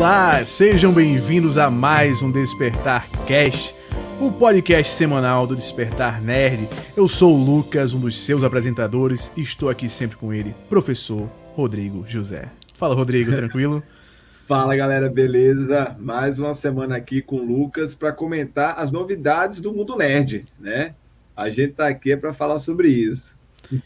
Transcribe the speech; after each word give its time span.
Olá, 0.00 0.42
sejam 0.46 0.94
bem-vindos 0.94 1.58
a 1.58 1.70
mais 1.70 2.22
um 2.22 2.32
Despertar 2.32 3.06
Cast, 3.26 3.74
o 4.18 4.32
podcast 4.32 4.94
semanal 4.94 5.46
do 5.46 5.54
Despertar 5.54 6.22
Nerd. 6.22 6.66
Eu 6.96 7.06
sou 7.06 7.34
o 7.34 7.44
Lucas, 7.44 7.92
um 7.92 8.00
dos 8.00 8.18
seus 8.18 8.42
apresentadores, 8.42 9.30
e 9.36 9.42
estou 9.42 9.68
aqui 9.68 9.90
sempre 9.90 10.16
com 10.16 10.32
ele, 10.32 10.54
professor 10.70 11.28
Rodrigo 11.54 12.06
José. 12.08 12.48
Fala, 12.78 12.94
Rodrigo, 12.94 13.30
tranquilo? 13.30 13.82
Fala 14.48 14.74
galera, 14.74 15.10
beleza? 15.10 15.94
Mais 16.00 16.38
uma 16.38 16.54
semana 16.54 16.96
aqui 16.96 17.20
com 17.20 17.36
o 17.36 17.44
Lucas 17.44 17.94
para 17.94 18.10
comentar 18.10 18.78
as 18.78 18.90
novidades 18.90 19.60
do 19.60 19.70
mundo 19.70 19.98
nerd, 19.98 20.46
né? 20.58 20.94
A 21.36 21.50
gente 21.50 21.74
tá 21.74 21.88
aqui 21.88 22.16
para 22.16 22.32
falar 22.32 22.58
sobre 22.58 22.88
isso. 22.88 23.36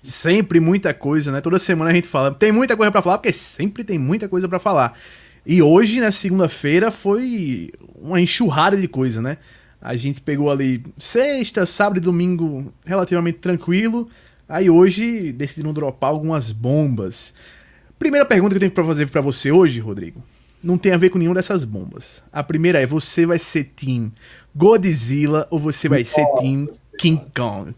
Sempre 0.01 0.61
muita 0.61 0.95
coisa, 0.95 1.33
né? 1.33 1.41
Toda 1.41 1.59
semana 1.59 1.91
a 1.91 1.93
gente 1.93 2.07
fala. 2.07 2.33
Tem 2.33 2.53
muita 2.53 2.77
coisa 2.77 2.93
para 2.93 3.03
falar, 3.03 3.19
porque 3.19 3.33
sempre 3.33 3.83
tem 3.83 3.99
muita 3.99 4.29
coisa 4.29 4.49
para 4.49 4.61
falar. 4.61 4.97
E 5.47 5.63
hoje, 5.63 6.01
na 6.01 6.11
segunda-feira, 6.11 6.91
foi 6.91 7.71
uma 7.97 8.21
enxurrada 8.21 8.77
de 8.77 8.89
coisa, 8.89 9.21
né? 9.21 9.37
A 9.81 9.95
gente 9.97 10.21
pegou 10.21 10.51
ali 10.51 10.83
sexta, 10.97 11.67
sábado 11.67 11.99
e 11.99 12.01
domingo 12.01 12.73
relativamente 12.87 13.39
tranquilo. 13.39 14.09
Aí 14.49 14.71
hoje 14.71 15.33
decidiram 15.33 15.75
dropar 15.75 16.11
algumas 16.11 16.53
bombas. 16.53 17.35
Primeira 17.99 18.25
pergunta 18.25 18.51
que 18.51 18.57
eu 18.57 18.61
tenho 18.61 18.73
para 18.73 18.85
fazer 18.85 19.07
para 19.09 19.21
você 19.21 19.53
hoje, 19.53 19.81
Rodrigo, 19.81 20.23
não 20.63 20.79
tem 20.79 20.93
a 20.93 20.97
ver 20.97 21.11
com 21.11 21.19
nenhuma 21.19 21.35
dessas 21.35 21.65
bombas. 21.65 22.23
A 22.33 22.43
primeira 22.43 22.81
é: 22.81 22.87
você 22.87 23.27
vai 23.27 23.39
ser 23.39 23.65
Team 23.77 24.11
Godzilla 24.55 25.47
ou 25.51 25.59
você 25.59 25.89
vai 25.89 26.05
ser 26.05 26.27
Team 26.39 26.69
King 26.99 27.21
Kong? 27.37 27.75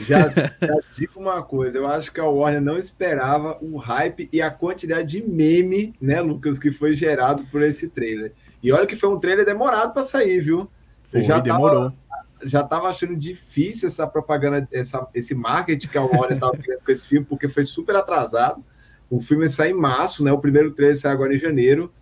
Já, 0.00 0.28
já 0.28 0.80
digo 0.96 1.20
uma 1.20 1.42
coisa, 1.42 1.78
eu 1.78 1.86
acho 1.86 2.12
que 2.12 2.20
a 2.20 2.24
Warner 2.24 2.60
não 2.60 2.76
esperava 2.76 3.58
o 3.60 3.76
hype 3.76 4.28
e 4.32 4.40
a 4.40 4.50
quantidade 4.50 5.08
de 5.08 5.28
meme, 5.28 5.94
né, 6.00 6.20
Lucas, 6.20 6.58
que 6.58 6.70
foi 6.70 6.94
gerado 6.94 7.44
por 7.46 7.62
esse 7.62 7.88
trailer. 7.88 8.32
E 8.62 8.72
olha 8.72 8.86
que 8.86 8.96
foi 8.96 9.08
um 9.08 9.18
trailer 9.18 9.44
demorado 9.44 9.92
para 9.92 10.04
sair, 10.04 10.40
viu? 10.40 10.68
Foi, 11.02 11.22
já 11.22 11.38
demorou. 11.38 11.90
Tava, 11.90 12.24
já 12.44 12.62
tava 12.62 12.88
achando 12.88 13.16
difícil 13.16 13.88
essa 13.88 14.06
propaganda, 14.06 14.68
essa, 14.70 15.06
esse 15.14 15.34
marketing 15.34 15.88
que 15.88 15.98
a 15.98 16.02
Warner 16.02 16.38
tava 16.38 16.56
querendo 16.56 16.82
com 16.84 16.92
esse 16.92 17.06
filme, 17.06 17.26
porque 17.26 17.48
foi 17.48 17.64
super 17.64 17.96
atrasado. 17.96 18.64
O 19.10 19.20
filme 19.20 19.48
sai 19.48 19.70
em 19.70 19.74
março, 19.74 20.22
né? 20.22 20.30
O 20.30 20.38
primeiro 20.38 20.72
trailer 20.72 20.98
sai 20.98 21.12
agora 21.12 21.34
em 21.34 21.38
janeiro. 21.38 21.92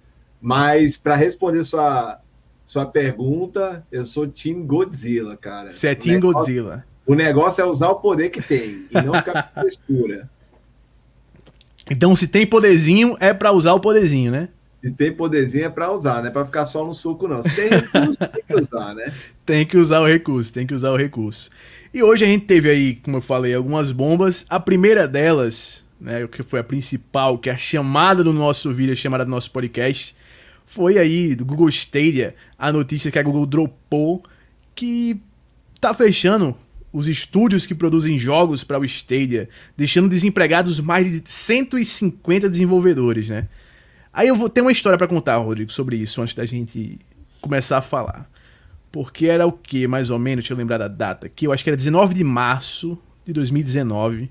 Mas 0.41 0.97
para 0.97 1.15
responder 1.15 1.65
sua, 1.65 2.21
sua 2.65 2.85
pergunta, 2.85 3.87
eu 3.91 4.05
sou 4.05 4.27
Team 4.27 4.67
Godzilla, 4.67 5.37
cara. 5.37 5.71
Você 5.71 5.89
é 5.89 5.95
Team 5.95 6.21
Godzilla. 6.21 6.85
O 7.07 7.15
negócio 7.15 7.63
é 7.63 7.65
usar 7.65 7.89
o 7.89 7.97
poder 7.97 8.31
que 8.31 8.43
tem 8.43 8.87
e 8.91 8.95
não 8.95 9.15
ficar 9.15 9.45
com 9.45 9.61
frescura. 9.61 10.29
Então, 11.89 12.17
se 12.17 12.27
tem 12.27 12.45
poderzinho, 12.45 13.17
é 13.21 13.33
para 13.33 13.53
usar 13.53 13.73
o 13.75 13.81
poderzinho, 13.81 14.33
né? 14.33 14.49
Se 14.83 14.91
tem 14.91 15.13
poderzinho, 15.13 15.65
é 15.65 15.71
para 15.71 15.91
usar, 15.93 16.21
não 16.21 16.29
é 16.29 16.31
para 16.31 16.45
ficar 16.45 16.67
só 16.67 16.85
no 16.85 16.93
suco, 16.93 17.29
não. 17.29 17.43
Se 17.43 17.55
tem 17.55 17.69
recurso, 17.69 18.19
tem 18.19 18.43
que 18.47 18.55
usar, 18.55 18.95
né? 18.95 19.13
Tem 19.45 19.67
que 19.67 19.77
usar 19.77 20.01
o 20.01 20.07
recurso, 20.07 20.53
tem 20.53 20.67
que 20.67 20.75
usar 20.75 20.91
o 20.91 20.97
recurso. 20.97 21.51
E 21.95 22.03
hoje 22.03 22.25
a 22.25 22.29
gente 22.29 22.45
teve 22.45 22.69
aí, 22.69 22.97
como 22.97 23.19
eu 23.19 23.21
falei, 23.21 23.55
algumas 23.55 23.93
bombas. 23.93 24.45
A 24.49 24.59
primeira 24.59 25.07
delas, 25.07 25.85
né, 26.01 26.25
o 26.25 26.29
que 26.29 26.43
foi 26.43 26.61
a 26.61 26.65
principal, 26.65 27.39
que 27.39 27.49
é 27.49 27.53
a 27.53 27.57
chamada 27.57 28.23
do 28.23 28.33
nosso 28.33 28.73
vídeo, 28.75 28.93
a 28.93 28.97
chamada 28.97 29.25
do 29.25 29.31
nosso 29.31 29.51
podcast, 29.51 30.15
foi 30.67 30.99
aí 30.99 31.35
do 31.35 31.45
Google 31.45 31.69
Stadia 31.69 32.35
a 32.59 32.73
notícia 32.73 33.11
que 33.11 33.19
a 33.19 33.23
Google 33.23 33.47
dropou 33.47 34.23
que 34.75 35.21
tá 35.81 35.95
fechando 35.95 36.57
os 36.97 37.07
estúdios 37.07 37.67
que 37.67 37.75
produzem 37.75 38.17
jogos 38.17 38.65
para 38.65 38.81
o 38.81 38.85
Stadia, 38.85 39.51
deixando 39.77 40.09
desempregados 40.09 40.81
mais 40.81 41.07
de 41.07 41.31
150 41.31 42.49
desenvolvedores, 42.49 43.29
né? 43.29 43.49
Aí 44.11 44.29
eu 44.29 44.35
vou 44.35 44.49
ter 44.49 44.63
uma 44.63 44.73
história 44.73 44.97
para 44.97 45.07
contar, 45.07 45.37
Rodrigo, 45.37 45.71
sobre 45.71 45.97
isso 45.97 46.23
antes 46.23 46.35
da 46.35 46.47
gente 46.47 46.99
começar 47.39 47.77
a 47.77 47.83
falar. 47.83 48.31
Porque 48.91 49.27
era 49.27 49.47
o 49.47 49.53
que, 49.53 49.87
mais 49.87 50.09
ou 50.09 50.19
menos, 50.19 50.45
deixa 50.45 50.55
eu 50.55 50.57
lembrar 50.57 50.79
da 50.79 50.89
data, 50.89 51.29
que 51.29 51.47
eu 51.47 51.53
acho 51.53 51.63
que 51.63 51.69
era 51.69 51.77
19 51.77 52.15
de 52.15 52.25
março 52.25 52.99
de 53.27 53.33
2019. 53.35 54.31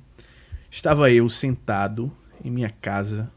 Estava 0.71 1.11
eu 1.11 1.29
sentado 1.29 2.11
em 2.43 2.49
minha 2.49 2.71
casa, 2.81 3.31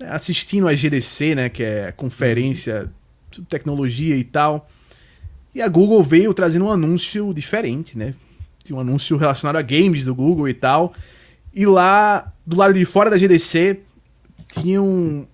assistindo 0.00 0.66
a 0.66 0.74
GDC, 0.74 1.36
né, 1.36 1.48
que 1.48 1.62
é 1.62 1.86
a 1.86 1.92
conferência 1.92 2.90
de 3.30 3.42
tecnologia 3.42 4.16
e 4.16 4.24
tal. 4.24 4.68
E 5.54 5.60
a 5.60 5.68
Google 5.68 6.02
veio 6.02 6.32
trazendo 6.32 6.66
um 6.66 6.70
anúncio 6.70 7.32
diferente, 7.34 7.96
né? 7.96 8.14
Tinha 8.62 8.76
um 8.76 8.80
anúncio 8.80 9.16
relacionado 9.16 9.56
a 9.56 9.62
games 9.62 10.04
do 10.04 10.14
Google 10.14 10.48
e 10.48 10.54
tal. 10.54 10.94
E 11.54 11.66
lá, 11.66 12.32
do 12.46 12.56
lado 12.56 12.72
de 12.72 12.84
fora 12.84 13.10
da 13.10 13.18
GDC, 13.18 13.80
tinham 14.50 15.26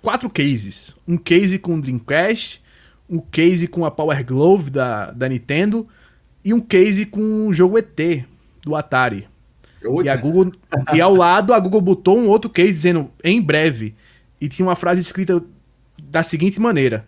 quatro 0.00 0.30
cases. 0.30 0.94
Um 1.06 1.16
case 1.16 1.58
com 1.58 1.76
o 1.76 1.80
Dreamcast, 1.80 2.62
um 3.08 3.18
case 3.18 3.66
com 3.66 3.84
a 3.84 3.90
Power 3.90 4.24
Glove 4.24 4.70
da, 4.70 5.10
da 5.10 5.28
Nintendo 5.28 5.86
e 6.44 6.54
um 6.54 6.60
case 6.60 7.06
com 7.06 7.48
o 7.48 7.52
jogo 7.52 7.78
ET 7.78 8.24
do 8.62 8.76
Atari. 8.76 9.26
E, 10.04 10.08
a 10.08 10.16
Google, 10.16 10.52
e 10.94 11.00
ao 11.00 11.14
lado 11.14 11.52
a 11.52 11.60
Google 11.60 11.80
botou 11.80 12.18
um 12.18 12.28
outro 12.28 12.50
case 12.50 12.72
dizendo 12.72 13.10
em 13.22 13.40
breve. 13.40 13.94
E 14.40 14.48
tinha 14.48 14.66
uma 14.66 14.76
frase 14.76 15.00
escrita 15.00 15.42
da 16.02 16.22
seguinte 16.22 16.60
maneira: 16.60 17.06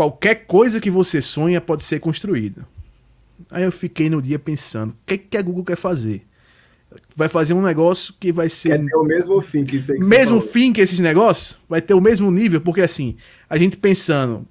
Qualquer 0.00 0.46
coisa 0.46 0.80
que 0.80 0.88
você 0.88 1.20
sonha 1.20 1.60
pode 1.60 1.84
ser 1.84 2.00
construída. 2.00 2.66
Aí 3.50 3.64
eu 3.64 3.70
fiquei 3.70 4.08
no 4.08 4.18
dia 4.18 4.38
pensando: 4.38 4.92
o 4.92 4.96
que, 5.04 5.18
que 5.18 5.36
a 5.36 5.42
Google 5.42 5.62
quer 5.62 5.76
fazer? 5.76 6.22
Vai 7.14 7.28
fazer 7.28 7.52
um 7.52 7.60
negócio 7.60 8.14
que 8.18 8.32
vai 8.32 8.48
ser. 8.48 8.78
Quer 8.78 8.86
ter 8.86 8.96
o 8.96 9.04
mesmo 9.04 9.42
fim 9.42 9.62
que 9.62 9.76
isso 9.76 9.92
aí 9.92 9.98
que 9.98 10.04
Mesmo 10.06 10.40
fim 10.40 10.72
que 10.72 10.80
esses 10.80 11.00
negócios? 11.00 11.58
Vai 11.68 11.82
ter 11.82 11.92
o 11.92 12.00
mesmo 12.00 12.30
nível? 12.30 12.62
Porque 12.62 12.80
assim, 12.80 13.14
a 13.46 13.58
gente 13.58 13.76
pensando. 13.76 14.46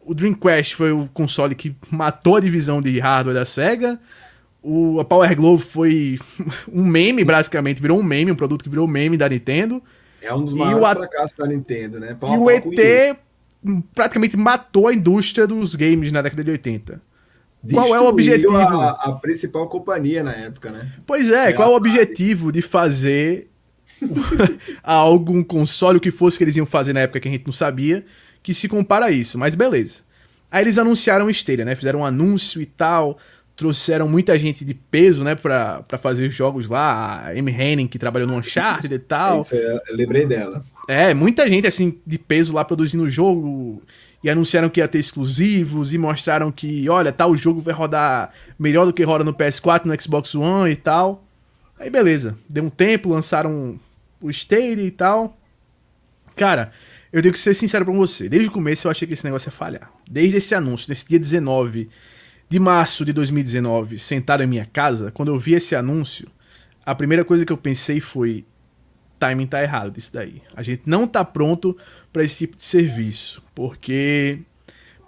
O 0.00 0.12
Dreamcast 0.12 0.74
foi 0.74 0.90
o 0.90 1.08
console 1.14 1.54
que 1.54 1.72
matou 1.88 2.34
a 2.34 2.40
divisão 2.40 2.82
de 2.82 2.98
hardware 2.98 3.36
da 3.36 3.44
SEGA. 3.44 3.96
O, 4.60 4.98
a 4.98 5.04
Power 5.04 5.36
Glove 5.36 5.62
foi 5.62 6.18
um 6.66 6.84
meme, 6.84 7.22
basicamente, 7.22 7.80
virou 7.80 7.96
um 7.96 8.02
meme, 8.02 8.32
um 8.32 8.34
produto 8.34 8.64
que 8.64 8.68
virou 8.68 8.88
um 8.88 8.90
meme 8.90 9.16
da 9.16 9.28
Nintendo. 9.28 9.80
É 10.20 10.34
um 10.34 10.44
dos 10.44 10.52
maiores 10.52 10.98
fracassos 10.98 11.36
da 11.38 11.46
Nintendo, 11.46 12.00
né? 12.00 12.16
Pau, 12.18 12.34
e 12.34 12.38
o 12.38 12.50
ET 12.50 13.20
praticamente 13.94 14.36
matou 14.36 14.88
a 14.88 14.94
indústria 14.94 15.46
dos 15.46 15.74
games 15.74 16.10
na 16.10 16.22
década 16.22 16.42
de 16.44 16.50
80. 16.50 17.02
Destruiu 17.62 17.88
qual 17.88 17.94
é 17.94 18.00
o 18.00 18.08
objetivo? 18.08 18.56
A, 18.56 18.90
a, 18.90 19.12
principal 19.12 19.68
companhia 19.68 20.22
na 20.22 20.32
época, 20.32 20.70
né? 20.70 20.92
Pois 21.06 21.30
é, 21.30 21.50
é 21.50 21.52
qual 21.52 21.68
é 21.68 21.72
o 21.72 21.76
objetivo 21.76 22.50
de 22.50 22.62
fazer 22.62 23.50
algo, 24.82 25.32
um 25.32 25.44
console, 25.44 25.98
o 25.98 26.00
que 26.00 26.10
fosse 26.10 26.38
que 26.38 26.44
eles 26.44 26.56
iam 26.56 26.64
fazer 26.64 26.94
na 26.94 27.00
época 27.00 27.20
que 27.20 27.28
a 27.28 27.30
gente 27.30 27.46
não 27.46 27.52
sabia, 27.52 28.04
que 28.42 28.54
se 28.54 28.66
compara 28.66 29.06
a 29.06 29.10
isso, 29.10 29.38
mas 29.38 29.54
beleza. 29.54 30.02
Aí 30.50 30.64
eles 30.64 30.78
anunciaram 30.78 31.28
Stadia, 31.28 31.64
né? 31.64 31.76
Fizeram 31.76 32.00
um 32.00 32.04
anúncio 32.04 32.62
e 32.62 32.66
tal 32.66 33.18
trouxeram 33.60 34.08
muita 34.08 34.38
gente 34.38 34.64
de 34.64 34.72
peso, 34.72 35.22
né, 35.22 35.34
pra, 35.34 35.82
pra 35.82 35.98
fazer 35.98 36.30
jogos 36.30 36.70
lá. 36.70 37.26
A 37.26 37.30
Amy 37.32 37.52
Henning, 37.52 37.86
que 37.86 37.98
trabalhou 37.98 38.26
no 38.26 38.36
Uncharted 38.36 38.94
e 38.94 38.98
tal. 38.98 39.40
Isso, 39.40 39.54
eu 39.54 39.80
lembrei 39.90 40.24
dela. 40.24 40.64
É, 40.90 41.14
muita 41.14 41.48
gente, 41.48 41.68
assim, 41.68 42.00
de 42.04 42.18
peso 42.18 42.52
lá 42.52 42.64
produzindo 42.64 43.04
o 43.04 43.08
jogo. 43.08 43.80
E 44.24 44.28
anunciaram 44.28 44.68
que 44.68 44.80
ia 44.80 44.88
ter 44.88 44.98
exclusivos 44.98 45.92
e 45.92 45.98
mostraram 45.98 46.50
que, 46.50 46.88
olha, 46.88 47.12
tal 47.12 47.36
jogo 47.36 47.60
vai 47.60 47.72
rodar 47.72 48.32
melhor 48.58 48.84
do 48.84 48.92
que 48.92 49.04
roda 49.04 49.22
no 49.22 49.32
PS4, 49.32 49.84
no 49.84 50.02
Xbox 50.02 50.34
One 50.34 50.72
e 50.72 50.74
tal. 50.76 51.24
Aí 51.78 51.88
beleza, 51.88 52.36
deu 52.48 52.64
um 52.64 52.68
tempo, 52.68 53.10
lançaram 53.10 53.78
o 54.20 54.28
Stadia 54.30 54.82
e 54.82 54.90
tal. 54.90 55.38
Cara, 56.34 56.72
eu 57.12 57.22
tenho 57.22 57.32
que 57.32 57.38
ser 57.38 57.54
sincero 57.54 57.84
pra 57.84 57.94
você. 57.94 58.28
Desde 58.28 58.48
o 58.48 58.52
começo 58.52 58.88
eu 58.88 58.90
achei 58.90 59.06
que 59.06 59.14
esse 59.14 59.24
negócio 59.24 59.46
ia 59.46 59.52
falhar. 59.52 59.92
Desde 60.10 60.38
esse 60.38 60.56
anúncio, 60.56 60.86
nesse 60.88 61.06
dia 61.06 61.20
19 61.20 61.88
de 62.48 62.58
março 62.58 63.04
de 63.04 63.12
2019, 63.12 63.96
sentado 63.96 64.42
em 64.42 64.46
minha 64.48 64.66
casa, 64.66 65.12
quando 65.12 65.28
eu 65.28 65.38
vi 65.38 65.54
esse 65.54 65.76
anúncio, 65.76 66.28
a 66.84 66.96
primeira 66.96 67.24
coisa 67.24 67.46
que 67.46 67.52
eu 67.52 67.56
pensei 67.56 68.00
foi: 68.00 68.44
timing 69.20 69.46
tá 69.46 69.62
errado 69.62 69.92
disso 69.92 70.12
daí. 70.12 70.42
A 70.54 70.62
gente 70.62 70.82
não 70.86 71.06
tá 71.06 71.24
pronto 71.24 71.76
para 72.12 72.24
esse 72.24 72.38
tipo 72.38 72.56
de 72.56 72.62
serviço, 72.62 73.42
porque 73.54 74.40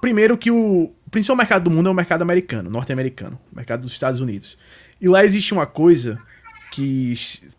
primeiro 0.01 0.37
que 0.37 0.51
o, 0.51 0.93
o 1.07 1.11
principal 1.11 1.37
mercado 1.37 1.65
do 1.65 1.71
mundo 1.71 1.89
é 1.89 1.93
o 1.93 1.95
mercado 1.95 2.23
americano, 2.23 2.71
norte-americano, 2.71 3.41
o 3.51 3.57
mercado 3.57 3.83
dos 3.83 3.93
Estados 3.93 4.21
Unidos. 4.21 4.59
E 5.01 5.09
lá 5.09 5.25
existe 5.25 5.53
uma 5.53 5.67
coisa 5.67 6.19
que 6.71 7.15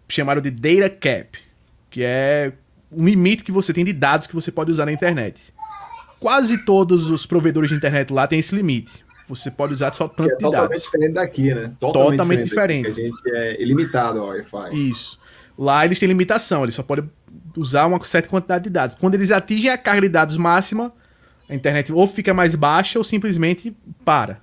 chamaram 0.08 0.42
de 0.42 0.52
data 0.52 0.90
cap, 0.90 1.38
que 1.90 2.04
é 2.04 2.54
um 2.92 3.04
limite 3.06 3.44
que 3.44 3.52
você 3.52 3.74
tem 3.74 3.84
de 3.84 3.92
dados 3.92 4.28
que 4.28 4.36
você 4.36 4.52
pode 4.52 4.72
usar 4.72 4.86
na 4.86 4.92
internet. 4.92 5.54
Quase 6.20 6.60
todos 6.60 7.10
os 7.10 7.26
provedores 7.26 7.70
de 7.70 7.76
internet 7.76 8.14
lá 8.14 8.28
têm 8.28 8.40
esse 8.40 8.56
limite 8.56 9.04
você 9.28 9.50
pode 9.50 9.74
usar 9.74 9.94
só 9.94 10.08
tanto 10.08 10.32
é 10.32 10.36
de 10.36 10.42
dados. 10.42 10.52
Totalmente 10.52 10.84
diferente 10.84 11.14
daqui, 11.14 11.54
né? 11.54 11.72
Totalmente, 11.80 12.12
totalmente 12.12 12.44
diferente. 12.44 12.90
diferente. 12.90 13.16
a 13.24 13.28
gente 13.28 13.36
é 13.36 13.62
ilimitado 13.62 14.20
ao 14.20 14.28
Wi-Fi. 14.28 14.90
Isso. 14.90 15.20
Lá 15.58 15.86
eles 15.86 16.00
têm 16.00 16.08
limitação, 16.08 16.64
eles 16.64 16.76
só 16.76 16.84
podem 16.84 17.10
usar 17.56 17.86
uma 17.86 18.04
certa 18.04 18.30
quantidade 18.30 18.66
de 18.66 18.70
dados. 18.70 18.96
Quando 18.96 19.16
eles 19.16 19.32
atingem 19.32 19.70
a 19.70 19.78
carga 19.78 20.02
de 20.02 20.10
dados 20.10 20.38
máxima, 20.38 20.94
a 21.48 21.54
internet 21.54 21.92
ou 21.92 22.08
fica 22.08 22.34
mais 22.34 22.56
baixa 22.56 22.98
ou 22.98 23.04
simplesmente 23.04 23.76
para. 24.04 24.42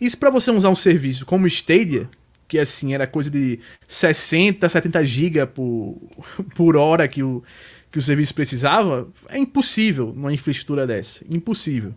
Isso 0.00 0.18
para 0.18 0.30
você 0.30 0.50
usar 0.50 0.68
um 0.68 0.76
serviço 0.76 1.26
como 1.26 1.46
Stadia, 1.46 2.08
que 2.48 2.58
assim 2.58 2.94
era 2.94 3.06
coisa 3.06 3.30
de 3.30 3.58
60, 3.86 4.68
70 4.68 5.04
GB 5.04 5.46
por, 5.46 5.98
por 6.54 6.76
hora 6.76 7.08
que 7.08 7.22
o, 7.22 7.42
que 7.90 7.98
o 7.98 8.02
serviço 8.02 8.34
precisava, 8.34 9.08
é 9.28 9.38
impossível 9.38 10.12
numa 10.14 10.32
infraestrutura 10.32 10.86
dessa. 10.86 11.24
Impossível. 11.28 11.94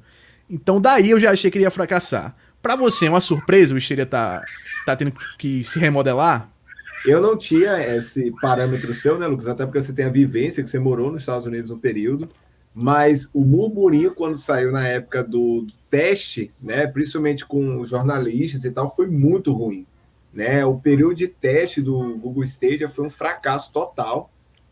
Então 0.50 0.82
daí 0.82 1.12
eu 1.12 1.20
já 1.20 1.32
achei 1.32 1.52
que 1.52 1.58
ele 1.58 1.66
ia 1.66 1.72
fracassar. 1.72 2.36
Para 2.62 2.76
você 2.76 3.06
é 3.06 3.10
uma 3.10 3.22
surpresa 3.22 3.74
o 3.74 3.78
Stadia 3.78 4.06
tá, 4.06 4.44
tá 4.86 4.96
tendo 4.96 5.14
que 5.38 5.64
se 5.64 5.80
remodelar? 5.80 6.50
Eu 7.06 7.22
não 7.22 7.38
tinha 7.38 7.80
esse 7.96 8.32
parâmetro 8.42 8.94
seu, 8.94 9.18
né, 9.18 9.26
Lucas? 9.26 9.48
Até 9.48 9.66
porque 9.66 9.82
você 9.82 9.94
tem 9.94 10.06
a 10.06 10.10
vivência 10.10 10.62
que 10.62 10.70
você 10.70 10.80
morou 10.80 11.12
nos 11.12 11.22
Estados 11.22 11.46
Unidos 11.46 11.72
um 11.72 11.80
período. 11.80 12.30
Mas 12.74 13.30
o 13.34 13.44
murmurinho, 13.44 14.14
quando 14.14 14.36
saiu 14.36 14.72
na 14.72 14.88
época 14.88 15.24
do, 15.24 15.62
do 15.62 15.74
teste, 15.90 16.52
né, 16.62 16.86
principalmente 16.88 17.46
com 17.46 17.84
jornalistas 17.84 18.64
e 18.64 18.72
tal, 18.72 18.94
foi 18.96 19.08
muito 19.08 19.52
ruim. 19.52 19.86
Né? 20.34 20.64
O 20.66 20.78
período 20.78 21.16
de 21.16 21.28
teste 21.28 21.82
do 21.82 22.18
Google 22.18 22.44
Stadia 22.44 22.90
foi 22.90 23.06
um 23.06 23.10
fracasso 23.10 23.72
total. 23.72 24.30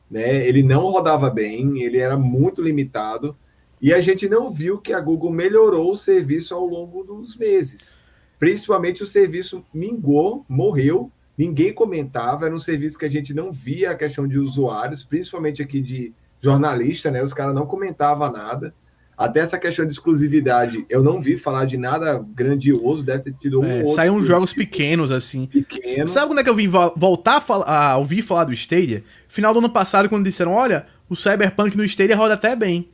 Né? 0.10 0.48
Ele 0.48 0.64
não 0.64 0.84
rodava 0.92 1.30
bem, 1.30 1.82
ele 1.82 1.98
era 1.98 2.18
muito 2.18 2.62
limitado. 2.62 3.36
E 3.82 3.94
a 3.94 4.02
gente 4.02 4.28
não 4.28 4.52
viu 4.52 4.80
que 4.80 4.94
a 4.94 5.00
Google 5.00 5.32
melhorou 5.32 5.92
o 5.92 5.98
serviço 5.98 6.54
ao 6.54 6.66
longo 6.66 7.04
dos 7.04 7.36
meses. 7.36 7.98
Principalmente 8.40 9.04
o 9.04 9.08
serviço 9.08 9.66
mingou, 9.74 10.46
morreu, 10.48 11.12
ninguém 11.38 11.74
comentava, 11.74 12.46
era 12.46 12.56
um 12.56 12.60
serviço 12.60 12.98
que 12.98 13.06
a 13.06 13.12
gente 13.12 13.34
não 13.34 13.52
via 13.52 13.92
a 13.92 13.96
questão 13.96 14.28
de 14.28 14.40
usuários, 14.40 15.04
principalmente 15.04 15.62
aqui 15.62 15.80
de 15.80 16.14
jornalista, 16.42 17.12
né? 17.12 17.22
Os 17.22 17.34
caras 17.34 17.54
não 17.54 17.66
comentavam 17.66 18.32
nada. 18.32 18.74
Até 19.18 19.40
essa 19.40 19.58
questão 19.58 19.84
de 19.84 19.92
exclusividade, 19.92 20.86
eu 20.88 21.04
não 21.04 21.20
vi 21.20 21.38
falar 21.38 21.66
de 21.66 21.76
nada 21.76 22.24
grandioso, 22.36 23.04
deve 23.04 23.24
ter 23.24 23.34
tido 23.34 23.60
um 23.62 23.66
é, 23.66 23.84
outro. 23.84 24.22
Jogos 24.22 24.52
tipo, 24.52 24.62
pequenos, 24.62 25.12
assim. 25.12 25.48
Pequeno. 25.48 26.08
Sabe 26.08 26.28
quando 26.28 26.40
é 26.40 26.44
que 26.44 26.50
eu 26.50 26.56
vim 26.56 26.68
voltar 26.68 27.38
a, 27.38 27.42
falar, 27.42 27.66
a, 27.66 27.98
ouvir 27.98 28.22
falar 28.22 28.44
do 28.44 28.54
Stadia? 28.54 29.04
Final 29.28 29.54
do 29.54 29.60
ano 29.60 29.72
passado, 29.72 30.08
quando 30.08 30.24
disseram: 30.24 30.52
olha, 30.52 30.86
o 31.10 31.16
Cyberpunk 31.16 31.76
no 31.76 31.84
Stadia 31.84 32.16
roda 32.16 32.36
até 32.36 32.56
bem. 32.56 32.90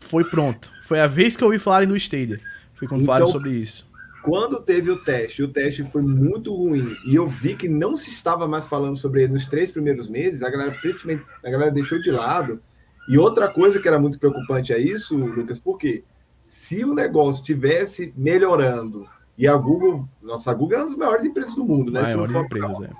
Foi 0.00 0.24
pronto. 0.24 0.72
Foi 0.82 0.98
a 0.98 1.06
vez 1.06 1.36
que 1.36 1.44
eu 1.44 1.46
ouvi 1.46 1.60
falarem 1.60 1.88
do 1.88 1.96
Stadia. 1.96 2.40
Foi 2.74 2.88
quando 2.88 3.02
então, 3.02 3.14
falaram 3.14 3.28
sobre 3.28 3.50
isso. 3.50 3.88
Quando 4.26 4.60
teve 4.60 4.90
o 4.90 4.96
teste, 4.96 5.40
o 5.40 5.46
teste 5.46 5.84
foi 5.84 6.02
muito 6.02 6.52
ruim, 6.52 6.96
e 7.06 7.14
eu 7.14 7.28
vi 7.28 7.54
que 7.54 7.68
não 7.68 7.96
se 7.96 8.10
estava 8.10 8.48
mais 8.48 8.66
falando 8.66 8.96
sobre 8.96 9.22
ele 9.22 9.34
nos 9.34 9.46
três 9.46 9.70
primeiros 9.70 10.08
meses, 10.08 10.42
a 10.42 10.50
galera, 10.50 10.72
principalmente, 10.72 11.24
a 11.44 11.48
galera 11.48 11.70
deixou 11.70 12.00
de 12.00 12.10
lado 12.10 12.60
e 13.08 13.16
outra 13.16 13.48
coisa 13.48 13.80
que 13.80 13.86
era 13.86 14.00
muito 14.00 14.18
preocupante 14.18 14.72
é 14.72 14.80
isso, 14.80 15.16
Lucas, 15.16 15.60
porque 15.60 16.02
se 16.44 16.84
o 16.84 16.92
negócio 16.92 17.44
tivesse 17.44 18.12
melhorando 18.16 19.06
e 19.38 19.46
a 19.46 19.54
Google, 19.54 20.08
nossa, 20.20 20.50
a 20.50 20.54
Google 20.54 20.78
é 20.78 20.80
uma 20.80 20.86
das 20.86 20.96
maiores 20.96 21.24
empresas 21.24 21.54
do 21.54 21.64
mundo, 21.64 21.92
né? 21.92 22.02
Maiores 22.02 22.34
empresas, 22.34 22.80
é. 22.82 22.90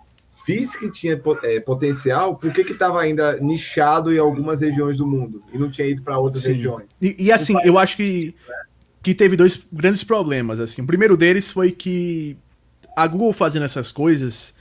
Fiz 0.45 0.77
que 0.77 0.89
tinha 0.93 1.21
é, 1.43 1.59
potencial, 1.59 2.37
por 2.37 2.53
que 2.53 2.61
estava 2.61 3.01
ainda 3.01 3.37
nichado 3.41 4.15
em 4.15 4.19
algumas 4.19 4.61
regiões 4.61 4.97
do 4.97 5.05
mundo 5.05 5.43
e 5.53 5.59
não 5.59 5.69
tinha 5.69 5.89
ido 5.89 6.03
para 6.03 6.21
outras 6.21 6.45
Sim. 6.45 6.53
regiões? 6.53 6.87
E, 7.03 7.17
e 7.19 7.33
assim, 7.33 7.57
eu 7.65 7.77
acho 7.77 7.97
que, 7.97 8.33
que 9.07 9.15
teve 9.15 9.37
dois 9.37 9.61
grandes 9.73 10.03
problemas. 10.03 10.59
Assim. 10.59 10.83
O 10.83 10.87
primeiro 10.87 11.17
deles 11.17 11.53
foi 11.53 11.71
que 11.71 12.37
a 12.97 13.07
Google 13.07 13.33
fazendo 13.33 13.63
essas 13.63 13.93
coisas, 13.93 14.53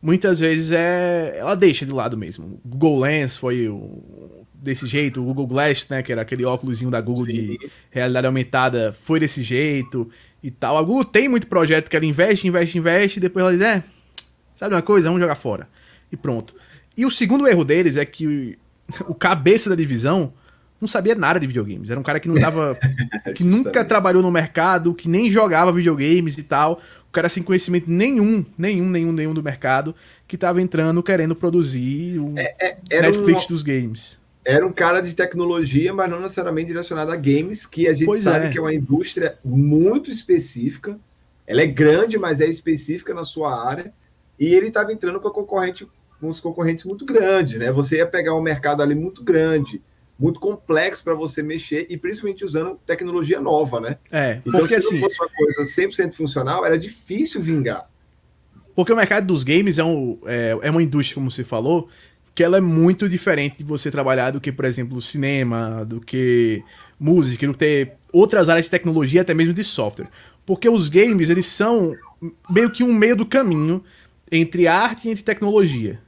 muitas 0.00 0.38
vezes 0.38 0.70
é 0.70 1.32
ela 1.36 1.56
deixa 1.56 1.84
de 1.84 1.90
lado 1.90 2.16
mesmo. 2.16 2.60
O 2.64 2.68
Google 2.68 3.00
Lens 3.00 3.36
foi 3.36 3.66
o, 3.68 4.46
desse 4.54 4.86
jeito, 4.86 5.20
o 5.20 5.24
Google 5.24 5.48
Glass, 5.48 5.88
né, 5.88 6.04
que 6.04 6.12
era 6.12 6.22
aquele 6.22 6.44
óculosinho 6.44 6.88
da 6.88 7.00
Google 7.00 7.24
Sim. 7.24 7.32
de 7.32 7.70
realidade 7.90 8.28
aumentada, 8.28 8.92
foi 8.92 9.18
desse 9.18 9.42
jeito 9.42 10.08
e 10.40 10.52
tal. 10.52 10.78
A 10.78 10.82
Google 10.84 11.04
tem 11.04 11.28
muito 11.28 11.48
projeto 11.48 11.90
que 11.90 11.96
ela 11.96 12.06
investe, 12.06 12.46
investe, 12.46 12.78
investe, 12.78 13.18
e 13.18 13.20
depois 13.20 13.42
ela 13.42 13.52
diz, 13.52 13.60
é, 13.60 13.82
sabe 14.54 14.72
uma 14.72 14.82
coisa, 14.82 15.08
vamos 15.08 15.20
jogar 15.20 15.34
fora. 15.34 15.68
E 16.12 16.16
pronto. 16.16 16.54
E 16.96 17.04
o 17.04 17.10
segundo 17.10 17.44
erro 17.44 17.64
deles 17.64 17.96
é 17.96 18.04
que 18.04 18.56
o 19.08 19.14
cabeça 19.18 19.68
da 19.68 19.74
divisão 19.74 20.32
não 20.80 20.88
sabia 20.88 21.14
nada 21.14 21.38
de 21.38 21.46
videogames. 21.46 21.90
Era 21.90 22.00
um 22.00 22.02
cara 22.02 22.18
que 22.18 22.28
não 22.28 22.40
tava. 22.40 22.78
que 23.34 23.44
nunca 23.44 23.84
trabalhou 23.84 24.22
no 24.22 24.30
mercado, 24.30 24.94
que 24.94 25.08
nem 25.08 25.30
jogava 25.30 25.72
videogames 25.72 26.38
e 26.38 26.42
tal. 26.42 26.80
O 27.08 27.12
cara 27.12 27.28
sem 27.28 27.42
conhecimento 27.42 27.90
nenhum, 27.90 28.44
nenhum, 28.56 28.88
nenhum, 28.88 29.12
nenhum 29.12 29.34
do 29.34 29.42
mercado, 29.42 29.94
que 30.28 30.38
tava 30.38 30.62
entrando 30.62 31.02
querendo 31.02 31.34
produzir 31.34 32.18
o 32.18 32.34
é, 32.38 32.76
é, 32.88 33.02
Netflix 33.02 33.44
um... 33.44 33.48
dos 33.48 33.62
games 33.62 34.20
era 34.44 34.66
um 34.66 34.72
cara 34.72 35.00
de 35.00 35.14
tecnologia, 35.14 35.92
mas 35.92 36.10
não 36.10 36.20
necessariamente 36.20 36.68
direcionado 36.68 37.12
a 37.12 37.16
games, 37.16 37.66
que 37.66 37.86
a 37.86 37.92
gente 37.92 38.06
pois 38.06 38.22
sabe 38.22 38.46
é. 38.46 38.50
que 38.50 38.58
é 38.58 38.60
uma 38.60 38.74
indústria 38.74 39.38
muito 39.44 40.10
específica. 40.10 40.98
Ela 41.46 41.62
é 41.62 41.66
grande, 41.66 42.18
mas 42.18 42.40
é 42.40 42.46
específica 42.46 43.12
na 43.12 43.24
sua 43.24 43.68
área. 43.68 43.92
E 44.38 44.54
ele 44.54 44.68
estava 44.68 44.92
entrando 44.92 45.20
com 45.20 45.28
a 45.28 45.32
concorrente, 45.32 45.86
com 46.20 46.28
os 46.28 46.40
concorrentes 46.40 46.84
muito 46.84 47.04
grandes, 47.04 47.58
né? 47.58 47.70
Você 47.70 47.96
ia 47.96 48.06
pegar 48.06 48.34
um 48.34 48.40
mercado 48.40 48.82
ali 48.82 48.94
muito 48.94 49.22
grande, 49.22 49.82
muito 50.20 50.38
complexo 50.38 51.02
para 51.02 51.14
você 51.14 51.42
mexer 51.42 51.86
e 51.88 51.96
principalmente 51.96 52.44
usando 52.44 52.78
tecnologia 52.86 53.40
nova, 53.40 53.80
né? 53.80 53.96
É, 54.12 54.42
então 54.44 54.60
porque, 54.60 54.78
se 54.78 54.94
não 54.94 54.98
assim, 54.98 55.00
fosse 55.00 55.18
uma 55.18 55.30
coisa 55.30 55.62
100% 55.62 56.12
funcional, 56.12 56.66
era 56.66 56.78
difícil 56.78 57.40
vingar. 57.40 57.88
Porque 58.76 58.92
o 58.92 58.96
mercado 58.96 59.26
dos 59.26 59.42
games 59.42 59.78
é, 59.78 59.84
um, 59.84 60.18
é, 60.26 60.58
é 60.60 60.70
uma 60.70 60.82
indústria, 60.82 61.14
como 61.14 61.30
você 61.30 61.42
falou, 61.42 61.88
que 62.34 62.44
ela 62.44 62.58
é 62.58 62.60
muito 62.60 63.08
diferente 63.08 63.58
de 63.58 63.64
você 63.64 63.90
trabalhar 63.90 64.30
do 64.30 64.40
que, 64.40 64.52
por 64.52 64.66
exemplo, 64.66 65.00
cinema, 65.00 65.84
do 65.86 66.00
que 66.00 66.62
música, 66.98 67.46
do 67.46 67.52
que 67.54 67.58
ter 67.58 67.94
outras 68.12 68.50
áreas 68.50 68.66
de 68.66 68.70
tecnologia, 68.70 69.22
até 69.22 69.32
mesmo 69.32 69.54
de 69.54 69.64
software. 69.64 70.08
Porque 70.44 70.68
os 70.68 70.88
games, 70.90 71.30
eles 71.30 71.46
são 71.46 71.94
meio 72.50 72.70
que 72.70 72.84
um 72.84 72.92
meio 72.92 73.16
do 73.16 73.24
caminho 73.24 73.82
entre 74.30 74.68
arte 74.68 75.08
e 75.08 75.10
entre 75.10 75.24
tecnologia. 75.24 75.98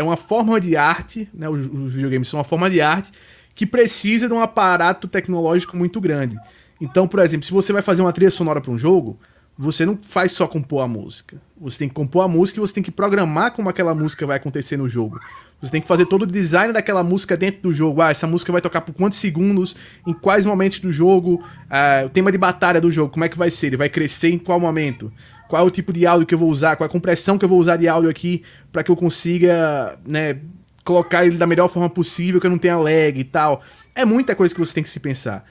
É 0.00 0.02
uma 0.02 0.16
forma 0.16 0.60
de 0.60 0.76
arte, 0.76 1.28
né, 1.32 1.48
os, 1.48 1.66
os 1.66 1.92
videogames 1.92 2.28
são 2.28 2.38
uma 2.38 2.44
forma 2.44 2.70
de 2.70 2.80
arte 2.80 3.12
que 3.54 3.66
precisa 3.66 4.26
de 4.26 4.32
um 4.32 4.40
aparato 4.40 5.06
tecnológico 5.06 5.76
muito 5.76 6.00
grande. 6.00 6.38
Então, 6.80 7.06
por 7.06 7.20
exemplo, 7.20 7.44
se 7.44 7.52
você 7.52 7.72
vai 7.72 7.82
fazer 7.82 8.00
uma 8.00 8.12
trilha 8.12 8.30
sonora 8.30 8.60
para 8.60 8.70
um 8.70 8.78
jogo, 8.78 9.18
você 9.58 9.84
não 9.84 9.98
faz 10.02 10.32
só 10.32 10.46
compor 10.46 10.82
a 10.82 10.88
música. 10.88 11.36
Você 11.60 11.80
tem 11.80 11.88
que 11.88 11.94
compor 11.94 12.24
a 12.24 12.28
música 12.28 12.58
e 12.58 12.62
você 12.62 12.72
tem 12.72 12.82
que 12.82 12.90
programar 12.90 13.52
como 13.52 13.68
aquela 13.68 13.94
música 13.94 14.26
vai 14.26 14.38
acontecer 14.38 14.78
no 14.78 14.88
jogo. 14.88 15.20
Você 15.60 15.70
tem 15.70 15.82
que 15.82 15.86
fazer 15.86 16.06
todo 16.06 16.22
o 16.22 16.26
design 16.26 16.72
daquela 16.72 17.02
música 17.02 17.36
dentro 17.36 17.60
do 17.60 17.74
jogo. 17.74 18.00
Ah, 18.00 18.10
essa 18.10 18.26
música 18.26 18.50
vai 18.50 18.62
tocar 18.62 18.80
por 18.80 18.94
quantos 18.94 19.18
segundos, 19.18 19.76
em 20.06 20.14
quais 20.14 20.46
momentos 20.46 20.80
do 20.80 20.90
jogo, 20.90 21.44
ah, 21.68 22.04
o 22.06 22.08
tema 22.08 22.32
de 22.32 22.38
batalha 22.38 22.80
do 22.80 22.90
jogo, 22.90 23.12
como 23.12 23.26
é 23.26 23.28
que 23.28 23.36
vai 23.36 23.50
ser? 23.50 23.66
Ele 23.66 23.76
vai 23.76 23.90
crescer 23.90 24.30
em 24.30 24.38
qual 24.38 24.58
momento? 24.58 25.12
Qual 25.50 25.60
é 25.60 25.66
o 25.66 25.70
tipo 25.70 25.92
de 25.92 26.06
áudio 26.06 26.28
que 26.28 26.32
eu 26.32 26.38
vou 26.38 26.48
usar? 26.48 26.76
Qual 26.76 26.86
é 26.86 26.88
a 26.88 26.92
compressão 26.92 27.36
que 27.36 27.44
eu 27.44 27.48
vou 27.48 27.58
usar 27.58 27.76
de 27.76 27.88
áudio 27.88 28.08
aqui 28.08 28.44
para 28.70 28.84
que 28.84 28.90
eu 28.90 28.94
consiga, 28.94 29.98
né, 30.06 30.38
colocar 30.84 31.26
ele 31.26 31.36
da 31.36 31.44
melhor 31.44 31.66
forma 31.66 31.90
possível, 31.90 32.40
que 32.40 32.46
eu 32.46 32.50
não 32.50 32.56
tenha 32.56 32.78
lag 32.78 33.18
e 33.18 33.24
tal. 33.24 33.60
É 33.92 34.04
muita 34.04 34.36
coisa 34.36 34.54
que 34.54 34.60
você 34.60 34.72
tem 34.72 34.82
que 34.84 34.88
se 34.88 35.00
pensar. 35.00 35.44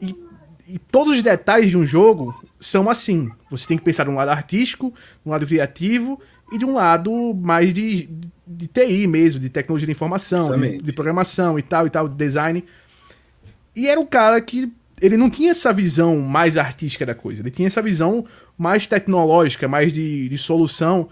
E, 0.00 0.16
e 0.66 0.78
todos 0.78 1.16
os 1.16 1.22
detalhes 1.22 1.68
de 1.68 1.76
um 1.76 1.86
jogo 1.86 2.34
são 2.58 2.88
assim. 2.88 3.30
Você 3.50 3.66
tem 3.66 3.76
que 3.76 3.84
pensar 3.84 4.04
de 4.04 4.10
um 4.10 4.14
lado 4.14 4.30
artístico, 4.30 4.94
de 5.22 5.28
um 5.28 5.30
lado 5.30 5.46
criativo 5.46 6.18
e 6.50 6.56
de 6.56 6.64
um 6.64 6.72
lado 6.72 7.34
mais 7.34 7.74
de, 7.74 8.06
de, 8.06 8.30
de 8.46 8.66
TI 8.66 9.06
mesmo, 9.06 9.38
de 9.38 9.50
tecnologia 9.50 9.84
de 9.84 9.92
informação, 9.92 10.58
de, 10.58 10.78
de, 10.78 10.92
programação 10.94 11.58
e 11.58 11.62
tal 11.62 11.86
e 11.86 11.90
tal, 11.90 12.08
de 12.08 12.16
design. 12.16 12.64
E 13.76 13.88
era 13.88 14.00
um 14.00 14.06
cara 14.06 14.40
que 14.40 14.72
ele 15.04 15.18
não 15.18 15.28
tinha 15.28 15.50
essa 15.50 15.70
visão 15.70 16.18
mais 16.18 16.56
artística 16.56 17.04
da 17.04 17.14
coisa, 17.14 17.42
ele 17.42 17.50
tinha 17.50 17.66
essa 17.66 17.82
visão 17.82 18.24
mais 18.56 18.86
tecnológica, 18.86 19.68
mais 19.68 19.92
de, 19.92 20.30
de 20.30 20.38
solução. 20.38 21.10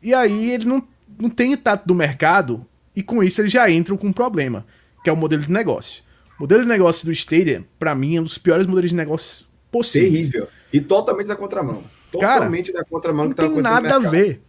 E 0.00 0.14
aí 0.14 0.52
ele 0.52 0.64
não, 0.64 0.86
não 1.18 1.28
tem 1.28 1.52
o 1.52 1.56
tato 1.56 1.84
do 1.84 1.92
mercado 1.92 2.64
e 2.94 3.02
com 3.02 3.20
isso 3.20 3.40
eles 3.40 3.50
já 3.50 3.68
entram 3.68 3.96
com 3.96 4.06
um 4.06 4.12
problema, 4.12 4.64
que 5.02 5.10
é 5.10 5.12
o 5.12 5.16
modelo 5.16 5.42
de 5.42 5.50
negócio. 5.50 6.04
O 6.38 6.42
modelo 6.42 6.62
de 6.62 6.68
negócio 6.68 7.04
do 7.04 7.10
Stadia, 7.10 7.64
para 7.80 7.96
mim, 7.96 8.16
é 8.16 8.20
um 8.20 8.24
dos 8.24 8.38
piores 8.38 8.64
modelos 8.64 8.90
de 8.90 8.96
negócio 8.96 9.44
possíveis. 9.72 10.30
Terrível. 10.30 10.48
E 10.72 10.80
totalmente 10.80 11.26
da 11.26 11.36
contramão. 11.36 11.82
Totalmente 12.12 12.70
Cara, 12.70 12.84
da 12.84 12.88
contramão 12.88 13.32
que 13.32 13.42
não 13.42 13.54
tem 13.54 13.60
nada 13.60 13.96
a 13.96 13.98
ver. 13.98 14.40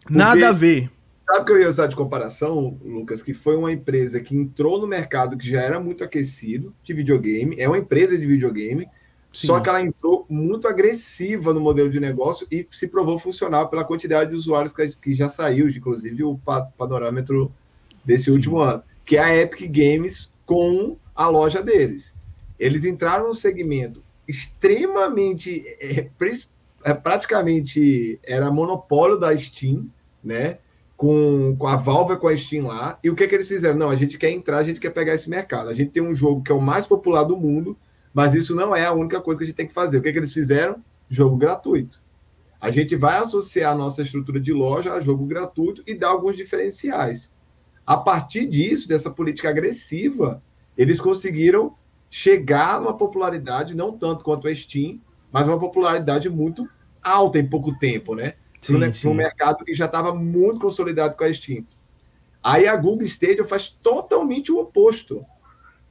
Porque, 0.00 0.14
nada 0.16 0.48
a 0.48 0.52
ver. 0.52 0.90
Sabe 1.26 1.40
o 1.40 1.44
que 1.44 1.52
eu 1.52 1.60
ia 1.60 1.68
usar 1.68 1.88
de 1.88 1.96
comparação, 1.96 2.78
Lucas? 2.84 3.20
Que 3.20 3.34
foi 3.34 3.56
uma 3.56 3.72
empresa 3.72 4.20
que 4.20 4.36
entrou 4.36 4.80
no 4.80 4.86
mercado 4.86 5.36
que 5.36 5.48
já 5.48 5.60
era 5.60 5.80
muito 5.80 6.04
aquecido 6.04 6.72
de 6.84 6.94
videogame. 6.94 7.56
É 7.58 7.66
uma 7.66 7.78
empresa 7.78 8.16
de 8.16 8.24
videogame. 8.24 8.88
Sim. 9.32 9.48
Só 9.48 9.60
que 9.60 9.68
ela 9.68 9.82
entrou 9.82 10.24
muito 10.30 10.68
agressiva 10.68 11.52
no 11.52 11.60
modelo 11.60 11.90
de 11.90 11.98
negócio 11.98 12.46
e 12.50 12.66
se 12.70 12.86
provou 12.88 13.18
funcional 13.18 13.68
pela 13.68 13.84
quantidade 13.84 14.30
de 14.30 14.36
usuários 14.36 14.72
que, 14.72 15.14
já 15.14 15.28
saiu, 15.28 15.68
inclusive 15.68 16.22
o 16.22 16.40
panorâmetro 16.78 17.52
desse 18.04 18.26
Sim. 18.26 18.30
último 18.30 18.60
ano, 18.60 18.82
que 19.04 19.16
é 19.16 19.20
a 19.20 19.36
Epic 19.36 19.68
Games 19.68 20.32
com 20.46 20.96
a 21.14 21.28
loja 21.28 21.60
deles. 21.60 22.14
Eles 22.58 22.84
entraram 22.84 23.26
no 23.26 23.34
segmento 23.34 24.02
extremamente, 24.28 25.64
é, 25.80 26.08
é, 26.84 26.94
praticamente 26.94 28.18
era 28.22 28.50
monopólio 28.50 29.18
da 29.18 29.36
Steam, 29.36 29.86
né? 30.22 30.58
Com, 30.96 31.54
com 31.58 31.66
a 31.66 31.76
Valve 31.76 32.16
com 32.16 32.28
a 32.28 32.36
Steam 32.36 32.66
lá. 32.66 32.98
E 33.04 33.10
o 33.10 33.14
que, 33.14 33.28
que 33.28 33.34
eles 33.34 33.48
fizeram? 33.48 33.76
Não, 33.76 33.90
a 33.90 33.96
gente 33.96 34.16
quer 34.16 34.30
entrar, 34.30 34.58
a 34.58 34.64
gente 34.64 34.80
quer 34.80 34.90
pegar 34.90 35.14
esse 35.14 35.28
mercado. 35.28 35.68
A 35.68 35.74
gente 35.74 35.90
tem 35.90 36.02
um 36.02 36.14
jogo 36.14 36.42
que 36.42 36.50
é 36.50 36.54
o 36.54 36.60
mais 36.60 36.86
popular 36.86 37.24
do 37.24 37.36
mundo, 37.36 37.76
mas 38.14 38.34
isso 38.34 38.54
não 38.54 38.74
é 38.74 38.86
a 38.86 38.92
única 38.92 39.20
coisa 39.20 39.38
que 39.38 39.44
a 39.44 39.46
gente 39.46 39.56
tem 39.56 39.66
que 39.66 39.74
fazer. 39.74 39.98
O 39.98 40.02
que, 40.02 40.10
que 40.10 40.18
eles 40.18 40.32
fizeram? 40.32 40.82
Jogo 41.08 41.36
gratuito. 41.36 42.02
A 42.58 42.70
gente 42.70 42.96
vai 42.96 43.18
associar 43.18 43.72
a 43.72 43.76
nossa 43.76 44.02
estrutura 44.02 44.40
de 44.40 44.52
loja 44.52 44.92
a 44.94 45.00
jogo 45.00 45.26
gratuito 45.26 45.82
e 45.86 45.94
dar 45.94 46.08
alguns 46.08 46.36
diferenciais. 46.36 47.30
A 47.86 47.96
partir 47.96 48.46
disso, 48.46 48.88
dessa 48.88 49.10
política 49.10 49.50
agressiva, 49.50 50.42
eles 50.76 51.00
conseguiram 51.00 51.76
chegar 52.10 52.80
numa 52.80 52.96
popularidade 52.96 53.76
não 53.76 53.96
tanto 53.96 54.24
quanto 54.24 54.48
a 54.48 54.54
Steam, 54.54 55.00
mas 55.30 55.46
uma 55.46 55.58
popularidade 55.58 56.28
muito 56.28 56.68
alta 57.02 57.38
em 57.38 57.46
pouco 57.46 57.78
tempo, 57.78 58.14
né? 58.14 58.34
Sim, 58.66 59.08
um 59.08 59.14
mercado 59.14 59.64
que 59.64 59.74
já 59.74 59.86
estava 59.86 60.14
muito 60.14 60.60
consolidado 60.60 61.14
com 61.16 61.24
a 61.24 61.32
Steam. 61.32 61.64
Aí 62.42 62.66
a 62.66 62.76
Google 62.76 63.06
Stadia 63.06 63.44
faz 63.44 63.68
totalmente 63.70 64.52
o 64.52 64.58
oposto. 64.58 65.24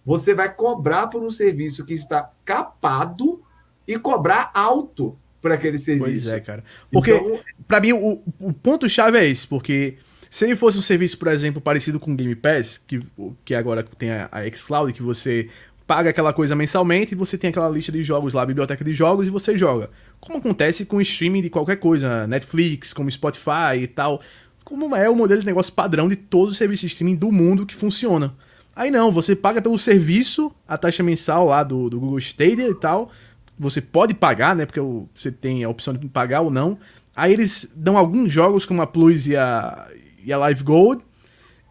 Você 0.05 0.34
vai 0.34 0.53
cobrar 0.53 1.08
por 1.08 1.22
um 1.22 1.29
serviço 1.29 1.86
que 1.86 1.94
está 1.94 2.32
capado 2.46 3.41
e 3.88 3.98
cobrar 3.98 4.51
alto 4.53 5.17
por 5.41 5.51
aquele 5.51 5.77
serviço. 5.77 6.10
Pois 6.10 6.27
é, 6.27 6.39
cara. 6.39 6.63
Porque, 6.91 7.12
então... 7.12 7.39
para 7.67 7.79
mim, 7.79 7.94
o, 7.94 8.22
o 8.39 8.53
ponto-chave 8.53 9.17
é 9.17 9.25
esse, 9.27 9.46
porque 9.46 9.98
se 10.29 10.46
ele 10.46 10.55
fosse 10.55 10.77
um 10.77 10.82
serviço, 10.82 11.17
por 11.17 11.27
exemplo, 11.27 11.62
parecido 11.62 12.00
com 12.00 12.12
o 12.12 12.15
Game 12.15 12.36
Pass, 12.36 12.77
que, 12.77 13.00
que 13.44 13.53
agora 13.53 13.84
tem 13.84 14.12
a, 14.12 14.29
a 14.32 14.50
xCloud, 14.50 14.94
que 14.94 15.03
você 15.03 15.50
paga 15.86 16.10
aquela 16.10 16.34
coisa 16.34 16.55
mensalmente 16.55 17.13
e 17.13 17.17
você 17.17 17.38
tem 17.38 17.50
aquela 17.50 17.70
lista 17.70 17.91
de 17.91 18.01
jogos 18.01 18.34
lá, 18.34 18.46
biblioteca 18.46 18.84
de 18.84 18.94
jogos, 18.94 19.27
e 19.27 19.29
você 19.29 19.58
joga. 19.58 19.89
Como 20.25 20.39
acontece 20.39 20.86
com 20.86 20.98
o 20.98 21.01
streaming 21.01 21.41
de 21.41 21.50
qualquer 21.50 21.75
coisa, 21.75 22.25
Netflix, 22.25 22.94
como 22.94 23.12
Spotify 23.12 23.77
e 23.79 23.88
tal. 23.88 24.20
Como 24.63 24.96
é 24.96 25.08
o 25.08 25.15
modelo 25.15 25.39
de 25.39 25.46
negócio 25.46 25.72
padrão 25.72 26.08
de 26.08 26.15
todos 26.15 26.53
os 26.53 26.58
serviços 26.58 26.82
de 26.82 26.88
streaming 26.88 27.15
do 27.15 27.32
mundo 27.32 27.65
que 27.65 27.75
funciona. 27.75 28.34
Aí 28.75 28.89
não, 28.89 29.12
você 29.12 29.36
paga 29.36 29.62
pelo 29.62 29.77
serviço, 29.77 30.51
a 30.67 30.77
taxa 30.77 31.03
mensal 31.03 31.46
lá 31.46 31.63
do, 31.63 31.89
do 31.89 32.00
Google 32.00 32.17
Stadia 32.17 32.67
e 32.67 32.75
tal, 32.75 33.10
você 33.58 33.79
pode 33.79 34.13
pagar, 34.13 34.55
né? 34.55 34.65
Porque 34.65 34.82
você 35.13 35.32
tem 35.32 35.63
a 35.63 35.70
opção 35.70 35.94
de 35.94 36.08
pagar 36.08 36.41
ou 36.41 36.50
não. 36.50 36.77
Aí 37.15 37.32
eles 37.32 37.72
dão 37.75 37.98
alguns 37.98 38.34
jogos 38.34 38.65
como 38.65 38.82
a 38.82 38.88
Plus 38.88 39.27
e 39.27 39.38
a, 39.38 39.88
e 40.24 40.34
a 40.34 40.38
Live 40.39 40.63
Gold. 40.63 41.03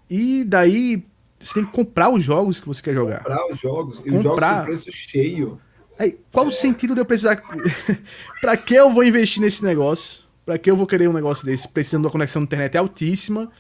E 0.09 0.45
daí 0.45 1.05
você 1.39 1.55
tem 1.55 1.67
que 1.67 1.73
comprar 1.73 2.09
os 2.11 2.23
jogos 2.23 2.61
que 2.61 2.67
você 2.67 2.81
quer 2.81 2.95
jogar. 2.95 3.19
Comprar 3.19 3.53
os 3.53 3.61
jogos. 3.61 4.03
E 4.07 4.11
comprar. 4.11 4.23
os 4.23 4.67
jogos 4.67 4.85
preço 4.85 4.93
cheio. 4.93 5.61
Aí, 5.99 6.19
qual 6.33 6.47
o 6.47 6.51
sentido 6.51 6.95
de 6.95 7.01
eu 7.01 7.05
precisar. 7.05 7.43
pra 8.41 8.57
que 8.57 8.75
eu 8.75 8.91
vou 8.91 9.05
investir 9.05 9.41
nesse 9.41 9.65
negócio? 9.65 10.25
Pra 10.45 10.59
que 10.59 10.71
eu 10.71 10.77
vou 10.77 10.87
querer 10.87 11.09
um 11.09 11.13
negócio 11.13 11.45
desse? 11.45 11.69
Precisando 11.69 12.03
de 12.03 12.07
uma 12.07 12.13
conexão 12.13 12.43
de 12.43 12.47
internet 12.47 12.77
altíssima. 12.77 13.51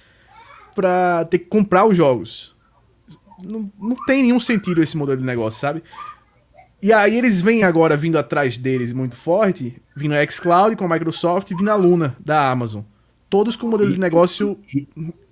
Pra 0.75 1.25
ter 1.25 1.38
que 1.38 1.47
comprar 1.47 1.87
os 1.87 1.97
jogos. 1.97 2.55
Não, 3.45 3.71
não 3.81 3.97
tem 4.07 4.23
nenhum 4.23 4.41
sentido 4.41 4.83
esse 4.83 4.97
modelo 4.97 5.21
de 5.21 5.26
negócio, 5.26 5.61
sabe? 5.61 5.83
E 6.83 6.93
aí 6.93 7.17
eles 7.17 7.41
vêm 7.41 7.64
agora 7.64 7.97
vindo 7.97 8.19
atrás 8.19 8.59
deles 8.59 8.93
muito 8.93 9.17
forte, 9.17 9.81
vindo 9.97 10.14
a 10.14 10.26
xCloud 10.26 10.76
com 10.76 10.85
a 10.85 10.88
Microsoft 10.88 11.50
e 11.50 11.55
vindo 11.55 11.71
a 11.71 11.75
Luna 11.76 12.14
da 12.21 12.50
Amazon. 12.50 12.83
Todos 13.31 13.57
com 13.57 13.67
modelos 13.67 13.95
de 13.95 14.00
negócio 14.00 14.59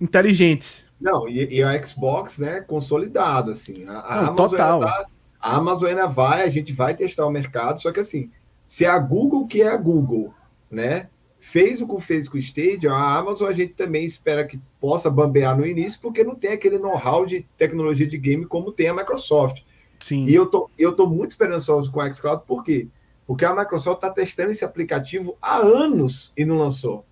inteligentes. 0.00 0.86
Não, 0.98 1.28
e, 1.28 1.58
e, 1.58 1.62
a 1.62 1.86
Xbox, 1.86 2.38
né, 2.38 2.60
consolidada, 2.62 3.52
assim. 3.52 3.84
A, 3.86 3.90
a 3.90 3.92
não, 3.92 4.28
Amazon 4.28 4.36
total. 4.36 4.80
Tá, 4.80 5.06
a 5.42 5.56
Amazon 5.56 5.90
ainda 5.90 6.06
vai, 6.06 6.42
a 6.42 6.48
gente 6.48 6.72
vai 6.72 6.96
testar 6.96 7.26
o 7.26 7.30
mercado, 7.30 7.82
só 7.82 7.90
que 7.90 7.98
assim, 7.98 8.30
se 8.64 8.86
a 8.86 8.96
Google, 8.96 9.46
que 9.46 9.60
é 9.60 9.68
a 9.68 9.76
Google, 9.76 10.32
né, 10.70 11.08
fez 11.38 11.82
o 11.82 11.88
que 11.88 12.00
fez 12.00 12.28
com 12.28 12.36
o 12.36 12.40
Stadia, 12.40 12.92
a 12.92 13.18
Amazon 13.18 13.48
a 13.48 13.52
gente 13.52 13.74
também 13.74 14.04
espera 14.04 14.46
que 14.46 14.60
possa 14.80 15.10
bambear 15.10 15.58
no 15.58 15.66
início, 15.66 16.00
porque 16.00 16.22
não 16.22 16.36
tem 16.36 16.52
aquele 16.52 16.78
know-how 16.78 17.26
de 17.26 17.44
tecnologia 17.58 18.06
de 18.06 18.16
game 18.16 18.46
como 18.46 18.70
tem 18.70 18.86
a 18.86 18.94
Microsoft. 18.94 19.62
Sim. 19.98 20.24
E 20.26 20.34
eu 20.34 20.46
tô, 20.46 20.70
eu 20.78 20.94
tô 20.94 21.08
muito 21.08 21.32
esperançoso 21.32 21.90
com 21.90 22.00
a 22.00 22.10
xCloud, 22.12 22.44
por 22.46 22.62
quê? 22.62 22.86
Porque 23.26 23.44
a 23.44 23.54
Microsoft 23.54 23.96
está 23.96 24.10
testando 24.10 24.52
esse 24.52 24.64
aplicativo 24.64 25.36
há 25.42 25.56
anos 25.56 26.32
e 26.36 26.44
não 26.44 26.58
lançou. 26.58 27.04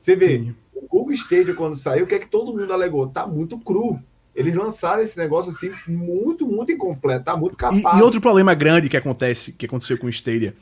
Você 0.00 0.16
vê, 0.16 0.38
Sim. 0.38 0.54
o 0.74 0.86
Google 0.88 1.12
Stadia, 1.12 1.54
quando 1.54 1.76
saiu, 1.76 2.04
o 2.04 2.06
que 2.08 2.16
é 2.16 2.18
que 2.18 2.28
todo 2.28 2.52
mundo 2.52 2.72
alegou? 2.72 3.06
Tá 3.06 3.26
muito 3.26 3.58
cru. 3.58 4.00
Eles 4.36 4.54
lançaram 4.54 5.02
esse 5.02 5.16
negócio 5.16 5.50
assim, 5.50 5.72
muito, 5.88 6.46
muito 6.46 6.70
incompleto, 6.70 7.24
tá 7.24 7.36
muito 7.36 7.56
capaz. 7.56 7.82
E, 7.82 7.98
e 7.98 8.02
outro 8.02 8.20
problema 8.20 8.54
grande 8.54 8.88
que 8.88 8.96
acontece, 8.96 9.52
que 9.52 9.64
aconteceu 9.64 9.96
com 9.96 10.06
o 10.06 10.10
Stadia, 10.10 10.54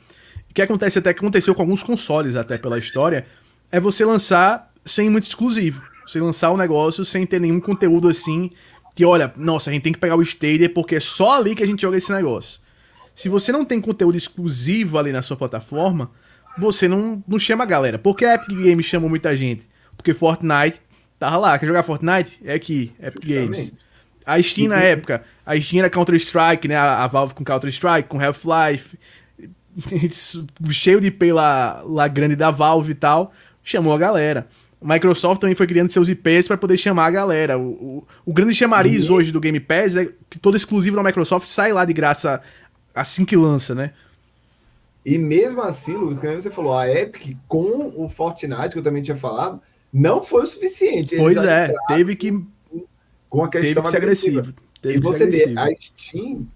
que 0.53 0.61
acontece 0.61 0.97
até 0.97 1.13
que 1.13 1.19
aconteceu 1.19 1.53
com 1.53 1.61
alguns 1.61 1.83
consoles 1.83 2.37
até 2.37 2.57
pela 2.57 2.79
história, 2.79 3.27
é 3.69 3.79
você 3.79 4.05
lançar 4.05 4.71
sem 4.85 5.09
muito 5.09 5.25
exclusivo. 5.25 5.83
Você 6.07 6.19
lançar 6.19 6.51
o 6.51 6.57
negócio 6.57 7.03
sem 7.03 7.25
ter 7.25 7.41
nenhum 7.41 7.59
conteúdo 7.59 8.07
assim 8.07 8.51
que 8.95 9.03
olha, 9.03 9.33
nossa, 9.35 9.69
a 9.69 9.73
gente 9.73 9.83
tem 9.83 9.91
que 9.91 9.99
pegar 9.99 10.15
o 10.15 10.21
Stadia 10.21 10.69
porque 10.69 10.95
é 10.95 10.99
só 11.01 11.37
ali 11.37 11.53
que 11.53 11.61
a 11.61 11.67
gente 11.67 11.81
joga 11.81 11.97
esse 11.97 12.13
negócio. 12.13 12.61
Se 13.13 13.27
você 13.27 13.51
não 13.51 13.65
tem 13.65 13.81
conteúdo 13.81 14.17
exclusivo 14.17 14.97
ali 14.97 15.11
na 15.11 15.21
sua 15.21 15.35
plataforma, 15.35 16.11
você 16.57 16.87
não, 16.87 17.21
não 17.27 17.37
chama 17.37 17.65
a 17.65 17.67
galera. 17.67 17.99
Por 17.99 18.15
que 18.15 18.23
a 18.23 18.35
Epic 18.35 18.57
Games 18.57 18.85
chama 18.85 19.09
muita 19.09 19.35
gente? 19.35 19.67
Porque 19.97 20.13
Fortnite 20.13 20.79
tava 21.19 21.37
lá. 21.37 21.59
Quer 21.59 21.65
jogar 21.65 21.83
Fortnite? 21.83 22.39
É 22.43 22.53
aqui, 22.53 22.93
Epic 22.99 23.25
Games. 23.25 23.73
A 24.25 24.41
Steam 24.41 24.69
na 24.69 24.81
época, 24.81 25.23
a 25.45 25.59
Steam 25.59 25.79
era 25.79 25.89
Counter-Strike, 25.89 26.67
né? 26.67 26.75
A, 26.75 27.05
Valve 27.05 27.35
com 27.35 27.43
Counter-Strike, 27.43 28.09
com 28.09 28.19
Half-Life. 28.19 28.97
cheio 30.71 30.99
de 30.99 31.07
IP 31.07 31.31
lá, 31.31 31.83
lá 31.85 32.07
grande 32.07 32.35
da 32.35 32.49
Valve 32.49 32.91
e 32.91 32.95
tal. 32.95 33.31
Chamou 33.63 33.93
a 33.93 33.97
galera. 33.97 34.47
Microsoft 34.81 35.41
também 35.41 35.55
foi 35.55 35.65
criando 35.67 35.91
seus 35.91 36.09
IPs 36.09 36.47
para 36.47 36.57
poder 36.57 36.77
chamar 36.77 37.05
a 37.05 37.11
galera. 37.11 37.57
O, 37.57 37.71
o, 37.71 38.07
o 38.25 38.33
grande 38.33 38.53
chamariz 38.53 39.09
uhum. 39.09 39.15
hoje 39.15 39.31
do 39.31 39.39
Game 39.39 39.59
Pass 39.59 39.95
é 39.95 40.05
que 40.29 40.37
todo 40.39 40.55
exclusivo 40.55 40.95
da 40.95 41.03
Microsoft 41.03 41.47
sai 41.47 41.73
lá 41.73 41.85
de 41.85 41.93
graça 41.93 42.41
assim 42.93 43.25
que 43.25 43.35
lança, 43.35 43.73
né? 43.73 43.91
E 45.05 45.17
mesmo 45.17 45.61
assim, 45.61 45.93
Lucas, 45.93 46.19
como 46.19 46.33
você 46.33 46.49
falou, 46.49 46.75
a 46.75 46.89
Epic 46.89 47.37
com 47.47 47.93
o 47.95 48.09
Fortnite, 48.09 48.69
que 48.69 48.79
eu 48.79 48.83
também 48.83 49.03
tinha 49.03 49.17
falado, 49.17 49.61
não 49.91 50.23
foi 50.23 50.43
o 50.43 50.47
suficiente. 50.47 51.15
Eles 51.15 51.23
pois 51.23 51.37
é, 51.37 51.73
teve 51.87 52.15
que. 52.15 52.31
Com 53.29 53.43
a 53.43 53.49
questão 53.49 53.81
teve 53.81 53.81
que 53.81 53.91
ser 53.91 53.97
agressivo. 53.97 54.53
Teve 54.81 54.97
e 54.97 55.01
você 55.01 55.25
vê, 55.25 55.53
a 55.57 55.67
Steam, 55.79 56.47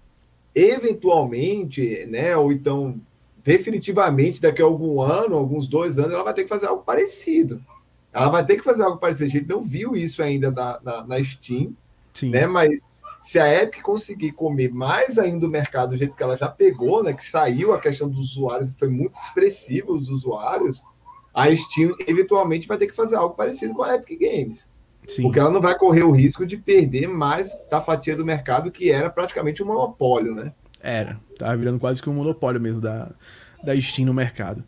eventualmente, 0.54 2.06
né, 2.06 2.36
ou 2.36 2.52
então 2.52 3.00
definitivamente 3.42 4.40
daqui 4.40 4.62
a 4.62 4.64
algum 4.64 5.00
ano, 5.00 5.36
alguns 5.36 5.66
dois 5.66 5.98
anos, 5.98 6.12
ela 6.12 6.22
vai 6.22 6.34
ter 6.34 6.44
que 6.44 6.48
fazer 6.48 6.66
algo 6.66 6.82
parecido. 6.82 7.60
Ela 8.12 8.28
vai 8.28 8.44
ter 8.44 8.56
que 8.56 8.64
fazer 8.64 8.82
algo 8.82 8.98
parecido. 8.98 9.26
A 9.26 9.32
gente 9.32 9.48
não 9.48 9.62
viu 9.62 9.96
isso 9.96 10.22
ainda 10.22 10.50
na, 10.50 10.80
na, 10.82 11.06
na 11.06 11.24
Steam, 11.24 11.74
Sim. 12.12 12.30
né? 12.30 12.46
Mas 12.46 12.92
se 13.20 13.38
a 13.38 13.62
Epic 13.62 13.82
conseguir 13.82 14.32
comer 14.32 14.72
mais 14.72 15.18
ainda 15.18 15.46
o 15.46 15.50
mercado 15.50 15.90
do 15.90 15.96
jeito 15.96 16.16
que 16.16 16.22
ela 16.22 16.36
já 16.36 16.48
pegou, 16.48 17.02
né? 17.02 17.12
Que 17.12 17.28
saiu 17.28 17.72
a 17.72 17.80
questão 17.80 18.08
dos 18.08 18.32
usuários, 18.32 18.70
foi 18.78 18.88
muito 18.88 19.16
expressivo 19.18 19.92
os 19.92 20.08
usuários, 20.08 20.82
a 21.34 21.54
Steam 21.54 21.94
eventualmente 22.06 22.66
vai 22.66 22.76
ter 22.76 22.86
que 22.86 22.94
fazer 22.94 23.16
algo 23.16 23.34
parecido 23.34 23.74
com 23.74 23.82
a 23.82 23.94
Epic 23.94 24.20
Games. 24.20 24.68
Sim. 25.06 25.22
Porque 25.22 25.38
ela 25.38 25.50
não 25.50 25.60
vai 25.60 25.76
correr 25.76 26.02
o 26.02 26.10
risco 26.10 26.44
de 26.44 26.56
perder 26.56 27.08
mais 27.08 27.50
da 27.70 27.80
fatia 27.80 28.14
do 28.14 28.24
mercado 28.24 28.70
que 28.70 28.90
era 28.90 29.10
praticamente 29.10 29.62
um 29.62 29.66
monopólio, 29.66 30.34
né? 30.34 30.52
Era. 30.80 31.18
Tava 31.38 31.56
virando 31.56 31.78
quase 31.78 32.02
que 32.02 32.08
um 32.08 32.14
monopólio 32.14 32.60
mesmo 32.60 32.80
da, 32.80 33.10
da 33.62 33.78
Steam 33.80 34.06
no 34.06 34.14
mercado. 34.14 34.62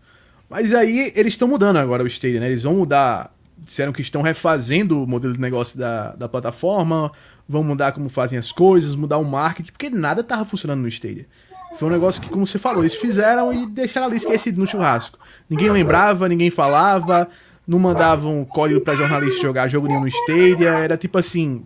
Mas 0.49 0.75
aí 0.75 1.13
eles 1.15 1.35
estão 1.35 1.49
mudando 1.49 1.79
agora 1.79 2.03
o 2.03 2.07
Stadia, 2.07 2.41
né? 2.41 2.47
Eles 2.47 2.63
vão 2.63 2.75
mudar. 2.75 3.35
Disseram 3.57 3.93
que 3.93 4.01
estão 4.01 4.23
refazendo 4.23 5.05
o 5.05 5.07
modelo 5.07 5.33
de 5.33 5.41
negócio 5.41 5.79
da, 5.79 6.17
da 6.17 6.29
plataforma, 6.29 7.13
vão 7.49 7.63
mudar 7.63 7.93
como 7.93 8.09
fazem 8.09 8.37
as 8.37 8.51
coisas, 8.51 8.97
mudar 8.97 9.19
o 9.19 9.25
marketing, 9.25 9.71
porque 9.71 9.89
nada 9.89 10.21
estava 10.21 10.45
funcionando 10.45 10.81
no 10.81 10.89
Stadia. 10.89 11.27
Foi 11.75 11.89
um 11.89 11.91
negócio 11.91 12.21
que, 12.21 12.29
como 12.29 12.47
você 12.47 12.59
falou, 12.59 12.83
eles 12.83 12.95
fizeram 12.95 13.53
e 13.53 13.67
deixaram 13.67 14.07
ali 14.07 14.17
esquecido 14.17 14.61
no 14.61 14.67
churrasco. 14.67 15.19
Ninguém 15.49 15.71
lembrava, 15.71 16.29
ninguém 16.29 16.51
falava, 16.51 17.29
não 17.67 17.79
mandavam 17.79 18.45
código 18.45 18.81
para 18.81 18.95
jornalista 18.95 19.41
jogar 19.41 19.69
jogo 19.69 19.89
nenhum 19.89 20.01
no 20.01 20.09
Stadia, 20.09 20.71
era 20.71 20.97
tipo 20.97 21.19
assim. 21.19 21.65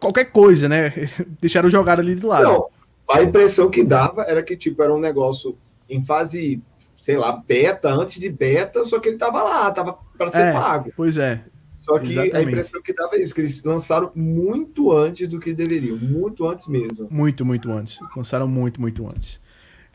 Qualquer 0.00 0.26
coisa, 0.26 0.68
né? 0.68 0.92
Deixaram 1.40 1.70
jogar 1.70 1.98
ali 1.98 2.14
de 2.14 2.24
lado. 2.24 2.44
Não, 2.44 2.66
a 3.10 3.22
impressão 3.22 3.70
que 3.70 3.82
dava 3.82 4.22
era 4.22 4.42
que, 4.42 4.56
tipo, 4.56 4.82
era 4.82 4.94
um 4.94 5.00
negócio 5.00 5.56
em 5.88 6.02
fase 6.02 6.60
sei 7.08 7.16
lá, 7.16 7.32
beta, 7.32 7.88
antes 7.88 8.20
de 8.20 8.28
beta, 8.28 8.84
só 8.84 8.98
que 8.98 9.08
ele 9.08 9.16
tava 9.16 9.42
lá, 9.42 9.70
tava 9.70 9.98
para 10.18 10.30
ser 10.30 10.42
é, 10.42 10.52
pago. 10.52 10.92
Pois 10.94 11.16
é. 11.16 11.42
Só 11.88 11.98
que 11.98 12.10
Exatamente. 12.10 12.36
a 12.36 12.42
impressão 12.42 12.82
que 12.82 12.92
dava 12.92 13.16
é 13.16 13.22
isso, 13.22 13.34
que 13.34 13.40
eles 13.40 13.64
lançaram 13.64 14.12
muito 14.14 14.92
antes 14.92 15.26
do 15.26 15.40
que 15.40 15.54
deveriam, 15.54 15.96
muito 15.96 16.46
antes 16.46 16.66
mesmo. 16.66 17.08
Muito, 17.10 17.46
muito 17.46 17.70
antes. 17.72 17.98
Lançaram 18.14 18.46
muito, 18.46 18.78
muito 18.78 19.08
antes. 19.08 19.40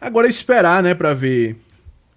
Agora 0.02 0.26
é 0.26 0.30
esperar, 0.30 0.82
né, 0.82 0.96
para 0.96 1.14
ver 1.14 1.56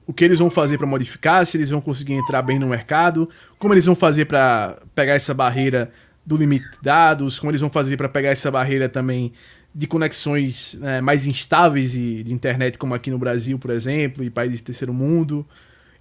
o 0.06 0.14
que 0.14 0.24
eles 0.24 0.38
vão 0.38 0.48
fazer 0.48 0.78
para 0.78 0.86
modificar, 0.86 1.44
se 1.44 1.58
eles 1.58 1.68
vão 1.68 1.82
conseguir 1.82 2.14
entrar 2.14 2.40
bem 2.40 2.58
no 2.58 2.66
mercado, 2.66 3.28
como 3.58 3.74
eles 3.74 3.84
vão 3.84 3.94
fazer 3.94 4.24
para 4.24 4.78
pegar 4.94 5.12
essa 5.12 5.34
barreira 5.34 5.92
do 6.24 6.36
limite 6.36 6.64
de 6.70 6.78
dados, 6.80 7.38
como 7.38 7.50
eles 7.50 7.60
vão 7.60 7.68
fazer 7.68 7.98
para 7.98 8.08
pegar 8.08 8.30
essa 8.30 8.50
barreira 8.50 8.88
também 8.88 9.30
de 9.74 9.86
conexões 9.86 10.74
né, 10.80 11.02
mais 11.02 11.26
instáveis 11.26 11.92
de, 11.92 12.22
de, 12.22 12.32
internet, 12.32 12.78
como 12.78 12.94
aqui 12.94 13.10
no 13.10 13.18
Brasil, 13.18 13.58
por 13.58 13.70
exemplo, 13.70 14.24
e 14.24 14.30
países 14.30 14.58
de 14.58 14.64
terceiro 14.64 14.94
mundo. 14.94 15.46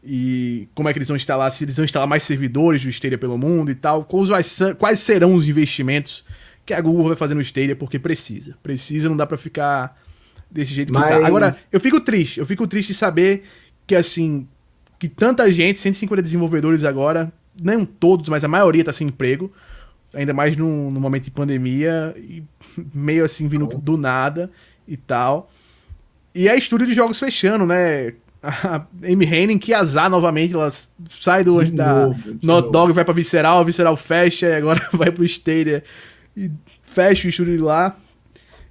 E 0.05 0.67
como 0.75 0.87
é 0.87 0.93
que 0.93 0.99
eles 0.99 1.07
vão 1.07 1.17
instalar, 1.17 1.49
se 1.51 1.63
eles 1.63 1.75
vão 1.75 1.83
instalar 1.83 2.07
mais 2.07 2.23
servidores 2.23 2.83
do 2.83 2.89
Stadia 2.89 3.17
pelo 3.17 3.37
mundo 3.37 3.71
e 3.71 3.75
tal. 3.75 4.05
Quais, 4.05 4.59
quais 4.77 4.99
serão 4.99 5.33
os 5.33 5.49
investimentos 5.49 6.23
que 6.65 6.73
a 6.73 6.81
Google 6.81 7.07
vai 7.07 7.15
fazer 7.15 7.35
no 7.35 7.41
Stadia, 7.41 7.75
porque 7.75 7.99
precisa. 7.99 8.55
Precisa, 8.63 9.07
não 9.07 9.15
dá 9.15 9.25
para 9.25 9.37
ficar 9.37 9.99
desse 10.49 10.73
jeito 10.73 10.91
Mas... 10.91 11.03
que 11.03 11.19
tá. 11.19 11.27
Agora, 11.27 11.55
eu 11.71 11.79
fico 11.79 11.99
triste, 11.99 12.39
eu 12.39 12.45
fico 12.45 12.67
triste 12.67 12.89
de 12.89 12.97
saber 12.97 13.43
que, 13.85 13.95
assim, 13.95 14.47
que 14.97 15.07
tanta 15.07 15.51
gente, 15.51 15.79
150 15.79 16.21
desenvolvedores 16.21 16.83
agora, 16.83 17.31
não 17.61 17.85
todos, 17.85 18.29
mas 18.29 18.43
a 18.43 18.47
maioria 18.47 18.81
está 18.81 18.91
sem 18.91 19.07
emprego, 19.07 19.51
ainda 20.13 20.33
mais 20.33 20.55
no, 20.55 20.89
no 20.89 20.99
momento 20.99 21.25
de 21.25 21.31
pandemia, 21.31 22.15
e 22.17 22.43
meio 22.93 23.23
assim 23.23 23.47
vindo 23.47 23.67
do 23.67 23.97
nada 23.97 24.49
e 24.87 24.97
tal. 24.97 25.51
E 26.33 26.49
a 26.49 26.55
estúdio 26.55 26.87
de 26.87 26.93
jogos 26.93 27.19
fechando, 27.19 27.65
né? 27.65 28.13
A 28.45 28.85
Amy 29.03 29.25
Henning, 29.25 29.57
que 29.57 29.73
azar 29.73 30.09
novamente, 30.09 30.53
ela 30.53 30.69
sai 31.09 31.43
do, 31.43 31.63
de 31.63 31.71
da 31.71 32.09
Not 32.41 32.71
Dog, 32.71 32.93
vai 32.93 33.03
pra 33.03 33.13
Visceral, 33.13 33.59
a 33.59 33.63
Visceral 33.63 33.95
fecha, 33.95 34.47
e 34.47 34.55
agora 34.55 34.81
vai 34.93 35.11
pro 35.11 35.25
Stadia 35.25 35.83
e 36.37 36.51
fecha 36.83 37.27
o 37.27 37.29
estúdio 37.29 37.53
de 37.53 37.59
lá. 37.59 37.97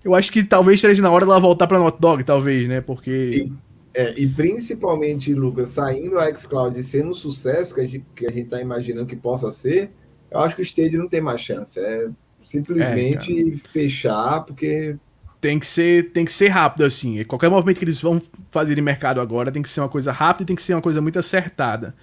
Eu 0.05 0.15
acho 0.15 0.31
que 0.31 0.45
talvez 0.45 0.79
esteja 0.79 1.03
na 1.03 1.11
hora 1.11 1.25
dela 1.25 1.41
voltar 1.41 1.67
pra 1.67 1.79
Not 1.79 1.99
Dog, 1.99 2.23
talvez, 2.25 2.69
né? 2.69 2.81
Porque. 2.81 3.11
E, 3.11 3.53
é, 3.95 4.15
e 4.21 4.27
principalmente, 4.27 5.33
Lucas, 5.35 5.71
saindo 5.71 6.19
a 6.19 6.33
xCloud 6.33 6.79
e 6.79 6.83
sendo 6.83 7.11
um 7.11 7.15
sucesso 7.15 7.75
que 7.75 7.81
a, 7.81 7.87
gente, 7.87 8.05
que 8.15 8.27
a 8.27 8.31
gente 8.31 8.51
tá 8.51 8.61
imaginando 8.61 9.07
que 9.07 9.17
possa 9.17 9.51
ser, 9.51 9.91
eu 10.31 10.41
acho 10.41 10.57
que 10.57 10.63
o 10.63 10.65
Stadia 10.65 10.99
não 10.99 11.09
tem 11.09 11.21
mais 11.21 11.41
chance. 11.41 11.81
É 11.81 12.09
simplesmente 12.45 13.55
é, 13.55 13.69
fechar, 13.69 14.45
porque 14.45 14.97
tem 15.45 15.59
que 15.59 15.67
ser 15.67 16.11
tem 16.11 16.25
que 16.25 16.33
ser 16.33 16.49
rápido 16.49 16.87
assim. 16.87 17.23
Qualquer 17.25 17.51
movimento 17.51 17.77
que 17.77 17.85
eles 17.85 18.01
vão 18.01 18.21
fazer 18.51 18.75
de 18.75 18.81
mercado 18.81 19.21
agora 19.21 19.53
tem 19.53 19.61
que 19.61 19.69
ser 19.69 19.83
uma 19.83 19.91
coisa 19.91 20.11
rápida 20.11 20.45
e 20.45 20.47
tem 20.47 20.57
que 20.57 20.63
ser 20.63 20.73
uma 20.73 20.81
coisa 20.81 21.03
muito 21.03 21.19
acertada. 21.19 21.95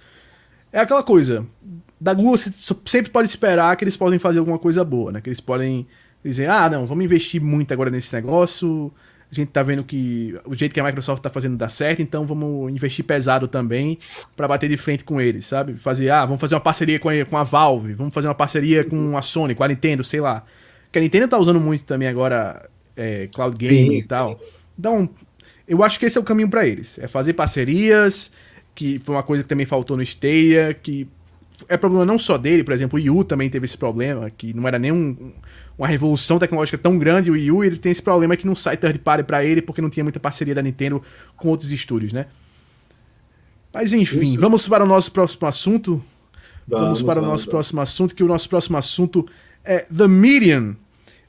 É 0.72 0.78
aquela 0.78 1.02
coisa. 1.02 1.44
Da 2.00 2.14
Google 2.14 2.36
você 2.36 2.52
sempre 2.84 3.10
pode 3.10 3.26
esperar 3.26 3.74
que 3.76 3.82
eles 3.82 3.96
podem 3.96 4.16
fazer 4.16 4.38
alguma 4.38 4.60
coisa 4.60 4.84
boa, 4.84 5.10
né? 5.10 5.20
Que 5.20 5.28
eles 5.28 5.40
podem 5.40 5.88
dizer, 6.24 6.48
ah, 6.48 6.70
não, 6.70 6.86
vamos 6.86 7.04
investir 7.04 7.42
muito 7.42 7.72
agora 7.72 7.90
nesse 7.90 8.14
negócio. 8.14 8.92
A 9.30 9.34
gente 9.34 9.48
tá 9.48 9.60
vendo 9.60 9.82
que 9.82 10.38
o 10.44 10.54
jeito 10.54 10.72
que 10.72 10.78
a 10.78 10.84
Microsoft 10.84 11.20
tá 11.20 11.28
fazendo 11.28 11.56
dá 11.56 11.68
certo, 11.68 12.00
então 12.00 12.24
vamos 12.24 12.70
investir 12.70 13.04
pesado 13.04 13.48
também 13.48 13.98
para 14.36 14.46
bater 14.46 14.68
de 14.68 14.76
frente 14.76 15.02
com 15.02 15.20
eles, 15.20 15.46
sabe? 15.46 15.74
Fazer, 15.74 16.10
ah, 16.10 16.24
vamos 16.24 16.40
fazer 16.40 16.54
uma 16.54 16.60
parceria 16.60 17.00
com 17.00 17.08
a, 17.08 17.24
com 17.24 17.36
a 17.36 17.42
Valve, 17.42 17.92
vamos 17.94 18.14
fazer 18.14 18.28
uma 18.28 18.36
parceria 18.36 18.84
com 18.84 19.16
a 19.18 19.22
Sony, 19.22 19.56
com 19.56 19.64
a 19.64 19.68
Nintendo, 19.68 20.04
sei 20.04 20.20
lá. 20.20 20.44
Que 20.92 20.98
a 21.00 21.02
Nintendo 21.02 21.26
tá 21.26 21.38
usando 21.38 21.58
muito 21.58 21.84
também 21.84 22.06
agora 22.06 22.68
é, 22.96 23.28
cloud 23.28 23.56
gaming 23.56 23.98
e 23.98 24.02
tal. 24.02 24.40
Então, 24.78 25.08
eu 25.66 25.82
acho 25.82 25.98
que 25.98 26.06
esse 26.06 26.18
é 26.18 26.20
o 26.20 26.24
caminho 26.24 26.48
para 26.48 26.66
eles. 26.66 26.98
É 26.98 27.06
fazer 27.06 27.32
parcerias, 27.32 28.32
que 28.74 28.98
foi 28.98 29.14
uma 29.14 29.22
coisa 29.22 29.42
que 29.42 29.48
também 29.48 29.66
faltou 29.66 29.96
no 29.96 30.02
Stadia, 30.02 30.74
que 30.74 31.06
é 31.68 31.76
problema 31.76 32.04
não 32.04 32.18
só 32.18 32.36
dele, 32.36 32.64
por 32.64 32.72
exemplo, 32.72 32.98
o 32.98 33.02
Wii 33.02 33.10
U 33.10 33.24
também 33.24 33.48
teve 33.48 33.64
esse 33.64 33.76
problema, 33.76 34.30
que 34.30 34.52
não 34.52 34.66
era 34.66 34.78
nem 34.78 34.90
um, 34.90 35.32
uma 35.78 35.86
revolução 35.86 36.38
tecnológica 36.38 36.76
tão 36.76 36.98
grande, 36.98 37.30
o 37.30 37.34
Wii 37.34 37.50
U 37.52 37.64
ele 37.64 37.76
tem 37.76 37.92
esse 37.92 38.02
problema 38.02 38.36
que 38.36 38.46
não 38.46 38.54
sai 38.54 38.76
third 38.76 38.98
party 38.98 39.24
para 39.24 39.44
ele 39.44 39.62
porque 39.62 39.80
não 39.80 39.90
tinha 39.90 40.02
muita 40.02 40.18
parceria 40.18 40.54
da 40.54 40.62
Nintendo 40.62 41.02
com 41.36 41.48
outros 41.48 41.70
estúdios, 41.70 42.12
né? 42.12 42.26
Mas 43.72 43.92
enfim, 43.92 44.32
Isso. 44.32 44.40
vamos 44.40 44.68
para 44.68 44.84
o 44.84 44.86
nosso 44.86 45.10
próximo 45.12 45.46
assunto. 45.46 46.04
Vamos, 46.66 46.84
vamos 46.84 47.02
para 47.02 47.14
vamos, 47.14 47.28
o 47.28 47.30
nosso 47.30 47.44
vamos. 47.44 47.50
próximo 47.50 47.80
assunto, 47.80 48.14
que 48.14 48.22
o 48.22 48.28
nosso 48.28 48.48
próximo 48.48 48.76
assunto 48.76 49.26
é 49.64 49.80
The 49.80 50.06
Medium, 50.06 50.76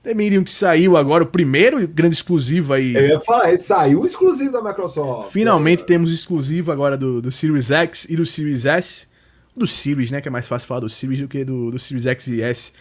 The 0.04 0.14
Medium 0.14 0.44
que 0.44 0.54
saiu 0.54 0.98
agora, 0.98 1.24
o 1.24 1.28
primeiro 1.28 1.88
grande 1.88 2.16
exclusivo 2.16 2.74
aí. 2.74 2.94
Eu 2.94 3.08
ia 3.08 3.20
falar, 3.22 3.58
saiu 3.58 4.06
exclusivo 4.06 4.52
da 4.52 4.62
Microsoft. 4.62 5.32
Finalmente 5.32 5.84
é. 5.84 5.86
temos 5.86 6.14
exclusivo 6.14 6.74
agora 6.74 6.98
do, 6.98 7.22
do 7.22 7.32
Series 7.32 7.72
X 7.72 8.06
e 8.10 8.18
do 8.18 8.26
Series 8.26 8.66
S. 8.66 9.08
Do 9.56 9.66
Series, 9.66 10.12
né? 10.12 10.20
Que 10.20 10.28
é 10.28 10.32
mais 10.32 10.46
fácil 10.46 10.68
falar 10.68 10.82
do 10.82 10.90
Series 10.90 11.22
do 11.22 11.28
que 11.30 11.46
do, 11.46 11.72
do 11.72 11.80
Series 11.80 12.06
X 12.06 12.28
e 12.28 12.42
S. 12.42 12.74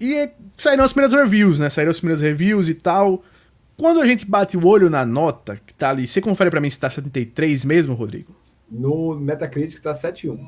E 0.00 0.16
é, 0.16 0.34
saíram 0.56 0.82
as 0.82 0.92
primeiras 0.92 1.16
reviews, 1.16 1.60
né? 1.60 1.70
Saíram 1.70 1.90
as 1.90 2.00
primeiras 2.00 2.22
reviews 2.22 2.68
e 2.68 2.74
tal. 2.74 3.22
Quando 3.76 4.00
a 4.00 4.06
gente 4.06 4.26
bate 4.26 4.56
o 4.56 4.66
olho 4.66 4.90
na 4.90 5.06
nota, 5.06 5.60
que 5.64 5.72
tá 5.72 5.90
ali, 5.90 6.08
você 6.08 6.20
confere 6.20 6.50
para 6.50 6.60
mim 6.60 6.68
se 6.68 6.78
tá 6.78 6.90
73 6.90 7.64
mesmo, 7.64 7.94
Rodrigo? 7.94 8.34
No 8.68 9.14
Metacritic 9.14 9.80
tá 9.80 9.94
7.1. 9.94 10.38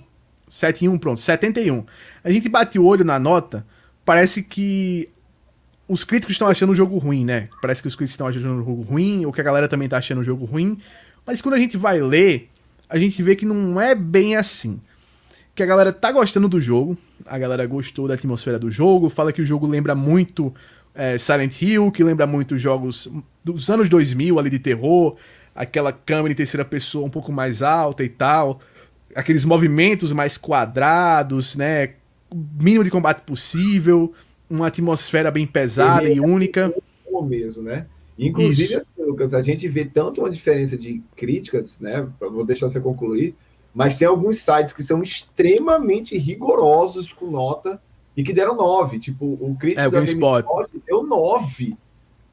7.1, 0.51 0.99
pronto, 0.99 1.21
71. 1.21 1.85
A 2.25 2.31
gente 2.33 2.49
bate 2.49 2.79
o 2.81 2.85
olho 2.85 3.05
na 3.05 3.19
nota, 3.19 3.65
parece 4.05 4.43
que 4.43 5.09
os 5.89 6.05
críticos 6.05 6.35
estão 6.35 6.49
achando 6.49 6.71
o 6.71 6.75
jogo 6.75 6.97
ruim, 6.99 7.25
né? 7.25 7.49
Parece 7.61 7.83
que 7.83 7.89
os 7.89 7.97
críticos 7.97 8.15
estão 8.15 8.27
achando 8.27 8.61
o 8.61 8.65
jogo 8.65 8.83
ruim, 8.83 9.25
ou 9.27 9.33
que 9.33 9.41
a 9.41 9.45
galera 9.45 9.69
também 9.69 9.89
tá 9.89 9.99
achando 9.99 10.21
o 10.21 10.25
jogo 10.25 10.45
ruim. 10.45 10.79
Mas 11.27 11.41
quando 11.41 11.55
a 11.55 11.59
gente 11.59 11.77
vai 11.77 12.01
ler, 12.01 12.49
a 12.89 12.99
gente 12.99 13.23
vê 13.23 13.37
que 13.37 13.45
não 13.45 13.81
é 13.81 13.95
bem 13.95 14.37
assim. 14.37 14.81
Que 15.55 15.63
a 15.63 15.67
galera 15.67 15.93
tá 15.93 16.11
gostando 16.11 16.49
do 16.49 16.61
jogo, 16.61 16.97
a 17.27 17.37
galera 17.37 17.67
gostou 17.67 18.09
da 18.09 18.15
atmosfera 18.15 18.59
do 18.59 18.71
jogo, 18.71 19.11
fala 19.11 19.33
que 19.33 19.43
o 19.43 19.47
jogo 19.47 19.67
lembra 19.67 19.95
muito 19.95 20.53
é, 20.95 21.19
Silent 21.19 21.61
Hill, 21.61 21.91
que 21.91 22.03
lembra 22.03 22.27
muito 22.27 22.57
jogos 22.57 23.09
dos 23.45 23.69
anos 23.69 23.89
2000 23.89 24.39
ali 24.39 24.49
de 24.49 24.59
terror, 24.59 25.17
aquela 25.55 25.93
câmera 25.93 26.33
em 26.33 26.37
terceira 26.37 26.65
pessoa 26.65 27.07
um 27.07 27.11
pouco 27.11 27.31
mais 27.31 27.63
alta 27.63 28.03
e 28.03 28.09
tal, 28.09 28.61
aqueles 29.15 29.45
movimentos 29.45 30.13
mais 30.13 30.39
quadrados, 30.39 31.57
né? 31.57 31.95
Mínimo 32.35 32.83
de 32.83 32.91
combate 32.91 33.21
possível 33.23 34.15
uma 34.53 34.67
atmosfera 34.67 35.31
bem 35.31 35.47
pesada 35.47 36.09
e, 36.09 36.21
única. 36.21 36.73
mesmo, 37.27 37.63
né? 37.63 37.87
Inclusive, 38.19 38.75
assim, 38.75 39.03
Lucas, 39.03 39.33
a 39.33 39.43
gente 39.43 39.67
vê 39.67 39.85
tanto 39.85 40.21
uma 40.21 40.31
diferença 40.31 40.77
de 40.77 41.03
críticas, 41.17 41.79
né? 41.81 42.07
Vou 42.21 42.45
deixar 42.45 42.69
você 42.69 42.81
concluir, 42.81 43.35
mas 43.75 43.99
tem 43.99 44.07
alguns 44.07 44.39
sites 44.39 44.75
que 44.75 44.83
são 44.83 45.03
extremamente 45.03 46.17
rigorosos 46.19 47.13
com 47.13 47.31
nota 47.31 47.81
e 48.17 48.23
que 48.23 48.33
deram 48.33 48.55
9. 48.55 48.99
Tipo, 48.99 49.25
o 49.25 49.57
crítico 49.59 49.81
é, 49.81 49.89
o 49.89 49.91
GameSpot 49.91 50.45
deu 50.87 51.03
9. 51.03 51.77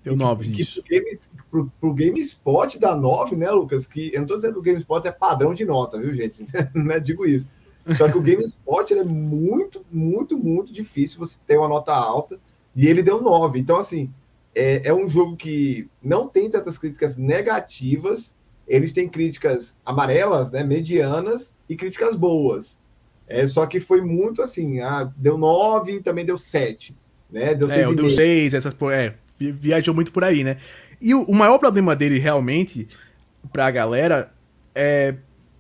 Deu 0.03 0.15
9 0.15 0.47
disso. 0.49 0.81
Pro, 0.81 0.89
Game, 0.89 1.19
pro, 1.49 1.71
pro 1.79 1.93
GameSpot 1.93 2.77
dá 2.77 2.95
9, 2.95 3.35
né, 3.37 3.49
Lucas? 3.49 3.87
Que 3.87 4.13
eu 4.13 4.19
não 4.19 4.27
tô 4.27 4.35
dizendo 4.35 4.53
que 4.53 4.59
o 4.59 4.63
GameSpot 4.63 5.07
é 5.07 5.11
padrão 5.11 5.53
de 5.53 5.63
nota, 5.63 5.97
viu, 5.97 6.13
gente? 6.13 6.45
não 6.75 6.91
é, 6.91 6.99
digo 6.99 7.25
isso. 7.25 7.47
Só 7.95 8.09
que 8.09 8.17
o 8.17 8.21
GameSpot 8.21 8.93
é 8.93 9.03
muito, 9.03 9.85
muito, 9.91 10.37
muito 10.37 10.71
difícil 10.71 11.19
você 11.19 11.37
ter 11.45 11.57
uma 11.57 11.67
nota 11.67 11.93
alta. 11.93 12.39
E 12.75 12.87
ele 12.87 13.01
deu 13.01 13.21
9. 13.21 13.59
Então, 13.59 13.77
assim, 13.77 14.11
é, 14.53 14.87
é 14.87 14.93
um 14.93 15.07
jogo 15.07 15.35
que 15.35 15.87
não 16.01 16.27
tem 16.27 16.49
tantas 16.49 16.77
críticas 16.77 17.17
negativas. 17.17 18.35
Eles 18.67 18.91
têm 18.91 19.07
críticas 19.09 19.75
amarelas, 19.85 20.51
né, 20.51 20.63
medianas, 20.63 21.53
e 21.67 21.75
críticas 21.75 22.15
boas. 22.15 22.77
É, 23.27 23.45
só 23.45 23.65
que 23.65 23.79
foi 23.79 24.01
muito 24.01 24.41
assim, 24.41 24.79
ah, 24.79 25.11
deu 25.15 25.37
9 25.37 25.93
e 25.93 26.01
também 26.01 26.25
deu 26.25 26.37
7. 26.37 26.95
Né? 27.31 27.53
Deu 27.53 27.69
6 27.69 27.79
é, 27.79 27.93
deu 27.93 28.09
6, 28.09 28.53
essas, 28.55 28.75
é, 28.91 29.13
viajou 29.39 29.93
muito 29.93 30.11
por 30.11 30.23
aí, 30.23 30.43
né? 30.43 30.57
E 30.99 31.13
o, 31.13 31.23
o 31.23 31.33
maior 31.33 31.59
problema 31.59 31.95
dele 31.95 32.17
realmente, 32.17 32.87
pra 33.53 33.69
galera, 33.71 34.31
é 34.73 35.15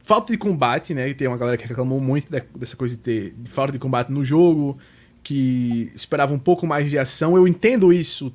falta 0.09 0.31
de 0.31 0.39
combate, 0.39 0.95
né? 0.95 1.07
E 1.07 1.13
tem 1.13 1.27
uma 1.27 1.37
galera 1.37 1.55
que 1.55 1.67
reclamou 1.67 2.01
muito 2.01 2.31
dessa 2.55 2.75
coisa 2.75 2.95
de 2.95 3.01
ter 3.01 3.33
de 3.37 3.47
falta 3.47 3.71
de 3.71 3.77
combate 3.77 4.11
no 4.11 4.25
jogo, 4.25 4.75
que 5.21 5.91
esperava 5.93 6.33
um 6.33 6.39
pouco 6.39 6.65
mais 6.65 6.89
de 6.89 6.97
ação. 6.97 7.37
Eu 7.37 7.47
entendo 7.47 7.93
isso 7.93 8.33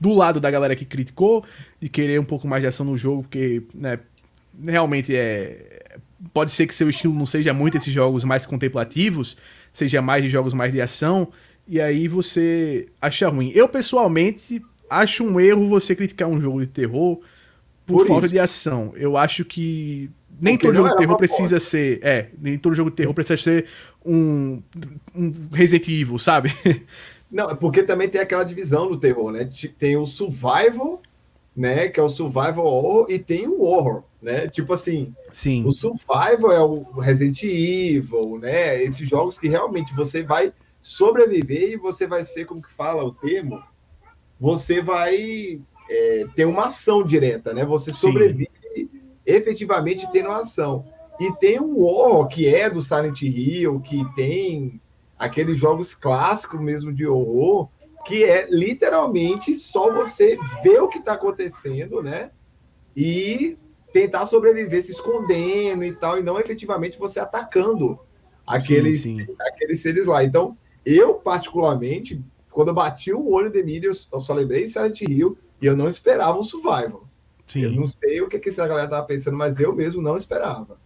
do 0.00 0.12
lado 0.12 0.38
da 0.38 0.48
galera 0.48 0.76
que 0.76 0.84
criticou, 0.84 1.44
de 1.80 1.88
querer 1.88 2.20
um 2.20 2.24
pouco 2.24 2.46
mais 2.46 2.62
de 2.62 2.68
ação 2.68 2.86
no 2.86 2.96
jogo, 2.96 3.22
porque, 3.22 3.64
né, 3.74 3.98
realmente 4.64 5.16
é. 5.16 5.96
Pode 6.32 6.52
ser 6.52 6.68
que 6.68 6.74
seu 6.74 6.88
estilo 6.88 7.12
não 7.12 7.26
seja 7.26 7.52
muito 7.52 7.76
esses 7.76 7.92
jogos 7.92 8.22
mais 8.22 8.46
contemplativos, 8.46 9.36
seja 9.72 10.00
mais 10.00 10.22
de 10.22 10.30
jogos 10.30 10.54
mais 10.54 10.72
de 10.72 10.80
ação, 10.80 11.28
e 11.66 11.80
aí 11.80 12.06
você 12.06 12.86
acha 13.02 13.28
ruim. 13.28 13.50
Eu, 13.52 13.68
pessoalmente, 13.68 14.62
acho 14.88 15.24
um 15.24 15.40
erro 15.40 15.68
você 15.68 15.96
criticar 15.96 16.28
um 16.28 16.40
jogo 16.40 16.60
de 16.60 16.68
terror 16.68 17.20
por, 17.84 17.98
por 17.98 18.06
falta 18.06 18.26
isso. 18.26 18.34
de 18.34 18.38
ação. 18.38 18.92
Eu 18.96 19.16
acho 19.16 19.44
que 19.44 20.08
nem 20.40 20.58
todo 20.58 20.74
jogo 20.74 20.90
de 20.90 20.96
terror 20.96 21.16
precisa 21.16 21.58
ser. 21.58 22.00
É, 22.02 22.30
nem 22.38 22.58
todo 22.58 22.74
jogo 22.74 22.90
de 22.90 22.96
terror 22.96 23.14
precisa 23.14 23.36
ser 23.36 23.66
um, 24.04 24.62
um 25.14 25.32
Resident 25.52 25.88
Evil, 25.88 26.18
sabe? 26.18 26.52
Não, 27.30 27.50
é 27.50 27.54
porque 27.54 27.82
também 27.82 28.08
tem 28.08 28.20
aquela 28.20 28.44
divisão 28.44 28.88
do 28.88 28.98
terror, 28.98 29.32
né? 29.32 29.48
Tem 29.78 29.96
o 29.96 30.06
survival, 30.06 31.02
né? 31.56 31.88
Que 31.88 31.98
é 31.98 32.02
o 32.02 32.08
survival 32.08 32.64
horror, 32.64 33.06
e 33.08 33.18
tem 33.18 33.48
o 33.48 33.62
horror, 33.62 34.04
né? 34.22 34.46
Tipo 34.48 34.74
assim, 34.74 35.14
Sim. 35.32 35.64
o 35.66 35.72
survival 35.72 36.52
é 36.52 36.60
o 36.60 36.82
Resident 37.00 37.42
Evil, 37.42 38.38
né? 38.40 38.82
Esses 38.82 39.08
jogos 39.08 39.38
que 39.38 39.48
realmente 39.48 39.94
você 39.94 40.22
vai 40.22 40.52
sobreviver 40.80 41.72
e 41.72 41.76
você 41.76 42.06
vai 42.06 42.24
ser, 42.24 42.44
como 42.44 42.62
que 42.62 42.70
fala 42.70 43.04
o 43.04 43.12
termo, 43.12 43.60
você 44.38 44.80
vai 44.80 45.60
é, 45.90 46.26
ter 46.34 46.44
uma 46.44 46.66
ação 46.66 47.02
direta, 47.02 47.52
né? 47.52 47.64
Você 47.64 47.92
sobrevive 47.92 48.50
efetivamente 49.26 50.10
tendo 50.12 50.30
ação. 50.30 50.86
E 51.18 51.32
tem 51.36 51.58
o 51.58 51.80
horror, 51.80 52.28
que 52.28 52.46
é 52.46 52.70
do 52.70 52.80
Silent 52.80 53.22
Hill, 53.22 53.80
que 53.80 54.04
tem 54.14 54.80
aqueles 55.18 55.58
jogos 55.58 55.94
clássicos 55.94 56.60
mesmo 56.60 56.92
de 56.92 57.06
horror, 57.06 57.68
que 58.06 58.22
é 58.22 58.48
literalmente 58.50 59.56
só 59.56 59.92
você 59.92 60.38
ver 60.62 60.80
o 60.80 60.88
que 60.88 60.98
está 60.98 61.14
acontecendo, 61.14 62.02
né? 62.02 62.30
E 62.94 63.56
tentar 63.92 64.26
sobreviver 64.26 64.84
se 64.84 64.92
escondendo 64.92 65.82
e 65.82 65.92
tal, 65.92 66.18
e 66.18 66.22
não 66.22 66.38
efetivamente 66.38 66.98
você 66.98 67.18
atacando 67.18 67.98
aqueles, 68.46 69.02
sim, 69.02 69.24
sim. 69.24 69.34
aqueles 69.40 69.80
seres 69.80 70.06
lá. 70.06 70.22
Então, 70.22 70.56
eu, 70.84 71.14
particularmente, 71.14 72.22
quando 72.52 72.68
eu 72.68 72.74
bati 72.74 73.12
o 73.12 73.30
olho 73.32 73.50
de 73.50 73.62
mídia, 73.62 73.90
eu 74.12 74.20
só 74.20 74.34
lembrei 74.34 74.64
de 74.64 74.70
Silent 74.70 75.00
Hill 75.00 75.36
e 75.60 75.66
eu 75.66 75.76
não 75.76 75.88
esperava 75.88 76.38
um 76.38 76.42
survival. 76.42 77.05
Sim. 77.46 77.62
Eu 77.62 77.72
não 77.72 77.88
sei 77.88 78.20
o 78.20 78.28
que, 78.28 78.38
que 78.38 78.48
essa 78.48 78.66
galera 78.66 78.88
tava 78.88 79.06
pensando, 79.06 79.36
mas 79.36 79.60
eu 79.60 79.74
mesmo 79.74 80.02
não 80.02 80.16
esperava. 80.16 80.78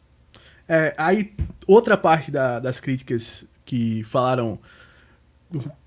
É, 0.69 0.95
aí, 0.97 1.33
outra 1.67 1.97
parte 1.97 2.31
da- 2.31 2.61
das 2.61 2.79
críticas 2.79 3.47
que 3.65 4.03
falaram 4.05 4.59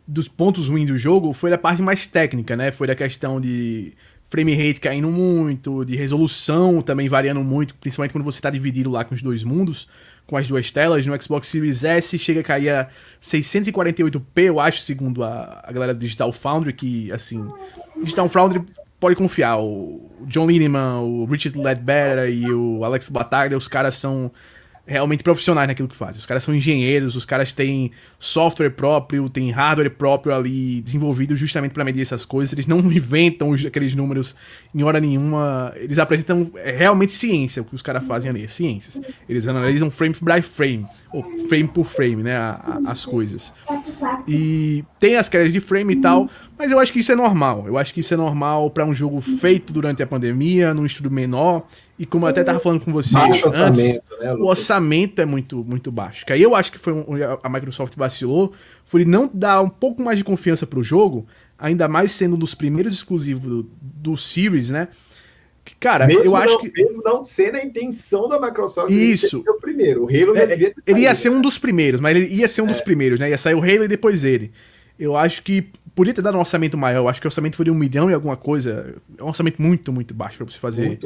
dos 0.08 0.28
pontos 0.28 0.68
ruins 0.68 0.88
do 0.88 0.98
jogo 0.98 1.32
foi 1.34 1.54
a 1.54 1.58
parte 1.58 1.82
mais 1.82 2.06
técnica, 2.08 2.56
né? 2.56 2.72
Foi 2.72 2.90
a 2.92 2.96
questão 2.96 3.40
de 3.40 3.94
frame 4.30 4.54
rate 4.56 4.82
caindo 4.82 5.10
muito, 5.10 5.86
de 5.86 5.96
resolução 5.96 6.82
também 6.82 7.08
variando 7.08 7.42
muito, 7.42 7.76
principalmente 7.76 8.12
quando 8.12 8.26
você 8.26 8.40
está 8.40 8.50
dividido 8.50 8.90
lá 8.90 9.06
com 9.06 9.14
os 9.14 9.22
dois 9.22 9.44
mundos, 9.44 9.88
com 10.26 10.36
as 10.36 10.48
duas 10.48 10.72
telas. 10.72 11.06
No 11.06 11.22
Xbox 11.22 11.48
Series 11.48 11.84
S 11.84 12.18
chega 12.18 12.42
a 12.42 12.44
cair 12.44 12.70
a 12.70 12.90
648p, 13.22 14.42
eu 14.44 14.60
acho, 14.60 14.82
segundo 14.82 15.24
a, 15.24 15.62
a 15.64 15.72
galera 15.72 15.94
do 15.94 16.00
Digital 16.00 16.34
Foundry, 16.34 16.74
que, 16.74 17.12
assim, 17.12 17.48
Digital 18.02 18.28
Foundry 18.28 18.64
pode 19.04 19.16
confiar. 19.18 19.58
O 19.60 20.10
John 20.28 20.48
Lineman, 20.48 21.00
o 21.02 21.26
Richard 21.26 21.58
Ledbetter 21.60 22.30
e 22.30 22.50
o 22.50 22.86
Alex 22.86 23.10
Batarda, 23.10 23.58
os 23.58 23.68
caras 23.68 23.96
são 23.96 24.32
realmente 24.86 25.24
profissionais 25.24 25.66
naquilo 25.66 25.88
que 25.88 25.96
fazem. 25.96 26.20
Os 26.20 26.26
caras 26.26 26.44
são 26.44 26.54
engenheiros, 26.54 27.16
os 27.16 27.24
caras 27.24 27.54
têm 27.54 27.92
software 28.20 28.70
próprio, 28.70 29.30
têm 29.30 29.50
hardware 29.50 29.90
próprio 29.90 30.36
ali 30.36 30.82
desenvolvido 30.82 31.38
justamente 31.38 31.72
para 31.72 31.86
medir 31.86 32.02
essas 32.02 32.26
coisas. 32.26 32.52
Eles 32.52 32.68
não 32.68 32.80
inventam 32.92 33.50
os- 33.52 33.66
aqueles 33.66 33.96
números 33.96 34.36
em 34.76 34.84
hora 34.84 35.00
nenhuma. 35.00 35.72
Eles 35.78 36.00
apresentam 36.00 36.52
é, 36.56 36.72
realmente 36.72 37.14
ciência, 37.14 37.62
o 37.62 37.66
que 37.66 37.74
os 37.76 37.82
caras 37.82 38.06
fazem 38.06 38.30
ali, 38.30 38.44
é 38.44 38.48
ciências. 38.50 39.00
Eles 39.28 39.48
analisam 39.48 39.90
frame 39.90 40.16
by 40.22 40.42
frame, 40.42 40.86
ou 41.14 41.24
frame 41.48 41.68
por 41.70 41.86
frame, 41.86 42.22
né, 42.24 42.36
a- 42.36 42.80
a- 42.86 42.92
as 42.92 43.06
coisas. 43.06 43.54
E 44.28 44.84
tem 45.00 45.16
as 45.16 45.30
quedas 45.30 45.54
de 45.54 45.62
frame 45.62 45.94
e 45.94 46.02
tal, 46.02 46.30
mas 46.58 46.72
eu 46.72 46.80
acho 46.80 46.92
que 46.94 47.00
isso 47.00 47.12
é 47.12 47.16
normal. 47.16 47.66
Eu 47.68 47.78
acho 47.78 47.94
que 47.94 48.00
isso 48.00 48.14
é 48.14 48.18
normal 48.18 48.70
para 48.70 48.86
um 48.86 48.94
jogo 48.94 49.20
feito 49.22 49.72
durante 49.74 50.02
a 50.04 50.08
pandemia, 50.08 50.74
num 50.74 50.86
estudo 50.86 51.10
menor. 51.12 51.68
E 51.98 52.06
como 52.06 52.26
eu 52.26 52.30
até 52.30 52.44
tava 52.44 52.60
falando 52.60 52.82
com 52.82 52.92
você 52.92 53.14
Baixo 53.14 53.46
antes, 53.48 53.60
orçamento, 53.60 54.04
né, 54.20 54.34
o 54.36 54.46
orçamento 54.46 55.22
é 55.22 55.26
muito, 55.26 55.64
muito 55.64 55.92
baixo. 55.92 56.26
Que 56.26 56.34
aí 56.34 56.42
eu 56.42 56.56
acho 56.56 56.72
que 56.72 56.78
foi 56.80 56.94
um- 56.94 57.06
onde 57.08 57.24
a 57.24 57.50
Microsoft 57.50 57.96
vacilou, 57.96 58.52
foi 58.86 59.06
não 59.06 59.30
dar 59.34 59.62
um 59.62 59.70
pouco 59.70 60.02
mais 60.02 60.18
de 60.18 60.24
confiança 60.24 60.66
pro 60.66 60.82
jogo, 60.84 61.26
ainda 61.58 61.88
mais 61.88 62.12
sendo 62.12 62.36
um 62.36 62.40
dos 62.40 62.56
primeiros 62.56 62.94
exclusivos 62.94 63.50
do, 63.50 63.70
do 63.82 64.18
Series, 64.18 64.70
né? 64.70 64.88
Que, 65.66 65.76
cara, 65.76 66.06
mesmo 66.06 66.24
eu 66.26 66.36
acho 66.36 66.56
não, 66.56 66.62
que 66.62 66.72
Mesmo 66.84 67.02
não 67.04 67.24
sendo 67.24 67.56
a 67.56 67.64
intenção 67.64 68.28
da 68.28 68.38
Microsoft 68.40 68.92
Isso. 68.92 69.42
o 69.48 69.62
primeiro. 69.62 70.04
O 70.04 70.08
Halo 70.10 70.36
É, 70.38 70.46
devia 70.46 70.74
ter 70.74 70.82
ele 70.86 71.02
ia 71.02 71.16
ser 71.16 71.30
um 71.30 71.42
dos 71.42 71.58
primeiros, 71.58 72.02
mas 72.02 72.18
ele 72.18 72.28
ia 72.36 72.48
ser 72.50 72.62
um 72.64 72.68
dos 72.68 72.82
primeiros, 72.82 73.18
né? 73.20 73.30
Ia 73.30 73.38
sair 73.38 73.54
o 73.56 73.60
Halo 73.62 73.86
e 73.86 73.88
depois 73.88 74.26
ele. 74.26 74.52
Eu 75.04 75.16
acho 75.18 75.42
que 75.44 75.70
podia 75.96 76.14
ter 76.14 76.22
dado 76.22 76.38
um 76.38 76.40
orçamento 76.40 76.78
maior. 76.78 77.00
Eu 77.00 77.08
acho 77.10 77.20
que 77.22 77.28
o 77.28 77.30
orçamento 77.30 77.56
foi 77.56 77.66
de 77.66 77.72
um 77.72 77.76
milhão 77.76 78.10
e 78.10 78.14
alguma 78.14 78.38
coisa. 78.38 78.96
É 79.18 79.24
um 79.24 79.28
orçamento 79.28 79.62
muito, 79.62 79.92
muito 79.92 80.14
baixo 80.14 80.38
pra 80.38 80.46
você 80.46 80.58
fazer 80.60 81.00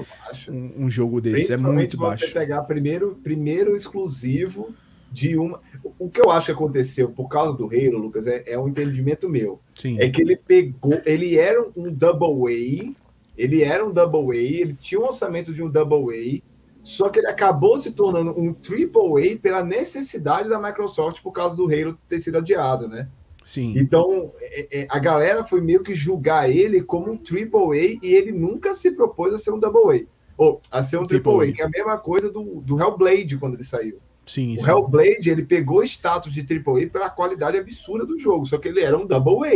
um, 0.50 0.86
um 0.86 0.90
jogo 0.90 1.20
desse. 1.20 1.52
É 1.52 1.58
muito 1.58 1.98
você 1.98 2.04
baixo. 2.06 2.34
pegar 2.34 2.62
primeiro, 2.64 3.18
primeiro 3.24 3.76
exclusivo 3.76 4.70
de 5.12 5.38
uma. 5.38 5.60
O- 5.84 5.94
O 6.06 6.10
que 6.10 6.22
eu 6.22 6.30
acho 6.32 6.48
que 6.48 6.52
aconteceu 6.52 7.10
por 7.10 7.28
causa 7.28 7.58
do 7.58 7.66
Halo, 7.66 7.98
Lucas, 7.98 8.28
é, 8.28 8.44
é 8.46 8.60
um 8.60 8.68
entendimento 8.68 9.28
meu. 9.30 9.60
Sim. 9.76 10.00
É 10.00 10.10
que 10.10 10.22
ele 10.22 10.36
pegou. 10.36 11.02
Ele 11.06 11.38
era 11.38 11.66
um 11.76 11.92
double 11.92 12.54
A. 12.54 12.94
Ele 13.38 13.64
era 13.64 13.86
um 13.86 13.92
double 13.92 14.38
A. 14.38 14.42
Ele 14.42 14.74
tinha 14.80 15.00
um 15.02 15.06
orçamento 15.06 15.54
de 15.54 15.62
um 15.64 15.70
double 15.70 16.14
A. 16.16 16.42
Só 16.84 17.10
que 17.10 17.20
ele 17.20 17.28
acabou 17.28 17.78
se 17.78 17.92
tornando 17.92 18.34
um 18.40 18.54
triple 18.54 19.02
A 19.34 19.38
pela 19.38 19.64
necessidade 19.64 20.48
da 20.48 20.58
Microsoft 20.60 21.22
por 21.22 21.32
causa 21.32 21.54
do 21.56 21.66
Halo 21.66 21.98
ter 22.08 22.20
sido 22.22 22.38
adiado, 22.38 22.88
né? 22.88 23.10
Sim. 23.48 23.74
Então, 23.78 24.34
é- 24.42 24.82
é, 24.82 24.88
a 24.90 25.00
galera 25.00 25.46
foi 25.46 25.62
meio 25.62 25.82
que 25.82 25.94
julgar 25.94 26.50
ele 26.50 26.82
como 26.82 27.10
um 27.14 27.18
triple 27.18 27.80
A 27.80 28.06
e 28.06 28.14
ele 28.14 28.34
nunca 28.34 28.74
se 28.74 28.92
propôs 28.92 29.34
a 29.34 29.38
ser 29.38 29.52
um 29.52 29.60
double 29.60 30.02
A. 30.02 30.06
Ou 30.38 30.62
a 30.70 30.84
ser 30.84 30.98
um 30.98 31.06
triple 31.06 31.32
Triple 31.32 31.48
A, 31.48 31.52
A. 31.52 31.56
que 31.56 31.62
é 31.62 31.66
a 31.66 31.70
mesma 31.70 31.98
coisa 31.98 32.30
do, 32.30 32.44
do 32.60 32.78
Hellblade 32.78 33.38
quando 33.38 33.54
ele 33.54 33.64
saiu. 33.64 34.00
Sim, 34.26 34.58
O 34.58 34.62
sim. 34.62 34.70
Hellblade, 34.70 35.30
ele 35.30 35.46
pegou 35.46 35.82
status 35.86 36.34
de 36.34 36.44
triple 36.44 36.84
A 36.84 36.90
pela 36.90 37.10
qualidade 37.10 37.56
absurda 37.58 38.06
do 38.06 38.20
jogo, 38.20 38.46
só 38.46 38.58
que 38.58 38.68
ele 38.68 38.82
era 38.82 38.98
um 38.98 39.06
double 39.08 39.48
A. 39.48 39.56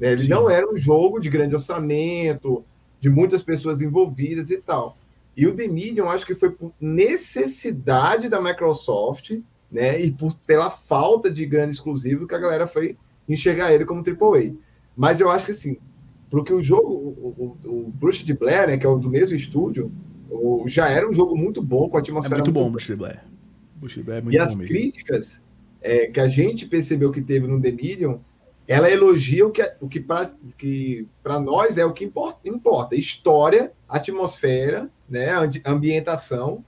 né? 0.00 0.10
Ele 0.10 0.22
Sim. 0.22 0.30
não 0.30 0.50
era 0.50 0.68
um 0.68 0.76
jogo 0.76 1.20
de 1.20 1.30
grande 1.30 1.54
orçamento, 1.54 2.64
de 3.00 3.08
muitas 3.08 3.44
pessoas 3.44 3.80
envolvidas 3.80 4.50
e 4.50 4.56
tal. 4.56 4.96
E 5.36 5.46
o 5.46 5.54
The 5.54 5.68
Medium, 5.68 6.08
acho 6.10 6.26
que 6.26 6.34
foi 6.34 6.50
por 6.50 6.72
necessidade 6.80 8.28
da 8.28 8.40
Microsoft, 8.40 9.38
né? 9.70 10.00
E 10.00 10.10
por, 10.10 10.34
pela 10.46 10.68
falta 10.70 11.30
de 11.30 11.46
grande 11.46 11.74
exclusivo 11.76 12.26
que 12.26 12.34
a 12.34 12.38
galera 12.38 12.66
foi 12.66 12.96
enxergar 13.28 13.72
ele 13.72 13.84
como 13.84 14.02
AAA. 14.02 14.54
Mas 14.96 15.20
eu 15.20 15.30
acho 15.30 15.46
que 15.46 15.52
assim, 15.52 15.76
porque 16.30 16.52
o 16.52 16.62
jogo, 16.62 16.88
o, 16.92 17.56
o, 17.64 17.68
o 17.86 17.90
Bruce 17.92 18.24
de 18.24 18.34
Blair, 18.34 18.66
né, 18.68 18.76
que 18.78 18.86
é 18.86 18.88
o 18.88 18.98
do 18.98 19.08
mesmo 19.10 19.36
estúdio, 19.36 19.90
o- 20.30 20.64
já 20.66 20.88
era 20.88 21.08
um 21.08 21.12
jogo 21.12 21.36
muito 21.36 21.62
bom, 21.62 21.88
com 21.88 21.96
a 21.96 22.00
É 22.00 22.02
atmosfera 22.02 22.36
muito 22.36 22.52
bom, 22.52 22.60
boa. 22.62 22.72
Bush 22.72 22.90
Blair. 22.90 23.22
Bush 23.76 23.98
Blair 23.98 24.18
é 24.18 24.22
muito 24.22 24.34
E 24.34 24.38
bom 24.38 24.44
as 24.44 24.54
mesmo. 24.56 24.68
críticas 24.74 25.40
é, 25.80 26.06
que 26.06 26.18
a 26.20 26.28
gente 26.28 26.66
percebeu 26.66 27.10
que 27.10 27.20
teve 27.20 27.46
no 27.46 27.60
The 27.60 27.70
Medium, 27.72 28.18
ela 28.66 28.90
elogia 28.90 29.46
o 29.46 29.50
que, 29.50 29.62
o 29.80 29.86
que 29.88 30.00
para 30.00 30.32
que 30.56 31.06
pra 31.22 31.38
nós 31.38 31.76
é 31.76 31.84
o 31.84 31.92
que 31.92 32.04
importa, 32.04 32.38
importa: 32.48 32.96
história, 32.96 33.72
atmosfera, 33.86 34.90
né, 35.08 35.30
ambi- 35.32 35.62
ambientação 35.66 36.64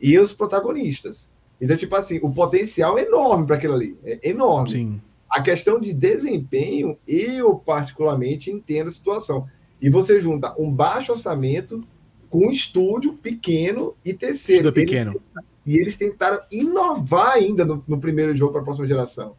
e 0.00 0.18
os 0.18 0.32
protagonistas. 0.32 1.28
Então, 1.60 1.76
tipo 1.76 1.94
assim, 1.94 2.18
o 2.22 2.30
potencial 2.32 2.98
é 2.98 3.02
enorme 3.02 3.46
para 3.46 3.56
aquilo 3.56 3.74
ali. 3.74 3.96
É 4.04 4.28
enorme. 4.28 4.70
Sim. 4.70 5.00
A 5.28 5.42
questão 5.42 5.80
de 5.80 5.92
desempenho, 5.92 6.96
eu 7.06 7.56
particularmente 7.56 8.50
entendo 8.50 8.88
a 8.88 8.90
situação. 8.90 9.46
E 9.80 9.90
você 9.90 10.20
junta 10.20 10.54
um 10.58 10.70
baixo 10.70 11.12
orçamento 11.12 11.82
com 12.30 12.46
um 12.46 12.50
estúdio 12.50 13.12
pequeno 13.14 13.94
e 14.04 14.12
terceiro. 14.14 14.68
Estúdio 14.68 14.86
pequeno. 14.86 15.22
e 15.64 15.76
eles 15.78 15.96
tentaram 15.96 16.40
inovar 16.50 17.32
ainda 17.34 17.64
no, 17.64 17.82
no 17.86 17.98
primeiro 17.98 18.34
jogo 18.36 18.52
para 18.52 18.60
a 18.62 18.64
próxima 18.64 18.86
geração. 18.86 19.34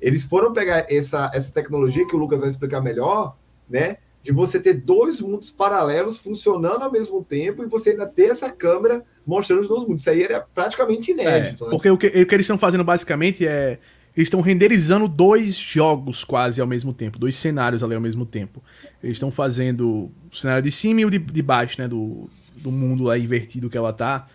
Eles 0.00 0.24
foram 0.24 0.52
pegar 0.52 0.86
essa, 0.88 1.30
essa 1.34 1.52
tecnologia 1.52 2.06
que 2.06 2.14
o 2.14 2.18
Lucas 2.18 2.40
vai 2.40 2.48
explicar 2.48 2.80
melhor, 2.80 3.36
né? 3.68 3.96
De 4.22 4.32
você 4.32 4.60
ter 4.60 4.74
dois 4.74 5.20
mundos 5.20 5.50
paralelos 5.50 6.18
funcionando 6.18 6.82
ao 6.82 6.92
mesmo 6.92 7.24
tempo 7.24 7.62
e 7.62 7.66
você 7.66 7.90
ainda 7.90 8.06
ter 8.06 8.26
essa 8.30 8.50
câmera 8.50 9.02
mostrando 9.26 9.60
os 9.60 9.68
dois 9.68 9.82
mundos. 9.86 10.02
Isso 10.02 10.10
aí 10.10 10.22
era 10.22 10.40
praticamente 10.54 11.10
É, 11.10 11.14
inédito. 11.14 11.64
né? 11.64 11.70
porque 11.70 11.90
o 11.90 11.96
que, 11.98 12.06
o 12.06 12.26
que 12.26 12.34
eles 12.34 12.44
estão 12.44 12.58
fazendo 12.58 12.84
basicamente 12.84 13.46
é. 13.46 13.78
Eles 14.20 14.26
estão 14.26 14.42
renderizando 14.42 15.08
dois 15.08 15.56
jogos 15.56 16.24
quase 16.24 16.60
ao 16.60 16.66
mesmo 16.66 16.92
tempo, 16.92 17.18
dois 17.18 17.34
cenários 17.34 17.82
ali 17.82 17.94
ao 17.94 18.00
mesmo 18.02 18.26
tempo. 18.26 18.62
Eles 19.02 19.16
estão 19.16 19.30
fazendo 19.30 20.10
o 20.30 20.36
cenário 20.36 20.62
de 20.62 20.70
cima 20.70 21.00
e 21.00 21.06
o 21.06 21.10
de, 21.10 21.18
de 21.18 21.42
baixo, 21.42 21.80
né? 21.80 21.88
Do, 21.88 22.28
do 22.54 22.70
mundo 22.70 23.04
lá 23.04 23.16
invertido 23.16 23.70
que 23.70 23.78
ela 23.78 23.94
tá. 23.94 24.28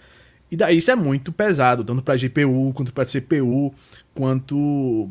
E 0.49 0.57
daí 0.57 0.77
isso 0.77 0.89
é 0.89 0.95
muito 0.95 1.31
pesado, 1.31 1.83
tanto 1.83 2.01
pra 2.01 2.15
GPU, 2.15 2.73
quanto 2.73 2.91
pra 2.91 3.05
CPU, 3.05 3.73
quanto 4.15 5.07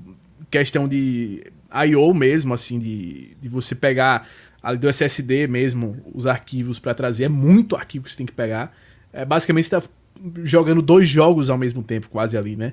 questão 0.50 0.88
de 0.88 1.44
I.O. 1.72 2.12
mesmo, 2.12 2.52
assim, 2.52 2.76
de, 2.76 3.36
de 3.40 3.48
você 3.48 3.76
pegar 3.76 4.28
ali 4.60 4.78
do 4.78 4.88
SSD 4.88 5.46
mesmo, 5.46 5.98
os 6.12 6.26
arquivos 6.26 6.80
pra 6.80 6.94
trazer. 6.94 7.24
É 7.24 7.28
muito 7.28 7.76
arquivo 7.76 8.06
que 8.06 8.10
você 8.10 8.16
tem 8.16 8.26
que 8.26 8.32
pegar. 8.32 8.76
É, 9.12 9.24
basicamente 9.24 9.66
você 9.66 9.80
tá 9.80 9.82
jogando 10.42 10.80
dois 10.82 11.08
jogos 11.08 11.50
ao 11.50 11.58
mesmo 11.58 11.82
tempo, 11.82 12.08
quase 12.08 12.36
ali, 12.36 12.56
né? 12.56 12.72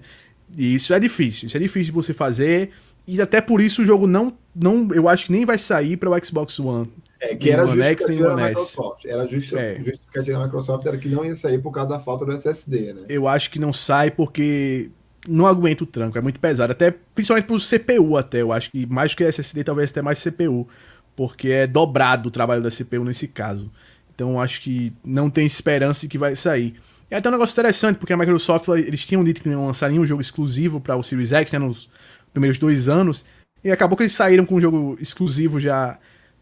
E 0.58 0.74
isso 0.76 0.94
é 0.94 1.00
difícil, 1.00 1.48
isso 1.48 1.58
é 1.58 1.60
difícil 1.60 1.86
de 1.86 1.96
você 1.96 2.14
fazer. 2.14 2.72
E 3.08 3.20
até 3.22 3.42
por 3.42 3.62
isso 3.62 3.82
o 3.82 3.86
jogo 3.86 4.06
não, 4.06 4.34
não 4.56 4.90
eu 4.94 5.08
acho 5.10 5.26
que 5.26 5.32
nem 5.32 5.46
vai 5.46 5.58
sair 5.58 5.98
para 5.98 6.10
o 6.10 6.26
Xbox 6.26 6.60
One. 6.60 6.90
É, 7.20 7.36
que 7.36 7.50
era 7.50 7.64
One 7.66 7.82
X, 7.82 8.08
nem 8.08 8.18
justificativa 8.18 8.34
One 8.34 8.42
S. 8.44 8.50
Microsoft. 8.50 9.06
Era 9.06 9.24
a 9.24 9.28
justi- 9.28 9.56
É. 9.56 9.76
justificativa 9.84 10.38
da 10.40 10.46
Microsoft 10.46 10.86
era 10.86 10.98
que 10.98 11.08
não 11.10 11.26
ia 11.26 11.36
sair 11.36 11.60
por 11.60 11.72
causa 11.72 11.90
da 11.90 12.00
falta 12.00 12.26
do 12.26 12.32
SSD, 12.34 12.94
né? 12.94 13.02
Eu 13.10 13.28
acho 13.28 13.50
que 13.52 13.60
não 13.60 13.72
sai 13.74 14.12
porque 14.12 14.90
não 15.28 15.46
aguenta 15.46 15.84
o 15.84 15.88
tranco, 15.88 16.18
é 16.18 16.22
muito 16.22 16.40
pesado. 16.40 16.72
Até 16.72 16.92
principalmente 17.14 17.46
pro 17.46 17.60
CPU 17.60 18.18
até, 18.18 18.42
eu 18.42 18.52
acho 18.52 18.72
que 18.72 18.86
mais 18.88 19.14
que 19.14 19.24
SSD 19.24 19.64
talvez 19.64 19.92
até 19.92 20.02
mais 20.02 20.20
CPU, 20.20 20.68
porque 21.16 21.50
é 21.50 21.68
dobrado 21.68 22.30
o 22.30 22.32
trabalho 22.32 22.62
da 22.62 22.70
CPU 22.72 23.04
nesse 23.04 23.28
caso. 23.28 23.72
Então 24.14 24.32
eu 24.32 24.40
acho 24.40 24.62
que 24.62 24.92
não 25.04 25.30
tem 25.30 25.46
esperança 25.46 26.02
de 26.02 26.08
que 26.08 26.18
vai 26.18 26.36
sair. 26.36 26.76
É 27.12 27.18
até 27.18 27.28
um 27.28 27.34
negócio 27.34 27.54
interessante, 27.54 27.98
porque 27.98 28.14
a 28.14 28.18
Microsoft, 28.18 28.70
eles 28.70 29.06
tinham 29.06 29.22
dito 29.22 29.42
que 29.42 29.50
não 29.50 29.58
iam 29.58 29.68
lançar 29.68 29.90
nenhum 29.90 30.06
jogo 30.06 30.22
exclusivo 30.22 30.80
para 30.80 30.96
o 30.96 31.04
Series 31.04 31.34
X, 31.34 31.52
né, 31.52 31.60
nos 31.60 31.90
primeiros 32.34 32.58
dois 32.58 32.88
anos, 32.88 33.26
e 33.62 33.70
acabou 33.70 33.98
que 33.98 34.04
eles 34.04 34.14
saíram 34.14 34.46
com 34.46 34.56
um 34.56 34.62
jogo 34.62 34.98
exclusivo 35.00 35.60
já, 35.60 36.00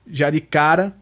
já 0.08 0.30
de 0.30 0.40
cara, 0.40 0.96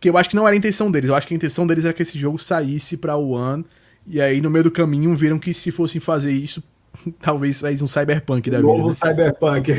que 0.00 0.08
eu 0.08 0.16
acho 0.16 0.30
que 0.30 0.36
não 0.36 0.46
era 0.46 0.56
a 0.56 0.58
intenção 0.58 0.90
deles. 0.90 1.10
Eu 1.10 1.14
acho 1.14 1.26
que 1.26 1.34
a 1.34 1.36
intenção 1.36 1.66
deles 1.66 1.84
era 1.84 1.92
que 1.92 2.02
esse 2.02 2.18
jogo 2.18 2.38
saísse 2.38 2.96
para 2.96 3.14
o 3.14 3.32
One, 3.32 3.62
e 4.06 4.22
aí 4.22 4.40
no 4.40 4.48
meio 4.48 4.64
do 4.64 4.70
caminho 4.70 5.14
viram 5.14 5.38
que 5.38 5.52
se 5.52 5.70
fossem 5.70 6.00
fazer 6.00 6.32
isso, 6.32 6.64
talvez 7.20 7.58
saísse 7.58 7.84
um 7.84 7.86
Cyberpunk 7.86 8.50
da 8.50 8.58
o 8.58 8.62
vida. 8.62 8.72
novo 8.72 8.88
né? 8.88 8.94
Cyberpunk. 8.94 9.70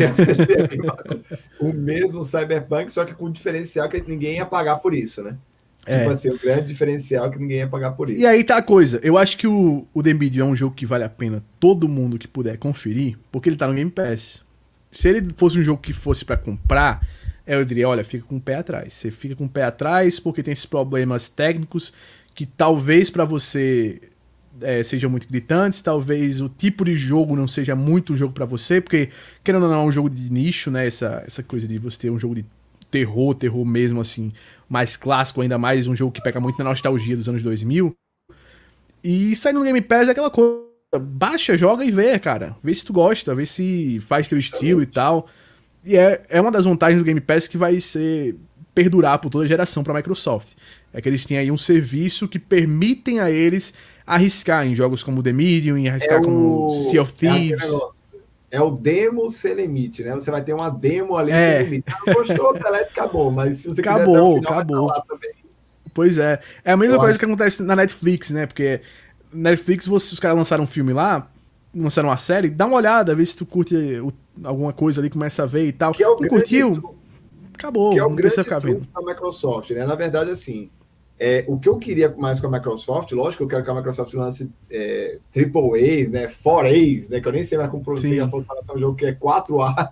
o 1.60 1.74
mesmo 1.74 2.24
Cyberpunk, 2.24 2.94
só 2.94 3.06
que 3.06 3.16
com 3.16 3.26
o 3.26 3.32
diferencial 3.32 3.90
que 3.90 4.04
ninguém 4.08 4.36
ia 4.36 4.46
pagar 4.46 4.78
por 4.78 4.94
isso, 4.94 5.24
né? 5.24 5.36
É. 5.86 6.00
Tipo 6.00 6.12
assim, 6.12 6.30
o 6.30 6.40
grande 6.40 6.68
diferencial 6.68 7.30
que 7.32 7.40
ninguém 7.40 7.58
ia 7.58 7.68
pagar 7.68 7.92
por 7.92 8.10
isso. 8.10 8.20
E 8.20 8.26
aí 8.26 8.44
tá 8.44 8.58
a 8.58 8.62
coisa, 8.62 9.00
eu 9.04 9.18
acho 9.18 9.38
que 9.38 9.48
o, 9.48 9.86
o 9.94 10.04
The 10.04 10.14
Medium 10.14 10.48
é 10.48 10.52
um 10.52 10.56
jogo 10.56 10.76
que 10.76 10.86
vale 10.86 11.04
a 11.04 11.10
pena 11.10 11.44
todo 11.60 11.90
mundo 11.90 12.20
que 12.20 12.28
puder 12.28 12.58
conferir, 12.58 13.18
porque 13.32 13.50
ele 13.50 13.56
tá 13.56 13.68
no 13.68 13.74
Game 13.74 13.90
Pass. 13.90 14.42
Se 14.92 15.08
ele 15.08 15.28
fosse 15.36 15.58
um 15.58 15.64
jogo 15.64 15.82
que 15.82 15.94
fosse 15.94 16.24
pra 16.24 16.38
comprar, 16.38 17.08
eu 17.48 17.66
diria, 17.66 17.88
olha, 17.88 18.04
fica 18.04 18.26
com 18.26 18.38
o 18.38 18.42
pé 18.42 18.56
atrás. 18.56 18.94
Você 18.94 19.10
fica 19.10 19.36
com 19.36 19.46
o 19.46 19.50
pé 19.50 19.64
atrás 19.64 20.20
porque 20.20 20.44
tem 20.44 20.52
esses 20.52 20.66
problemas 20.66 21.28
técnicos 21.28 21.94
que 22.36 22.46
talvez 22.46 23.10
pra 23.10 23.26
você 23.26 24.02
é, 24.62 24.84
sejam 24.84 25.10
muito 25.10 25.28
gritantes, 25.28 25.82
talvez 25.82 26.42
o 26.42 26.50
tipo 26.50 26.86
de 26.86 26.96
jogo 26.96 27.36
não 27.36 27.48
seja 27.48 27.76
muito 27.76 28.16
jogo 28.16 28.34
para 28.34 28.46
você, 28.46 28.82
porque 28.82 29.10
querendo 29.44 29.64
ou 29.64 29.70
não 29.70 29.82
é 29.82 29.84
um 29.84 29.92
jogo 29.92 30.10
de 30.10 30.32
nicho, 30.32 30.70
né? 30.70 30.86
Essa, 30.86 31.24
essa 31.26 31.42
coisa 31.42 31.68
de 31.68 31.78
você 31.78 31.98
ter 31.98 32.10
um 32.10 32.20
jogo 32.20 32.36
de 32.36 32.46
terror, 32.92 33.34
terror 33.34 33.66
mesmo 33.66 34.00
assim, 34.02 34.32
mais 34.70 34.96
clássico, 34.96 35.42
ainda 35.42 35.58
mais 35.58 35.88
um 35.88 35.96
jogo 35.96 36.12
que 36.12 36.22
pega 36.22 36.40
muito 36.40 36.58
na 36.60 36.66
nostalgia 36.66 37.16
dos 37.16 37.28
anos 37.30 37.42
2000. 37.42 37.96
E 39.04 39.36
sair 39.36 39.54
no 39.54 39.64
Game 39.64 39.82
Pass 39.82 40.08
é 40.08 40.12
aquela 40.12 40.30
coisa, 40.30 40.62
baixa, 41.00 41.58
joga 41.58 41.84
e 41.84 41.90
vê, 41.92 42.20
cara. 42.20 42.56
Vê 42.64 42.74
se 42.74 42.86
tu 42.86 42.94
gosta, 42.94 43.34
vê 43.34 43.46
se 43.46 44.00
faz 44.02 44.28
teu 44.28 44.38
estilo 44.38 44.82
e 44.82 44.86
tal. 44.86 45.28
E 45.84 45.96
é, 45.98 46.22
é 46.30 46.40
uma 46.40 46.52
das 46.52 46.66
vantagens 46.66 47.02
do 47.02 47.06
Game 47.06 47.20
Pass 47.22 47.48
que 47.48 47.58
vai 47.58 47.80
ser 47.80 48.36
perdurar 48.76 49.18
por 49.20 49.30
toda 49.30 49.44
a 49.44 49.48
geração 49.48 49.84
para 49.84 49.94
a 49.94 49.96
Microsoft. 49.98 50.54
É 50.94 51.02
que 51.02 51.10
eles 51.10 51.26
têm 51.26 51.38
aí 51.38 51.50
um 51.52 51.58
serviço 51.58 52.28
que 52.28 52.38
permitem 52.38 53.20
a 53.20 53.32
eles 53.32 53.74
arriscar 54.06 54.66
em 54.68 54.76
jogos 54.76 55.04
como 55.04 55.24
The 55.24 55.34
Medium, 55.34 55.78
e 55.78 55.90
arriscar 55.90 56.20
É 56.20 56.24
como 56.24 56.68
o- 56.68 56.72
Sea 56.72 57.02
of 57.02 57.12
É, 57.26 57.32
Thieves. 57.34 57.62
negócio. 57.72 58.01
É 58.52 58.62
o 58.62 58.70
demo 58.70 59.32
sem 59.32 59.54
limite, 59.54 60.04
né? 60.04 60.14
Você 60.14 60.30
vai 60.30 60.44
ter 60.44 60.54
uma 60.54 60.70
demo 60.70 61.16
ali 61.16 61.32
É. 61.32 61.58
sem 61.60 61.64
limite. 61.66 61.86
Não 62.06 62.14
gostou, 62.14 62.54
delete, 62.54 62.90
acabou. 62.92 63.32
Mas 63.32 63.58
se 63.58 63.68
você 63.70 63.80
Acabou, 63.82 64.36
quiser 64.42 64.48
final, 64.48 64.54
acabou. 64.90 65.02
também. 65.08 65.32
Pois 65.94 66.18
é. 66.18 66.40
É 66.64 66.72
a 66.74 66.78
mesma 66.78 67.00
coisa 67.00 67.18
que 67.18 67.26
acontece 67.26 67.64
na 67.64 67.76
Netflix, 67.76 68.30
né? 68.32 68.46
Porque 68.46 68.82
Netflix, 69.34 69.86
você, 69.86 70.14
os 70.14 70.20
caras 70.20 70.38
lançaram 70.38 70.66
um 70.66 70.68
filme 70.68 70.92
lá, 70.94 71.30
lançaram 71.74 72.10
uma 72.10 72.18
série, 72.18 72.50
dá 72.50 72.66
uma 72.66 72.76
olhada, 72.78 73.16
vê 73.16 73.26
se 73.26 73.36
tu 73.36 73.46
curte 73.46 73.76
o- 74.02 74.12
alguma 74.44 74.74
coisa 74.74 75.00
ali, 75.02 75.10
começa 75.10 75.44
a 75.44 75.46
ver 75.46 75.66
e 75.68 75.72
tal. 75.72 75.94
Que 75.94 76.04
é 76.04 76.08
o 76.10 76.20
não 76.20 76.28
curtiu? 76.28 76.74
truque- 76.74 76.96
Acabou, 77.54 77.92
que 77.92 78.00
é 78.00 78.04
o 78.04 78.10
não 78.10 78.16
grande 78.16 78.22
precisa 78.24 78.44
ficar 78.44 78.60
vendo. 78.60 78.82
da 78.94 79.02
Microsoft, 79.02 79.70
né? 79.72 79.86
Na 79.86 79.96
verdade, 79.96 80.32
assim, 80.32 80.70
é, 81.24 81.46
o 81.48 81.60
que 81.60 81.70
eu 81.70 81.78
queria 81.78 82.10
mais 82.18 82.40
com 82.40 82.48
a 82.48 82.52
Microsoft, 82.52 83.12
lógico 83.12 83.38
que 83.38 83.44
eu 83.44 83.48
quero 83.48 83.64
que 83.64 83.70
a 83.70 83.76
Microsoft 83.76 84.12
lance 84.16 84.50
é, 84.72 85.20
Triple 85.32 85.62
A's, 86.02 86.10
né? 86.10 86.28
4A's, 86.28 87.10
né? 87.10 87.22
Que 87.22 87.28
eu 87.28 87.32
nem 87.32 87.44
sei 87.44 87.60
mais 87.60 87.70
como 87.70 87.84
pronunciar, 87.84 88.28
lançar 88.34 88.76
um 88.76 88.82
jogo 88.82 88.96
que 88.98 89.06
é 89.06 89.14
4A. 89.14 89.92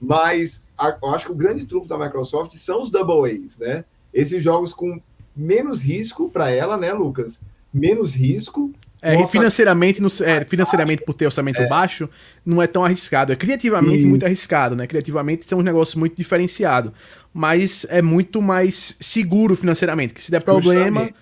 Mas 0.00 0.62
a- 0.78 0.96
eu 1.02 1.10
acho 1.10 1.26
que 1.26 1.32
o 1.32 1.36
grande 1.36 1.64
trunfo 1.66 1.88
da 1.88 1.98
Microsoft 1.98 2.52
são 2.56 2.82
os 2.82 2.90
Double 2.90 3.30
A's, 3.30 3.58
né? 3.58 3.84
Esses 4.12 4.42
jogos 4.42 4.72
com 4.72 5.00
menos 5.36 5.82
risco 5.82 6.30
para 6.30 6.50
ela, 6.50 6.76
né, 6.76 6.92
Lucas? 6.92 7.40
Menos 7.72 8.14
risco. 8.14 8.72
É, 9.02 9.14
e 9.14 9.18
Nossa, 9.18 9.32
financeiramente, 9.32 10.00
no- 10.00 10.08
é, 10.24 10.42
financeiramente, 10.44 11.02
por 11.04 11.14
ter 11.14 11.26
orçamento 11.26 11.66
baixo, 11.68 12.08
não 12.44 12.62
é 12.62 12.66
tão 12.66 12.82
arriscado. 12.84 13.30
É 13.32 13.36
criativamente 13.36 14.02
Sim. 14.02 14.08
muito 14.08 14.24
arriscado, 14.24 14.74
né? 14.74 14.86
Criativamente 14.86 15.44
são 15.46 15.58
um 15.58 15.62
negócio 15.62 15.98
muito 15.98 16.16
diferenciado. 16.16 16.92
Mas 17.38 17.84
é 17.90 18.00
muito 18.00 18.40
mais 18.40 18.96
seguro 18.98 19.54
financeiramente. 19.54 20.14
Que 20.14 20.24
se 20.24 20.30
der 20.30 20.42
problema, 20.42 21.00
Justamente. 21.00 21.14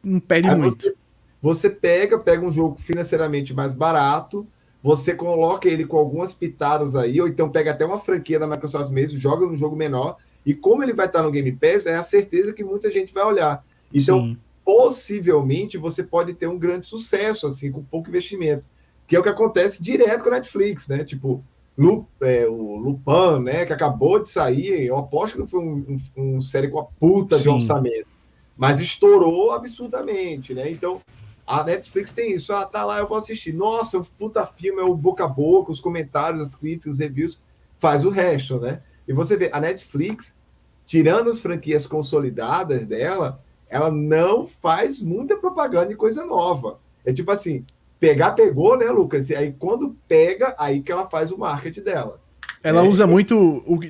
não 0.00 0.20
perde 0.20 0.48
Aí 0.48 0.56
muito. 0.56 0.80
Você, 0.80 0.94
você 1.42 1.68
pega, 1.68 2.16
pega 2.20 2.46
um 2.46 2.52
jogo 2.52 2.76
financeiramente 2.80 3.52
mais 3.52 3.74
barato, 3.74 4.46
você 4.80 5.12
coloca 5.12 5.68
ele 5.68 5.84
com 5.84 5.96
algumas 5.96 6.32
pitadas 6.32 6.94
aí, 6.94 7.20
ou 7.20 7.26
então 7.26 7.50
pega 7.50 7.72
até 7.72 7.84
uma 7.84 7.98
franquia 7.98 8.38
da 8.38 8.46
Microsoft 8.46 8.92
mesmo, 8.92 9.18
joga 9.18 9.44
num 9.44 9.56
jogo 9.56 9.74
menor, 9.74 10.18
e 10.46 10.54
como 10.54 10.84
ele 10.84 10.92
vai 10.92 11.06
estar 11.06 11.20
no 11.20 11.32
Game 11.32 11.50
Pass, 11.50 11.84
é 11.84 11.96
a 11.96 12.04
certeza 12.04 12.52
que 12.52 12.62
muita 12.62 12.88
gente 12.88 13.12
vai 13.12 13.24
olhar. 13.24 13.64
Então, 13.92 14.20
Sim. 14.20 14.38
possivelmente, 14.64 15.76
você 15.76 16.04
pode 16.04 16.32
ter 16.34 16.46
um 16.46 16.60
grande 16.60 16.86
sucesso, 16.86 17.48
assim, 17.48 17.72
com 17.72 17.82
pouco 17.82 18.08
investimento. 18.08 18.64
Que 19.08 19.16
é 19.16 19.18
o 19.18 19.22
que 19.24 19.28
acontece 19.28 19.82
direto 19.82 20.22
com 20.22 20.28
a 20.28 20.34
Netflix, 20.34 20.86
né? 20.86 21.02
Tipo, 21.02 21.44
Lu, 21.80 22.06
é, 22.20 22.46
o 22.46 22.76
Lupin, 22.76 23.42
né? 23.42 23.64
Que 23.64 23.72
acabou 23.72 24.22
de 24.22 24.28
sair, 24.28 24.84
eu 24.84 24.98
aposto 24.98 25.32
que 25.32 25.38
não 25.38 25.46
foi 25.46 25.60
um, 25.60 25.96
um, 26.14 26.36
um 26.36 26.42
série 26.42 26.68
com 26.68 26.78
a 26.78 26.84
puta 26.84 27.36
de 27.36 27.44
Sim. 27.44 27.54
orçamento, 27.54 28.08
mas 28.54 28.78
estourou 28.78 29.52
absurdamente, 29.52 30.52
né? 30.52 30.70
Então, 30.70 31.00
a 31.46 31.64
Netflix 31.64 32.12
tem 32.12 32.32
isso. 32.32 32.52
Ah, 32.52 32.66
tá 32.66 32.84
lá, 32.84 32.98
eu 32.98 33.08
vou 33.08 33.16
assistir. 33.16 33.54
Nossa, 33.54 33.96
o 33.96 34.04
puta 34.04 34.44
filme 34.44 34.82
é 34.82 34.84
o 34.84 34.94
boca 34.94 35.24
a 35.24 35.28
boca, 35.28 35.72
os 35.72 35.80
comentários, 35.80 36.42
as 36.42 36.54
críticas, 36.54 36.92
os 36.92 36.98
reviews, 36.98 37.40
faz 37.78 38.04
o 38.04 38.10
resto, 38.10 38.60
né? 38.60 38.82
E 39.08 39.14
você 39.14 39.34
vê, 39.34 39.48
a 39.50 39.58
Netflix, 39.58 40.36
tirando 40.84 41.30
as 41.30 41.40
franquias 41.40 41.86
consolidadas 41.86 42.84
dela, 42.86 43.42
ela 43.70 43.90
não 43.90 44.46
faz 44.46 45.00
muita 45.00 45.38
propaganda 45.38 45.92
e 45.94 45.96
coisa 45.96 46.26
nova. 46.26 46.78
É 47.06 47.12
tipo 47.12 47.30
assim, 47.30 47.64
pegar, 48.00 48.32
pegou, 48.32 48.76
né, 48.78 48.86
Lucas? 48.86 49.28
E 49.30 49.36
aí 49.36 49.54
quando 49.56 49.94
pega, 50.08 50.54
aí 50.58 50.80
que 50.80 50.90
ela 50.90 51.08
faz 51.08 51.30
o 51.30 51.38
marketing 51.38 51.82
dela. 51.82 52.18
Ela 52.62 52.84
É. 52.84 52.88
usa 52.88 53.06
muito. 53.06 53.36
o- 53.38 53.80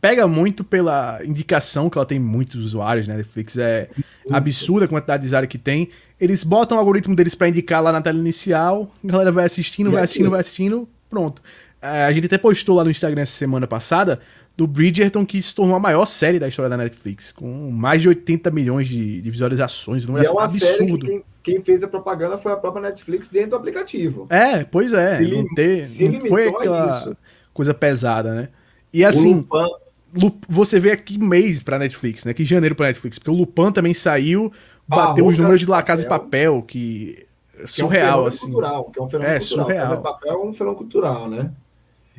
pega 0.00 0.26
muito 0.26 0.62
pela 0.64 1.20
indicação 1.24 1.88
que 1.88 1.96
ela 1.96 2.04
tem 2.06 2.18
muitos 2.18 2.64
usuários, 2.64 3.06
né? 3.08 3.16
Netflix 3.16 3.56
é 3.56 3.88
absurda 4.30 4.84
a 4.84 4.88
quantidade 4.88 5.22
de 5.22 5.28
usuários 5.28 5.50
que 5.50 5.56
tem. 5.58 5.88
Eles 6.20 6.42
botam 6.44 6.76
o 6.76 6.80
algoritmo 6.80 7.14
deles 7.14 7.34
pra 7.34 7.48
indicar 7.48 7.82
lá 7.82 7.92
na 7.92 8.02
tela 8.02 8.18
inicial, 8.18 8.90
a 9.02 9.06
galera 9.06 9.30
vai 9.32 9.44
assistindo, 9.46 9.86
E 9.88 9.92
vai 9.92 10.02
aquilo? 10.02 10.04
assistindo, 10.04 10.30
vai 10.30 10.40
assistindo, 10.40 10.88
pronto. 11.08 11.40
É, 11.80 12.04
a 12.04 12.12
gente 12.12 12.26
até 12.26 12.36
postou 12.36 12.74
lá 12.76 12.84
no 12.84 12.90
Instagram 12.90 13.22
essa 13.22 13.32
semana 13.32 13.66
passada 13.66 14.20
do 14.58 14.66
Bridgerton, 14.66 15.24
que 15.24 15.40
se 15.40 15.54
tornou 15.54 15.76
a 15.76 15.78
maior 15.78 16.04
série 16.04 16.38
da 16.40 16.48
história 16.48 16.68
da 16.68 16.76
Netflix, 16.76 17.30
com 17.30 17.70
mais 17.70 18.02
de 18.02 18.08
80 18.08 18.50
milhões 18.50 18.88
de, 18.88 19.22
de 19.22 19.30
visualizações, 19.30 20.04
um 20.06 20.18
é 20.18 20.28
uma 20.28 20.48
série 20.48 20.58
que 20.58 20.66
absurdo. 20.82 21.06
quem, 21.06 21.22
quem 21.44 21.62
fez 21.62 21.82
a 21.84 21.88
propaganda 21.88 22.36
foi 22.38 22.50
a 22.52 22.56
própria 22.56 22.82
Netflix 22.82 23.28
dentro 23.28 23.50
do 23.50 23.56
aplicativo. 23.56 24.26
É, 24.28 24.64
pois 24.64 24.92
é, 24.92 25.16
Se 25.18 25.30
não, 25.30 25.54
ter, 25.54 25.88
não 26.10 26.26
foi 26.26 26.48
aquela 26.48 26.98
isso. 26.98 27.16
coisa 27.54 27.72
pesada, 27.72 28.34
né? 28.34 28.48
E 28.92 29.04
assim, 29.04 29.46
o 29.48 29.56
Lupin, 29.56 29.74
Lu- 30.14 30.38
você 30.48 30.80
vê 30.80 30.90
aqui 30.90 31.18
mês 31.18 31.62
pra 31.62 31.78
Netflix, 31.78 32.24
né? 32.24 32.34
Que 32.34 32.42
janeiro 32.42 32.74
pra 32.74 32.88
Netflix, 32.88 33.16
porque 33.16 33.30
o 33.30 33.34
Lupin 33.34 33.70
também 33.70 33.94
saiu, 33.94 34.52
bateu 34.88 35.14
Barrou 35.14 35.28
os 35.30 35.38
números 35.38 35.60
de 35.60 35.66
La 35.66 35.82
Casa 35.84 36.02
de 36.02 36.08
Papel, 36.08 36.62
que 36.62 37.16
é 37.54 37.58
que 37.58 37.60
é 37.60 37.64
um 37.64 37.66
surreal, 37.68 38.26
assim. 38.26 38.46
cultural, 38.46 38.84
que 38.92 38.98
é 38.98 39.02
um 39.02 39.08
fenômeno 39.08 39.34
É, 39.34 39.38
cultural. 39.38 39.64
surreal. 39.66 40.02
Papel 40.02 40.32
é 40.32 40.36
um 40.48 40.52
fenômeno 40.52 40.76
cultural, 40.78 41.28
né? 41.30 41.50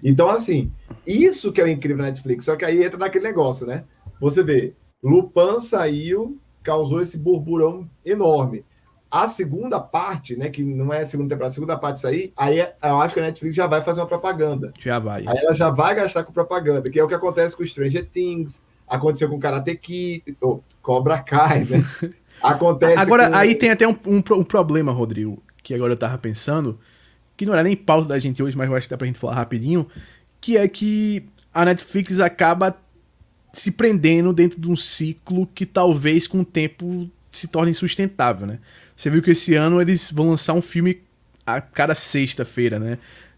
Então, 0.03 0.29
assim, 0.29 0.71
isso 1.05 1.51
que 1.51 1.59
é 1.61 1.63
o 1.63 1.67
incrível 1.67 1.97
na 2.03 2.09
Netflix, 2.09 2.45
só 2.45 2.55
que 2.55 2.65
aí 2.65 2.83
entra 2.83 2.97
naquele 2.97 3.23
negócio, 3.25 3.65
né? 3.65 3.83
Você 4.19 4.43
vê, 4.43 4.73
Lupin 5.03 5.59
saiu, 5.59 6.37
causou 6.63 7.01
esse 7.01 7.17
burburão 7.17 7.89
enorme. 8.05 8.63
A 9.11 9.27
segunda 9.27 9.79
parte, 9.79 10.35
né, 10.35 10.49
que 10.49 10.63
não 10.63 10.93
é 10.93 11.01
a 11.01 11.05
segunda 11.05 11.29
temporada, 11.29 11.51
a 11.51 11.55
segunda 11.55 11.77
parte 11.77 11.99
sair, 11.99 12.31
aí 12.37 12.59
é- 12.59 12.75
eu 12.83 13.01
acho 13.01 13.13
que 13.15 13.19
a 13.19 13.23
Netflix 13.23 13.55
já 13.55 13.65
vai 13.65 13.81
fazer 13.83 14.01
uma 14.01 14.05
propaganda. 14.07 14.71
Já 14.79 14.99
vai. 14.99 15.23
Aí 15.25 15.37
ela 15.37 15.55
já 15.55 15.69
vai 15.71 15.95
gastar 15.95 16.23
com 16.23 16.31
propaganda, 16.31 16.89
que 16.89 16.99
é 16.99 17.03
o 17.03 17.07
que 17.07 17.15
acontece 17.15 17.57
com 17.57 17.65
Stranger 17.65 18.07
Things, 18.07 18.61
aconteceu 18.87 19.27
com 19.29 19.39
Karate 19.39 19.75
Kid, 19.77 20.37
ou 20.41 20.63
Cobra 20.81 21.17
Kai, 21.23 21.63
né? 21.65 21.79
Acontece 22.41 22.97
Agora, 22.97 23.29
com- 23.29 23.35
aí 23.35 23.53
tem 23.55 23.69
até 23.71 23.85
um, 23.87 23.95
um 24.07 24.23
um 24.35 24.43
problema, 24.43 24.91
Rodrigo, 24.93 25.41
que 25.61 25.73
agora 25.73 25.91
eu 25.93 25.97
tava 25.97 26.17
pensando, 26.17 26.79
que 27.39 27.45
não 27.45 27.53
era 27.53 27.63
nem 27.63 27.73
pauta 27.73 28.09
da 28.09 28.19
gente 28.19 28.43
hoje, 28.43 28.57
mas 28.57 28.69
eu 28.69 28.75
acho 28.75 28.85
que 28.85 28.91
dá 28.91 28.97
pra 28.97 29.07
gente 29.07 29.17
falar 29.17 29.35
rapidinho, 29.35 29.87
que 30.41 30.57
é 30.57 30.67
que 30.67 31.23
a 31.53 31.63
Netflix 31.63 32.19
acaba 32.19 32.77
se 33.53 33.71
prendendo 33.71 34.33
dentro 34.33 34.59
de 34.59 34.67
um 34.67 34.75
ciclo 34.75 35.47
que 35.55 35.65
talvez 35.65 36.27
com 36.27 36.41
o 36.41 36.45
tempo 36.45 37.09
se 37.31 37.47
torne 37.47 37.71
insustentável, 37.71 38.45
né? 38.45 38.59
Você 38.93 39.09
viu 39.09 39.21
que 39.21 39.31
esse 39.31 39.55
ano 39.55 39.79
eles 39.81 40.11
vão 40.11 40.31
lançar 40.31 40.51
um 40.51 40.61
filme 40.61 40.99
a 41.45 41.61
cada 41.61 41.95
sexta-feira, 41.95 42.77
né? 42.77 42.97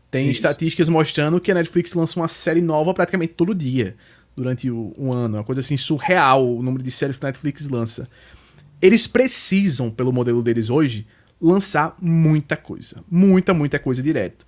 Tem 0.10 0.26
Isso. 0.26 0.38
estatísticas 0.38 0.90
mostrando 0.90 1.40
que 1.40 1.52
a 1.52 1.54
Netflix 1.54 1.94
lança 1.94 2.20
uma 2.20 2.28
série 2.28 2.60
nova 2.60 2.96
praticamente 2.96 3.34
todo 3.34 3.54
dia 3.54 3.96
durante 4.36 4.72
o, 4.72 4.96
um 4.98 5.14
ano. 5.14 5.38
Uma 5.38 5.44
coisa 5.44 5.62
assim 5.62 5.78
surreal 5.78 6.58
o 6.58 6.64
número 6.64 6.84
de 6.84 6.90
séries 6.90 7.20
que 7.20 7.26
a 7.28 7.30
Netflix 7.30 7.70
lança. 7.70 8.10
Eles 8.82 9.06
precisam, 9.06 9.92
pelo 9.92 10.12
modelo 10.12 10.42
deles 10.42 10.72
hoje, 10.72 11.06
lançar 11.42 11.96
muita 12.00 12.56
coisa. 12.56 13.04
Muita, 13.10 13.54
muita 13.54 13.80
coisa 13.80 14.02
direto. 14.02 14.46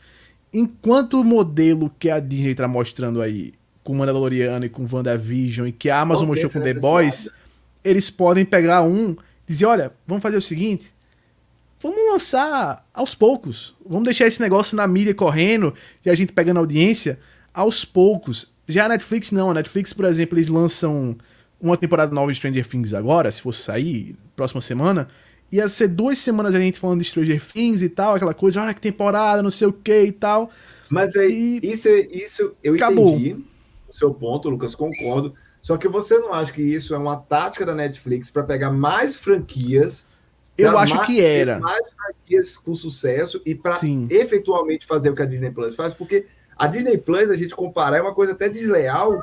Enquanto 0.53 1.19
o 1.19 1.23
modelo 1.23 1.91
que 1.97 2.09
a 2.09 2.19
Disney 2.19 2.53
tá 2.53 2.67
mostrando 2.67 3.21
aí, 3.21 3.53
com 3.83 3.95
Mandaloriano 3.95 4.65
e 4.65 4.69
com 4.69 4.87
WandaVision, 4.89 5.67
e 5.67 5.71
que 5.71 5.89
a 5.89 5.99
Amazon 5.99 6.27
mostrou 6.27 6.51
com 6.51 6.61
The 6.61 6.75
Boys, 6.75 7.29
eles 7.83 8.09
podem 8.09 8.45
pegar 8.45 8.83
um 8.83 9.11
e 9.47 9.51
dizer, 9.51 9.65
olha, 9.65 9.91
vamos 10.07 10.21
fazer 10.21 10.37
o 10.37 10.41
seguinte, 10.41 10.93
vamos 11.81 11.97
lançar 12.13 12.87
aos 12.93 13.13
poucos. 13.15 13.75
Vamos 13.85 14.05
deixar 14.05 14.27
esse 14.27 14.39
negócio 14.39 14.77
na 14.77 14.87
mídia 14.87 15.13
correndo 15.13 15.73
e 16.05 16.09
a 16.09 16.15
gente 16.15 16.31
pegando 16.31 16.59
audiência 16.59 17.19
aos 17.53 17.83
poucos. 17.83 18.53
Já 18.67 18.85
a 18.85 18.89
Netflix 18.89 19.31
não. 19.31 19.51
A 19.51 19.53
Netflix, 19.53 19.91
por 19.91 20.05
exemplo, 20.05 20.37
eles 20.37 20.47
lançam 20.47 21.17
uma 21.59 21.75
temporada 21.75 22.13
nova 22.13 22.31
de 22.31 22.37
Stranger 22.37 22.65
Things 22.65 22.93
agora, 22.93 23.29
se 23.31 23.41
fosse 23.41 23.61
sair, 23.61 24.15
próxima 24.35 24.61
semana. 24.61 25.09
Ia 25.53 25.67
ser 25.67 25.87
duas 25.87 26.17
semanas 26.17 26.55
a 26.55 26.59
gente 26.59 26.79
falando 26.79 26.99
de 27.01 27.05
Stranger 27.05 27.39
Things 27.39 27.83
e 27.83 27.89
tal, 27.89 28.15
aquela 28.15 28.33
coisa, 28.33 28.59
olha 28.61 28.73
que 28.73 28.81
temporada, 28.81 29.43
não 29.43 29.51
sei 29.51 29.67
o 29.67 29.73
que 29.73 30.03
e 30.05 30.11
tal. 30.11 30.49
Mas 30.89 31.15
aí, 31.15 31.59
E- 31.61 31.71
isso, 31.73 31.87
isso 31.89 32.53
eu 32.63 32.73
Acabou. 32.73 33.09
entendi 33.15 33.35
o 33.87 33.93
seu 33.93 34.11
ponto, 34.11 34.49
Lucas, 34.49 34.73
concordo. 34.73 35.33
Só 35.61 35.77
que 35.77 35.87
você 35.87 36.17
não 36.17 36.33
acha 36.33 36.51
que 36.51 36.61
isso 36.63 36.95
é 36.95 36.97
uma 36.97 37.17
tática 37.17 37.65
da 37.65 37.75
Netflix 37.75 38.31
para 38.31 38.41
pegar 38.43 38.71
mais 38.71 39.15
franquias? 39.15 40.07
Eu 40.57 40.75
acho 40.77 40.95
mais- 40.95 41.07
que 41.07 41.21
era. 41.21 41.59
Mais 41.59 41.91
franquias 41.93 42.57
com 42.57 42.73
sucesso 42.73 43.39
e 43.45 43.53
para 43.53 43.75
efetualmente 44.09 44.85
fazer 44.87 45.09
o 45.11 45.15
que 45.15 45.21
a 45.21 45.25
Disney 45.25 45.51
Plus 45.51 45.75
faz? 45.75 45.93
Porque 45.93 46.25
a 46.57 46.65
Disney 46.67 46.97
Plus, 46.97 47.29
a 47.29 47.35
gente 47.35 47.55
comparar, 47.55 47.97
é 47.97 48.01
uma 48.01 48.13
coisa 48.13 48.33
até 48.33 48.49
desleal, 48.49 49.21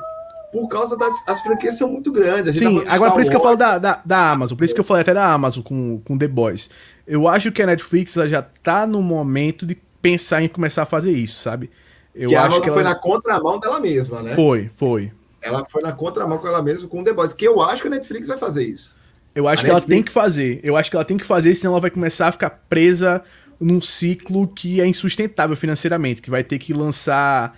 por 0.51 0.67
causa 0.67 0.97
das 0.97 1.13
as 1.25 1.41
franquias 1.41 1.77
são 1.77 1.89
muito 1.89 2.11
grandes. 2.11 2.59
Sim, 2.59 2.83
tá 2.83 2.93
agora 2.93 3.11
por 3.11 3.21
isso 3.21 3.29
que 3.29 3.37
eu 3.37 3.41
falo 3.41 3.55
da, 3.55 3.77
da, 3.77 4.01
da, 4.03 4.31
Amazon, 4.31 4.57
por 4.57 4.63
isso 4.63 4.73
que 4.73 4.79
eu 4.79 4.83
falei 4.83 5.01
até 5.01 5.13
da 5.13 5.31
Amazon 5.31 5.63
com, 5.63 5.99
com 5.99 6.17
The 6.17 6.27
Boys. 6.27 6.69
Eu 7.07 7.27
acho 7.27 7.51
que 7.51 7.61
a 7.61 7.65
Netflix 7.65 8.15
ela 8.17 8.27
já 8.27 8.41
tá 8.41 8.85
no 8.85 9.01
momento 9.01 9.65
de 9.65 9.77
pensar 10.01 10.41
em 10.41 10.47
começar 10.47 10.83
a 10.83 10.85
fazer 10.85 11.11
isso, 11.11 11.39
sabe? 11.39 11.69
Eu 12.13 12.29
que 12.29 12.35
acho 12.35 12.61
que 12.61 12.67
ela... 12.67 12.75
foi 12.75 12.83
na 12.83 12.95
contramão 12.95 13.59
dela 13.59 13.79
mesma, 13.79 14.21
né? 14.21 14.35
Foi, 14.35 14.69
foi. 14.75 15.11
Ela 15.41 15.65
foi 15.65 15.81
na 15.81 15.91
contramão 15.91 16.37
com 16.37 16.47
ela 16.47 16.61
mesma 16.61 16.87
com 16.87 17.03
The 17.03 17.13
Boys, 17.13 17.33
que 17.33 17.47
eu 17.47 17.61
acho 17.61 17.81
que 17.81 17.87
a 17.87 17.91
Netflix 17.91 18.27
vai 18.27 18.37
fazer 18.37 18.65
isso. 18.65 18.95
Eu 19.33 19.47
acho 19.47 19.61
a 19.61 19.65
que 19.65 19.71
Netflix... 19.71 19.89
ela 19.89 19.97
tem 19.97 20.03
que 20.03 20.11
fazer. 20.11 20.59
Eu 20.63 20.75
acho 20.75 20.89
que 20.89 20.95
ela 20.95 21.05
tem 21.05 21.17
que 21.17 21.25
fazer, 21.25 21.55
senão 21.55 21.73
ela 21.73 21.81
vai 21.81 21.89
começar 21.89 22.27
a 22.27 22.31
ficar 22.31 22.49
presa 22.69 23.23
num 23.59 23.81
ciclo 23.81 24.47
que 24.47 24.81
é 24.81 24.87
insustentável 24.87 25.55
financeiramente, 25.55 26.21
que 26.21 26.29
vai 26.29 26.43
ter 26.43 26.59
que 26.59 26.73
lançar 26.73 27.57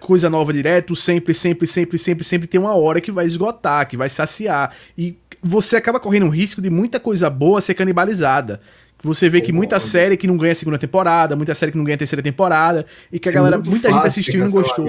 coisa 0.00 0.30
nova 0.30 0.52
direto, 0.52 0.94
sempre, 0.96 1.34
sempre, 1.34 1.66
sempre, 1.66 1.98
sempre, 1.98 2.24
sempre 2.24 2.46
tem 2.46 2.60
uma 2.60 2.74
hora 2.74 3.00
que 3.00 3.12
vai 3.12 3.26
esgotar, 3.26 3.88
que 3.88 3.96
vai 3.96 4.08
saciar. 4.08 4.74
E 4.96 5.18
você 5.42 5.76
acaba 5.76 6.00
correndo 6.00 6.26
um 6.26 6.30
risco 6.30 6.62
de 6.62 6.70
muita 6.70 6.98
coisa 6.98 7.28
boa 7.28 7.60
ser 7.60 7.74
canibalizada. 7.74 8.60
Você 9.02 9.28
vê 9.28 9.42
que 9.42 9.52
muita 9.52 9.78
série 9.78 10.16
que 10.16 10.26
não 10.26 10.38
ganha 10.38 10.54
segunda 10.54 10.78
temporada, 10.78 11.36
muita 11.36 11.54
série 11.54 11.70
que 11.70 11.78
não 11.78 11.84
ganha 11.84 11.98
terceira 11.98 12.22
temporada, 12.22 12.86
e 13.12 13.20
que 13.20 13.28
a 13.28 13.32
galera, 13.32 13.58
muita 13.58 13.92
gente 13.92 14.06
assistiu 14.06 14.40
e 14.40 14.44
não 14.44 14.50
gostou. 14.50 14.88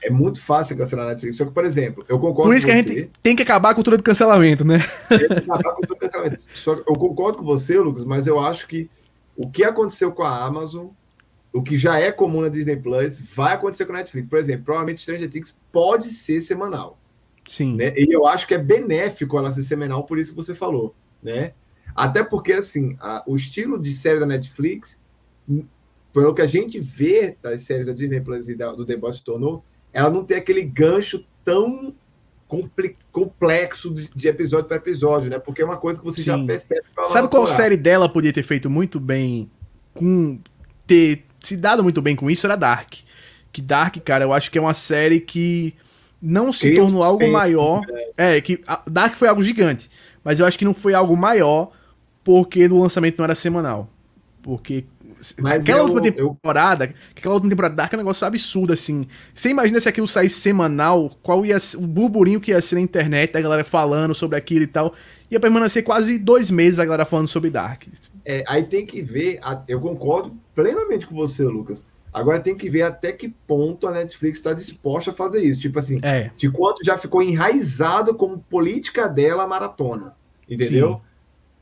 É 0.00 0.10
muito 0.10 0.40
fácil 0.40 0.76
cancelar 0.76 1.06
a 1.06 1.08
Netflix. 1.10 1.38
Só 1.38 1.46
que, 1.46 1.50
por 1.50 1.64
exemplo, 1.64 2.04
eu 2.08 2.18
concordo 2.18 2.50
Por 2.50 2.56
isso 2.56 2.66
que 2.66 2.72
a 2.72 2.76
gente 2.76 3.10
tem 3.22 3.34
que 3.34 3.42
acabar 3.42 3.70
a 3.70 3.74
cultura 3.74 3.96
do 3.96 4.02
cancelamento, 4.02 4.64
né? 4.64 4.78
Tem 5.08 5.18
que 5.18 5.32
acabar 5.32 5.70
a 5.70 5.72
cultura 5.72 5.98
do 5.98 6.00
cancelamento. 6.00 6.38
Só 6.54 6.74
eu 6.74 6.94
concordo 6.94 7.38
com 7.38 7.44
você, 7.44 7.78
Lucas, 7.78 8.04
mas 8.04 8.26
eu 8.26 8.38
acho 8.38 8.68
que 8.68 8.88
o 9.34 9.50
que 9.50 9.64
aconteceu 9.64 10.12
com 10.12 10.22
a 10.22 10.44
Amazon, 10.44 10.88
o 11.54 11.62
que 11.62 11.76
já 11.76 12.00
é 12.00 12.10
comum 12.10 12.40
na 12.40 12.48
Disney 12.48 12.76
Plus, 12.76 13.16
vai 13.18 13.54
acontecer 13.54 13.86
com 13.86 13.92
a 13.92 13.98
Netflix. 13.98 14.26
Por 14.26 14.40
exemplo, 14.40 14.64
provavelmente 14.64 15.00
Stranger 15.00 15.30
Things 15.30 15.56
pode 15.70 16.10
ser 16.10 16.40
semanal. 16.40 16.98
Sim. 17.48 17.76
Né? 17.76 17.94
E 17.96 18.12
eu 18.12 18.26
acho 18.26 18.44
que 18.44 18.54
é 18.54 18.58
benéfico 18.58 19.38
ela 19.38 19.52
ser 19.52 19.62
semanal, 19.62 20.02
por 20.04 20.18
isso 20.18 20.32
que 20.32 20.36
você 20.36 20.52
falou, 20.52 20.96
né? 21.22 21.52
Até 21.94 22.24
porque, 22.24 22.52
assim, 22.52 22.96
a, 23.00 23.22
o 23.24 23.36
estilo 23.36 23.80
de 23.80 23.92
série 23.92 24.18
da 24.18 24.26
Netflix, 24.26 24.98
pelo 26.12 26.34
que 26.34 26.42
a 26.42 26.46
gente 26.46 26.80
vê 26.80 27.36
das 27.40 27.60
séries 27.60 27.86
da 27.86 27.92
Disney 27.92 28.20
Plus 28.20 28.48
e 28.48 28.56
da, 28.56 28.72
do 28.72 28.84
The 28.84 28.96
Boys 28.96 29.16
se 29.16 29.24
tornou, 29.24 29.64
ela 29.92 30.10
não 30.10 30.24
tem 30.24 30.36
aquele 30.36 30.62
gancho 30.62 31.24
tão 31.44 31.94
complexo 33.12 33.94
de, 33.94 34.08
de 34.08 34.28
episódio 34.28 34.66
para 34.66 34.76
episódio, 34.76 35.30
né? 35.30 35.38
Porque 35.38 35.62
é 35.62 35.64
uma 35.64 35.76
coisa 35.76 36.00
que 36.00 36.04
você 36.04 36.20
Sim. 36.22 36.30
já 36.30 36.44
percebe. 36.44 36.82
Sabe 37.04 37.28
qual 37.28 37.46
série 37.46 37.76
dela 37.76 38.08
podia 38.08 38.32
ter 38.32 38.42
feito 38.42 38.68
muito 38.68 38.98
bem 38.98 39.48
com 39.92 40.40
ter 40.86 41.24
se 41.46 41.56
dado 41.56 41.82
muito 41.82 42.00
bem 42.02 42.16
com 42.16 42.30
isso? 42.30 42.46
Era 42.46 42.56
Dark. 42.56 42.94
Que 43.52 43.62
Dark, 43.62 43.96
cara, 44.04 44.24
eu 44.24 44.32
acho 44.32 44.50
que 44.50 44.58
é 44.58 44.60
uma 44.60 44.74
série 44.74 45.20
que 45.20 45.74
não 46.20 46.52
se 46.52 46.68
Cria 46.68 46.80
tornou 46.80 47.02
algo 47.02 47.30
maior. 47.30 47.82
É, 48.16 48.40
que 48.40 48.60
Dark 48.90 49.14
foi 49.14 49.28
algo 49.28 49.42
gigante, 49.42 49.90
mas 50.24 50.40
eu 50.40 50.46
acho 50.46 50.58
que 50.58 50.64
não 50.64 50.74
foi 50.74 50.94
algo 50.94 51.16
maior 51.16 51.70
porque 52.24 52.66
o 52.66 52.80
lançamento 52.80 53.18
não 53.18 53.24
era 53.24 53.34
semanal. 53.34 53.88
Porque 54.42 54.84
mas 55.38 55.62
aquela 55.62 55.80
eu, 55.80 55.84
última 55.84 56.02
temporada, 56.02 56.84
eu... 56.86 56.94
aquela 57.16 57.34
última 57.34 57.50
temporada 57.50 57.74
Dark 57.74 57.92
é 57.92 57.96
um 57.96 58.00
negócio 58.00 58.26
absurdo, 58.26 58.72
assim. 58.72 59.06
Você 59.34 59.50
imagina 59.50 59.80
se 59.80 59.88
aquilo 59.88 60.06
saísse 60.06 60.40
semanal, 60.40 61.10
qual 61.22 61.46
ia 61.46 61.58
ser, 61.58 61.78
o 61.78 61.86
burburinho 61.86 62.40
que 62.40 62.50
ia 62.50 62.60
ser 62.60 62.74
na 62.74 62.80
internet, 62.80 63.36
a 63.36 63.40
galera 63.40 63.64
falando 63.64 64.14
sobre 64.14 64.36
aquilo 64.36 64.64
e 64.64 64.66
tal. 64.66 64.94
Ia 65.34 65.40
permanecer 65.40 65.82
quase 65.82 66.16
dois 66.16 66.48
meses 66.48 66.78
a 66.78 66.84
galera 66.84 67.04
falando 67.04 67.26
sobre 67.26 67.50
Dark. 67.50 67.88
É, 68.24 68.44
aí 68.46 68.62
tem 68.62 68.86
que 68.86 69.02
ver, 69.02 69.40
eu 69.66 69.80
concordo 69.80 70.32
plenamente 70.54 71.08
com 71.08 71.16
você, 71.16 71.42
Lucas. 71.42 71.84
Agora 72.12 72.38
tem 72.38 72.54
que 72.54 72.70
ver 72.70 72.82
até 72.82 73.10
que 73.10 73.28
ponto 73.28 73.88
a 73.88 73.90
Netflix 73.90 74.38
está 74.38 74.52
disposta 74.52 75.10
a 75.10 75.14
fazer 75.14 75.42
isso. 75.42 75.60
Tipo 75.60 75.80
assim, 75.80 75.98
é. 76.04 76.30
de 76.36 76.48
quanto 76.48 76.84
já 76.84 76.96
ficou 76.96 77.20
enraizado 77.20 78.14
como 78.14 78.38
política 78.38 79.08
dela 79.08 79.42
a 79.42 79.46
maratona. 79.48 80.14
Entendeu? 80.48 81.00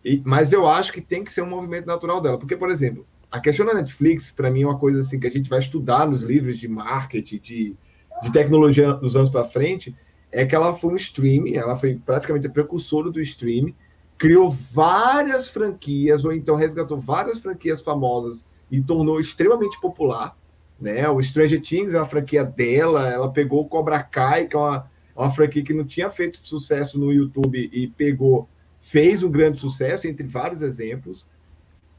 E, 0.04 0.20
mas 0.22 0.52
eu 0.52 0.68
acho 0.68 0.92
que 0.92 1.00
tem 1.00 1.24
que 1.24 1.32
ser 1.32 1.40
um 1.40 1.48
movimento 1.48 1.86
natural 1.86 2.20
dela. 2.20 2.36
Porque, 2.36 2.58
por 2.58 2.70
exemplo, 2.70 3.06
a 3.30 3.40
questão 3.40 3.64
da 3.64 3.72
Netflix, 3.72 4.30
para 4.30 4.50
mim, 4.50 4.64
é 4.64 4.66
uma 4.66 4.78
coisa 4.78 5.00
assim 5.00 5.18
que 5.18 5.26
a 5.26 5.30
gente 5.30 5.48
vai 5.48 5.60
estudar 5.60 6.06
nos 6.06 6.20
livros 6.20 6.58
de 6.58 6.68
marketing, 6.68 7.38
de, 7.38 7.74
de 8.22 8.30
tecnologia 8.30 8.92
dos 8.92 9.16
anos 9.16 9.30
para 9.30 9.44
frente, 9.46 9.96
é 10.32 10.46
que 10.46 10.54
ela 10.54 10.74
foi 10.74 10.92
um 10.92 10.96
streaming, 10.96 11.54
ela 11.54 11.76
foi 11.76 11.94
praticamente 11.94 12.46
a 12.46 12.50
precursora 12.50 13.10
do 13.10 13.20
streaming, 13.20 13.74
criou 14.16 14.50
várias 14.50 15.48
franquias, 15.48 16.24
ou 16.24 16.32
então 16.32 16.56
resgatou 16.56 16.98
várias 16.98 17.38
franquias 17.38 17.80
famosas 17.80 18.44
e 18.70 18.80
tornou 18.80 19.20
extremamente 19.20 19.78
popular. 19.80 20.36
Né? 20.80 21.08
O 21.08 21.22
Stranger 21.22 21.60
Things 21.60 21.94
é 21.94 21.98
uma 21.98 22.06
franquia 22.06 22.42
dela, 22.42 23.08
ela 23.08 23.30
pegou 23.30 23.60
o 23.60 23.68
Cobra 23.68 24.02
Kai, 24.02 24.46
que 24.46 24.56
é 24.56 24.58
uma, 24.58 24.90
uma 25.14 25.30
franquia 25.30 25.62
que 25.62 25.74
não 25.74 25.84
tinha 25.84 26.10
feito 26.10 26.40
sucesso 26.42 26.98
no 26.98 27.12
YouTube 27.12 27.70
e 27.72 27.86
pegou, 27.88 28.48
fez 28.80 29.22
um 29.22 29.30
grande 29.30 29.60
sucesso, 29.60 30.08
entre 30.08 30.26
vários 30.26 30.62
exemplos 30.62 31.26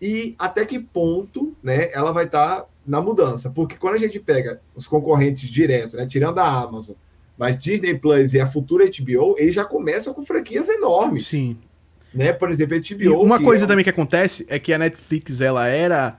e 0.04 0.36
até 0.38 0.66
que 0.66 0.78
ponto 0.78 1.56
né, 1.64 1.90
ela 1.94 2.12
vai 2.12 2.26
estar 2.26 2.64
tá 2.64 2.68
na 2.86 3.00
mudança. 3.00 3.50
Porque 3.50 3.78
quando 3.78 3.96
a 3.96 4.00
gente 4.00 4.20
pega 4.20 4.60
os 4.76 4.86
concorrentes 4.86 5.50
direto, 5.50 5.96
né, 5.96 6.06
tirando 6.06 6.40
a 6.40 6.62
Amazon, 6.62 6.94
mas 7.38 7.58
Disney 7.58 7.98
Plus 7.98 8.34
e 8.34 8.40
a 8.40 8.48
futura 8.48 8.86
HBO, 8.86 9.36
eles 9.38 9.56
já 9.56 9.66
começam 9.66 10.14
com 10.14 10.24
franquias 10.24 10.70
enormes. 10.70 11.28
Sim. 11.28 11.58
Né? 12.14 12.32
Por 12.32 12.52
exemplo, 12.52 12.76
a 12.76 12.80
HBO. 12.80 13.04
E 13.04 13.08
uma 13.08 13.42
coisa 13.42 13.66
é... 13.66 13.68
também 13.68 13.84
que 13.84 13.90
acontece 13.90 14.46
é 14.48 14.60
que 14.60 14.72
a 14.72 14.78
Netflix 14.78 15.42
ela 15.42 15.68
era 15.68 16.18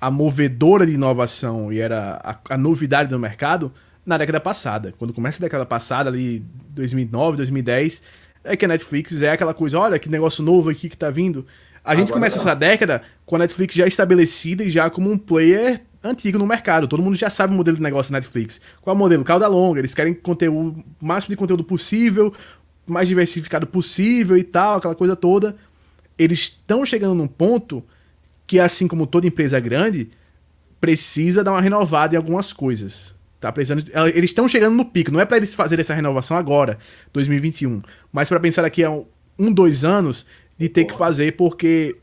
a 0.00 0.10
movedora 0.10 0.84
de 0.84 0.92
inovação 0.92 1.72
e 1.72 1.78
era 1.78 2.20
a, 2.22 2.54
a 2.54 2.58
novidade 2.58 3.08
do 3.08 3.18
mercado 3.18 3.72
na 4.04 4.18
década 4.18 4.40
passada. 4.40 4.92
Quando 4.98 5.12
começa 5.12 5.38
a 5.38 5.44
década 5.44 5.64
passada, 5.64 6.10
ali 6.10 6.44
2009, 6.70 7.36
2010, 7.38 8.02
é 8.44 8.56
que 8.56 8.64
a 8.64 8.68
Netflix 8.68 9.22
é 9.22 9.30
aquela 9.30 9.54
coisa, 9.54 9.78
olha 9.78 9.98
que 9.98 10.08
negócio 10.08 10.42
novo 10.42 10.70
aqui 10.70 10.88
que 10.88 10.96
tá 10.96 11.10
vindo. 11.10 11.46
A 11.84 11.94
gente 11.94 12.08
Agora 12.08 12.14
começa 12.14 12.36
não. 12.36 12.42
essa 12.42 12.54
década 12.54 13.02
com 13.24 13.36
a 13.36 13.38
Netflix 13.40 13.74
já 13.74 13.86
estabelecida 13.86 14.64
e 14.64 14.70
já 14.70 14.90
como 14.90 15.10
um 15.10 15.16
player 15.16 15.82
antigo 16.02 16.38
no 16.38 16.46
mercado. 16.46 16.88
Todo 16.88 17.02
mundo 17.02 17.16
já 17.16 17.30
sabe 17.30 17.52
o 17.52 17.56
modelo 17.56 17.76
de 17.76 17.82
negócio 17.82 18.12
da 18.12 18.18
Netflix. 18.18 18.60
Qual 18.80 18.94
é 18.94 18.96
o 18.96 18.98
modelo? 18.98 19.24
Cauda 19.24 19.46
longa. 19.48 19.80
Eles 19.80 19.94
querem 19.94 20.14
conteúdo, 20.14 20.84
o 21.00 21.06
máximo 21.06 21.32
de 21.32 21.36
conteúdo 21.36 21.64
possível, 21.64 22.32
mais 22.86 23.08
diversificado 23.08 23.66
possível 23.66 24.36
e 24.36 24.44
tal, 24.44 24.78
aquela 24.78 24.94
coisa 24.94 25.16
toda. 25.16 25.56
Eles 26.18 26.40
estão 26.40 26.84
chegando 26.86 27.14
num 27.14 27.26
ponto 27.26 27.84
que, 28.46 28.60
assim 28.60 28.86
como 28.86 29.06
toda 29.06 29.26
empresa 29.26 29.58
grande, 29.58 30.10
precisa 30.80 31.42
dar 31.42 31.52
uma 31.52 31.60
renovada 31.60 32.14
em 32.14 32.16
algumas 32.16 32.52
coisas. 32.52 33.14
Tá 33.40 33.52
precisando, 33.52 33.84
eles 34.14 34.30
estão 34.30 34.48
chegando 34.48 34.74
no 34.74 34.84
pico. 34.84 35.12
Não 35.12 35.20
é 35.20 35.26
para 35.26 35.36
eles 35.36 35.54
fazerem 35.54 35.80
essa 35.80 35.94
renovação 35.94 36.36
agora, 36.36 36.78
2021, 37.12 37.82
mas 38.12 38.28
para 38.28 38.40
pensar 38.40 38.64
aqui 38.64 38.82
a 38.82 38.90
um, 38.90 39.04
um, 39.38 39.52
dois 39.52 39.84
anos 39.84 40.26
de 40.56 40.68
ter 40.68 40.84
que 40.84 40.96
fazer, 40.96 41.36
porque 41.36 41.96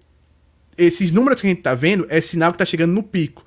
esses 0.78 1.12
números 1.12 1.42
que 1.42 1.48
a 1.48 1.50
gente 1.50 1.62
tá 1.62 1.74
vendo 1.74 2.06
é 2.10 2.22
sinal 2.22 2.52
que 2.52 2.58
tá 2.58 2.66
chegando 2.66 2.94
no 2.94 3.02
pico. 3.02 3.43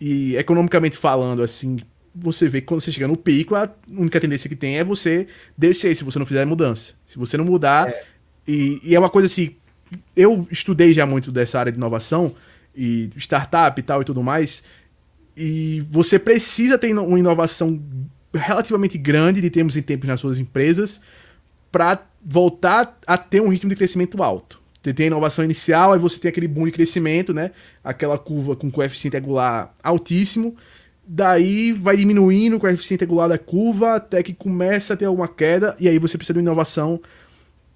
E 0.00 0.36
economicamente 0.36 0.96
falando, 0.96 1.42
assim, 1.42 1.78
você 2.14 2.48
vê 2.48 2.60
que 2.60 2.66
quando 2.66 2.80
você 2.80 2.92
chega 2.92 3.08
no 3.08 3.16
pico, 3.16 3.54
a 3.54 3.70
única 3.88 4.20
tendência 4.20 4.48
que 4.48 4.56
tem 4.56 4.78
é 4.78 4.84
você 4.84 5.26
descer 5.56 5.94
se 5.94 6.04
você 6.04 6.18
não 6.18 6.26
fizer 6.26 6.44
mudança. 6.44 6.94
Se 7.06 7.18
você 7.18 7.36
não 7.36 7.44
mudar. 7.44 7.88
É. 7.88 8.04
E, 8.46 8.80
e, 8.82 8.94
é 8.94 8.98
uma 8.98 9.10
coisa 9.10 9.26
assim. 9.26 9.56
Eu 10.14 10.46
estudei 10.50 10.92
já 10.92 11.06
muito 11.06 11.32
dessa 11.32 11.58
área 11.58 11.72
de 11.72 11.78
inovação 11.78 12.34
e 12.74 13.10
startup 13.16 13.78
e 13.78 13.82
tal 13.82 14.02
e 14.02 14.04
tudo 14.04 14.22
mais. 14.22 14.62
E 15.36 15.80
você 15.90 16.18
precisa 16.18 16.78
ter 16.78 16.92
uma 16.92 17.18
inovação 17.18 17.82
relativamente 18.34 18.98
grande 18.98 19.40
de 19.40 19.50
tempos 19.50 19.76
em 19.76 19.82
tempos 19.82 20.08
nas 20.08 20.20
suas 20.20 20.38
empresas 20.38 21.00
para 21.70 22.02
voltar 22.24 22.98
a 23.06 23.16
ter 23.16 23.40
um 23.40 23.48
ritmo 23.48 23.70
de 23.70 23.76
crescimento 23.76 24.22
alto. 24.22 24.60
Você 24.88 24.94
tem 24.94 25.04
a 25.04 25.06
inovação 25.08 25.44
inicial, 25.44 25.92
aí 25.92 25.98
você 25.98 26.18
tem 26.18 26.30
aquele 26.30 26.48
boom 26.48 26.64
de 26.64 26.72
crescimento, 26.72 27.34
né? 27.34 27.50
Aquela 27.84 28.16
curva 28.16 28.56
com 28.56 28.70
coeficiente 28.70 29.18
angular 29.18 29.74
altíssimo. 29.82 30.56
Daí 31.06 31.72
vai 31.72 31.94
diminuindo 31.94 32.56
o 32.56 32.58
coeficiente 32.58 33.04
angular 33.04 33.28
da 33.28 33.36
curva 33.36 33.96
até 33.96 34.22
que 34.22 34.32
começa 34.32 34.94
a 34.94 34.96
ter 34.96 35.04
alguma 35.04 35.28
queda, 35.28 35.76
e 35.78 35.88
aí 35.88 35.98
você 35.98 36.16
precisa 36.16 36.32
de 36.32 36.38
uma 36.38 36.50
inovação 36.50 37.00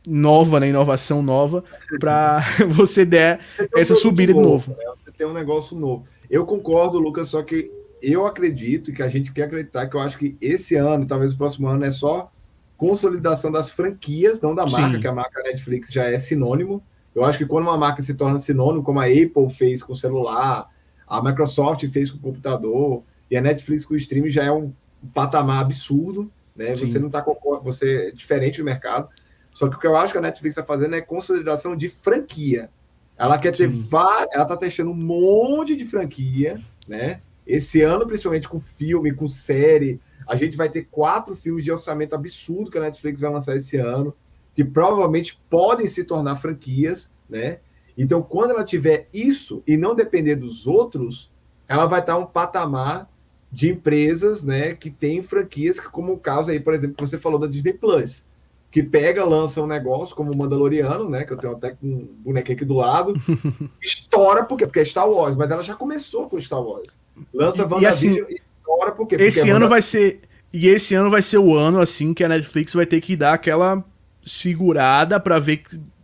nova, 0.09 0.59
né? 0.59 0.71
Inovação 0.71 1.23
nova, 1.23 1.63
para 2.01 2.43
você 2.71 3.05
der 3.05 3.41
essa 3.77 3.95
subida 3.95 4.33
novo, 4.33 4.43
de 4.43 4.49
novo. 4.49 4.71
Né? 4.71 4.95
Você 5.05 5.13
tem 5.13 5.27
um 5.27 5.35
negócio 5.35 5.77
novo. 5.77 6.07
Eu 6.31 6.47
concordo, 6.47 6.99
Lucas, 6.99 7.29
só 7.29 7.43
que 7.43 7.71
eu 8.01 8.27
acredito 8.27 8.91
que 8.91 9.03
a 9.03 9.09
gente 9.09 9.31
quer 9.35 9.45
acreditar 9.45 9.87
que 9.87 9.97
eu 9.97 10.01
acho 10.01 10.17
que 10.17 10.35
esse 10.41 10.77
ano, 10.77 11.05
talvez 11.05 11.35
o 11.35 11.37
próximo 11.37 11.69
ano, 11.69 11.85
é 11.85 11.91
só 11.91 12.33
consolidação 12.79 13.53
das 13.53 13.71
franquias, 13.71 14.41
não 14.41 14.55
da 14.55 14.65
marca, 14.65 14.95
Sim. 14.95 15.01
que 15.01 15.07
a 15.07 15.13
marca 15.13 15.43
Netflix 15.43 15.93
já 15.93 16.05
é 16.05 16.19
sinônimo. 16.19 16.83
Eu 17.15 17.25
acho 17.25 17.39
que 17.39 17.47
quando 17.47 17.65
uma 17.65 17.77
marca 17.77 18.03
se 18.03 18.15
torna 18.15 18.39
sinônimo, 18.39 18.83
como 18.83 19.01
a 19.01 19.05
Apple 19.05 19.51
fez 19.51 19.83
com 19.83 19.93
o 19.93 19.97
celular, 19.97 20.69
a 21.07 21.23
Microsoft 21.23 21.87
fez 21.89 22.11
com 22.11 22.19
o 22.19 22.21
computador, 22.21 23.03
e 23.31 23.37
a 23.37 23.41
Netflix 23.41 23.87
com 23.87 23.95
o 23.95 23.97
streaming 23.97 24.31
já 24.31 24.45
é 24.45 24.53
um 24.53 24.73
patamar 25.15 25.61
absurdo, 25.61 26.31
né? 26.55 26.75
Sim. 26.77 26.91
Você 26.91 26.99
não 26.99 27.09
está 27.09 27.25
você 27.63 28.09
é 28.09 28.11
diferente 28.11 28.59
do 28.59 28.65
mercado. 28.65 29.09
Só 29.53 29.69
que 29.69 29.77
o 29.77 29.79
que 29.79 29.87
eu 29.87 29.97
acho 29.97 30.13
que 30.13 30.19
a 30.19 30.23
Netflix 30.23 30.57
está 30.57 30.65
fazendo 30.65 30.95
é 30.95 31.01
consolidação 31.01 31.77
de 31.77 31.89
franquia. 31.89 32.71
Ela 33.17 33.39
quer 33.39 33.55
ter 33.55 33.69
várias, 33.69 34.35
ela 34.35 34.43
está 34.43 34.57
testando 34.57 34.91
um 34.91 34.95
monte 34.95 35.77
de 35.77 35.85
franquia, 35.85 36.59
né? 36.89 37.21
Esse 37.47 37.83
ano, 37.83 38.07
principalmente 38.07 38.49
com 38.49 38.61
filme, 38.61 39.13
com 39.13 39.29
série, 39.29 40.01
A 40.27 40.37
gente 40.37 40.57
vai 40.57 40.69
ter 40.69 40.87
quatro 40.91 41.35
filmes 41.35 41.65
de 41.65 41.73
orçamento 41.73 42.15
absurdo 42.15 42.71
que 42.71 42.79
a 42.79 42.81
Netflix 42.81 43.21
vai 43.21 43.31
lançar 43.31 43.57
esse 43.57 43.77
ano, 43.77 44.15
que 44.55 44.65
provavelmente 44.65 45.41
podem 45.49 45.87
se 45.87 46.05
tornar 46.05 46.37
franquias, 46.37 47.11
né? 47.29 47.59
Então, 47.97 48.23
quando 48.23 48.51
ela 48.51 48.65
tiver 48.65 49.09
isso 49.13 49.63
e 49.67 49.77
não 49.77 49.95
depender 49.95 50.37
dos 50.37 50.67
outros, 50.67 51.31
ela 51.69 51.87
vai 51.87 52.01
estar 52.01 52.17
um 52.17 52.27
patamar 52.27 53.09
de 53.51 53.71
empresas, 53.71 54.43
né, 54.43 54.75
que 54.75 54.91
tem 54.91 55.21
franquias, 55.21 55.79
como 55.79 56.15
o 56.15 56.19
caso 56.19 56.51
aí, 56.51 56.59
por 56.59 56.73
exemplo, 56.73 56.97
que 56.97 57.03
você 57.03 57.19
falou 57.19 57.39
da 57.39 57.47
Disney 57.47 57.75
Plus, 57.75 58.25
que 58.71 58.83
pega, 58.83 59.27
lança 59.27 59.61
um 59.61 59.67
negócio 59.67 60.17
como 60.17 60.33
o 60.33 60.37
Mandaloriano, 60.37 61.09
né, 61.11 61.25
que 61.25 61.35
eu 61.35 61.37
tenho 61.37 61.53
até 61.53 61.77
um 61.83 62.09
bonequinho 62.25 62.57
aqui 62.57 62.65
do 62.65 62.75
lado, 62.75 63.13
estoura 63.79 64.43
por 64.43 64.57
quê? 64.57 64.65
Porque 64.65 64.81
é 64.81 64.85
Star 64.87 65.09
Wars, 65.09 65.37
mas 65.37 65.51
ela 65.51 65.63
já 65.63 65.75
começou 65.75 66.31
com 66.31 66.41
Star 66.41 66.63
Wars. 66.63 66.97
Lança 67.35 67.69
e, 67.79 67.83
e 67.83 67.87
assim, 67.87 68.15
e 68.15 68.41
estoura 68.57 68.93
por 68.93 69.07
quê? 69.07 69.17
Porque 69.17 69.29
esse 69.29 69.51
é 69.51 69.53
ano 69.53 69.69
vai 69.69 69.83
ser 69.83 70.21
e 70.51 70.69
esse 70.69 70.95
ano 70.95 71.11
vai 71.11 71.21
ser 71.21 71.39
o 71.39 71.55
ano 71.55 71.81
assim 71.81 72.15
que 72.15 72.25
a 72.25 72.29
Netflix 72.29 72.73
vai 72.73 72.87
ter 72.87 73.01
que 73.03 73.17
dar 73.17 73.35
aquela 73.35 73.85
segurada 74.23 75.19
para 75.19 75.39
ver 75.39 75.63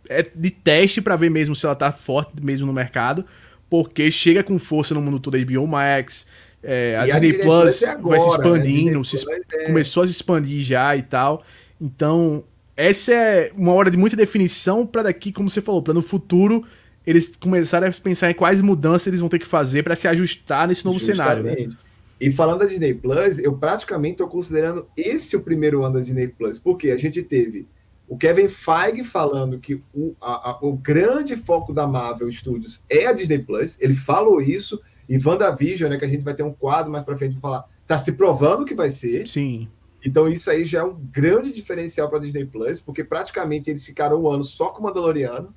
é 0.09 0.25
de 0.35 0.49
teste 0.49 1.01
para 1.01 1.15
ver 1.15 1.29
mesmo 1.29 1.55
se 1.55 1.65
ela 1.65 1.75
tá 1.75 1.91
forte 1.91 2.33
mesmo 2.41 2.65
no 2.65 2.73
mercado, 2.73 3.23
porque 3.69 4.09
chega 4.09 4.43
com 4.43 4.57
força 4.57 4.93
no 4.95 5.01
mundo 5.01 5.19
todo 5.19 5.37
da 5.37 5.45
HBO 5.45 5.67
Max, 5.67 6.25
é, 6.63 6.97
a, 6.97 7.05
Disney 7.05 7.33
Plus 7.33 7.83
é 7.83 7.89
agora, 7.89 8.17
vai 8.17 8.19
se 8.19 8.25
né? 8.25 8.31
expandindo, 8.31 8.97
né? 8.97 9.03
se 9.03 9.25
é... 9.53 9.65
começou 9.67 10.03
a 10.03 10.07
se 10.07 10.13
expandir 10.13 10.61
já 10.63 10.95
e 10.95 11.03
tal. 11.03 11.43
Então, 11.79 12.43
essa 12.75 13.13
é 13.13 13.51
uma 13.55 13.71
hora 13.73 13.89
de 13.89 13.97
muita 13.97 14.15
definição 14.15 14.85
para 14.85 15.03
daqui, 15.03 15.31
como 15.31 15.49
você 15.49 15.61
falou, 15.61 15.81
para 15.81 15.93
no 15.93 16.01
futuro 16.01 16.65
eles 17.05 17.35
começarem 17.39 17.89
a 17.89 17.91
pensar 17.91 18.29
em 18.29 18.33
quais 18.33 18.61
mudanças 18.61 19.07
eles 19.07 19.19
vão 19.19 19.29
ter 19.29 19.39
que 19.39 19.47
fazer 19.47 19.83
para 19.83 19.95
se 19.95 20.07
ajustar 20.07 20.67
nesse 20.67 20.83
novo 20.85 20.99
Justamente. 20.99 21.17
cenário, 21.17 21.43
né? 21.43 21.75
E 22.19 22.29
falando 22.31 22.59
da 22.59 22.65
Disney 22.65 22.93
Plus, 22.93 23.39
eu 23.39 23.53
praticamente 23.53 24.13
estou 24.13 24.27
considerando 24.27 24.85
esse 24.97 25.35
o 25.35 25.39
primeiro 25.39 25.83
ano 25.83 25.95
da 25.95 26.01
Disney 26.01 26.27
Plus, 26.27 26.59
porque 26.59 26.89
a 26.89 26.97
gente 26.97 27.23
teve 27.23 27.65
o 28.09 28.17
Kevin 28.17 28.47
Feige 28.47 29.03
falando 29.03 29.59
que 29.59 29.83
o, 29.93 30.15
a, 30.19 30.49
a, 30.49 30.59
o 30.61 30.73
grande 30.73 31.35
foco 31.35 31.71
da 31.71 31.85
Marvel 31.85 32.31
Studios 32.31 32.81
é 32.89 33.05
a 33.05 33.13
Disney 33.13 33.37
Plus, 33.37 33.77
ele 33.79 33.93
falou 33.93 34.41
isso, 34.41 34.81
e 35.07 35.17
WandaVision, 35.23 35.91
né, 35.91 35.97
que 35.97 36.05
a 36.05 36.07
gente 36.07 36.23
vai 36.23 36.33
ter 36.33 36.41
um 36.41 36.51
quadro 36.51 36.91
mais 36.91 37.05
para 37.05 37.15
frente 37.15 37.33
para 37.33 37.41
falar, 37.41 37.65
tá 37.87 37.99
se 37.99 38.11
provando 38.13 38.65
que 38.65 38.73
vai 38.73 38.89
ser. 38.89 39.27
Sim. 39.27 39.67
Então 40.03 40.27
isso 40.27 40.49
aí 40.49 40.63
já 40.63 40.79
é 40.79 40.83
um 40.83 40.95
grande 41.11 41.51
diferencial 41.51 42.09
para 42.09 42.19
Disney 42.19 42.45
Plus, 42.45 42.81
porque 42.81 43.03
praticamente 43.03 43.69
eles 43.69 43.83
ficaram 43.83 44.23
um 44.23 44.31
ano 44.31 44.43
só 44.43 44.69
com 44.69 44.79
o 44.79 44.83
Mandaloriano. 44.83 45.53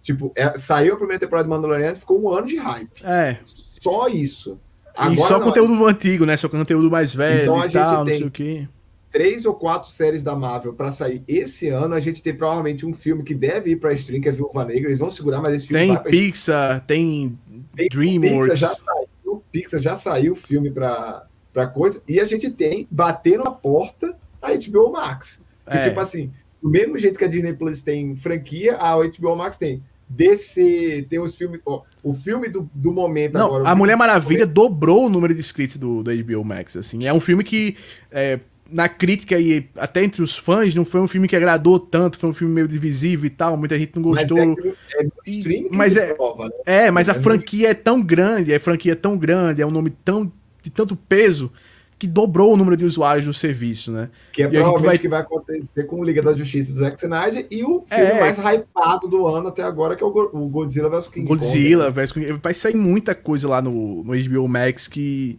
Tipo, 0.00 0.30
é, 0.36 0.56
saiu 0.56 0.94
a 0.94 0.96
primeira 0.96 1.18
temporada 1.18 1.48
de 1.48 1.50
Mandaloriano 1.50 1.96
e 1.96 1.98
ficou 1.98 2.22
um 2.22 2.30
ano 2.30 2.46
de 2.46 2.56
hype. 2.56 3.04
É. 3.04 3.38
Só 3.44 4.06
isso. 4.06 4.60
Agora, 4.94 5.14
e 5.14 5.18
só 5.18 5.38
não, 5.38 5.46
conteúdo 5.46 5.86
antigo, 5.86 6.24
né? 6.24 6.36
Só 6.36 6.48
conteúdo 6.48 6.88
mais 6.88 7.12
velho 7.12 7.42
então, 7.42 7.66
e 7.66 7.70
tal, 7.70 8.04
não 8.04 8.12
sei 8.12 8.24
o 8.24 8.30
quê. 8.30 8.68
Três 9.16 9.46
ou 9.46 9.54
quatro 9.54 9.90
séries 9.90 10.22
da 10.22 10.36
Marvel 10.36 10.74
para 10.74 10.92
sair 10.92 11.22
esse 11.26 11.68
ano. 11.68 11.94
A 11.94 12.00
gente 12.00 12.22
tem 12.22 12.34
provavelmente 12.36 12.84
um 12.84 12.92
filme 12.92 13.22
que 13.22 13.34
deve 13.34 13.70
ir 13.70 13.76
para 13.76 13.94
stream, 13.94 14.20
que 14.20 14.28
é 14.28 14.32
Viúva 14.32 14.64
Negra. 14.64 14.88
Eles 14.88 14.98
vão 14.98 15.08
segurar, 15.08 15.40
mas 15.40 15.54
esse 15.54 15.68
filme 15.68 15.86
tem 15.86 15.94
vai 15.94 16.02
Pixar, 16.04 16.84
tem 16.86 17.38
tem 17.74 17.88
DreamWorks. 17.88 18.60
Pixar 18.60 18.68
já 18.68 18.74
saiu, 18.74 19.42
Pixar 19.50 19.80
já 19.80 19.94
saiu 19.94 20.32
o 20.34 20.36
filme 20.36 20.70
para 20.70 21.66
coisa 21.72 22.02
e 22.06 22.20
a 22.20 22.26
gente 22.26 22.50
tem 22.50 22.86
batendo 22.90 23.44
a 23.44 23.50
porta 23.50 24.14
a 24.42 24.52
HBO 24.54 24.92
Max. 24.92 25.40
Que, 25.66 25.78
é. 25.78 25.88
tipo 25.88 25.98
assim, 25.98 26.30
do 26.62 26.68
mesmo 26.68 26.98
jeito 26.98 27.18
que 27.18 27.24
a 27.24 27.28
Disney 27.28 27.54
Plus 27.54 27.80
tem 27.80 28.14
franquia, 28.16 28.76
a 28.76 28.96
HBO 28.96 29.34
Max 29.34 29.56
tem 29.56 29.82
DC, 30.08 31.06
tem 31.08 31.18
os 31.18 31.34
filmes, 31.34 31.60
ó, 31.66 31.82
o 32.02 32.14
filme 32.14 32.48
do, 32.48 32.70
do 32.72 32.92
momento 32.92 33.34
Não, 33.34 33.46
agora. 33.46 33.68
A 33.68 33.74
Mulher 33.74 33.96
Maravilha 33.96 34.46
dobrou 34.46 35.06
o 35.06 35.08
número 35.08 35.34
de 35.34 35.40
inscritos 35.40 35.76
do, 35.76 36.02
do 36.02 36.10
HBO 36.14 36.44
Max, 36.44 36.76
assim. 36.76 37.06
É 37.06 37.12
um 37.12 37.18
filme 37.18 37.42
que 37.42 37.76
é, 38.10 38.38
na 38.70 38.88
crítica 38.88 39.38
e 39.38 39.68
até 39.76 40.02
entre 40.02 40.22
os 40.22 40.36
fãs, 40.36 40.74
não 40.74 40.84
foi 40.84 41.00
um 41.00 41.06
filme 41.06 41.28
que 41.28 41.36
agradou 41.36 41.78
tanto, 41.78 42.18
foi 42.18 42.30
um 42.30 42.32
filme 42.32 42.52
meio 42.52 42.68
divisível 42.68 43.26
e 43.26 43.30
tal, 43.30 43.56
muita 43.56 43.78
gente 43.78 43.94
não 43.96 44.02
gostou. 44.02 44.38
Mas 44.38 44.66
é, 44.96 45.56
é 45.56 45.68
mas 45.70 45.96
é, 45.96 46.14
prova, 46.14 46.46
né? 46.46 46.54
é, 46.66 46.90
mas 46.90 47.08
a 47.08 47.12
é 47.12 47.14
franquia 47.14 47.70
é 47.70 47.74
tão 47.74 48.02
grande, 48.02 48.54
a 48.54 48.60
franquia 48.60 48.92
é 48.92 48.96
tão 48.96 49.16
grande, 49.16 49.62
é 49.62 49.66
um 49.66 49.70
nome 49.70 49.90
tão 49.90 50.30
de 50.62 50.70
tanto 50.70 50.96
peso 50.96 51.52
que 51.98 52.06
dobrou 52.06 52.52
o 52.52 52.56
número 52.56 52.76
de 52.76 52.84
usuários 52.84 53.24
do 53.24 53.32
serviço, 53.32 53.90
né? 53.90 54.10
Que 54.30 54.42
é 54.42 54.46
e 54.46 54.50
provavelmente 54.50 54.84
vai... 54.84 54.98
que 54.98 55.08
vai 55.08 55.20
acontecer 55.20 55.84
com 55.84 56.00
o 56.00 56.04
Liga 56.04 56.20
da 56.20 56.34
Justiça 56.34 56.72
do 56.72 56.78
Zack 56.78 56.96
Snyder 56.96 57.46
e 57.50 57.64
o 57.64 57.82
filme 57.88 58.04
é... 58.04 58.20
mais 58.20 58.36
hypado 58.36 59.08
do 59.08 59.26
ano 59.26 59.48
até 59.48 59.62
agora, 59.62 59.96
que 59.96 60.04
é 60.04 60.06
o 60.06 60.10
Godzilla 60.10 60.90
vs 60.90 61.08
King 61.08 61.26
Godzilla 61.26 61.86
Kong. 61.86 61.94
Godzilla 61.94 62.32
vs 62.34 62.40
Vai 62.42 62.52
sair 62.52 62.76
muita 62.76 63.14
coisa 63.14 63.48
lá 63.48 63.62
no, 63.62 64.04
no 64.04 64.12
HBO 64.12 64.46
Max 64.46 64.86
que 64.86 65.38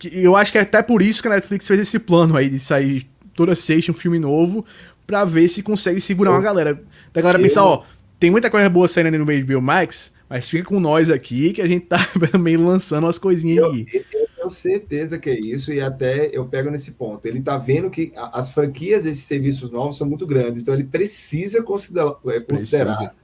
que 0.00 0.24
eu 0.24 0.34
acho 0.34 0.50
que 0.50 0.58
é 0.58 0.62
até 0.62 0.82
por 0.82 1.02
isso 1.02 1.20
que 1.20 1.28
a 1.28 1.32
Netflix 1.32 1.68
fez 1.68 1.78
esse 1.78 1.98
plano 1.98 2.36
aí 2.36 2.48
de 2.48 2.58
sair 2.58 3.06
toda 3.34 3.54
sexta 3.54 3.92
um 3.92 3.94
filme 3.94 4.18
novo 4.18 4.64
para 5.06 5.24
ver 5.24 5.46
se 5.48 5.62
consegue 5.62 6.00
segurar 6.00 6.30
uma 6.30 6.40
galera. 6.40 6.82
Da 7.12 7.20
galera 7.20 7.38
pensar, 7.38 7.64
ó, 7.64 7.84
tem 8.18 8.30
muita 8.30 8.50
coisa 8.50 8.68
boa 8.68 8.88
saindo 8.88 9.18
no 9.18 9.24
HBO 9.24 9.60
Max, 9.60 10.12
mas 10.28 10.48
fica 10.48 10.64
com 10.64 10.80
nós 10.80 11.10
aqui 11.10 11.52
que 11.52 11.60
a 11.60 11.66
gente 11.66 11.86
tá 11.86 11.98
também 12.32 12.56
lançando 12.56 13.04
umas 13.04 13.18
coisinhas 13.18 13.58
eu, 13.58 13.72
aí. 13.72 13.86
Eu 13.92 14.26
tenho 14.36 14.50
certeza 14.50 15.18
que 15.18 15.28
é 15.28 15.38
isso, 15.38 15.72
e 15.72 15.80
até 15.80 16.30
eu 16.32 16.46
pego 16.46 16.70
nesse 16.70 16.92
ponto. 16.92 17.26
Ele 17.26 17.42
tá 17.42 17.58
vendo 17.58 17.90
que 17.90 18.12
as 18.14 18.52
franquias 18.52 19.02
desses 19.02 19.24
serviços 19.24 19.70
novos 19.70 19.98
são 19.98 20.08
muito 20.08 20.26
grandes, 20.26 20.62
então 20.62 20.72
ele 20.72 20.84
precisa 20.84 21.62
considerar, 21.62 22.16
é, 22.28 22.40
considerar 22.40 22.96
precisa. 22.96 23.14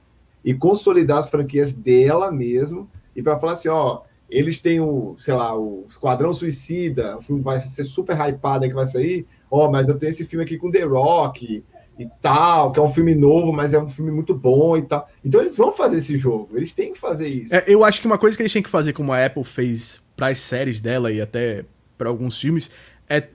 e 0.45 0.53
consolidar 0.53 1.17
as 1.17 1.29
franquias 1.29 1.73
dela 1.73 2.31
mesmo, 2.31 2.87
e 3.15 3.23
para 3.23 3.39
falar 3.39 3.53
assim, 3.53 3.69
ó, 3.69 4.01
eles 4.29 4.59
têm 4.59 4.79
o, 4.79 5.15
sei 5.17 5.33
lá, 5.33 5.57
o 5.57 5.85
Esquadrão 5.87 6.33
Suicida, 6.33 7.17
o 7.17 7.21
filme 7.21 7.41
vai 7.41 7.61
ser 7.61 7.83
super 7.85 8.17
hypado 8.17 8.67
que 8.67 8.73
vai 8.73 8.85
sair. 8.85 9.25
Ó, 9.49 9.65
oh, 9.65 9.71
mas 9.71 9.87
eu 9.87 9.97
tenho 9.97 10.09
esse 10.09 10.25
filme 10.25 10.43
aqui 10.43 10.57
com 10.57 10.69
The 10.69 10.83
Rock 10.83 11.63
e 11.97 12.07
tal, 12.21 12.71
que 12.71 12.79
é 12.79 12.81
um 12.81 12.93
filme 12.93 13.15
novo, 13.15 13.51
mas 13.51 13.73
é 13.73 13.79
um 13.79 13.87
filme 13.87 14.11
muito 14.11 14.35
bom 14.35 14.77
e 14.77 14.81
tal. 14.81 15.09
Então 15.23 15.41
eles 15.41 15.55
vão 15.55 15.71
fazer 15.71 15.97
esse 15.97 16.17
jogo, 16.17 16.49
eles 16.53 16.73
têm 16.73 16.93
que 16.93 16.99
fazer 16.99 17.27
isso. 17.27 17.55
É, 17.55 17.63
eu 17.67 17.83
acho 17.83 18.01
que 18.01 18.07
uma 18.07 18.17
coisa 18.17 18.35
que 18.35 18.43
eles 18.43 18.53
têm 18.53 18.61
que 18.61 18.69
fazer, 18.69 18.93
como 18.93 19.13
a 19.13 19.25
Apple 19.25 19.43
fez 19.43 20.01
para 20.15 20.27
as 20.27 20.37
séries 20.37 20.81
dela 20.81 21.11
e 21.11 21.21
até 21.21 21.65
para 21.97 22.09
alguns 22.09 22.39
filmes, 22.39 22.69
é 23.09 23.27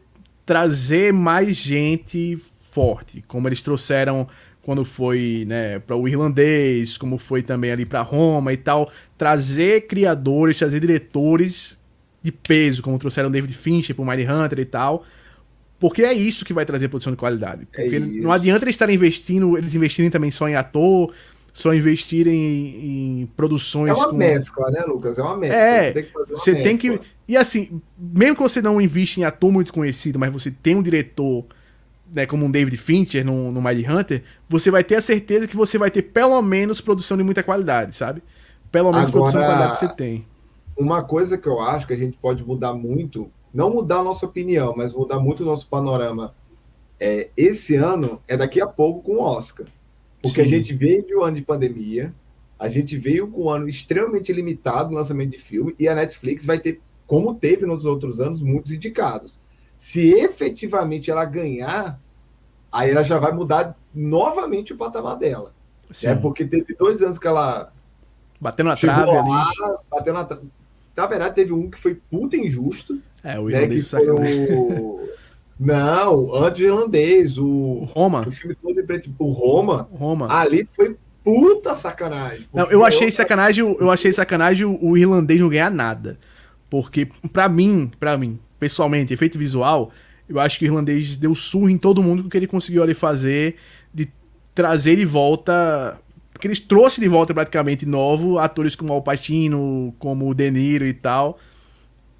trazer 0.45 1.12
mais 1.12 1.57
gente 1.57 2.36
forte, 2.61 3.22
como 3.26 3.49
eles 3.49 3.62
trouxeram 3.62 4.28
quando 4.62 4.84
foi 4.84 5.44
né, 5.46 5.80
para 5.80 5.96
o 5.96 6.08
irlandês, 6.08 6.96
como 6.96 7.18
foi 7.18 7.42
também 7.42 7.72
ali 7.72 7.84
para 7.84 8.00
Roma 8.00 8.52
e 8.52 8.56
tal, 8.56 8.90
trazer 9.18 9.86
criadores, 9.86 10.58
trazer 10.58 10.80
diretores 10.80 11.78
de 12.22 12.30
peso, 12.30 12.82
como 12.82 12.98
trouxeram 12.98 13.30
David 13.30 13.52
Fincher 13.52 13.94
para 13.94 14.04
o 14.04 14.08
Hunter 14.08 14.60
e 14.60 14.64
tal, 14.64 15.04
porque 15.80 16.02
é 16.02 16.12
isso 16.12 16.44
que 16.44 16.52
vai 16.52 16.64
trazer 16.64 16.88
produção 16.88 17.12
de 17.12 17.16
qualidade. 17.16 17.66
É 17.74 17.82
porque 17.82 17.96
é 17.96 17.98
não 17.98 18.30
adianta 18.30 18.64
eles 18.64 18.74
estarem 18.74 18.94
investindo, 18.94 19.58
eles 19.58 19.74
investirem 19.74 20.10
também 20.10 20.30
só 20.30 20.48
em 20.48 20.54
ator, 20.54 21.12
só 21.52 21.74
investirem 21.74 22.34
em, 22.34 23.22
em 23.22 23.26
produções. 23.36 23.90
É 23.90 23.94
uma 23.94 24.10
com... 24.10 24.16
mescla, 24.16 24.70
né, 24.70 24.84
Lucas? 24.86 25.18
É 25.18 25.22
uma 25.22 25.36
mescla. 25.36 25.58
É, 25.58 25.92
você, 25.92 25.92
tem 25.92 26.04
que, 26.04 26.12
você 26.28 26.54
tem 26.62 26.78
que. 26.78 27.00
E 27.26 27.36
assim, 27.36 27.82
mesmo 27.98 28.36
que 28.36 28.42
você 28.42 28.62
não 28.62 28.80
invista 28.80 29.18
em 29.18 29.24
ator 29.24 29.50
muito 29.50 29.72
conhecido, 29.72 30.20
mas 30.20 30.32
você 30.32 30.52
tem 30.52 30.76
um 30.76 30.82
diretor 30.82 31.44
né, 32.12 32.26
como 32.26 32.44
um 32.44 32.50
David 32.50 32.76
Fincher 32.76 33.24
no, 33.24 33.50
no 33.50 33.62
Mighty 33.62 33.90
Hunter, 33.90 34.22
você 34.48 34.70
vai 34.70 34.84
ter 34.84 34.96
a 34.96 35.00
certeza 35.00 35.48
que 35.48 35.56
você 35.56 35.78
vai 35.78 35.90
ter 35.90 36.02
pelo 36.02 36.40
menos 36.42 36.80
produção 36.80 37.16
de 37.16 37.22
muita 37.22 37.42
qualidade, 37.42 37.94
sabe? 37.94 38.22
Pelo 38.70 38.92
menos 38.92 39.08
Agora, 39.08 39.24
produção 39.24 39.40
de 39.40 39.46
qualidade 39.46 39.78
você 39.78 39.88
tem. 39.88 40.26
Uma 40.76 41.02
coisa 41.02 41.38
que 41.38 41.46
eu 41.46 41.60
acho 41.60 41.86
que 41.86 41.92
a 41.92 41.96
gente 41.96 42.16
pode 42.18 42.44
mudar 42.44 42.74
muito, 42.74 43.30
não 43.52 43.70
mudar 43.70 43.98
a 43.98 44.04
nossa 44.04 44.26
opinião, 44.26 44.74
mas 44.76 44.92
mudar 44.92 45.18
muito 45.18 45.42
o 45.42 45.46
nosso 45.46 45.66
panorama 45.68 46.34
é, 47.02 47.30
esse 47.36 47.74
ano 47.74 48.22
é 48.28 48.36
daqui 48.36 48.60
a 48.60 48.66
pouco 48.66 49.02
com 49.02 49.16
o 49.16 49.24
Oscar. 49.24 49.66
Porque 50.22 50.40
Sim. 50.40 50.42
a 50.42 50.48
gente 50.48 50.72
veio 50.72 51.04
de 51.04 51.16
um 51.16 51.22
ano 51.22 51.34
de 51.34 51.42
pandemia, 51.42 52.14
a 52.56 52.68
gente 52.68 52.96
veio 52.96 53.26
com 53.26 53.46
um 53.46 53.50
ano 53.50 53.68
extremamente 53.68 54.32
limitado 54.32 54.90
no 54.90 54.96
lançamento 54.96 55.30
de 55.30 55.38
filme, 55.38 55.74
e 55.80 55.88
a 55.88 55.96
Netflix 55.96 56.44
vai 56.46 56.60
ter, 56.60 56.80
como 57.04 57.34
teve 57.34 57.66
nos 57.66 57.84
outros 57.84 58.20
anos, 58.20 58.40
muitos 58.40 58.70
indicados. 58.70 59.40
Se 59.83 60.12
efetivamente 60.12 61.11
ela 61.11 61.24
ganhar, 61.24 61.99
aí 62.70 62.93
ela 62.93 63.03
já 63.03 63.18
vai 63.18 63.33
mudar 63.33 63.76
novamente 63.93 64.72
o 64.72 64.76
patamar 64.76 65.16
dela. 65.16 65.53
Sim. 65.91 66.07
É 66.07 66.14
porque 66.14 66.45
teve 66.45 66.72
dois 66.76 67.03
anos 67.03 67.18
que 67.18 67.26
ela. 67.26 67.72
Bateu 68.41 68.64
na 68.64 68.76
trave 68.76 69.11
lá, 69.11 69.43
ali. 69.43 69.76
Bateu 69.91 70.14
na 70.14 70.24
trave. 70.24 70.47
Na 70.97 71.07
verdade, 71.07 71.35
teve 71.35 71.53
um 71.53 71.68
que 71.68 71.76
foi 71.76 71.97
puta 72.09 72.37
injusto. 72.37 73.03
É, 73.24 73.41
o 73.41 73.49
né, 73.49 73.64
irlandês 73.64 73.93
né, 73.93 74.01
o... 74.53 75.01
Não, 75.59 76.33
antes 76.33 76.61
do 76.61 76.64
irlandês, 76.64 77.37
o... 77.37 77.89
Roma. 77.93 78.20
O 78.28 78.30
filme 78.30 78.55
todo 78.55 78.80
em 78.80 78.87
preto, 78.87 79.12
o 79.18 79.30
Roma. 79.33 79.89
Roma. 79.93 80.33
Ali 80.33 80.64
foi 80.76 80.97
puta 81.24 81.74
sacanagem. 81.74 82.47
Não, 82.55 82.70
eu 82.70 82.85
achei 82.85 83.09
eu... 83.09 83.12
sacanagem, 83.12 83.76
eu 83.80 83.91
achei 83.91 84.12
sacanagem 84.12 84.64
o, 84.64 84.78
o 84.80 84.97
irlandês 84.97 85.41
não 85.41 85.49
ganhar 85.49 85.72
nada. 85.72 86.20
Porque, 86.70 87.09
para 87.33 87.49
mim, 87.49 87.91
para 87.99 88.16
mim, 88.16 88.39
pessoalmente, 88.62 89.12
efeito 89.12 89.36
visual, 89.36 89.90
eu 90.28 90.38
acho 90.38 90.56
que 90.56 90.64
o 90.64 90.68
irlandês 90.68 91.16
deu 91.16 91.34
surro 91.34 91.68
em 91.68 91.76
todo 91.76 92.00
mundo 92.00 92.22
com 92.22 92.28
o 92.28 92.30
que 92.30 92.36
ele 92.36 92.46
conseguiu 92.46 92.80
ali 92.80 92.94
fazer, 92.94 93.56
de 93.92 94.08
trazer 94.54 94.94
de 94.94 95.04
volta. 95.04 95.98
Que 96.38 96.46
eles 96.46 96.60
trouxe 96.60 97.00
de 97.00 97.08
volta 97.08 97.34
praticamente 97.34 97.84
novo 97.84 98.38
atores 98.38 98.76
como 98.76 98.92
Al 98.92 99.02
Pacino, 99.02 99.92
como 99.98 100.28
o 100.28 100.34
De 100.34 100.48
Niro 100.48 100.86
e 100.86 100.92
tal. 100.92 101.40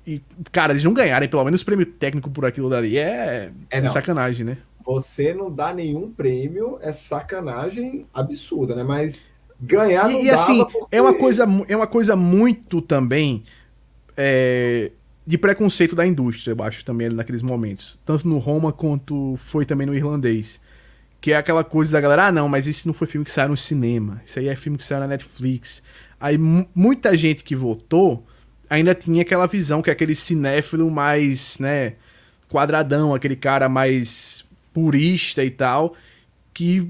E, 0.05 0.21
cara, 0.51 0.73
eles 0.73 0.83
não 0.83 0.93
ganharem 0.93 1.29
pelo 1.29 1.45
menos 1.45 1.63
prêmio 1.63 1.87
técnico 1.87 2.29
por 2.29 2.45
aquilo 2.45 2.69
dali 2.69 2.99
é, 2.99 3.53
é, 3.71 3.79
é 3.79 3.87
sacanagem, 3.87 4.45
né? 4.45 4.59
Você 4.85 5.33
não 5.33 5.49
dá 5.49 5.73
nenhum 5.73 6.11
prêmio 6.11 6.77
é 6.83 6.93
sacanagem 6.93 8.05
absurda, 8.13 8.75
né? 8.75 8.83
Mas 8.83 9.23
ganhar 9.61 10.11
e, 10.11 10.15
não 10.15 10.25
e 10.25 10.31
assim, 10.31 10.65
porque... 10.65 10.97
é 10.97 11.01
uma 11.01 11.15
coisa 11.15 11.47
é 11.69 11.77
uma 11.77 11.87
coisa 11.87 12.17
muito 12.17 12.83
também 12.83 13.45
é, 14.17 14.91
de 15.33 15.39
preconceito 15.39 15.97
da 15.97 16.07
indústria, 16.07 16.53
eu 16.53 16.63
acho 16.63 16.85
também 16.85 17.09
naqueles 17.09 17.41
momentos, 17.41 17.99
tanto 18.05 18.29
no 18.29 18.37
Roma 18.37 18.71
quanto 18.71 19.35
foi 19.39 19.65
também 19.65 19.87
no 19.87 19.95
irlandês. 19.95 20.61
Que 21.23 21.33
é 21.33 21.37
aquela 21.37 21.65
coisa 21.65 21.91
da 21.91 22.03
galera, 22.03 22.27
ah, 22.27 22.33
não, 22.33 22.51
mas 22.51 22.67
isso 22.67 22.87
não 22.87 22.93
foi 22.93 23.07
filme 23.07 23.25
que 23.25 23.33
saiu 23.33 23.49
no 23.49 23.57
cinema. 23.57 24.21
Isso 24.27 24.39
aí 24.39 24.49
é 24.49 24.55
filme 24.55 24.77
que 24.77 24.85
saiu 24.85 25.01
na 25.01 25.07
Netflix. 25.07 25.83
Aí 26.21 26.37
muita 26.37 27.17
gente 27.17 27.45
que 27.45 27.57
votou 27.57 28.27
ainda 28.69 28.95
tinha 28.95 29.23
aquela 29.23 29.47
visão 29.47 29.81
que 29.81 29.89
é 29.89 29.95
aquele 29.95 30.15
cinéfilo 30.15 30.91
mais, 30.91 31.57
né, 31.59 31.95
quadradão, 32.47 33.15
aquele 33.15 33.37
cara 33.37 33.71
mais 33.71 34.45
purista 34.71 35.43
e 35.43 35.51
tal, 35.51 35.95
que 36.53 36.87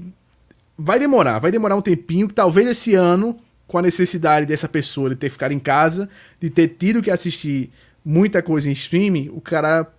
vai 0.77 0.99
demorar, 0.99 1.39
vai 1.39 1.49
demorar 1.49 1.77
um 1.77 1.81
tempinho, 1.81 2.27
que 2.27 2.33
talvez 2.33 2.67
esse 2.67 2.93
ano, 2.93 3.39
com 3.65 3.77
a 3.77 3.81
necessidade 3.81 4.45
dessa 4.45 4.67
pessoa 4.67 5.11
de 5.11 5.15
ter 5.15 5.29
ficado 5.29 5.53
em 5.53 5.59
casa, 5.59 6.09
de 6.41 6.49
ter 6.49 6.67
tido 6.67 7.01
que 7.01 7.09
assistir 7.09 7.71
muita 8.03 8.41
coisa 8.41 8.69
em 8.69 8.73
streaming, 8.73 9.29
o 9.29 9.41
cara 9.41 9.91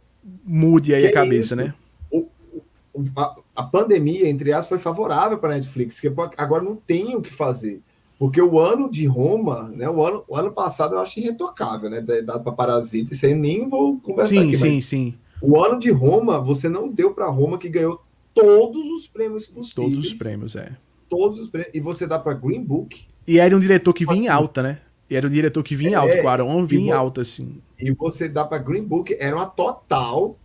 mude 0.44 0.94
aí 0.94 1.02
que 1.02 1.08
a 1.08 1.12
cabeça, 1.12 1.56
né? 1.56 1.74
O, 2.10 2.28
a, 3.16 3.36
a, 3.56 3.62
pandemia, 3.62 4.28
entre 4.28 4.52
aspas, 4.52 4.68
foi 4.68 4.78
favorável 4.78 5.38
para 5.38 5.50
a 5.50 5.56
Netflix, 5.56 5.98
que 5.98 6.06
agora 6.36 6.62
não 6.62 6.76
tem 6.76 7.16
o 7.16 7.20
que 7.20 7.32
fazer. 7.32 7.80
Porque 8.18 8.40
o 8.40 8.60
ano 8.60 8.88
de 8.88 9.04
Roma, 9.06 9.72
né? 9.74 9.88
O 9.88 10.04
ano, 10.04 10.24
o 10.28 10.36
ano 10.36 10.52
passado 10.52 10.94
eu 10.94 11.00
acho 11.00 11.18
irretocável, 11.18 11.90
né? 11.90 12.00
Dado 12.00 12.44
para 12.44 12.52
Parasita, 12.52 13.12
isso 13.12 13.26
aí 13.26 13.34
nem 13.34 13.68
vou 13.68 13.98
conversar 13.98 14.34
sim, 14.34 14.48
aqui. 14.48 14.56
Sim, 14.56 14.70
sim, 14.70 14.80
sim. 14.80 15.14
O 15.42 15.60
ano 15.62 15.78
de 15.78 15.90
Roma, 15.90 16.40
você 16.40 16.68
não 16.68 16.88
deu 16.88 17.12
para 17.12 17.26
Roma 17.26 17.58
que 17.58 17.68
ganhou 17.68 18.00
todos 18.32 18.86
os 18.86 19.08
prêmios 19.08 19.46
possíveis. 19.46 19.74
Todos 19.74 19.98
os 19.98 20.14
prêmios, 20.14 20.56
é. 20.56 20.76
Todos 21.08 21.40
os 21.40 21.48
prêmios. 21.48 21.74
E 21.74 21.80
você 21.80 22.06
dá 22.06 22.18
para 22.18 22.34
Green 22.34 22.62
Book. 22.62 23.04
E 23.26 23.38
era 23.38 23.56
um 23.56 23.60
diretor 23.60 23.92
que 23.92 24.06
vinha 24.06 24.16
em 24.16 24.28
assim. 24.28 24.28
alta, 24.28 24.62
né? 24.62 24.78
E 25.14 25.16
era 25.16 25.28
um 25.28 25.30
diretor 25.30 25.62
que 25.62 25.76
vinha 25.76 25.98
é, 25.98 26.22
o 26.22 26.28
Aaron 26.28 26.66
vinha 26.66 26.88
em 26.88 26.90
alta, 26.90 27.20
assim. 27.20 27.60
E 27.78 27.92
você 27.92 28.28
dá 28.28 28.44
para 28.44 28.58
Green 28.58 28.82
Book, 28.82 29.16
era 29.16 29.36
uma 29.36 29.46
total, 29.46 30.36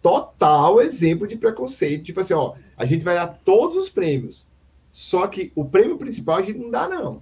total 0.00 0.80
exemplo 0.80 1.28
de 1.28 1.36
preconceito. 1.36 2.04
Tipo 2.04 2.20
assim, 2.20 2.32
ó, 2.32 2.54
a 2.74 2.86
gente 2.86 3.04
vai 3.04 3.16
dar 3.16 3.26
todos 3.44 3.76
os 3.76 3.90
prêmios. 3.90 4.46
Só 4.90 5.26
que 5.26 5.52
o 5.54 5.62
prêmio 5.62 5.98
principal 5.98 6.38
a 6.38 6.42
gente 6.42 6.58
não 6.58 6.70
dá, 6.70 6.88
não. 6.88 7.20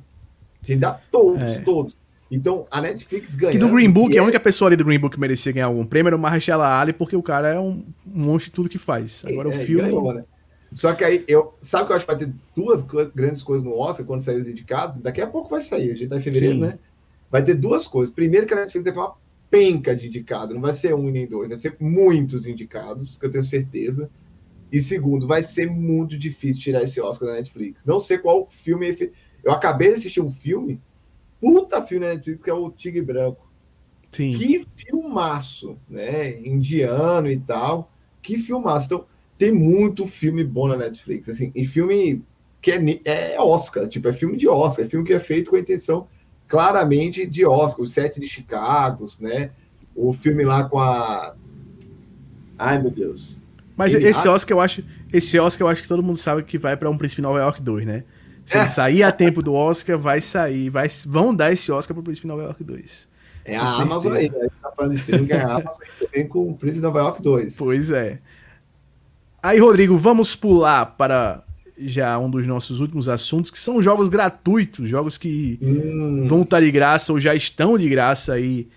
A 0.63 0.67
gente 0.67 0.79
dá 0.79 0.93
todos, 1.11 1.43
é. 1.43 1.59
todos. 1.63 1.97
Então, 2.31 2.69
a 2.71 2.81
Netflix 2.81 3.35
ganha. 3.35 3.51
Que 3.51 3.59
do 3.59 3.69
Green 3.69 3.91
Book, 3.91 4.15
é... 4.17 4.21
a 4.21 4.23
única 4.23 4.39
pessoa 4.39 4.69
ali 4.69 4.77
do 4.77 4.85
Green 4.85 5.01
Book 5.01 5.17
que 5.17 5.21
merecia 5.21 5.51
ganhar 5.51 5.67
algum 5.67 5.85
prêmio 5.85 6.11
era 6.11 6.17
o 6.17 6.21
Mahershala 6.21 6.81
Ali, 6.81 6.93
porque 6.93 7.17
o 7.17 7.23
cara 7.23 7.49
é 7.49 7.59
um 7.59 7.85
monstro 8.07 8.51
de 8.51 8.55
tudo 8.55 8.69
que 8.69 8.79
faz. 8.79 9.25
Agora 9.27 9.53
é, 9.53 9.57
o 9.57 9.59
filme... 9.59 9.83
Ganhou, 9.83 10.15
né? 10.15 10.25
Só 10.73 10.95
que 10.95 11.05
aí, 11.05 11.25
eu, 11.27 11.55
sabe 11.61 11.87
que 11.87 11.93
eu 11.93 11.97
acho 11.97 12.07
que 12.07 12.13
vai 12.13 12.25
ter 12.25 12.33
duas 12.57 12.81
grandes 13.15 13.43
coisas 13.43 13.65
no 13.65 13.79
Oscar 13.79 14.07
quando 14.07 14.23
sair 14.23 14.39
os 14.39 14.49
indicados? 14.49 14.97
Daqui 14.97 15.21
a 15.21 15.27
pouco 15.27 15.51
vai 15.51 15.61
sair, 15.61 15.91
a 15.91 15.95
gente 15.95 16.09
tá 16.09 16.17
em 16.17 16.21
fevereiro, 16.21 16.55
Sim. 16.55 16.61
né? 16.61 16.79
Vai 17.33 17.43
ter 17.43 17.55
duas 17.55 17.89
coisas. 17.89 18.15
Primeiro 18.15 18.47
que 18.47 18.53
a 18.53 18.59
Netflix 18.59 18.85
vai 18.85 18.93
ter 18.93 18.99
uma 18.99 19.17
penca 19.51 19.97
de 19.97 20.07
indicado, 20.07 20.53
não 20.53 20.61
vai 20.61 20.75
ser 20.75 20.95
um 20.95 21.11
nem 21.11 21.27
dois, 21.27 21.49
vai 21.49 21.59
ser 21.59 21.77
muitos 21.81 22.47
indicados, 22.47 23.17
que 23.17 23.25
eu 23.25 23.31
tenho 23.31 23.43
certeza. 23.43 24.11
E 24.71 24.83
segundo, 24.83 25.27
vai 25.27 25.43
ser 25.43 25.71
muito 25.71 26.19
difícil 26.19 26.63
tirar 26.63 26.83
esse 26.83 27.01
Oscar 27.01 27.29
da 27.29 27.35
Netflix. 27.35 27.85
Não 27.87 27.99
sei 27.99 28.19
qual 28.19 28.47
filme. 28.51 29.13
Eu 29.43 29.51
acabei 29.51 29.89
de 29.89 29.95
assistir 29.95 30.21
um 30.21 30.31
filme, 30.31 30.81
puta 31.41 31.83
filme 31.83 32.07
da 32.07 32.13
Netflix, 32.13 32.43
que 32.43 32.51
é 32.51 32.55
o 32.55 32.71
Tigre 32.71 33.03
Branco. 33.03 33.51
Sim. 34.11 34.37
Que 34.37 34.67
filmaço, 34.77 35.79
né? 35.89 36.39
Indiano 36.41 37.31
e 37.31 37.39
tal. 37.39 37.91
Que 38.21 38.39
filmaço. 38.39 38.87
Então, 38.87 39.07
tem 39.39 39.53
muito 39.53 40.07
filme 40.07 40.45
bom 40.45 40.69
na 40.69 40.77
Netflix. 40.77 41.29
Assim, 41.31 41.51
e 41.55 41.65
filme 41.65 42.23
que 42.61 42.71
é, 42.71 43.01
é 43.05 43.41
Oscar, 43.41 43.89
tipo, 43.89 44.09
é 44.09 44.13
filme 44.13 44.37
de 44.37 44.47
Oscar, 44.49 44.85
é 44.85 44.89
filme 44.89 45.07
que 45.07 45.13
é 45.13 45.19
feito 45.19 45.51
com 45.51 45.57
a 45.57 45.61
intenção 45.61 46.09
claramente 46.53 47.27
de 47.27 47.47
Oscar. 47.47 47.83
O 47.83 47.87
Sete 47.87 48.21
de 48.21 48.29
Chicago, 48.29 49.07
né? 49.19 49.51
O 49.97 50.13
filme 50.13 50.45
lá 50.45 50.65
com 50.69 50.79
a. 50.79 51.35
Ai, 52.59 52.79
meu 52.79 52.91
Deus. 52.91 53.43
Mas 53.75 53.95
ele 53.95 54.07
esse 54.07 54.29
Oscar 54.29 54.59
eu 54.59 54.61
acho, 54.61 54.85
esse 55.11 55.39
Oscar 55.39 55.67
eu 55.67 55.71
acho 55.71 55.81
que 55.81 55.89
todo 55.89 56.03
mundo 56.03 56.19
sabe 56.19 56.43
que 56.43 56.59
vai 56.59 56.77
para 56.77 56.91
um 56.91 56.99
Príncipe 56.99 57.23
Nova 57.23 57.39
York 57.39 57.63
2, 57.63 57.87
né? 57.87 58.05
Se 58.45 58.55
é. 58.55 58.59
ele 58.59 58.67
sair 58.67 59.03
a 59.03 59.11
tempo 59.11 59.43
do 59.43 59.55
Oscar, 59.55 59.97
vai 59.97 60.21
sair, 60.21 60.69
vai, 60.69 60.87
vão 61.07 61.35
dar 61.35 61.51
esse 61.51 61.73
Oscar 61.73 61.95
pro 61.95 62.03
Príncipe 62.03 62.27
Nova 62.27 62.43
York 62.43 62.63
2. 62.63 63.09
É 63.47 63.57
a. 63.57 63.65
Amazon 63.65 64.13
aí, 64.13 64.29
né? 64.31 64.49
Tá 64.61 64.71
falando 64.77 64.95
de 64.95 65.19
ganhar 65.25 65.49
a 65.49 65.55
Amazon 65.55 65.83
também 65.99 66.29
com 66.29 66.51
o 66.51 66.55
Príncipe 66.55 66.83
Nova 66.83 66.99
York 66.99 67.23
2. 67.23 67.57
Pois 67.57 67.91
é. 67.91 68.19
Aí, 69.43 69.59
Rodrigo, 69.59 69.97
vamos 69.97 70.37
pular 70.37 70.85
para 70.85 71.43
já 71.89 72.19
um 72.19 72.31
dos 72.31 72.47
nossos 72.47 72.81
últimos 72.81 73.09
assuntos, 73.09 73.51
que 73.51 73.59
são 73.59 73.83
jogos 73.83 74.09
gratuitos, 74.09 74.89
jogos 74.89 75.17
que 75.17 75.59
hum. 75.63 76.27
vão 76.27 76.43
estar 76.43 76.61
de 76.61 76.71
graça 76.71 77.13
ou 77.13 77.21
já 77.21 77.35
estão 77.35 77.79
de 77.79 77.89
graça 77.89 78.35
aí 78.35 78.69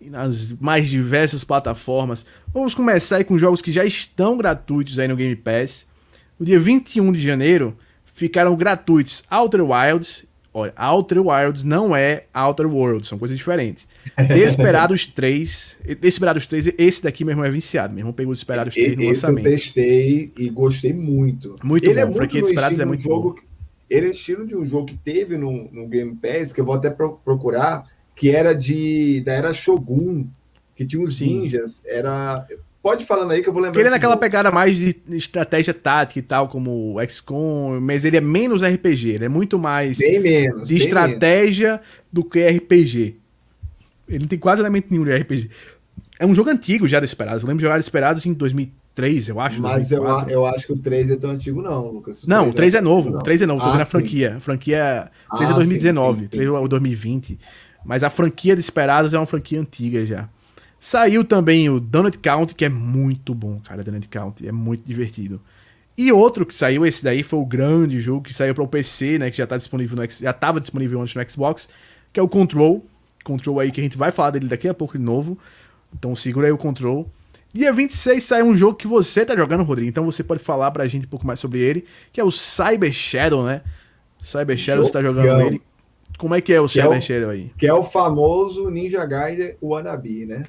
nas 0.00 0.52
mais 0.60 0.88
diversas 0.88 1.42
plataformas. 1.44 2.26
Vamos 2.52 2.74
começar 2.74 3.16
aí 3.16 3.24
com 3.24 3.38
jogos 3.38 3.62
que 3.62 3.72
já 3.72 3.84
estão 3.84 4.36
gratuitos 4.36 4.98
aí 4.98 5.08
no 5.08 5.16
Game 5.16 5.36
Pass. 5.36 5.86
No 6.38 6.44
dia 6.44 6.58
21 6.58 7.12
de 7.12 7.20
janeiro 7.20 7.76
ficaram 8.04 8.54
gratuitos 8.54 9.24
Outer 9.30 9.62
Wilds. 9.62 10.25
Olha, 10.58 10.72
Outer 10.74 11.18
Wilds 11.18 11.64
não 11.64 11.94
é 11.94 12.24
Outer 12.32 12.66
Worlds, 12.66 13.08
são 13.08 13.18
coisas 13.18 13.36
diferentes. 13.36 13.86
Desperados 14.26 15.04
3. 15.14 15.78
Desperados 16.00 16.46
3, 16.46 16.72
esse 16.78 17.02
daqui 17.02 17.26
mesmo 17.26 17.44
é 17.44 17.50
viciado. 17.50 17.92
Meu 17.92 18.00
irmão 18.00 18.14
pegou 18.14 18.32
Desperados 18.32 18.72
3 18.72 18.96
no 18.96 19.02
esse 19.02 19.26
lançamento. 19.26 19.46
eu 19.48 19.52
testei 19.52 20.32
e 20.34 20.48
gostei 20.48 20.94
muito. 20.94 21.56
Muito 21.62 21.84
ele 21.84 21.96
bom, 21.96 22.00
é 22.00 22.04
muito 22.06 22.16
franquia 22.16 22.40
Desperados 22.40 22.80
é 22.80 22.86
muito 22.86 23.02
jogo, 23.02 23.34
bom. 23.34 23.40
Ele 23.90 24.06
é 24.06 24.10
estilo 24.12 24.46
de 24.46 24.56
um 24.56 24.64
jogo 24.64 24.86
que 24.86 24.96
teve 24.96 25.36
no, 25.36 25.70
no 25.70 25.86
Game 25.88 26.16
Pass, 26.16 26.54
que 26.54 26.60
eu 26.62 26.64
vou 26.64 26.74
até 26.74 26.88
procurar, 26.88 27.86
que 28.14 28.30
era 28.30 28.54
de 28.54 29.20
da 29.26 29.34
era 29.34 29.52
Shogun, 29.52 30.26
que 30.74 30.86
tinha 30.86 31.02
uns 31.02 31.18
Sim. 31.18 31.40
ninjas, 31.40 31.82
era 31.84 32.46
Pode 32.86 33.04
falando 33.04 33.32
aí 33.32 33.42
que 33.42 33.48
eu 33.48 33.52
vou 33.52 33.60
lembrar. 33.60 33.80
Ele 33.80 33.88
é 33.88 33.90
naquela 33.90 34.16
pegada 34.16 34.52
mais 34.52 34.78
de 34.78 34.96
estratégia 35.08 35.74
tática 35.74 36.20
e 36.20 36.22
tal, 36.22 36.46
como 36.46 36.94
o 36.94 37.08
XCOM, 37.08 37.80
mas 37.80 38.04
ele 38.04 38.16
é 38.16 38.20
menos 38.20 38.62
RPG, 38.62 39.08
ele 39.08 39.24
é 39.24 39.28
muito 39.28 39.58
mais 39.58 39.98
bem 39.98 40.20
menos, 40.20 40.68
de 40.68 40.76
estratégia 40.76 41.70
menos. 41.70 41.86
do 42.12 42.22
que 42.22 42.46
RPG. 42.46 43.16
Ele 44.08 44.20
não 44.20 44.28
tem 44.28 44.38
quase 44.38 44.62
elemento 44.62 44.86
nenhum 44.88 45.02
de 45.02 45.16
RPG. 45.16 45.50
É 46.20 46.24
um 46.24 46.32
jogo 46.32 46.48
antigo 46.48 46.86
já 46.86 47.00
Desperados. 47.00 47.42
Eu 47.42 47.48
lembro 47.48 47.58
de 47.58 47.64
jogar 47.64 47.78
Desperados 47.78 48.24
em 48.24 48.32
2003, 48.32 49.30
eu 49.30 49.40
acho. 49.40 49.60
Mas 49.60 49.90
eu, 49.90 50.04
eu 50.28 50.46
acho 50.46 50.68
que 50.68 50.72
o 50.72 50.78
3 50.78 51.10
é 51.10 51.16
tão 51.16 51.30
antigo, 51.30 51.60
não, 51.60 51.88
Lucas. 51.88 52.22
O 52.22 52.30
não, 52.30 52.50
o 52.50 52.54
3 52.54 52.76
é, 52.76 52.78
é 52.78 52.80
novo. 52.80 53.16
O 53.16 53.20
3 53.20 53.42
é 53.42 53.46
novo, 53.46 53.62
tô 53.62 53.64
ah, 53.64 53.70
dizendo 53.70 53.82
a 53.82 53.86
franquia. 53.86 54.36
A 54.36 54.40
franquia. 54.40 55.10
3 55.34 55.50
é 55.50 55.54
2019, 55.54 56.18
sim, 56.18 56.22
sim, 56.22 56.28
3 56.28 56.54
é 56.54 56.68
2020. 56.68 57.36
Mas 57.84 58.04
a 58.04 58.10
franquia 58.10 58.54
Desperados 58.54 59.12
é 59.12 59.18
uma 59.18 59.26
franquia 59.26 59.60
antiga 59.60 60.06
já. 60.06 60.28
Saiu 60.78 61.24
também 61.24 61.68
o 61.68 61.80
Donut 61.80 62.18
Count, 62.18 62.54
que 62.54 62.64
é 62.64 62.68
muito 62.68 63.34
bom, 63.34 63.58
cara. 63.60 63.82
Donut 63.82 64.08
Count 64.08 64.46
é 64.46 64.52
muito 64.52 64.86
divertido. 64.86 65.40
E 65.96 66.12
outro 66.12 66.44
que 66.44 66.54
saiu, 66.54 66.84
esse 66.84 67.02
daí 67.02 67.22
foi 67.22 67.38
o 67.38 67.46
grande 67.46 67.98
jogo 68.00 68.22
que 68.22 68.34
saiu 68.34 68.54
para 68.54 68.62
o 68.62 68.68
PC, 68.68 69.18
né? 69.18 69.30
Que 69.30 69.38
já 69.38 69.46
tá 69.46 69.56
disponível 69.56 69.96
no 69.96 70.06
já 70.08 70.30
estava 70.30 70.60
disponível 70.60 71.00
antes 71.00 71.14
no 71.14 71.30
Xbox, 71.30 71.70
que 72.12 72.20
é 72.20 72.22
o 72.22 72.28
Control. 72.28 72.84
Control 73.24 73.60
aí 73.60 73.70
que 73.70 73.80
a 73.80 73.82
gente 73.82 73.96
vai 73.96 74.12
falar 74.12 74.30
dele 74.30 74.46
daqui 74.46 74.68
a 74.68 74.74
pouco 74.74 74.98
de 74.98 75.02
novo. 75.02 75.38
Então 75.98 76.14
segura 76.14 76.46
aí 76.46 76.52
o 76.52 76.58
Control. 76.58 77.10
Dia 77.52 77.72
26 77.72 78.22
sai 78.22 78.42
um 78.42 78.54
jogo 78.54 78.74
que 78.74 78.86
você 78.86 79.24
tá 79.24 79.34
jogando, 79.34 79.62
Rodrigo. 79.62 79.88
Então 79.88 80.04
você 80.04 80.22
pode 80.22 80.42
falar 80.42 80.70
pra 80.70 80.86
gente 80.86 81.06
um 81.06 81.08
pouco 81.08 81.26
mais 81.26 81.40
sobre 81.40 81.60
ele, 81.60 81.86
que 82.12 82.20
é 82.20 82.24
o 82.24 82.30
Cyber 82.30 82.92
Shadow, 82.92 83.42
né? 83.44 83.62
Cyber 84.22 84.58
Shadow, 84.58 84.84
você 84.84 84.92
tá 84.92 85.02
jogando 85.02 85.40
ele. 85.40 85.62
Como 86.18 86.34
é 86.34 86.42
que 86.42 86.52
é 86.52 86.60
o 86.60 86.66
que 86.66 86.74
Cyber 86.74 86.92
é 86.92 86.98
o, 86.98 87.00
Shadow 87.00 87.30
aí? 87.30 87.50
Que 87.56 87.66
é 87.66 87.72
o 87.72 87.82
famoso 87.82 88.68
Ninja 88.68 89.06
Gaiden 89.06 89.56
Wannabe, 89.62 90.26
né? 90.26 90.44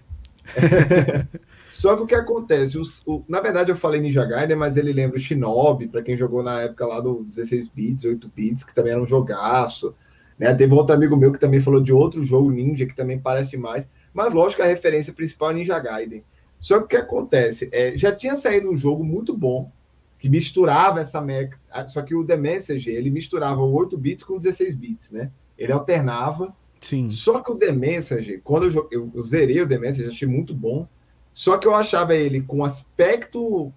Só 1.69 1.95
que 1.95 2.03
o 2.03 2.07
que 2.07 2.15
acontece, 2.15 2.77
os, 2.77 3.03
o, 3.05 3.23
na 3.27 3.39
verdade 3.39 3.71
eu 3.71 3.75
falei 3.75 4.01
Ninja 4.01 4.25
Gaiden, 4.25 4.55
mas 4.55 4.77
ele 4.77 4.91
lembra 4.91 5.17
o 5.17 5.19
Shinobi, 5.19 5.87
para 5.87 6.01
quem 6.01 6.17
jogou 6.17 6.41
na 6.41 6.61
época 6.61 6.85
lá 6.85 6.99
do 6.99 7.23
16 7.25 7.67
bits, 7.67 8.03
8 8.03 8.31
bits, 8.35 8.63
que 8.63 8.73
também 8.73 8.93
era 8.93 9.01
um 9.01 9.05
jogaço. 9.05 9.93
Né? 10.39 10.53
Teve 10.55 10.73
outro 10.73 10.95
amigo 10.95 11.15
meu 11.15 11.31
que 11.31 11.39
também 11.39 11.61
falou 11.61 11.81
de 11.81 11.93
outro 11.93 12.23
jogo 12.23 12.49
Ninja, 12.49 12.85
que 12.85 12.95
também 12.95 13.19
parece 13.19 13.51
demais. 13.51 13.89
Mas 14.13 14.33
lógico, 14.33 14.63
a 14.63 14.65
referência 14.65 15.13
principal 15.13 15.51
é 15.51 15.53
Ninja 15.53 15.77
Gaiden. 15.77 16.23
Só 16.59 16.79
que 16.79 16.85
o 16.85 16.87
que 16.87 16.97
acontece, 16.97 17.69
é, 17.71 17.95
já 17.95 18.11
tinha 18.11 18.35
saído 18.35 18.71
um 18.71 18.75
jogo 18.75 19.03
muito 19.03 19.35
bom, 19.35 19.71
que 20.17 20.29
misturava 20.29 21.01
essa 21.01 21.21
meca, 21.21 21.59
só 21.87 22.01
que 22.01 22.15
o 22.15 22.25
The 22.25 22.37
Message, 22.37 22.89
ele 22.89 23.11
misturava 23.11 23.61
o 23.61 23.71
8 23.71 23.95
bits 23.97 24.23
com 24.23 24.39
16 24.39 24.73
bits, 24.73 25.11
né? 25.11 25.31
Ele 25.55 25.71
alternava, 25.71 26.55
Sim. 26.87 27.09
Só 27.09 27.41
que 27.41 27.51
o 27.51 27.55
The 27.55 27.73
Message, 27.73 28.39
quando 28.45 28.65
eu, 28.65 28.87
eu, 28.89 29.11
eu 29.13 29.21
zerei 29.21 29.59
o 29.61 29.67
The 29.67 29.77
Message, 29.77 30.07
achei 30.07 30.25
muito 30.25 30.55
bom. 30.55 30.87
Só 31.33 31.57
que 31.57 31.67
eu 31.67 31.75
achava 31.75 32.15
ele 32.15 32.41
com 32.41 32.63
aspecto 32.63 33.73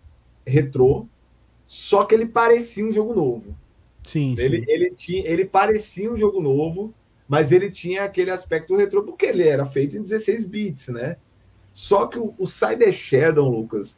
retrô, 0.47 1.07
só 1.67 2.05
que 2.05 2.15
ele 2.15 2.27
parecia 2.27 2.87
um 2.87 2.93
jogo 2.93 3.13
novo. 3.13 3.57
Sim, 4.05 4.37
ele, 4.39 4.59
sim. 4.59 4.65
Ele, 4.69 4.91
tinha, 4.97 5.27
ele 5.27 5.45
parecia 5.45 6.09
um 6.09 6.17
jogo 6.17 6.41
novo, 6.41 6.95
mas 7.29 7.51
ele 7.51 7.69
tinha 7.69 8.05
aquele 8.05 8.31
aspecto 8.31 8.77
retrô, 8.77 9.03
porque 9.03 9.27
ele 9.27 9.43
era 9.43 9.67
feito 9.67 9.97
em 9.97 10.03
16 10.03 10.45
bits, 10.45 10.87
né? 10.89 11.17
Só 11.73 12.07
que 12.07 12.17
o, 12.17 12.33
o 12.39 12.47
Cyber 12.47 12.93
Shadow, 12.93 13.51
Lucas, 13.51 13.97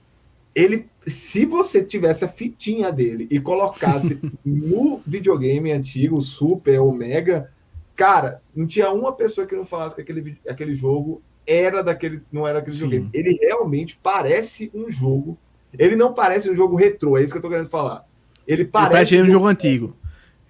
ele, 0.55 0.89
se 1.07 1.45
você 1.45 1.85
tivesse 1.85 2.25
a 2.25 2.29
fitinha 2.29 2.91
dele 2.91 3.29
e 3.31 3.39
colocasse 3.39 4.19
no 4.43 5.03
videogame 5.07 5.71
antigo, 5.71 6.23
Super 6.23 6.81
ou 6.81 6.95
Mega, 6.95 7.53
cara, 7.97 8.43
não 8.55 8.67
tinha 8.67 8.91
uma 8.91 9.13
pessoa 9.13 9.47
que 9.47 9.55
não 9.55 9.65
falasse 9.65 9.95
que 9.95 10.03
aquele, 10.03 10.39
aquele 10.49 10.75
jogo 10.75 11.23
era 11.47 11.83
daquele, 11.83 12.23
não 12.31 12.47
era 12.47 12.59
aquele 12.61 12.77
Sim. 12.77 12.89
videogame. 12.89 13.11
Ele 13.15 13.39
realmente 13.41 13.99
parece 14.03 14.71
um 14.75 14.91
jogo. 14.91 15.39
Ele 15.79 15.97
não 15.97 16.13
parece 16.13 16.51
um 16.51 16.57
jogo 16.57 16.77
retrô, 16.77 17.17
é 17.17 17.23
isso 17.23 17.33
que 17.33 17.39
eu 17.39 17.43
tô 17.43 17.49
querendo 17.49 17.71
falar. 17.71 18.07
Ele 18.47 18.65
parece, 18.65 19.15
ele 19.15 19.23
parece 19.23 19.23
um, 19.23 19.33
jogo, 19.33 19.47
antigo. 19.47 19.97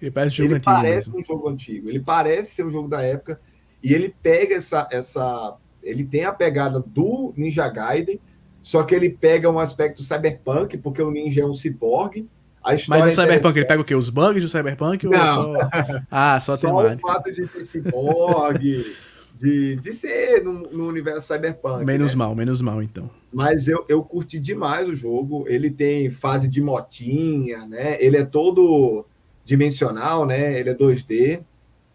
Ele 0.01 0.11
parece 0.11 0.33
um 0.33 0.37
jogo 0.37 0.47
ele 0.47 0.55
antigo. 0.55 0.75
Parece 0.75 1.09
um 1.09 1.23
jogo 1.23 1.49
antigo. 1.49 1.89
Ele 1.89 1.99
parece 1.99 2.55
ser 2.55 2.65
um 2.65 2.69
jogo 2.69 2.87
da 2.87 3.01
época. 3.01 3.39
E 3.81 3.93
ele 3.93 4.13
pega 4.21 4.55
essa, 4.55 4.87
essa. 4.91 5.55
Ele 5.81 6.03
tem 6.03 6.25
a 6.25 6.31
pegada 6.31 6.79
do 6.79 7.33
Ninja 7.35 7.67
Gaiden, 7.69 8.19
só 8.61 8.83
que 8.83 8.95
ele 8.95 9.09
pega 9.09 9.49
um 9.49 9.59
aspecto 9.59 10.01
cyberpunk, 10.01 10.77
porque 10.77 11.01
o 11.01 11.11
ninja 11.11 11.41
é 11.41 11.45
um 11.45 11.53
cyborg. 11.53 12.27
Mas 12.87 13.05
o 13.05 13.11
Cyberpunk, 13.11 13.57
ele 13.57 13.65
pega 13.65 13.81
o 13.81 13.85
quê? 13.85 13.93
Os 13.93 14.09
bugs 14.09 14.41
do 14.41 14.49
Cyberpunk? 14.49 15.05
Não. 15.05 15.51
Ou 15.51 15.59
só... 15.59 15.69
Ah, 16.09 16.39
só, 16.39 16.55
só 16.57 16.93
o 16.93 16.99
fato 16.99 17.31
de 17.31 17.45
ter 17.45 17.65
cyborg, 17.65 18.95
de, 19.35 19.75
de 19.75 19.93
ser 19.93 20.43
no, 20.43 20.53
no 20.71 20.87
universo 20.87 21.33
Cyberpunk. 21.33 21.83
Menos 21.83 22.13
né? 22.13 22.19
mal, 22.19 22.33
menos 22.33 22.61
mal, 22.61 22.81
então. 22.81 23.09
Mas 23.33 23.67
eu, 23.67 23.83
eu 23.89 24.01
curti 24.01 24.39
demais 24.39 24.87
o 24.87 24.93
jogo. 24.93 25.45
Ele 25.47 25.69
tem 25.69 26.09
fase 26.09 26.47
de 26.47 26.61
motinha, 26.61 27.65
né? 27.65 27.97
Ele 27.99 28.15
é 28.15 28.23
todo 28.23 29.05
dimensional, 29.43 30.25
né? 30.25 30.57
Ele 30.57 30.69
é 30.69 30.75
2D. 30.75 31.41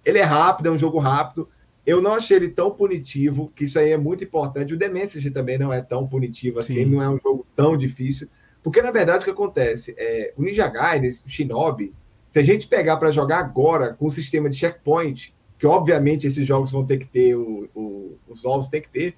Ele 0.05 0.19
é 0.19 0.23
rápido, 0.23 0.69
é 0.69 0.71
um 0.73 0.79
jogo 0.79 0.99
rápido. 0.99 1.49
Eu 1.87 2.03
não 2.03 2.12
achei 2.12 2.37
ele 2.37 2.49
tão 2.49 2.71
punitivo, 2.71 3.51
que 3.57 3.64
isso 3.64 3.79
aí 3.79 3.93
é 3.93 3.97
muito 3.97 4.23
importante. 4.23 4.75
O 4.75 4.79
The 4.79 4.89
Message 4.89 5.31
também 5.31 5.59
não 5.59 5.73
é 5.73 5.81
tão 5.81 6.07
punitivo 6.07 6.59
assim, 6.59 6.75
Sim. 6.75 6.85
não 6.85 7.03
é 7.03 7.09
um 7.09 7.19
jogo 7.19 7.47
tão 7.57 7.79
difícil. 7.79 8.29
Porque, 8.63 8.83
na 8.83 8.91
verdade, 8.91 9.23
o 9.23 9.25
que 9.25 9.31
acontece? 9.31 9.95
É, 9.97 10.33
o 10.37 10.43
Ninja 10.43 10.69
Gaiden, 10.69 11.09
o 11.09 11.29
Shinobi, 11.29 11.93
se 12.31 12.39
a 12.39 12.43
gente 12.43 12.69
pegar 12.69 12.97
para 12.97 13.11
jogar 13.11 13.39
agora 13.39 13.95
com 13.95 14.07
o 14.07 14.11
sistema 14.11 14.51
de 14.51 14.57
checkpoint, 14.57 15.35
que 15.59 15.67
obviamente 15.67 16.27
esses 16.27 16.47
jogos 16.47 16.71
vão 16.71 16.85
ter 16.85 16.99
que 16.99 17.07
ter, 17.07 17.35
o, 17.35 17.69
o, 17.75 18.19
os 18.29 18.43
novos 18.43 18.69
tem 18.69 18.81
que 18.81 18.89
ter, 18.89 19.17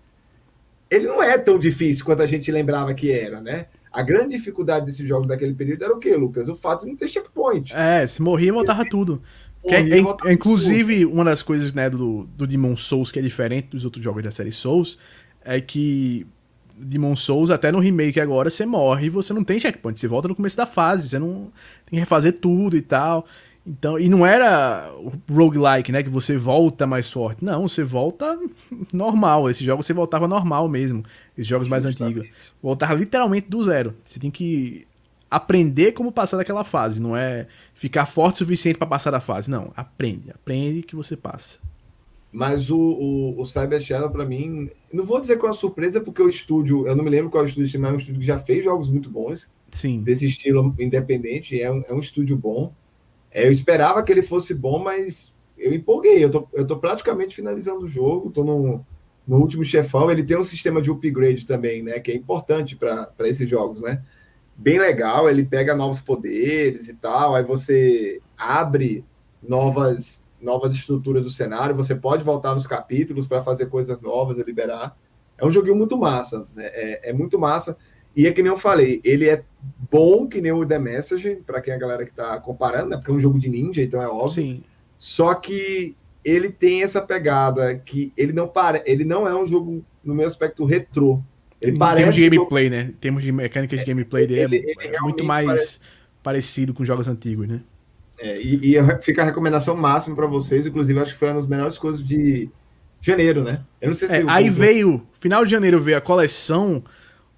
ele 0.91 1.07
não 1.07 1.23
é 1.23 1.37
tão 1.39 1.59
difícil 1.59 2.05
quanto 2.05 2.23
a 2.23 2.27
gente 2.27 2.51
lembrava 2.51 2.93
que 2.95 3.13
era, 3.13 3.41
né? 3.41 3.67
A 3.93 4.03
grande 4.03 4.37
dificuldade 4.37 4.87
desses 4.87 5.07
jogos 5.07 5.29
daquele 5.29 5.55
período 5.55 5.85
era 5.85 5.95
o 5.95 5.99
quê, 5.99 6.15
Lucas? 6.17 6.49
O 6.49 6.55
fato 6.55 6.85
de 6.85 6.91
não 6.91 6.97
ter 6.97 7.09
checkpoint. 7.09 7.73
É, 7.75 8.07
se 8.07 8.23
morria, 8.23 8.53
voltava 8.53 8.85
tudo. 8.89 9.21
Que 9.63 9.75
é, 9.75 9.99
é, 9.99 10.33
inclusive, 10.33 11.05
uma 11.05 11.25
das 11.25 11.43
coisas 11.43 11.75
né, 11.75 11.91
do, 11.91 12.25
do 12.37 12.47
Demon 12.47 12.77
Souls 12.77 13.13
que 13.13 13.19
é 13.19 13.23
diferente 13.23 13.69
dos 13.69 13.85
outros 13.85 14.03
jogos 14.03 14.23
da 14.23 14.31
série 14.31 14.53
Souls 14.53 14.99
é 15.45 15.61
que 15.61 16.27
Demon 16.81 17.15
Souls, 17.15 17.51
até 17.51 17.71
no 17.71 17.79
remake 17.79 18.21
agora, 18.21 18.51
você 18.51 18.65
morre 18.65 19.07
e 19.07 19.11
você 19.11 19.33
não 19.33 19.45
tem 19.45 19.61
checkpoint. 19.61 19.99
Você 19.99 20.09
volta 20.09 20.29
no 20.29 20.35
começo 20.35 20.57
da 20.57 20.67
fase, 20.67 21.09
você 21.09 21.19
não 21.19 21.53
tem 21.87 21.91
que 21.93 21.97
refazer 21.97 22.35
tudo 22.35 22.77
e 22.77 22.83
tal. 22.83 23.27
Então, 23.67 23.99
e 23.99 24.09
não 24.09 24.27
era 24.27 24.91
roguelike, 25.31 25.93
né? 25.93 26.03
Que 26.03 26.09
você 26.09 26.37
volta 26.37 26.87
mais 26.87 27.11
forte. 27.11 27.45
Não, 27.45 27.69
você 27.69 27.85
volta 27.85 28.39
normal. 28.93 29.51
Esse 29.51 29.65
jogo 29.65 29.83
você 29.83 29.93
voltava 29.93 30.27
normal 30.27 30.67
mesmo. 30.69 31.05
Esses 31.37 31.47
jogos 31.47 31.69
mais 31.69 31.85
antigos. 31.85 32.29
Voltava 32.63 32.95
literalmente 32.95 33.49
do 33.49 33.63
zero. 33.63 33.95
Você 34.03 34.19
tem 34.19 34.31
que 34.31 34.87
aprender 35.31 35.93
como 35.93 36.11
passar 36.11 36.39
daquela 36.39 36.65
fase. 36.65 37.01
Não 37.01 37.17
é 37.17 37.47
ficar 37.75 38.07
forte 38.07 38.37
o 38.37 38.39
suficiente 38.39 38.79
para 38.79 38.89
passar 38.89 39.11
da 39.11 39.21
fase. 39.21 39.51
Não, 39.51 39.71
aprende. 39.77 40.31
Aprende 40.31 40.83
que 40.83 40.97
você 40.97 41.17
passa. 41.17 41.59
Mas 42.33 42.71
o, 42.71 42.79
o, 42.79 43.41
o 43.41 43.45
Cyber 43.45 43.81
Shadow, 43.81 44.11
para 44.11 44.25
mim, 44.25 44.71
não 44.93 45.05
vou 45.05 45.21
dizer 45.21 45.39
que 45.39 45.45
é 45.45 45.49
uma 45.49 45.55
surpresa, 45.55 46.01
porque 46.01 46.23
o 46.23 46.29
estúdio, 46.29 46.87
eu 46.87 46.95
não 46.95 47.03
me 47.03 47.11
lembro 47.11 47.31
qual 47.31 47.43
é 47.43 47.47
o 47.47 47.49
estúdio, 47.49 47.81
mas 47.81 47.91
é 47.91 47.95
um 47.95 47.99
estúdio 47.99 48.21
que 48.21 48.27
já 48.27 48.39
fez 48.39 48.65
jogos 48.65 48.89
muito 48.89 49.11
bons. 49.11 49.53
Sim. 49.71 50.01
Desse 50.03 50.27
estilo 50.27 50.75
independente. 50.79 51.61
É 51.61 51.71
um, 51.71 51.83
é 51.89 51.93
um 51.93 51.99
estúdio 51.99 52.37
bom. 52.37 52.73
É, 53.33 53.47
eu 53.47 53.53
esperava 53.53 54.03
que 54.03 54.13
ele 54.13 54.23
fosse 54.23 54.55
bom, 54.55 54.79
mas 54.79 55.33
eu 55.59 55.75
empolguei. 55.75 56.25
Eu 56.25 56.31
tô, 56.31 56.49
eu 56.53 56.67
tô 56.67 56.77
praticamente 56.79 57.35
finalizando 57.35 57.81
o 57.81 57.89
jogo, 57.89 58.31
tô 58.31 58.45
no, 58.45 58.85
no 59.27 59.37
último 59.39 59.65
chefão. 59.65 60.11
Ele 60.11 60.23
tem 60.23 60.37
um 60.37 60.45
sistema 60.45 60.81
de 60.81 60.91
upgrade 60.91 61.47
também, 61.47 61.83
né? 61.83 61.99
Que 61.99 62.13
é 62.13 62.17
importante 62.17 62.77
para 62.77 63.13
esses 63.21 63.49
jogos, 63.49 63.81
né? 63.81 64.03
Bem 64.57 64.79
legal, 64.79 65.29
ele 65.29 65.45
pega 65.45 65.75
novos 65.75 66.01
poderes 66.01 66.87
e 66.87 66.95
tal, 66.95 67.35
aí 67.35 67.43
você 67.43 68.21
abre 68.37 69.03
novas 69.43 70.23
novas 70.41 70.75
estruturas 70.75 71.23
do 71.23 71.31
cenário, 71.31 71.75
você 71.75 71.95
pode 71.95 72.25
voltar 72.25 72.55
nos 72.55 72.67
capítulos 72.67 73.27
para 73.27 73.43
fazer 73.43 73.67
coisas 73.67 74.01
novas 74.01 74.39
e 74.39 74.43
liberar. 74.43 74.97
É 75.37 75.45
um 75.45 75.51
joguinho 75.51 75.77
muito 75.77 75.97
massa, 75.97 76.47
né? 76.55 76.65
é, 76.67 77.11
é 77.11 77.13
muito 77.13 77.39
massa. 77.39 77.77
E 78.15 78.27
é 78.27 78.33
que 78.33 78.43
nem 78.43 78.51
eu 78.51 78.59
falei, 78.59 79.01
ele 79.05 79.29
é 79.29 79.45
bom 79.91 80.27
que 80.27 80.41
nem 80.41 80.53
o 80.53 80.67
The 80.67 80.79
Message, 80.79 81.39
para 81.47 81.61
quem 81.61 81.73
é 81.73 81.77
a 81.77 81.81
galera 81.81 82.05
que 82.05 82.13
tá 82.13 82.39
comparando, 82.41 82.91
né? 82.91 82.97
Porque 82.97 83.11
é 83.11 83.15
um 83.15 83.21
jogo 83.21 83.39
de 83.39 83.49
ninja, 83.49 83.83
então 83.83 84.03
é 84.03 84.09
óbvio. 84.09 84.29
Sim. 84.29 84.63
Só 84.99 85.35
que 85.35 85.97
ele 86.25 86.51
tem 86.51 86.83
essa 86.83 87.01
pegada 87.01 87.75
que 87.77 88.13
ele 88.17 88.33
não 88.33 88.49
para, 88.49 88.83
ele 88.85 89.05
não 89.05 89.27
é 89.27 89.35
um 89.35 89.47
jogo 89.47 89.85
no 90.05 90.15
meu 90.15 90.27
aspecto 90.27 90.65
retrô. 90.65 91.23
Ele 91.61 91.77
em 91.77 91.79
termos 91.79 92.15
de 92.15 92.29
gameplay, 92.29 92.65
jogo... 92.65 92.77
né? 92.77 92.83
Em 92.91 92.93
termos 92.93 93.23
de 93.23 93.33
mecânicas 93.33 93.81
de 93.81 93.87
gameplay 93.87 94.27
dele, 94.27 94.57
ele, 94.57 94.71
é, 94.71 94.87
ele 94.87 94.97
é 94.97 95.01
muito 95.01 95.25
mais 95.25 95.47
parece... 95.47 95.81
parecido 96.23 96.75
com 96.75 96.85
jogos 96.85 97.07
antigos, 97.07 97.47
né? 97.47 97.61
É, 98.21 98.41
e, 98.41 98.77
e, 98.77 99.03
fica 99.03 99.23
a 99.23 99.25
recomendação 99.25 99.75
máxima 99.75 100.15
para 100.15 100.27
vocês, 100.27 100.67
inclusive 100.67 101.01
acho 101.01 101.13
que 101.13 101.19
foi 101.19 101.29
uma 101.29 101.35
das 101.35 101.47
melhores 101.47 101.79
coisas 101.79 102.05
de 102.05 102.51
janeiro, 103.01 103.43
né? 103.43 103.63
Eu 103.81 103.89
não 103.89 103.95
sei 103.95 104.09
se. 104.09 104.15
É, 104.15 104.25
aí 104.29 104.51
veio, 104.51 105.03
final 105.19 105.43
de 105.45 105.51
janeiro 105.51 105.81
veio 105.81 105.97
a 105.97 106.01
coleção 106.03 106.85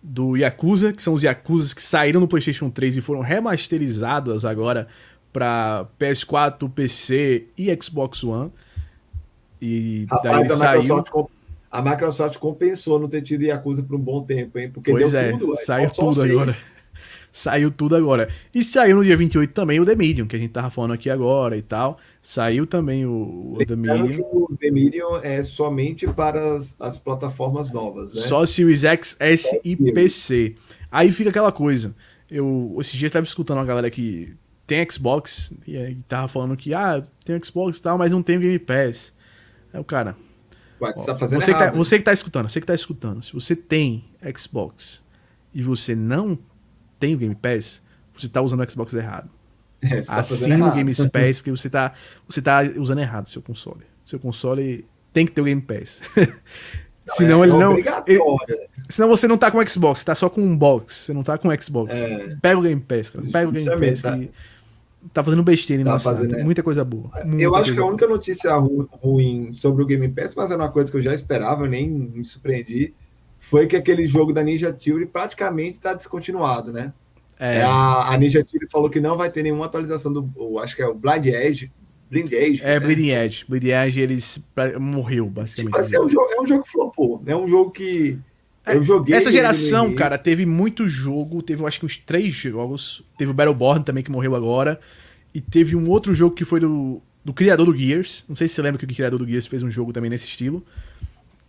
do 0.02 0.36
Yakuza, 0.36 0.92
que 0.92 1.00
são 1.00 1.14
os 1.14 1.22
Yakuzas 1.22 1.72
que 1.72 1.82
saíram 1.82 2.20
no 2.20 2.26
PlayStation 2.26 2.68
3 2.68 2.96
e 2.96 3.00
foram 3.00 3.20
remasterizados 3.20 4.44
agora 4.44 4.88
para 5.32 5.86
PS4, 6.00 6.68
PC 6.68 7.46
e 7.56 7.78
Xbox 7.80 8.24
One. 8.24 8.50
E 9.60 10.06
Rapaz, 10.10 10.32
daí 10.32 10.46
a 10.46 10.56
saiu. 10.56 10.82
Microsoft, 10.82 11.30
a 11.70 11.80
Microsoft 11.80 12.38
compensou 12.38 12.98
não 12.98 13.08
ter 13.08 13.22
tido 13.22 13.44
Yakuza 13.44 13.84
por 13.84 13.94
um 13.94 14.00
bom 14.00 14.24
tempo, 14.24 14.58
hein? 14.58 14.68
Porque 14.68 14.90
pois 14.90 15.14
é, 15.14 15.30
tudo, 15.30 15.54
saiu 15.56 15.88
tudo 15.90 16.22
agora. 16.22 16.56
Saiu 17.32 17.70
tudo 17.70 17.96
agora. 17.96 18.28
E 18.54 18.62
saiu 18.62 18.96
no 18.96 19.04
dia 19.04 19.16
28 19.16 19.54
também 19.54 19.80
o 19.80 19.86
The 19.86 19.96
Medium, 19.96 20.26
que 20.26 20.36
a 20.36 20.38
gente 20.38 20.50
tava 20.50 20.68
falando 20.68 20.92
aqui 20.92 21.08
agora 21.08 21.56
e 21.56 21.62
tal. 21.62 21.98
Saiu 22.20 22.66
também 22.66 23.06
o, 23.06 23.54
o 23.54 23.64
The 23.66 23.74
Medium. 23.74 24.20
o 24.20 24.54
The 24.54 24.70
Medium 24.70 25.16
é 25.22 25.42
somente 25.42 26.06
para 26.06 26.56
as, 26.56 26.76
as 26.78 26.98
plataformas 26.98 27.72
novas, 27.72 28.12
né? 28.12 28.20
Só 28.20 28.44
Series 28.44 28.84
X, 28.84 29.16
S 29.18 29.60
e 29.64 29.74
PC. 29.74 30.54
Aí 30.90 31.10
fica 31.10 31.30
aquela 31.30 31.50
coisa. 31.50 31.94
Eu 32.30 32.76
esses 32.78 32.92
dias 32.92 33.10
tava 33.10 33.24
escutando 33.24 33.58
uma 33.58 33.64
galera 33.64 33.90
que 33.90 34.34
tem 34.66 34.86
Xbox 34.90 35.54
e 35.66 35.76
aí 35.76 35.94
tava 36.06 36.28
falando 36.28 36.54
que 36.54 36.74
ah, 36.74 37.02
tem 37.24 37.42
Xbox 37.42 37.78
e 37.78 37.82
tal, 37.82 37.96
mas 37.96 38.12
não 38.12 38.22
tem 38.22 38.38
Game 38.38 38.58
Pass. 38.58 39.10
Aí 39.72 39.80
o 39.80 39.84
cara, 39.84 40.14
tá 40.78 41.14
você, 41.14 41.52
que 41.54 41.58
tá, 41.58 41.70
você 41.70 41.98
que 41.98 42.04
tá 42.04 42.12
escutando, 42.12 42.48
você 42.48 42.60
que 42.60 42.66
tá 42.66 42.74
escutando, 42.74 43.22
se 43.22 43.32
você 43.32 43.56
tem 43.56 44.04
Xbox 44.36 45.02
e 45.54 45.62
você 45.62 45.94
não 45.94 46.38
tem 47.02 47.16
o 47.16 47.18
Game 47.18 47.34
Pass, 47.34 47.82
você 48.16 48.26
está 48.26 48.40
usando 48.40 48.62
o 48.62 48.70
Xbox 48.70 48.94
errado. 48.94 49.28
É, 49.82 50.00
tá 50.02 50.18
Assina 50.18 50.68
o 50.68 50.72
Game 50.72 50.94
Pass 50.94 51.40
porque 51.40 51.50
você 51.50 51.66
está 51.66 51.92
você 52.28 52.40
tá 52.40 52.62
usando 52.76 53.00
errado 53.00 53.26
o 53.26 53.28
seu 53.28 53.42
console. 53.42 53.82
Seu 54.06 54.20
console 54.20 54.86
tem 55.12 55.26
que 55.26 55.32
ter 55.32 55.40
o 55.40 55.44
Game 55.44 55.60
Pass. 55.60 56.00
Não, 57.04 57.16
senão 57.16 57.42
é, 57.42 57.48
ele 57.48 57.58
não. 57.58 57.76
Ele, 57.76 58.68
senão 58.88 59.08
você 59.08 59.26
não 59.26 59.36
tá 59.36 59.50
com 59.50 59.58
o 59.58 59.68
Xbox, 59.68 59.98
você 59.98 60.04
tá 60.04 60.14
só 60.14 60.30
com 60.30 60.40
um 60.40 60.56
box. 60.56 60.94
Você 60.94 61.12
não 61.12 61.24
tá 61.24 61.36
com 61.36 61.48
o 61.48 61.60
Xbox. 61.60 61.96
É, 61.96 62.36
pega 62.40 62.56
o 62.56 62.62
Game 62.62 62.80
Pass, 62.80 63.10
cara. 63.10 63.26
Pega 63.26 63.48
o 63.48 63.50
Game 63.50 63.68
Pass 63.68 64.02
tá. 64.02 64.16
tá 65.12 65.24
fazendo 65.24 65.42
besteira 65.42 65.84
tá 65.84 65.98
fazendo, 65.98 66.36
é. 66.36 66.44
muita 66.44 66.62
coisa 66.62 66.84
boa. 66.84 67.10
Muita 67.24 67.42
eu 67.42 67.56
acho 67.56 67.74
que 67.74 67.80
a 67.80 67.84
única 67.84 68.06
notícia 68.06 68.54
ruim 68.54 69.50
sobre 69.50 69.82
o 69.82 69.86
Game 69.86 70.08
Pass, 70.10 70.36
mas 70.36 70.52
é 70.52 70.54
uma 70.54 70.70
coisa 70.70 70.92
que 70.92 70.96
eu 70.96 71.02
já 71.02 71.12
esperava, 71.12 71.64
eu 71.64 71.68
nem 71.68 71.88
me 71.88 72.24
surpreendi, 72.24 72.94
foi 73.52 73.66
que 73.66 73.76
aquele 73.76 74.06
jogo 74.06 74.32
da 74.32 74.42
Ninja 74.42 74.72
Theory 74.72 75.04
praticamente 75.04 75.76
está 75.76 75.92
descontinuado, 75.92 76.72
né? 76.72 76.90
É. 77.38 77.58
é. 77.58 77.62
A, 77.62 78.14
a, 78.14 78.16
Ninja 78.16 78.42
Theory 78.42 78.66
falou 78.72 78.88
que 78.88 78.98
não 78.98 79.14
vai 79.14 79.28
ter 79.30 79.42
nenhuma 79.42 79.66
atualização 79.66 80.10
do, 80.10 80.58
acho 80.58 80.74
que 80.74 80.80
é 80.80 80.86
o 80.86 80.94
Blind 80.94 81.26
Edge, 81.26 81.70
Blind 82.10 82.32
Edge. 82.32 82.62
É, 82.62 82.80
né? 82.80 82.80
Bleeding 82.80 83.10
Edge. 83.10 83.44
Bleeding 83.46 83.72
Edge, 83.72 84.00
eles 84.00 84.42
morreu, 84.80 85.26
basicamente. 85.26 85.70
Tipo 85.70 85.84
assim, 85.84 85.96
é, 85.96 86.00
um 86.00 86.08
jogo, 86.08 86.32
é 86.32 86.40
um 86.40 86.46
jogo 86.46 86.62
que 86.62 86.70
flopou. 86.70 87.22
É 87.26 87.36
um 87.36 87.46
jogo 87.46 87.70
que 87.72 88.18
é, 88.64 88.74
eu 88.74 88.82
joguei. 88.82 89.14
Essa 89.14 89.30
geração, 89.30 89.94
cara, 89.94 90.16
teve 90.16 90.46
muito 90.46 90.88
jogo. 90.88 91.42
Teve, 91.42 91.62
acho 91.66 91.78
que 91.78 91.84
uns 91.84 91.98
três 91.98 92.32
jogos. 92.32 93.04
Teve 93.18 93.32
o 93.32 93.34
Battleborn 93.34 93.84
também, 93.84 94.02
que 94.02 94.10
morreu 94.10 94.34
agora. 94.34 94.80
E 95.34 95.42
teve 95.42 95.76
um 95.76 95.90
outro 95.90 96.14
jogo 96.14 96.34
que 96.34 96.44
foi 96.44 96.60
do, 96.60 97.02
do 97.22 97.34
criador 97.34 97.66
do 97.66 97.76
Gears. 97.76 98.24
Não 98.26 98.34
sei 98.34 98.48
se 98.48 98.54
você 98.54 98.62
lembra 98.62 98.78
que 98.78 98.86
o 98.86 98.88
criador 98.88 99.18
do 99.18 99.28
Gears 99.28 99.46
fez 99.46 99.62
um 99.62 99.70
jogo 99.70 99.92
também 99.92 100.08
nesse 100.08 100.26
estilo 100.26 100.64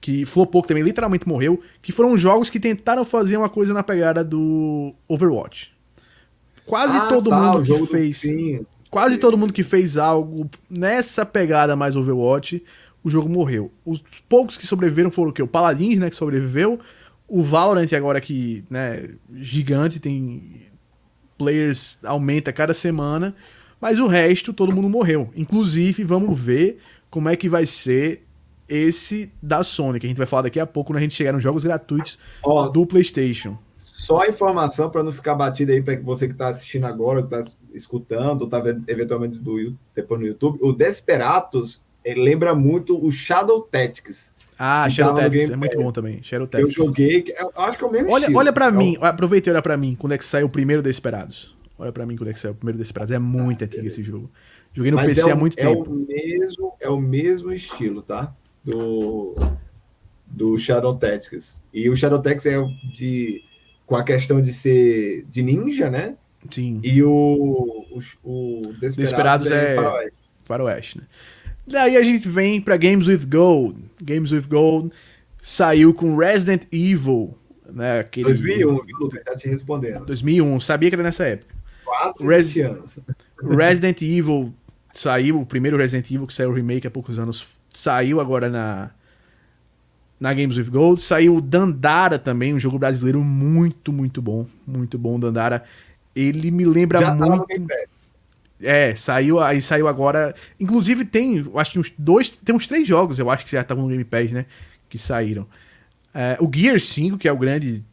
que 0.04 0.26
flopou, 0.26 0.62
que 0.62 0.68
também 0.68 0.84
literalmente 0.84 1.26
morreu, 1.26 1.62
que 1.82 1.94
foram 1.94 2.18
jogos 2.18 2.50
que 2.50 2.60
tentaram 2.60 3.06
fazer 3.06 3.38
uma 3.38 3.48
coisa 3.48 3.74
na 3.74 3.82
pegada 3.82 4.22
do 4.22 4.94
Overwatch. 5.08 5.72
Quase 6.66 6.98
ah, 6.98 7.08
todo 7.08 7.30
tá, 7.30 7.40
mundo 7.40 7.64
que 7.64 7.86
fez. 7.88 8.22
Quase 8.92 9.18
todo 9.18 9.38
mundo 9.38 9.54
que 9.54 9.64
fez 9.64 9.98
algo 9.98 10.50
nessa 10.70 11.26
pegada 11.26 11.74
mais 11.74 11.96
Overwatch, 11.96 12.62
o 13.02 13.10
jogo 13.10 13.30
morreu. 13.30 13.72
Os 13.86 14.04
poucos 14.28 14.58
que 14.58 14.68
sobreviveram 14.68 15.10
foram 15.10 15.30
o 15.30 15.34
quê? 15.34 15.42
O 15.42 15.48
Paladins, 15.48 15.98
né, 15.98 16.10
que 16.10 16.16
sobreviveu, 16.18 16.82
O 17.26 17.42
Valorant 17.42 17.94
agora 17.94 18.20
que, 18.20 18.66
né, 18.70 19.10
gigante, 19.34 20.02
tem 20.02 20.68
players 21.38 21.98
aumenta 22.04 22.52
cada 22.52 22.74
semana, 22.74 23.34
mas 23.80 24.00
o 24.00 24.08
resto 24.08 24.52
todo 24.52 24.74
mundo 24.74 24.90
morreu. 24.90 25.32
Inclusive, 25.34 26.04
vamos 26.04 26.38
ver 26.38 26.80
como 27.10 27.30
é 27.30 27.38
que 27.38 27.48
vai 27.48 27.66
ser 27.66 28.23
esse 28.68 29.32
da 29.42 29.64
Sony, 29.64 30.00
que 30.00 30.06
a 30.06 30.10
gente 30.10 30.18
vai 30.18 30.28
falar 30.28 30.44
daqui 30.44 30.60
a 30.60 30.66
pouco 30.66 30.88
quando 30.92 30.98
a 30.98 31.02
gente 31.02 31.14
chegar 31.14 31.32
nos 31.34 31.44
jogos 31.44 31.64
gratuitos 31.64 32.18
Ó, 32.44 32.68
do 32.70 32.86
PlayStation. 32.86 33.58
Só 33.78 34.22
a 34.22 34.28
informação 34.28 34.90
para 34.90 35.04
não 35.04 35.12
ficar 35.12 35.36
batido 35.36 35.72
aí 35.72 35.82
para 35.82 36.00
você 36.02 36.28
que 36.28 36.34
está 36.34 36.48
assistindo 36.50 36.86
agora, 36.86 37.22
que 37.24 37.34
está 37.36 37.56
escutando, 37.74 38.42
ou 38.42 38.46
está 38.48 38.60
vendo 38.60 38.84
eventualmente 38.88 39.38
do, 39.38 39.76
depois 39.96 40.20
no 40.20 40.28
YouTube, 40.28 40.60
o 40.62 40.72
Desperatus 40.74 41.82
ele 42.04 42.22
lembra 42.22 42.54
muito 42.54 43.02
o 43.04 43.10
Shadow 43.12 43.62
Tactics. 43.62 44.34
Ah, 44.60 44.88
Shadow 44.90 45.16
Tactics 45.16 45.50
é 45.50 45.56
muito 45.56 45.78
bom 45.82 45.92
também. 45.92 46.22
Shadow 46.22 46.46
Eu 46.46 46.50
Tactics. 46.50 46.74
joguei, 46.76 47.22
que- 47.22 47.32
eu 47.32 47.52
acho 47.56 47.78
que 47.78 47.84
é 47.84 47.88
o 47.88 47.92
mesmo 47.92 48.12
Olha, 48.12 48.24
estilo. 48.24 48.40
olha 48.40 48.54
pra 48.54 48.68
É 48.68 48.72
mim, 48.72 48.98
aproveita 49.02 49.50
e 49.50 49.54
olha 49.54 49.62
pra 49.62 49.78
mim 49.78 49.96
quando 49.98 50.14
é 50.14 50.18
que 50.18 50.26
saiu 50.26 50.48
o 50.48 50.50
primeiro 50.50 50.82
Desperados. 50.82 51.56
Olha 51.78 51.92
pra 51.92 52.06
mim 52.06 52.16
quando 52.16 52.30
é 52.30 52.34
que 52.34 52.40
saiu 52.40 52.52
o 52.52 52.56
primeiro 52.56 52.78
Desperados. 52.78 53.12
É 53.12 53.20
muito 53.20 53.64
antigo 53.64 53.86
esse 53.88 54.04
jogo. 54.04 54.30
Joguei 54.74 54.92
no 54.92 54.98
Mas 54.98 55.08
PC 55.08 55.22
é 55.22 55.26
o- 55.26 55.32
há 55.32 55.36
muito 55.36 55.58
é 55.60 55.64
tempo. 55.64 55.90
O 55.92 56.06
mesmo, 56.08 56.74
é 56.80 56.90
o 56.90 57.00
mesmo 57.00 57.52
estilo, 57.52 58.02
tá? 58.02 58.34
Do, 58.66 59.36
do 60.28 60.58
Shadow 60.58 60.96
Tactics. 60.96 61.62
E 61.74 61.90
o 61.90 61.96
Shadow 61.96 62.22
Tactics 62.22 62.46
é 62.46 62.58
de 62.96 63.44
com 63.86 63.96
a 63.96 64.04
questão 64.04 64.42
de 64.42 64.54
ser 64.54 65.26
de 65.30 65.42
ninja, 65.44 65.90
né? 65.90 66.16
Sim, 66.50 66.80
E 66.84 67.02
o, 67.04 67.10
o, 67.12 68.00
o 68.24 68.62
Desperados, 68.80 68.96
Desperados 68.96 69.52
é- 69.52 69.76
faroeste. 69.76 70.14
faroeste, 70.46 70.98
né? 71.00 71.04
Daí 71.66 71.96
a 71.96 72.04
gente 72.04 72.28
vem 72.28 72.60
pra 72.60 72.76
Games 72.76 73.08
with 73.08 73.26
Gold. 73.26 73.78
Games 74.02 74.32
with 74.32 74.48
Gold 74.50 74.92
saiu 75.40 75.94
com 75.94 76.18
Resident 76.18 76.64
Evil, 76.72 77.34
né? 77.72 78.00
Aquele 78.00 78.26
2001, 78.26 78.70
viu? 78.84 79.10
Já 79.26 79.36
te 79.36 79.48
respondendo. 79.48 80.06
2001, 80.06 80.60
sabia 80.60 80.90
que 80.90 80.96
era 80.96 81.04
nessa 81.04 81.26
época. 81.26 81.56
Quase 81.86 82.26
Res- 82.28 82.48
20 82.54 82.62
anos. 82.62 83.00
Resident 83.58 84.02
Evil 84.02 84.54
saiu, 84.92 85.40
o 85.42 85.46
primeiro 85.46 85.78
Resident 85.78 86.10
Evil 86.12 86.28
que 86.28 86.34
saiu 86.34 86.50
o 86.50 86.54
remake 86.54 86.88
há 86.88 86.92
poucos 86.92 87.20
anos, 87.20 87.56
saiu 87.74 88.20
agora 88.20 88.50
na 88.50 88.92
na 90.20 90.34
Games 90.34 90.58
with 90.58 90.70
Gold. 90.70 91.02
Saiu 91.02 91.36
o 91.36 91.42
Dandara 91.42 92.18
também, 92.18 92.54
um 92.54 92.60
jogo 92.60 92.80
brasileiro 92.80 93.22
muito, 93.22 93.92
muito 93.92 94.22
bom, 94.22 94.46
muito 94.66 94.98
bom 94.98 95.20
Dandara. 95.20 95.64
Ele 96.16 96.50
me 96.50 96.64
lembra 96.64 97.02
Já 97.02 97.14
muito. 97.14 97.46
É, 98.62 98.96
saiu, 98.96 99.40
aí 99.40 99.62
saiu 99.62 99.88
agora. 99.88 100.34
Inclusive 100.58 101.04
tem, 101.04 101.46
acho 101.56 101.72
que 101.72 101.80
uns 101.80 101.92
dois, 101.98 102.32
tem 102.32 102.56
uns 102.56 102.68
três 102.68 102.88
jogos, 102.88 103.20
eu 103.20 103.30
acho 103.30 103.44
que 103.44 103.52
já 103.52 103.62
estavam 103.62 103.84
no 103.84 103.90
Game 103.90 104.06
Pass, 104.06 104.32
né? 104.32 104.46
Que 104.88 104.98
saíram. 104.98 105.46
É, 106.14 106.38
o 106.40 106.50
Gear 106.54 106.80
5, 106.80 107.18
que 107.18 107.28
é 107.28 107.32
o 107.32 107.38
grande, 107.38 107.84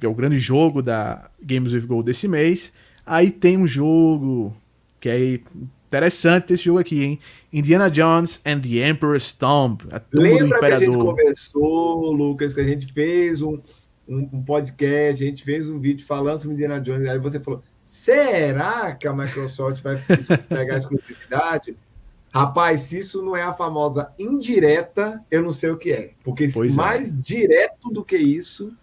que 0.00 0.06
é 0.06 0.08
o 0.08 0.14
grande 0.14 0.36
jogo 0.36 0.80
da 0.80 1.28
Games 1.42 1.74
with 1.74 1.86
Gold 1.86 2.06
desse 2.06 2.26
mês. 2.26 2.72
Aí 3.04 3.30
tem 3.30 3.58
um 3.58 3.66
jogo 3.66 4.56
que 5.00 5.08
é 5.08 5.40
interessante 5.86 6.52
esse 6.52 6.64
jogo 6.64 6.78
aqui, 6.78 7.02
hein? 7.02 7.18
Indiana 7.52 7.90
Jones 7.90 8.40
and 8.44 8.60
the 8.60 8.86
Emperor's 8.88 9.32
Tomb, 9.32 9.78
a 9.90 10.00
tumba 10.00 10.08
do 10.10 10.20
Lembra 10.22 10.58
que 10.58 10.64
a 10.64 10.70
gente 10.70 10.84
Imperador. 10.84 11.04
conversou, 11.04 12.12
Lucas, 12.12 12.54
que 12.54 12.60
a 12.60 12.64
gente 12.64 12.92
fez 12.92 13.40
um, 13.40 13.58
um, 14.08 14.42
podcast, 14.42 15.22
a 15.22 15.26
gente 15.26 15.44
fez 15.44 15.68
um 15.68 15.78
vídeo 15.78 16.06
falando 16.06 16.38
sobre 16.40 16.54
Indiana 16.54 16.80
Jones, 16.80 17.08
aí 17.08 17.18
você 17.18 17.40
falou, 17.40 17.62
será 17.82 18.94
que 18.94 19.06
a 19.06 19.12
Microsoft 19.12 19.82
vai 19.82 19.96
pegar 20.48 20.74
a 20.74 20.78
exclusividade? 20.78 21.76
Rapaz, 22.34 22.82
se 22.82 22.98
isso 22.98 23.22
não 23.22 23.34
é 23.34 23.42
a 23.42 23.54
famosa 23.54 24.12
indireta, 24.18 25.24
eu 25.30 25.42
não 25.42 25.52
sei 25.52 25.70
o 25.70 25.78
que 25.78 25.92
é. 25.92 26.12
Porque 26.22 26.44
é. 26.44 26.72
mais 26.74 27.10
direto 27.22 27.88
do 27.90 28.04
que 28.04 28.16
isso 28.16 28.76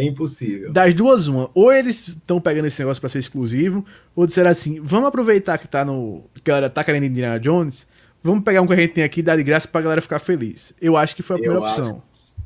é 0.00 0.04
impossível. 0.04 0.72
Das 0.72 0.92
duas, 0.94 1.28
uma. 1.28 1.50
Ou 1.54 1.72
eles 1.72 2.08
estão 2.08 2.40
pegando 2.40 2.66
esse 2.66 2.80
negócio 2.80 3.00
pra 3.00 3.08
ser 3.08 3.18
exclusivo, 3.18 3.84
ou 4.14 4.26
disseram 4.26 4.50
assim: 4.50 4.80
vamos 4.82 5.08
aproveitar 5.08 5.58
que 5.58 5.68
tá 5.68 5.84
no. 5.84 6.24
Que 6.42 6.50
a 6.50 6.54
galera 6.54 6.70
tá 6.70 6.82
querendo 6.84 7.04
Indiana 7.06 7.38
Jones, 7.38 7.86
vamos 8.22 8.42
pegar 8.44 8.62
um 8.62 8.66
que 8.66 8.72
a 8.72 8.76
gente 8.76 8.92
tem 8.94 9.04
aqui 9.04 9.20
e 9.20 9.22
dar 9.22 9.36
de 9.36 9.42
graça 9.42 9.68
pra 9.68 9.80
galera 9.80 10.00
ficar 10.00 10.18
feliz. 10.18 10.72
Eu 10.80 10.96
acho 10.96 11.14
que 11.16 11.22
foi 11.22 11.36
a 11.36 11.38
Eu 11.38 11.42
primeira 11.42 11.64
acho. 11.66 11.80
opção. 11.80 12.02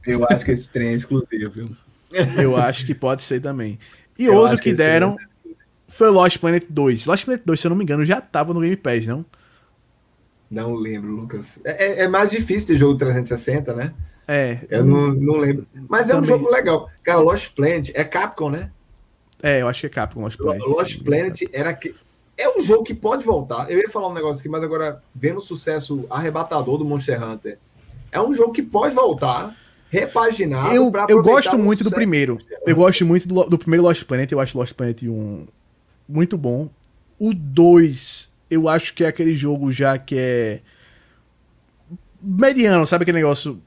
Eu 0.07 0.25
acho 0.29 0.45
que 0.45 0.51
esse 0.51 0.71
trem 0.71 0.89
é 0.89 0.93
exclusivo, 0.95 1.51
viu? 1.51 1.69
Eu 2.41 2.57
acho 2.57 2.85
que 2.87 2.95
pode 2.95 3.23
ser 3.23 3.41
também. 3.41 3.79
E 4.19 4.27
Eu 4.27 4.35
outro 4.35 4.57
que, 4.59 4.75
trem 4.75 4.75
deram 4.75 5.17
foi 5.89 6.09
Lost 6.11 6.39
Planet 6.39 6.65
2. 6.69 7.07
Lost 7.07 7.25
Planet 7.25 7.43
2, 7.45 7.59
se 7.61 7.67
eu 7.67 7.71
não 7.71 7.77
me 7.77 7.83
engano, 7.85 8.05
já 8.05 8.21
tava 8.21 8.53
no 8.55 8.61
Game 8.61 8.77
Pass, 8.77 9.07
não? 9.07 9.25
Não 10.51 10.75
lembro, 10.75 11.11
Lucas. 11.17 11.59
É, 11.65 11.87
é- 11.87 12.05
é 12.05 12.09
mais 12.09 12.31
difícil 12.31 12.67
ter 12.69 12.77
jogo 12.77 12.97
360, 12.99 13.75
né? 13.75 13.93
É. 14.27 14.59
Eu 14.71 14.85
não, 14.85 15.09
não 15.15 15.37
lembro. 15.37 15.67
Mas 15.89 16.09
é 16.09 16.15
um 16.15 16.21
Também. 16.21 16.31
jogo 16.31 16.51
legal. 16.51 16.91
Cara, 17.03 17.21
Lost 17.21 17.51
Planet 17.55 17.91
é 17.95 18.05
Capcom, 18.05 18.51
né? 18.51 18.71
É, 19.43 19.61
eu 19.61 19.69
acho 19.69 19.81
que 19.81 19.87
é 19.87 19.91
Capcom 19.91 20.23
Lost 20.23 20.39
Lo- 20.39 20.47
Planet. 20.47 20.67
Lost 20.67 21.03
Planet 21.03 21.43
era 21.53 21.73
que. 21.75 21.95
É 22.37 22.49
um 22.59 22.63
jogo 22.63 22.83
que 22.85 22.95
pode 22.95 23.25
voltar. 23.25 23.71
Eu 23.71 23.79
ia 23.79 23.89
falar 23.89 24.09
um 24.09 24.15
negócio 24.15 24.41
aqui, 24.41 24.49
mas 24.49 24.63
agora, 24.65 25.01
vendo 25.15 25.39
o 25.39 25.43
sucesso 25.43 26.05
arrebatador 26.11 26.79
do 26.79 26.85
Monster 26.85 27.23
Hunter, 27.23 27.59
é 28.11 28.21
um 28.21 28.35
jogo 28.35 28.53
que 28.53 28.63
pode 28.63 28.95
voltar, 28.95 29.55
repaginado. 29.91 30.75
Eu, 30.75 30.91
eu 31.09 31.23
gosto 31.23 31.57
muito 31.57 31.85
do 31.85 31.91
primeiro. 31.91 32.39
Eu 32.67 32.75
gosto 32.75 33.05
muito 33.07 33.29
do, 33.29 33.45
do 33.45 33.59
primeiro 33.59 33.85
Lost 33.85 34.03
Planet. 34.05 34.33
Eu 34.33 34.41
acho 34.41 34.59
Lost 34.59 34.73
Planet 34.73 35.03
1 35.03 35.47
muito 36.09 36.37
bom. 36.37 36.69
O 37.19 37.33
2, 37.33 38.33
eu 38.51 38.69
acho 38.69 38.93
que 38.95 39.05
é 39.05 39.07
aquele 39.07 39.37
jogo 39.37 39.71
já 39.71 39.97
que 39.97 40.17
é. 40.19 40.61
mediano, 42.21 42.87
sabe 42.87 43.03
aquele 43.03 43.19
negócio. 43.19 43.61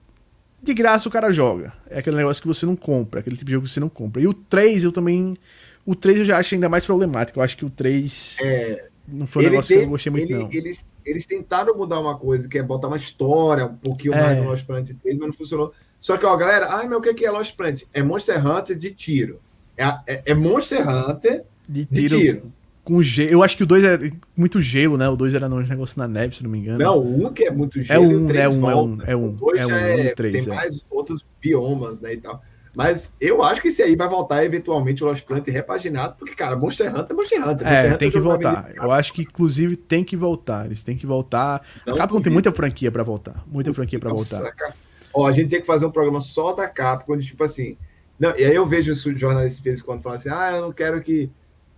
De 0.67 0.73
graça 0.73 1.07
o 1.07 1.11
cara 1.11 1.31
joga. 1.31 1.71
É 1.89 1.99
aquele 1.99 2.17
negócio 2.17 2.41
que 2.41 2.47
você 2.47 2.65
não 2.65 2.75
compra, 2.75 3.21
aquele 3.21 3.35
tipo 3.37 3.45
de 3.47 3.53
jogo 3.53 3.65
que 3.65 3.71
você 3.71 3.79
não 3.79 3.87
compra. 3.89 4.21
E 4.21 4.27
o 4.27 4.33
3 4.33 4.83
eu 4.83 4.91
também. 4.91 5.37
O 5.85 5.95
3 5.95 6.19
eu 6.19 6.25
já 6.25 6.37
acho 6.37 6.53
ainda 6.55 6.67
mais 6.67 6.85
problemático. 6.85 7.39
Eu 7.39 7.43
acho 7.43 7.55
que 7.55 7.63
o 7.63 7.69
3 7.69 8.37
É, 8.41 8.87
não 9.07 9.25
foi 9.25 9.45
um 9.45 9.49
negócio 9.49 9.77
que 9.77 9.83
eu 9.85 9.89
gostei 9.89 10.11
muito, 10.11 10.25
ele- 10.31 10.35
não. 10.43 10.49
Eles, 10.51 10.85
eles 11.05 11.25
tentaram 11.25 11.73
mudar 11.77 12.01
uma 12.01 12.17
coisa, 12.17 12.49
que 12.49 12.57
é 12.57 12.63
botar 12.63 12.89
uma 12.89 12.97
história 12.97 13.65
um 13.65 13.75
pouquinho 13.75 14.13
É. 14.13 14.21
mais 14.21 14.37
no 14.39 14.43
Lost 14.49 14.65
Planet 14.65 14.87
3, 15.01 15.17
mas 15.17 15.27
não 15.27 15.33
funcionou. 15.33 15.73
Só 15.97 16.17
que, 16.17 16.25
ó, 16.25 16.35
galera, 16.35 16.67
ai, 16.69 16.85
mas 16.89 16.97
o 16.97 17.01
que 17.01 17.13
que 17.13 17.25
é 17.25 17.31
Lost 17.31 17.55
Planet? 17.55 17.83
É 17.93 18.03
Monster 18.03 18.45
Hunter 18.45 18.77
de 18.77 18.91
tiro. 18.91 19.39
É, 19.77 19.85
é- 20.05 20.21
é 20.25 20.33
Monster 20.33 20.85
Hunter 20.87 21.43
De 21.69 21.85
de 21.85 22.01
tiro, 22.01 22.19
tiro. 22.19 22.53
Com 22.87 23.03
gelo. 23.03 23.29
Eu 23.29 23.43
acho 23.43 23.57
que 23.57 23.63
o 23.63 23.65
2 23.65 23.83
é 23.83 24.11
muito 24.35 24.61
gelo, 24.61 24.97
né? 24.97 25.09
O 25.09 25.17
2 25.17 25.35
era 25.35 25.45
um 25.49 25.59
negócio 25.59 25.99
na 25.99 26.07
neve, 26.07 26.33
se 26.33 26.41
não 26.41 26.49
me 26.49 26.59
engano. 26.59 26.79
Não, 26.79 27.01
um 27.01 27.33
que 27.33 27.43
é 27.43 27.51
muito 27.51 27.79
É 27.79 27.83
gelo 27.83 28.11
e 28.11 28.15
um, 28.15 28.23
o 28.23 28.27
três 28.29 28.45
é 28.45 28.47
um, 28.47 28.53
é 28.53 28.57
um, 28.57 28.61
volta. 28.61 29.11
é 29.11 29.15
um, 29.17 29.27
O 29.27 29.31
dois 29.33 29.59
é 29.59 29.65
um, 29.65 29.69
já 29.69 29.75
um, 29.75 30.15
três, 30.15 30.45
tem 30.45 30.53
é. 30.53 30.55
mais 30.55 30.85
outros 30.89 31.25
biomas, 31.41 31.99
né, 31.99 32.13
e 32.13 32.17
tal. 32.17 32.41
Mas 32.73 33.11
eu 33.19 33.43
acho 33.43 33.61
que 33.61 33.67
esse 33.67 33.83
aí 33.83 33.93
vai 33.93 34.07
voltar 34.07 34.45
eventualmente 34.45 35.03
o 35.03 35.07
Lost 35.07 35.25
Planet 35.25 35.45
repaginado, 35.49 36.15
porque, 36.17 36.33
cara, 36.33 36.55
Monster 36.55 36.89
Hunter 36.89 37.07
é 37.09 37.13
Monster 37.13 37.39
Hunter. 37.39 37.49
Monster 37.55 37.67
É, 37.67 37.85
Hunter 37.87 37.97
tem 37.97 38.07
é 38.07 38.11
que 38.11 38.17
da 38.17 38.23
voltar. 38.23 38.71
Eu 38.73 38.91
acho 38.91 39.11
que, 39.11 39.23
inclusive, 39.23 39.75
tem 39.75 40.03
que 40.03 40.15
voltar. 40.15 40.67
Eles 40.67 40.81
têm 40.81 40.95
que 40.95 41.05
voltar. 41.05 41.63
Não 41.85 41.95
a 41.95 41.97
Capcom 41.97 42.21
tem 42.21 42.31
muita 42.31 42.53
franquia 42.53 42.89
pra 42.89 43.03
voltar. 43.03 43.43
Muita 43.47 43.73
franquia 43.73 43.99
pra 43.99 44.11
Nossa, 44.11 44.37
voltar. 44.37 44.51
cara. 44.53 44.73
Ó, 45.13 45.27
a 45.27 45.31
gente 45.33 45.49
tem 45.49 45.59
que 45.59 45.67
fazer 45.67 45.85
um 45.85 45.91
programa 45.91 46.21
só 46.21 46.53
da 46.53 46.69
Capcom, 46.69 47.13
onde, 47.15 47.25
tipo 47.25 47.43
assim. 47.43 47.75
Não, 48.17 48.29
e 48.37 48.45
aí 48.45 48.55
eu 48.55 48.65
vejo 48.65 48.93
os 48.93 49.01
jornalistas 49.01 49.61
de 49.61 49.69
em 49.69 49.83
quando 49.83 50.01
falando 50.01 50.19
assim: 50.19 50.29
ah, 50.29 50.51
eu 50.55 50.61
não 50.61 50.71
quero 50.71 51.01
que. 51.01 51.29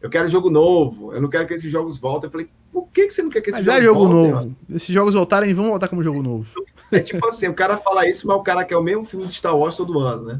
Eu 0.01 0.09
quero 0.09 0.27
jogo 0.29 0.49
novo, 0.49 1.13
eu 1.13 1.21
não 1.21 1.27
quero 1.29 1.45
que 1.47 1.53
esses 1.53 1.71
jogos 1.71 1.99
voltem. 1.99 2.27
Eu 2.27 2.31
falei, 2.31 2.47
por 2.71 2.87
que, 2.87 3.07
que 3.07 3.13
você 3.13 3.21
não 3.21 3.29
quer 3.29 3.41
que 3.41 3.49
esses 3.49 3.65
Mas 3.65 3.65
jogos 3.65 3.81
é 3.81 3.83
jogo 3.83 4.07
voltem? 4.07 4.31
novo. 4.31 4.55
Esses 4.69 4.89
jogos 4.95 5.13
voltarem, 5.13 5.53
vão 5.53 5.69
voltar 5.69 5.87
como 5.89 6.01
jogo 6.03 6.23
novo. 6.23 6.45
É 6.91 6.99
tipo 7.01 7.27
assim, 7.27 7.47
o 7.47 7.53
cara 7.53 7.77
fala 7.77 8.07
isso, 8.07 8.25
mas 8.27 8.37
o 8.37 8.41
cara 8.41 8.63
quer 8.63 8.77
o 8.77 8.83
mesmo 8.83 9.03
filme 9.03 9.27
de 9.27 9.33
Star 9.33 9.57
Wars 9.57 9.75
todo 9.75 9.99
ano, 9.99 10.23
né? 10.23 10.39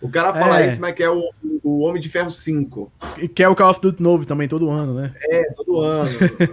O 0.00 0.08
cara 0.08 0.32
fala 0.32 0.62
É. 0.62 0.70
isso, 0.70 0.80
mas 0.80 0.94
quer 0.94 1.10
o, 1.10 1.22
o 1.62 1.80
Homem 1.80 2.00
de 2.00 2.08
Ferro 2.08 2.30
5. 2.30 2.92
E 3.18 3.28
quer 3.28 3.48
o 3.48 3.54
Call 3.54 3.70
of 3.70 3.80
Duty 3.80 4.02
novo 4.02 4.26
também, 4.26 4.48
todo 4.48 4.68
ano, 4.70 4.94
né? 4.94 5.12
É, 5.30 5.52
todo 5.52 5.78
ano. 5.80 6.08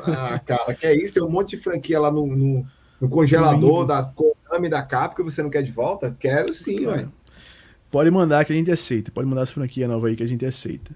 Ah, 0.06 0.40
cara, 0.40 0.74
que 0.76 0.86
é 0.86 0.96
isso? 0.96 1.16
Tem 1.16 1.24
um 1.24 1.30
monte 1.30 1.56
de 1.56 1.64
franquia 1.64 2.00
lá 2.00 2.12
no, 2.12 2.28
no, 2.28 2.66
no 3.02 3.10
congelador 3.10 3.86
da 3.86 4.04
Konami 4.04 4.70
da 4.70 4.82
Capcom 4.84 5.24
que 5.24 5.32
você 5.32 5.42
não 5.42 5.50
quer 5.50 5.64
de 5.64 5.72
volta? 5.72 6.16
Quero 6.20 6.54
sim, 6.54 6.86
ué. 6.86 7.08
Pode 7.90 8.12
mandar 8.12 8.46
que 8.46 8.54
a 8.54 8.56
gente 8.56 8.70
aceita. 8.72 9.12
Pode 9.12 9.28
mandar 9.28 9.42
essa 9.42 9.54
franquia 9.54 9.88
nova 9.88 10.08
aí 10.08 10.16
que 10.16 10.22
a 10.24 10.28
gente 10.28 10.46
aceita. 10.46 10.92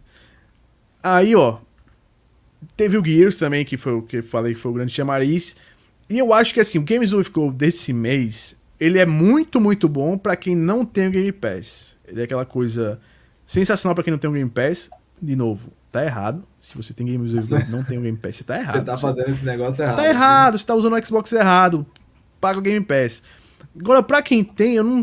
Aí, 1.03 1.35
ó. 1.35 1.57
Teve 2.77 2.97
o 2.97 3.03
Gears 3.05 3.35
também, 3.35 3.65
que 3.65 3.75
foi 3.75 3.93
o 3.93 4.01
que 4.01 4.17
eu 4.17 4.23
falei 4.23 4.53
que 4.53 4.59
foi 4.59 4.71
o 4.71 4.73
grande 4.73 4.93
chamariz. 4.93 5.55
E 6.09 6.17
eu 6.17 6.33
acho 6.33 6.53
que 6.53 6.61
assim, 6.61 6.79
o 6.79 6.83
Games 6.83 7.11
with 7.11 7.29
Gold 7.31 7.57
desse 7.57 7.91
mês, 7.91 8.55
ele 8.79 8.97
é 8.97 9.05
muito, 9.05 9.59
muito 9.59 9.89
bom 9.89 10.17
pra 10.17 10.35
quem 10.35 10.55
não 10.55 10.85
tem 10.85 11.09
o 11.09 11.11
Game 11.11 11.31
Pass. 11.31 11.97
Ele 12.07 12.21
é 12.21 12.23
aquela 12.23 12.45
coisa 12.45 12.99
sensacional 13.45 13.93
pra 13.93 14.03
quem 14.03 14.11
não 14.11 14.17
tem 14.17 14.29
o 14.29 14.33
Game 14.33 14.49
Pass. 14.49 14.89
De 15.21 15.35
novo, 15.35 15.71
tá 15.91 16.03
errado. 16.03 16.43
Se 16.59 16.75
você 16.75 16.93
tem 16.93 17.05
Games 17.05 17.33
with 17.33 17.47
Gold 17.47 17.69
não 17.69 17.83
tem 17.83 17.97
o 17.97 18.01
Game 18.01 18.17
Pass, 18.17 18.37
você 18.37 18.43
tá 18.45 18.57
errado. 18.59 18.79
Você 18.79 18.85
tá 18.85 18.97
Você 18.97 19.01
fazendo 19.01 19.29
esse 19.29 19.45
negócio 19.45 19.83
errado. 19.83 19.95
Tá 19.97 20.07
errado, 20.07 20.57
você 20.57 20.65
tá 20.65 20.75
usando 20.75 20.95
o 20.95 21.05
Xbox 21.05 21.31
errado. 21.33 21.85
Paga 22.39 22.59
o 22.59 22.61
Game 22.61 22.83
Pass. 22.85 23.21
Agora, 23.77 24.01
pra 24.01 24.21
quem 24.21 24.43
tem, 24.43 24.75
eu 24.75 24.83
não. 24.83 25.01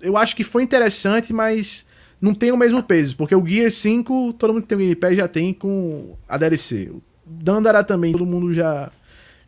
Eu 0.00 0.16
acho 0.16 0.34
que 0.36 0.44
foi 0.44 0.62
interessante, 0.62 1.32
mas 1.32 1.86
não 2.20 2.34
tem 2.34 2.52
o 2.52 2.56
mesmo 2.56 2.82
peso. 2.82 3.16
Porque 3.16 3.34
o 3.34 3.46
Gear 3.46 3.70
5, 3.70 4.34
todo 4.34 4.52
mundo 4.52 4.62
que 4.62 4.68
tem 4.68 4.76
o 4.76 4.80
Game 4.80 4.94
Pass 4.94 5.16
já 5.16 5.26
tem 5.26 5.52
com 5.52 6.16
a 6.28 6.36
DLC. 6.36 6.90
O 6.90 7.02
Dandara 7.24 7.82
também, 7.82 8.12
todo 8.12 8.26
mundo 8.26 8.52
já, 8.52 8.90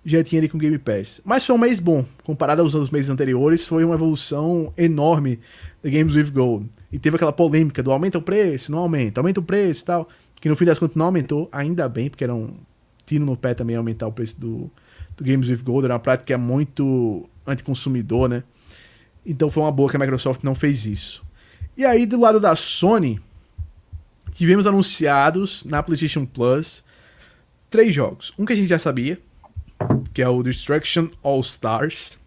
já 0.04 0.22
tinha 0.22 0.40
ali 0.40 0.48
com 0.48 0.56
o 0.56 0.60
Game 0.60 0.78
Pass. 0.78 1.20
Mas 1.24 1.44
foi 1.44 1.54
um 1.54 1.58
mês 1.58 1.78
bom. 1.78 2.04
Comparado 2.24 2.62
aos, 2.62 2.90
meses 2.90 3.10
anteriores, 3.10 3.66
foi 3.66 3.84
uma 3.84 3.94
evolução 3.94 4.72
enorme 4.76 5.38
da 5.82 5.90
Games 5.90 6.14
with 6.14 6.30
Gold. 6.30 6.68
E 6.90 6.98
teve 6.98 7.16
aquela 7.16 7.32
polêmica 7.32 7.82
do 7.82 7.92
aumenta 7.92 8.18
o 8.18 8.22
preço, 8.22 8.72
não 8.72 8.78
aumenta, 8.78 9.20
aumenta 9.20 9.40
o 9.40 9.42
preço 9.42 9.82
e 9.82 9.84
tal. 9.84 10.08
Que 10.40 10.48
no 10.48 10.56
fim 10.56 10.64
das 10.64 10.78
contas 10.78 10.96
não 10.96 11.06
aumentou, 11.06 11.48
ainda 11.52 11.88
bem, 11.88 12.08
porque 12.08 12.24
era 12.24 12.34
um 12.34 12.54
tiro 13.06 13.24
no 13.24 13.36
pé 13.36 13.54
também 13.54 13.76
aumentar 13.76 14.06
o 14.06 14.12
preço 14.12 14.40
do, 14.40 14.70
do 15.16 15.24
Games 15.24 15.48
with 15.48 15.62
Gold. 15.62 15.84
Era 15.84 15.94
uma 15.94 16.00
prática 16.00 16.34
é 16.34 16.36
muito 16.36 17.28
anticonsumidor, 17.46 18.28
né? 18.28 18.42
Então 19.24 19.48
foi 19.48 19.62
uma 19.62 19.70
boa 19.70 19.88
que 19.88 19.96
a 19.96 20.00
Microsoft 20.00 20.42
não 20.42 20.54
fez 20.54 20.84
isso. 20.84 21.22
E 21.76 21.84
aí, 21.84 22.06
do 22.06 22.20
lado 22.20 22.38
da 22.38 22.54
Sony, 22.54 23.20
tivemos 24.32 24.66
anunciados 24.66 25.64
na 25.64 25.82
PlayStation 25.82 26.26
Plus 26.26 26.84
três 27.70 27.94
jogos. 27.94 28.32
Um 28.38 28.44
que 28.44 28.52
a 28.52 28.56
gente 28.56 28.68
já 28.68 28.78
sabia, 28.78 29.18
que 30.12 30.22
é 30.22 30.28
o 30.28 30.42
Destruction 30.42 31.08
All 31.22 31.40
Stars. 31.40 32.18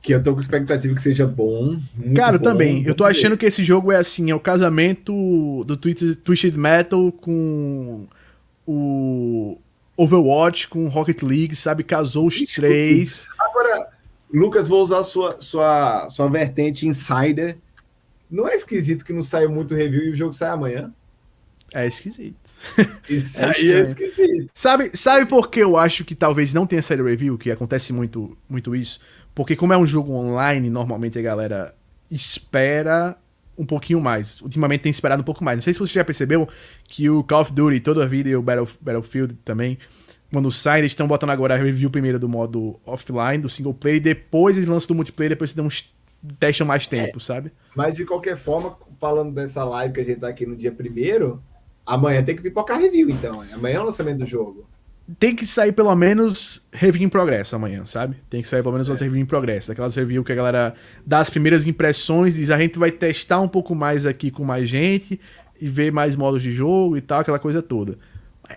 Que 0.00 0.14
eu 0.14 0.22
tô 0.22 0.32
com 0.32 0.40
expectativa 0.40 0.94
que 0.94 1.02
seja 1.02 1.26
bom. 1.26 1.78
Cara, 2.14 2.38
bom, 2.38 2.44
também. 2.44 2.82
Eu 2.84 2.94
tô 2.94 3.04
achando 3.04 3.36
que 3.36 3.44
esse 3.44 3.62
jogo 3.62 3.92
é 3.92 3.96
assim, 3.96 4.30
é 4.30 4.34
o 4.34 4.40
casamento 4.40 5.64
do 5.64 5.76
Twisted 5.76 6.56
Metal 6.56 7.12
com 7.12 8.06
o 8.66 9.58
Overwatch, 9.96 10.68
com 10.68 10.88
Rocket 10.88 11.22
League, 11.22 11.54
sabe? 11.54 11.84
Casou 11.84 12.26
os 12.28 12.38
três. 12.54 13.26
Agora, 13.38 13.88
Lucas, 14.32 14.68
vou 14.68 14.82
usar 14.82 15.02
sua, 15.02 15.40
sua, 15.40 16.08
sua 16.08 16.28
vertente 16.28 16.86
insider. 16.86 17.58
Não 18.36 18.46
é 18.46 18.54
esquisito 18.54 19.02
que 19.02 19.14
não 19.14 19.22
saia 19.22 19.48
muito 19.48 19.74
review 19.74 20.04
e 20.04 20.10
o 20.10 20.14
jogo 20.14 20.34
sai 20.34 20.50
amanhã? 20.50 20.92
É 21.72 21.86
esquisito. 21.86 22.36
Isso 23.08 23.40
é 23.40 23.44
aí 23.44 23.72
é 23.72 23.80
esquisito. 23.80 24.50
Sabe, 24.52 24.90
sabe 24.94 25.24
por 25.24 25.48
que 25.48 25.60
eu 25.60 25.78
acho 25.78 26.04
que 26.04 26.14
talvez 26.14 26.52
não 26.52 26.66
tenha 26.66 26.82
saído 26.82 27.04
review? 27.04 27.38
Que 27.38 27.50
acontece 27.50 27.94
muito, 27.94 28.36
muito 28.46 28.76
isso? 28.76 29.00
Porque 29.34 29.56
como 29.56 29.72
é 29.72 29.78
um 29.78 29.86
jogo 29.86 30.12
online, 30.12 30.68
normalmente 30.68 31.18
a 31.18 31.22
galera 31.22 31.74
espera 32.10 33.16
um 33.56 33.64
pouquinho 33.64 34.02
mais. 34.02 34.42
Ultimamente 34.42 34.82
tem 34.82 34.90
esperado 34.90 35.22
um 35.22 35.24
pouco 35.24 35.42
mais. 35.42 35.56
Não 35.56 35.62
sei 35.62 35.72
se 35.72 35.78
você 35.78 35.94
já 35.94 36.04
percebeu 36.04 36.46
que 36.84 37.08
o 37.08 37.24
Call 37.24 37.40
of 37.40 37.52
Duty, 37.52 37.80
toda 37.80 38.02
a 38.02 38.06
vida 38.06 38.28
e 38.28 38.36
o 38.36 38.42
Battlefield 38.42 39.34
também, 39.44 39.78
quando 40.30 40.50
sai, 40.50 40.80
eles 40.80 40.92
estão 40.92 41.08
botando 41.08 41.30
agora 41.30 41.54
a 41.54 41.56
review 41.56 41.88
primeiro 41.88 42.18
do 42.18 42.28
modo 42.28 42.78
offline, 42.84 43.38
do 43.38 43.48
single 43.48 43.72
player, 43.72 43.96
e 43.96 44.00
depois 44.00 44.58
eles 44.58 44.68
lançam 44.68 44.88
do 44.88 44.94
multiplayer, 44.94 45.30
depois 45.30 45.50
eles 45.50 45.56
dão 45.56 45.66
uns 45.66 45.95
testam 46.38 46.66
mais 46.66 46.86
tempo, 46.86 47.18
é, 47.18 47.20
sabe? 47.20 47.52
Mas 47.74 47.94
de 47.96 48.04
qualquer 48.04 48.36
forma, 48.36 48.76
falando 48.98 49.34
dessa 49.34 49.64
live 49.64 49.94
que 49.94 50.00
a 50.00 50.04
gente 50.04 50.20
tá 50.20 50.28
aqui 50.28 50.46
no 50.46 50.56
dia 50.56 50.72
primeiro, 50.72 51.42
amanhã 51.84 52.22
tem 52.22 52.36
que 52.36 52.42
pipocar 52.42 52.80
review, 52.80 53.10
então. 53.10 53.40
Amanhã 53.52 53.76
é 53.76 53.80
o 53.80 53.84
lançamento 53.84 54.18
do 54.18 54.26
jogo 54.26 54.66
tem 55.18 55.36
que 55.36 55.46
sair 55.46 55.72
pelo 55.72 55.94
menos 55.94 56.66
review 56.72 57.06
em 57.06 57.08
progresso 57.08 57.54
amanhã, 57.54 57.84
sabe? 57.84 58.16
Tem 58.28 58.42
que 58.42 58.48
sair 58.48 58.62
pelo 58.62 58.72
menos 58.72 58.88
é. 58.88 59.04
review 59.04 59.22
em 59.22 59.26
progresso. 59.26 59.68
Daquelas 59.68 59.94
review 59.94 60.24
que 60.24 60.32
a 60.32 60.34
galera 60.34 60.74
dá 61.04 61.20
as 61.20 61.30
primeiras 61.30 61.66
impressões, 61.66 62.34
diz 62.34 62.50
a 62.50 62.58
gente 62.58 62.78
vai 62.78 62.90
testar 62.90 63.40
um 63.40 63.48
pouco 63.48 63.74
mais 63.74 64.04
aqui 64.04 64.30
com 64.30 64.44
mais 64.44 64.68
gente 64.68 65.20
e 65.60 65.68
ver 65.68 65.92
mais 65.92 66.16
modos 66.16 66.42
de 66.42 66.50
jogo 66.50 66.96
e 66.96 67.00
tal, 67.00 67.20
aquela 67.20 67.38
coisa 67.38 67.62
toda. 67.62 67.96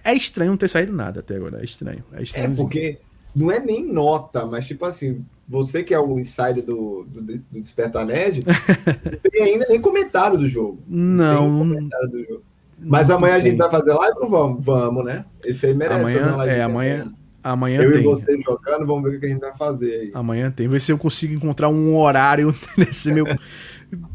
É 0.04 0.14
estranho 0.14 0.52
não 0.52 0.58
ter 0.58 0.68
saído 0.68 0.92
nada 0.92 1.20
até 1.20 1.36
agora, 1.36 1.62
é 1.62 1.64
estranho. 1.64 2.04
É, 2.14 2.24
estranho 2.24 2.52
é 2.52 2.56
porque 2.56 2.98
não 3.40 3.52
é 3.52 3.60
nem 3.60 3.86
nota, 3.86 4.46
mas 4.46 4.68
tipo 4.68 4.86
assim, 4.86 5.24
você 5.48 5.82
que 5.82 5.94
é 5.94 6.00
o 6.00 6.20
insider 6.20 6.62
do, 6.62 7.06
do, 7.08 7.22
do 7.22 7.62
Despertar 7.62 8.06
Nerd, 8.06 8.44
não 8.46 9.32
tem 9.32 9.44
ainda 9.44 9.66
nem 9.70 9.80
comentário 9.80 10.38
do 10.38 10.48
jogo. 10.48 10.84
Não. 10.88 11.50
Não 11.50 11.60
tem 11.60 11.78
comentário 11.78 12.10
do 12.10 12.20
jogo. 12.26 12.44
Mas 12.82 13.10
amanhã 13.10 13.36
a 13.36 13.40
gente 13.40 13.58
vai 13.58 13.70
fazer 13.70 13.94
live 13.94 14.18
ou 14.22 14.30
vamos? 14.30 14.66
Vamos, 14.66 15.06
né? 15.06 15.24
Esse 15.44 15.68
aí 15.68 15.74
merece. 15.74 16.18
Amanhã, 16.18 16.46
é, 16.46 16.62
amanhã, 16.62 17.14
amanhã 17.44 17.82
Eu 17.82 17.92
tem. 17.92 18.02
e 18.02 18.04
você 18.04 18.40
jogando, 18.42 18.86
vamos 18.86 19.10
ver 19.10 19.18
o 19.18 19.20
que 19.20 19.26
a 19.26 19.30
gente 19.30 19.42
vai 19.42 19.56
fazer 19.58 19.94
aí. 19.94 20.12
Amanhã 20.14 20.52
tem. 20.52 20.68
Ver 20.68 20.80
se 20.80 20.92
eu 20.92 20.98
consigo 20.98 21.34
encontrar 21.34 21.70
um 21.70 21.98
horário 21.98 22.54
nesse 22.78 23.12
meu. 23.12 23.26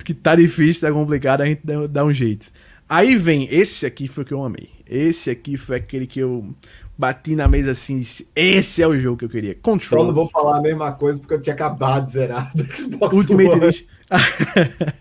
que 0.04 0.14
tá 0.14 0.36
difícil, 0.36 0.88
tá 0.88 0.94
complicado, 0.94 1.42
a 1.42 1.46
gente 1.46 1.60
dá, 1.64 1.86
dá 1.86 2.04
um 2.04 2.12
jeito. 2.12 2.50
Aí 2.88 3.16
vem, 3.16 3.48
esse 3.50 3.86
aqui 3.86 4.06
foi 4.06 4.22
o 4.22 4.26
que 4.26 4.34
eu 4.34 4.44
amei. 4.44 4.68
Esse 4.86 5.30
aqui 5.30 5.56
foi 5.56 5.76
aquele 5.76 6.06
que 6.06 6.20
eu 6.20 6.44
bati 6.96 7.34
na 7.34 7.48
mesa 7.48 7.72
assim, 7.72 8.02
esse 8.34 8.82
é 8.82 8.86
o 8.86 8.98
jogo 8.98 9.18
que 9.18 9.24
eu 9.24 9.28
queria. 9.28 9.54
Control. 9.56 10.00
Só 10.00 10.06
não 10.06 10.14
vou 10.14 10.28
falar 10.28 10.58
a 10.58 10.62
mesma 10.62 10.92
coisa 10.92 11.18
porque 11.18 11.34
eu 11.34 11.40
tinha 11.40 11.54
acabado 11.54 12.04
de 12.04 12.12
zerar. 12.12 12.52
Ultimate 13.12 13.56
Edition. 13.56 13.86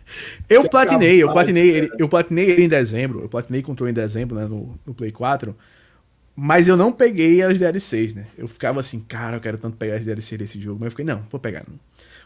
eu 0.49 0.69
platinei, 0.69 1.21
eu 1.21 1.31
platinei, 1.31 1.69
ele, 1.69 1.89
eu 1.99 2.09
platinei 2.09 2.49
ele 2.49 2.63
em 2.63 2.69
dezembro, 2.69 3.21
eu 3.21 3.29
platinei 3.29 3.61
Control 3.61 3.89
em 3.89 3.93
dezembro, 3.93 4.35
né, 4.35 4.45
no, 4.45 4.79
no 4.85 4.93
Play 4.93 5.11
4. 5.11 5.55
Mas 6.35 6.67
eu 6.67 6.75
não 6.75 6.91
peguei 6.91 7.43
as 7.43 7.59
DLCs, 7.59 8.15
né? 8.15 8.25
Eu 8.35 8.47
ficava 8.47 8.79
assim, 8.79 8.99
cara, 9.01 9.37
eu 9.37 9.41
quero 9.41 9.59
tanto 9.59 9.77
pegar 9.77 9.97
as 9.97 10.05
DLCs 10.05 10.39
desse 10.39 10.59
jogo. 10.59 10.79
Mas 10.79 10.87
eu 10.87 10.91
fiquei, 10.91 11.05
não, 11.05 11.21
vou 11.29 11.39
pegar 11.39 11.63
não. 11.67 11.77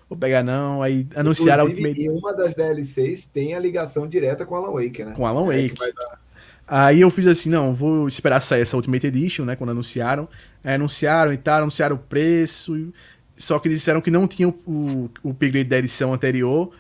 Vou 0.08 0.18
pegar 0.18 0.44
não. 0.44 0.82
Aí 0.82 1.06
anunciaram 1.14 1.64
a 1.64 1.68
Ultimate. 1.68 2.00
E 2.00 2.10
uma 2.10 2.34
das 2.34 2.56
DLCs 2.56 3.26
tem 3.26 3.54
a 3.54 3.60
ligação 3.60 4.08
direta 4.08 4.46
com 4.46 4.56
Alan 4.56 4.72
Wake, 4.72 5.04
né? 5.04 5.12
Com 5.12 5.26
Alan 5.26 5.54
é, 5.54 5.68
Wake. 5.68 5.84
É. 5.84 6.27
Aí 6.68 7.00
eu 7.00 7.10
fiz 7.10 7.26
assim, 7.28 7.50
não, 7.50 7.74
vou 7.74 8.08
esperar 8.08 8.42
sair 8.42 8.62
essa 8.62 8.76
Ultimate 8.76 9.08
Edition, 9.08 9.46
né? 9.46 9.56
Quando 9.56 9.70
anunciaram. 9.70 10.28
Aí 10.64 10.76
anunciaram 10.76 11.32
e 11.32 11.38
tal, 11.38 11.62
anunciaram 11.62 11.96
o 11.96 12.00
preço. 12.00 12.92
Só 13.38 13.58
que 13.58 13.70
disseram 13.70 14.02
que 14.02 14.12
não 14.12 14.28
tinha 14.28 14.50
o, 14.50 14.52
o, 14.66 15.10
o 15.24 15.30
upgrade 15.30 15.70
da 15.70 15.78
edição 15.78 16.14
anterior 16.14 16.72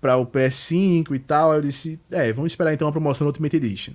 para 0.00 0.16
o 0.16 0.26
PS5 0.26 1.14
e 1.14 1.18
tal. 1.18 1.52
Aí 1.52 1.58
eu 1.58 1.62
disse, 1.62 1.98
é, 2.10 2.30
vamos 2.32 2.52
esperar 2.52 2.74
então 2.74 2.86
a 2.86 2.92
promoção 2.92 3.24
do 3.24 3.28
Ultimate 3.28 3.56
Edition. 3.56 3.94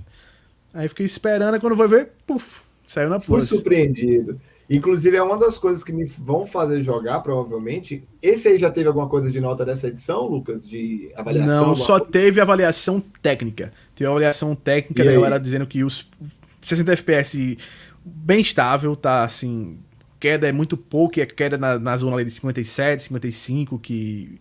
Aí 0.73 0.87
fiquei 0.87 1.05
esperando, 1.05 1.59
quando 1.59 1.75
foi 1.75 1.87
ver, 1.87 2.09
puf, 2.25 2.61
saiu 2.85 3.09
na 3.09 3.19
Plus. 3.19 3.47
Fui 3.47 3.57
surpreendido. 3.57 4.39
Inclusive, 4.69 5.15
é 5.15 5.23
uma 5.23 5.37
das 5.37 5.57
coisas 5.57 5.81
que 5.81 5.93
me 5.93 6.03
vão 6.05 6.45
fazer 6.45 6.83
jogar, 6.83 7.21
provavelmente. 7.21 8.03
Esse 8.21 8.49
aí 8.49 8.57
já 8.57 8.69
teve 8.69 8.87
alguma 8.87 9.07
coisa 9.07 9.31
de 9.31 9.39
nota 9.39 9.65
dessa 9.65 9.87
edição, 9.87 10.27
Lucas? 10.27 10.67
De 10.67 11.09
avaliação? 11.15 11.67
Não, 11.67 11.75
só 11.75 11.99
coisa? 11.99 12.11
teve 12.11 12.41
avaliação 12.41 13.01
técnica. 13.21 13.71
Teve 13.95 14.09
avaliação 14.09 14.53
técnica 14.55 15.01
e 15.01 15.05
da 15.05 15.11
aí? 15.11 15.15
galera 15.15 15.39
dizendo 15.39 15.65
que 15.65 15.85
os 15.85 16.11
60 16.59 16.91
FPS 16.91 17.57
bem 18.03 18.41
estável, 18.41 18.95
tá 18.95 19.23
assim, 19.23 19.79
queda 20.19 20.47
é 20.47 20.51
muito 20.51 20.75
pouco, 20.75 21.19
e 21.19 21.21
a 21.21 21.25
queda 21.25 21.57
na, 21.57 21.79
na 21.79 21.95
zona 21.95 22.15
ali 22.17 22.25
de 22.25 22.31
57, 22.31 23.03
55, 23.03 23.79
que 23.79 24.39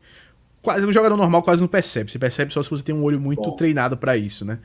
quase 0.61 0.85
o 0.85 0.93
jogador 0.93 1.17
normal 1.17 1.43
quase 1.43 1.63
não 1.63 1.69
percebe. 1.69 2.11
Você 2.11 2.19
percebe 2.19 2.53
só 2.53 2.61
se 2.61 2.71
você 2.71 2.83
tem 2.83 2.95
um 2.95 3.05
olho 3.05 3.21
muito 3.21 3.43
Bom. 3.43 3.57
treinado 3.57 3.97
para 3.97 4.17
isso, 4.17 4.45
né? 4.45 4.59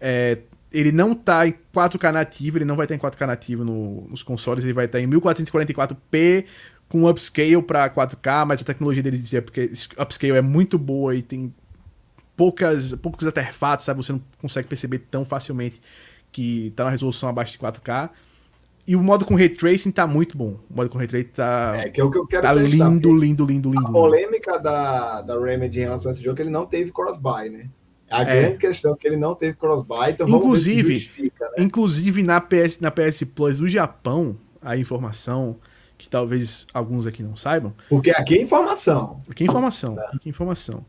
É, 0.00 0.38
ele 0.72 0.92
não 0.92 1.14
tá 1.14 1.46
em 1.46 1.54
4K 1.74 2.12
nativo, 2.12 2.58
ele 2.58 2.64
não 2.64 2.76
vai 2.76 2.84
estar 2.84 2.94
em 2.94 2.98
4K 2.98 3.26
nativo 3.26 3.64
no, 3.64 4.08
nos 4.08 4.22
consoles, 4.22 4.64
ele 4.64 4.72
vai 4.72 4.86
estar 4.86 5.00
em 5.00 5.08
1444p 5.08 6.44
com 6.88 7.08
upscale 7.08 7.62
para 7.62 7.88
4K, 7.88 8.44
mas 8.46 8.60
a 8.60 8.64
tecnologia 8.64 9.02
dele 9.02 9.18
dizia 9.18 9.40
porque 9.40 9.70
upscale 9.98 10.36
é 10.36 10.42
muito 10.42 10.78
boa 10.78 11.14
e 11.14 11.22
tem 11.22 11.52
poucas 12.36 12.94
poucos 12.94 13.26
artefatos, 13.26 13.84
sabe? 13.84 14.02
Você 14.02 14.12
não 14.12 14.22
consegue 14.40 14.68
perceber 14.68 14.98
tão 14.98 15.24
facilmente 15.24 15.80
que 16.30 16.72
tá 16.76 16.84
na 16.84 16.90
resolução 16.90 17.28
abaixo 17.28 17.52
de 17.52 17.58
4K. 17.58 18.10
E 18.86 18.96
o 18.96 19.00
modo 19.00 19.24
com 19.24 19.36
ray 19.36 19.48
tracing 19.48 19.92
tá 19.92 20.06
muito 20.06 20.36
bom. 20.36 20.58
O 20.68 20.74
modo 20.74 20.90
com 20.90 20.98
ray 20.98 21.06
tracing 21.06 21.28
tá. 21.28 21.74
É, 21.76 21.88
que 21.88 22.00
é 22.00 22.04
o 22.04 22.10
que 22.10 22.18
eu 22.18 22.26
quero 22.26 22.42
Tá 22.42 22.54
testar, 22.54 22.88
lindo, 22.88 23.16
lindo, 23.16 23.46
lindo, 23.46 23.70
lindo. 23.70 23.86
A 23.86 23.92
polêmica 23.92 24.58
da, 24.58 25.22
da 25.22 25.38
Remedy 25.38 25.80
em 25.80 25.84
relação 25.84 26.10
a 26.10 26.14
esse 26.14 26.22
jogo 26.22 26.34
é 26.34 26.36
que 26.36 26.42
ele 26.42 26.50
não 26.50 26.66
teve 26.66 26.90
cross-buy, 26.90 27.48
né? 27.48 27.68
A 28.12 28.22
é. 28.22 28.40
grande 28.40 28.58
questão 28.58 28.92
é 28.92 28.96
que 28.96 29.06
ele 29.06 29.16
não 29.16 29.34
teve 29.34 29.54
cross-buy, 29.54 30.10
então 30.10 30.28
inclusive, 30.28 31.10
né? 31.18 31.48
Inclusive 31.58 32.22
na 32.22 32.40
PS, 32.40 32.80
na 32.80 32.90
PS 32.90 33.24
Plus 33.34 33.58
do 33.58 33.68
Japão, 33.68 34.36
a 34.60 34.76
informação 34.76 35.56
que 35.96 36.08
talvez 36.08 36.66
alguns 36.74 37.06
aqui 37.06 37.22
não 37.22 37.36
saibam. 37.36 37.72
Porque 37.88 38.10
aqui 38.10 38.36
é 38.36 38.42
informação. 38.42 39.22
Aqui 39.30 39.44
é 39.44 39.46
informação. 39.46 39.98
É. 39.98 40.06
Aqui 40.16 40.26
é 40.26 40.30
informação. 40.30 40.84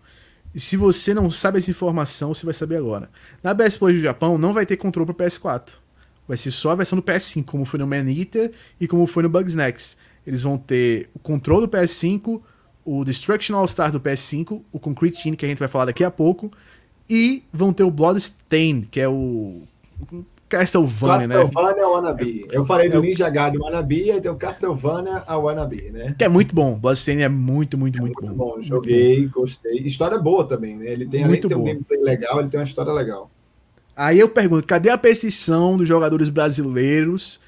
E 0.54 0.60
se 0.60 0.78
você 0.78 1.14
não 1.14 1.32
sabe 1.32 1.58
essa 1.58 1.72
informação, 1.72 2.34
você 2.34 2.46
vai 2.46 2.54
saber 2.54 2.78
agora. 2.78 3.10
Na 3.42 3.56
PS 3.56 3.78
Plus 3.78 3.96
do 3.96 4.02
Japão 4.02 4.38
não 4.38 4.54
vai 4.54 4.66
ter 4.66 4.78
controle 4.78 5.12
para 5.14 5.26
PS4. 5.26 5.74
Vai 6.28 6.38
ser 6.38 6.52
só 6.52 6.72
a 6.72 6.76
versão 6.76 6.98
do 6.98 7.04
PS5, 7.04 7.46
como 7.46 7.66
foi 7.66 7.80
no 7.80 7.88
Man 7.88 8.10
Eater 8.10 8.52
e 8.80 8.88
como 8.88 9.06
foi 9.06 9.24
no 9.24 9.30
Bugsnax. 9.30 9.98
Eles 10.26 10.42
vão 10.42 10.58
ter 10.58 11.10
o 11.14 11.20
controle 11.20 11.68
do 11.68 11.78
PS5, 11.78 12.42
o 12.86 13.04
Destruction 13.04 13.56
All 13.56 13.68
Star 13.68 13.92
do 13.92 14.00
PS5, 14.00 14.62
o 14.72 14.80
Concrete 14.80 15.22
Genie, 15.22 15.38
que 15.38 15.46
a 15.46 15.50
gente 15.50 15.60
vai 15.60 15.68
falar 15.68 15.86
daqui 15.86 16.04
a 16.04 16.12
pouco, 16.12 16.52
e 17.10 17.44
vão 17.52 17.74
ter 17.74 17.84
o 17.84 17.92
Bloodstained, 17.92 18.88
que 18.88 19.00
é 19.00 19.08
o 19.08 19.62
Castlevania, 20.50 21.28
né? 21.28 21.36
Castlevania 21.36 21.88
Wannabe. 21.88 22.46
Eu 22.52 22.64
falei 22.66 22.90
do 22.90 22.98
é 22.98 23.02
Ninja 23.02 23.30
Gaiden 23.30 23.60
Wannabe, 23.60 24.12
aí 24.12 24.22
tem 24.22 24.32
o 24.32 24.36
Castlevania 24.36 25.24
a 25.26 25.38
Wannabe, 25.38 25.92
né? 25.92 26.16
Que 26.18 26.26
é 26.26 26.30
muito 26.30 26.54
bom. 26.54 26.76
Bloodstained 26.76 27.24
é 27.24 27.30
muito, 27.30 27.78
muito, 27.78 27.98
é 27.98 28.02
muito, 28.02 28.22
muito 28.22 28.38
bom. 28.38 28.56
bom. 28.56 28.62
Joguei, 28.62 29.22
muito 29.22 29.34
gostei. 29.34 29.80
História 29.80 30.18
boa 30.18 30.48
também, 30.48 30.78
né? 30.78 30.92
Ele 30.92 31.06
tem, 31.08 31.26
muito 31.26 31.48
além 31.48 31.58
um 31.58 31.64
gameplay 31.64 32.00
legal, 32.02 32.40
ele 32.40 32.50
tem 32.50 32.60
uma 32.60 32.66
história 32.66 32.92
legal. 32.94 33.32
Aí 33.96 34.20
eu 34.20 34.30
pergunto, 34.30 34.68
cadê 34.68 34.90
a 34.90 34.98
petição 34.98 35.78
dos 35.78 35.88
jogadores 35.88 36.30
brasileiros 36.30 37.40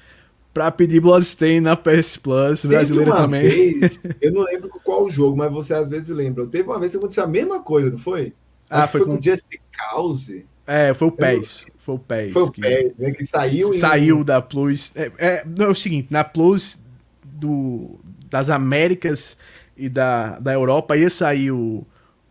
para 0.52 0.70
pedir 0.70 1.00
Bloodstained 1.00 1.60
na 1.60 1.76
PS 1.76 2.16
Plus 2.16 2.64
brasileira 2.64 3.14
também? 3.14 3.78
Vez, 3.78 3.98
eu 4.20 4.32
não 4.32 4.42
lembro 4.42 4.70
qual 4.82 5.08
jogo, 5.10 5.36
mas 5.36 5.52
você 5.52 5.74
às 5.74 5.88
vezes 5.88 6.08
lembra. 6.08 6.46
Teve 6.46 6.68
uma 6.68 6.80
vez 6.80 6.92
que 6.92 6.98
aconteceu 6.98 7.24
a 7.24 7.28
mesma 7.28 7.60
coisa, 7.60 7.90
não 7.90 7.98
foi? 7.98 8.32
Ah, 8.68 8.88
foi, 8.88 9.00
foi, 9.00 9.08
com 9.08 9.18
o 9.18 9.22
Just 9.22 9.46
Cause. 9.72 10.44
É, 10.66 10.92
foi 10.92 11.08
o 11.08 11.12
PES. 11.12 11.66
Foi 11.76 11.94
o 11.94 11.98
PES. 11.98 12.32
Foi 12.32 12.42
o 12.42 12.50
que, 12.50 12.60
PES, 12.60 12.92
né? 12.98 13.10
Que 13.12 13.24
saiu. 13.24 13.72
Saiu 13.72 14.20
em... 14.20 14.24
da 14.24 14.42
Plus. 14.42 14.92
É, 14.96 15.12
é, 15.18 15.44
não, 15.56 15.66
é 15.66 15.68
o 15.68 15.74
seguinte, 15.74 16.08
na 16.10 16.24
Plus 16.24 16.82
do, 17.24 18.00
das 18.28 18.50
Américas 18.50 19.36
e 19.76 19.88
da, 19.88 20.38
da 20.38 20.52
Europa 20.52 20.96
ia 20.96 21.08
sair 21.08 21.52
o, 21.52 21.86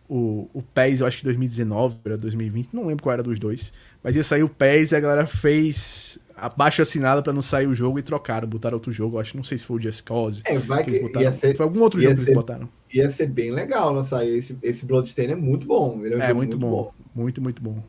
o, 0.08 0.48
o 0.52 0.62
PES, 0.62 1.00
eu 1.00 1.06
acho 1.06 1.18
que 1.18 1.24
2019, 1.24 1.96
era 2.04 2.18
2020, 2.18 2.74
não 2.74 2.86
lembro 2.86 3.02
qual 3.02 3.14
era 3.14 3.22
dos 3.22 3.38
dois. 3.38 3.72
Mas 4.02 4.14
ia 4.14 4.22
sair 4.22 4.42
o 4.42 4.48
PES 4.48 4.92
e 4.92 4.96
a 4.96 5.00
galera 5.00 5.26
fez 5.26 6.18
abaixo 6.36 6.82
assinada 6.82 7.22
para 7.22 7.32
não 7.32 7.42
sair 7.42 7.66
o 7.66 7.74
jogo 7.74 7.98
e 7.98 8.02
trocaram, 8.02 8.46
botaram 8.46 8.76
outro 8.76 8.92
jogo. 8.92 9.18
Acho, 9.18 9.36
não 9.36 9.44
sei 9.44 9.56
se 9.58 9.66
foi 9.66 9.78
o 9.78 9.80
Just 9.80 10.04
Cause. 10.04 10.42
É, 10.44 10.58
vai 10.58 10.84
que, 10.84 10.98
que 11.08 11.18
ia 11.18 11.32
ser, 11.32 11.56
foi 11.56 11.64
algum 11.64 11.80
outro 11.80 12.00
jogo 12.00 12.14
ser, 12.14 12.20
que 12.20 12.28
eles 12.28 12.36
botaram. 12.36 12.68
Ia 12.92 13.10
ser 13.10 13.26
bem 13.26 13.50
legal 13.50 13.92
lançar 13.92 14.26
esse, 14.26 14.56
esse 14.62 14.84
Bloodstained, 14.84 15.32
é 15.32 15.36
muito 15.36 15.66
bom. 15.66 16.02
é, 16.04 16.16
um 16.16 16.20
é 16.20 16.32
muito, 16.32 16.34
muito 16.34 16.58
bom, 16.58 16.68
bom, 16.68 16.92
Muito, 17.14 17.42
muito 17.42 17.62
bom. 17.62 17.82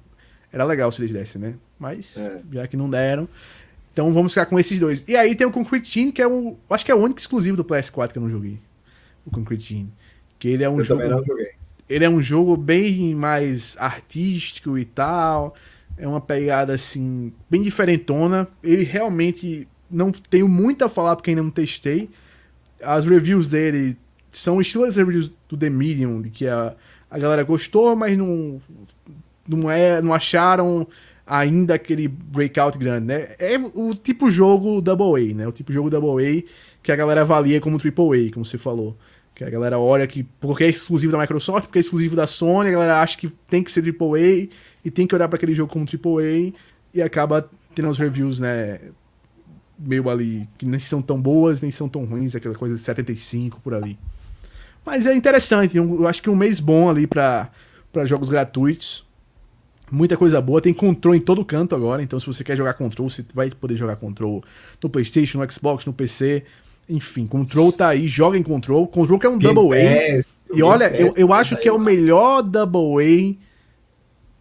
Era 0.52 0.64
legal 0.64 0.92
se 0.92 1.02
eles 1.02 1.12
dessem, 1.12 1.42
né? 1.42 1.56
Mas, 1.78 2.18
é. 2.18 2.42
já 2.52 2.68
que 2.68 2.78
não 2.78 2.90
deram. 2.90 3.28
Então 3.92 4.14
vamos 4.14 4.32
ficar 4.32 4.46
com 4.46 4.60
esses 4.60 4.80
dois. 4.80 5.04
E 5.08 5.16
aí 5.16 5.36
tem 5.36 5.46
o 5.46 5.52
Concrete 5.52 5.92
Gene, 5.92 6.12
que 6.12 6.22
é 6.22 6.28
um. 6.28 6.56
Acho 6.70 6.86
que 6.86 6.92
é 6.92 6.96
o 6.96 7.00
único 7.00 7.20
exclusivo 7.20 7.58
do 7.58 7.66
PS4 7.66 8.12
que 8.12 8.18
eu 8.18 8.22
não 8.22 8.30
joguei. 8.30 8.60
O 9.26 9.32
Concrete 9.32 9.70
Gene. 9.70 9.92
Que 10.40 10.50
ele 10.50 10.64
é 10.64 10.70
um 10.70 10.78
eu 10.78 10.86
jogo. 10.86 11.02
Também 11.02 11.18
não 11.18 11.26
joguei. 11.26 11.50
Ele 11.90 12.06
é 12.06 12.10
um 12.10 12.22
jogo 12.22 12.56
bem 12.56 13.16
mais 13.16 13.76
artístico 13.80 14.78
e 14.78 14.86
tal. 14.86 15.56
É 15.98 16.08
uma 16.08 16.22
pegada 16.22 16.74
assim, 16.74 17.34
bem 17.50 17.62
diferentona. 17.62 18.48
Ele 18.64 18.84
realmente 18.84 19.68
não 19.90 20.12
tenho 20.12 20.48
muito 20.48 20.86
a 20.86 20.90
falar 20.90 21.16
porque 21.16 21.32
ainda 21.32 21.44
não 21.44 21.50
testei. 21.50 22.10
As 22.82 23.06
reviews 23.06 23.48
dele 23.48 23.98
são 24.30 24.62
estilos 24.62 24.98
reviews 24.98 25.32
do 25.50 25.58
The 25.58 25.70
Medium, 25.70 26.22
de 26.22 26.30
que 26.30 26.48
a, 26.48 26.76
a 27.10 27.18
galera 27.18 27.44
gostou, 27.44 27.96
mas 27.96 28.18
não, 28.18 28.62
não, 29.48 29.72
é, 29.72 30.02
não 30.02 30.14
acharam 30.14 30.88
ainda 31.26 31.74
aquele 31.74 32.08
breakout 32.08 32.78
grande, 32.78 33.08
né? 33.08 33.36
É 33.40 33.58
o 33.74 33.94
tipo 33.94 34.30
jogo 34.30 34.82
Double 34.82 35.32
A, 35.32 35.34
né? 35.34 35.48
O 35.48 35.52
tipo 35.52 35.74
jogo 35.74 35.90
Double 35.90 36.26
A 36.26 36.44
que 36.82 36.92
a 36.92 36.96
galera 36.96 37.22
avalia 37.22 37.60
como 37.60 37.78
Triple 37.78 38.28
A, 38.28 38.34
como 38.34 38.46
você 38.46 38.58
falou. 38.58 38.96
Que 39.36 39.44
a 39.44 39.50
galera 39.50 39.78
olha 39.78 40.08
que 40.08 40.24
porque 40.40 40.64
é 40.64 40.70
exclusivo 40.70 41.12
da 41.12 41.20
Microsoft, 41.20 41.66
porque 41.66 41.80
é 41.80 41.82
exclusivo 41.82 42.16
da 42.16 42.26
Sony, 42.26 42.70
a 42.70 42.72
galera 42.72 43.02
acha 43.02 43.18
que 43.18 43.28
tem 43.50 43.62
que 43.62 43.72
ser 43.72 43.82
Triple 43.82 44.08
A 44.16 44.48
e 44.88 44.92
tem 44.92 45.06
que 45.06 45.14
olhar 45.14 45.28
para 45.28 45.36
aquele 45.36 45.54
jogo 45.54 45.72
como 45.72 45.86
Triple 45.86 46.24
A 46.24 46.98
e 46.98 47.02
acaba 47.02 47.50
tendo 47.76 47.90
os 47.90 48.00
reviews, 48.00 48.40
né? 48.40 48.80
Meio 49.78 50.10
ali, 50.10 50.48
que 50.58 50.66
nem 50.66 50.80
são 50.80 51.02
tão 51.02 51.22
boas, 51.22 51.62
nem 51.62 51.70
são 51.70 51.90
tão 51.90 52.06
ruins, 52.06 52.36
aquela 52.38 52.56
coisa 52.56 52.76
de 52.76 52.82
75 52.82 53.60
por 53.60 53.74
ali. 53.74 54.00
Mas 54.86 55.06
é 55.06 55.14
interessante, 55.14 55.76
eu 55.76 56.08
acho 56.08 56.22
que 56.22 56.30
um 56.30 56.36
mês 56.38 56.62
bom 56.62 56.90
ali 56.90 57.06
para 57.06 57.52
jogos 58.06 58.30
gratuitos 58.30 59.06
Muita 59.92 60.18
coisa 60.18 60.42
boa, 60.42 60.62
tem 60.62 60.74
Control 60.74 61.16
em 61.16 61.20
todo 61.20 61.46
canto 61.46 61.76
agora, 61.76 62.02
então 62.02 62.20
se 62.20 62.26
você 62.26 62.44
quer 62.44 62.58
jogar 62.58 62.74
Control, 62.74 63.10
você 63.10 63.26
vai 63.34 63.50
poder 63.50 63.76
jogar 63.76 63.98
Control 63.98 64.44
no 64.82 64.90
Playstation, 64.90 65.40
no 65.40 65.52
Xbox, 65.52 65.86
no 65.86 65.94
PC, 65.94 66.44
enfim, 66.90 67.26
Control 67.26 67.72
tá 67.72 67.90
aí, 67.90 68.08
joga 68.08 68.38
em 68.38 68.44
Control, 68.44 68.88
Control 68.88 69.20
que 69.20 69.26
é 69.26 69.30
um 69.30 69.38
Game 69.38 69.54
Double 69.54 69.78
A, 69.78 70.22
e 70.54 70.64
olha, 70.64 70.86
eu, 70.96 71.14
eu 71.16 71.32
acho 71.32 71.56
que 71.58 71.70
é 71.70 71.72
o 71.72 71.80
melhor 71.80 72.42
Double 72.42 73.02
A 73.02 73.47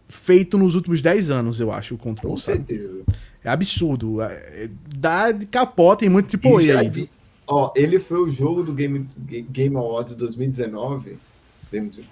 feito 0.07 0.57
nos 0.57 0.75
últimos 0.75 1.01
10 1.01 1.31
anos, 1.31 1.59
eu 1.59 1.71
acho, 1.71 1.95
o 1.95 1.97
Control, 1.97 2.31
Com 2.31 2.37
sabe? 2.37 2.57
certeza. 2.57 3.01
É 3.43 3.49
absurdo, 3.49 4.21
é, 4.21 4.69
dá 4.95 5.31
de 5.31 5.45
capota 5.45 6.05
em 6.05 6.09
muito 6.09 6.27
Triple 6.27 6.71
A 6.71 6.79
aí. 6.79 6.89
Vi, 6.89 7.09
ó, 7.45 7.71
ele 7.75 7.99
foi 7.99 8.19
o 8.19 8.29
jogo 8.29 8.63
do 8.63 8.73
Game, 8.73 9.07
Game 9.49 9.75
Awards 9.75 10.15
2019, 10.15 11.17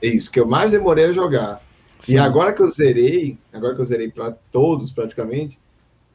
é 0.01 0.07
isso, 0.07 0.29
que 0.31 0.39
eu 0.39 0.47
mais 0.47 0.71
demorei 0.71 1.05
a 1.05 1.11
jogar. 1.11 1.61
Sim. 1.99 2.15
E 2.15 2.17
agora 2.17 2.53
que 2.53 2.61
eu 2.61 2.69
zerei, 2.69 3.37
agora 3.53 3.73
que 3.73 3.81
eu 3.81 3.85
zerei 3.85 4.09
para 4.09 4.31
todos 4.51 4.91
praticamente, 4.91 5.57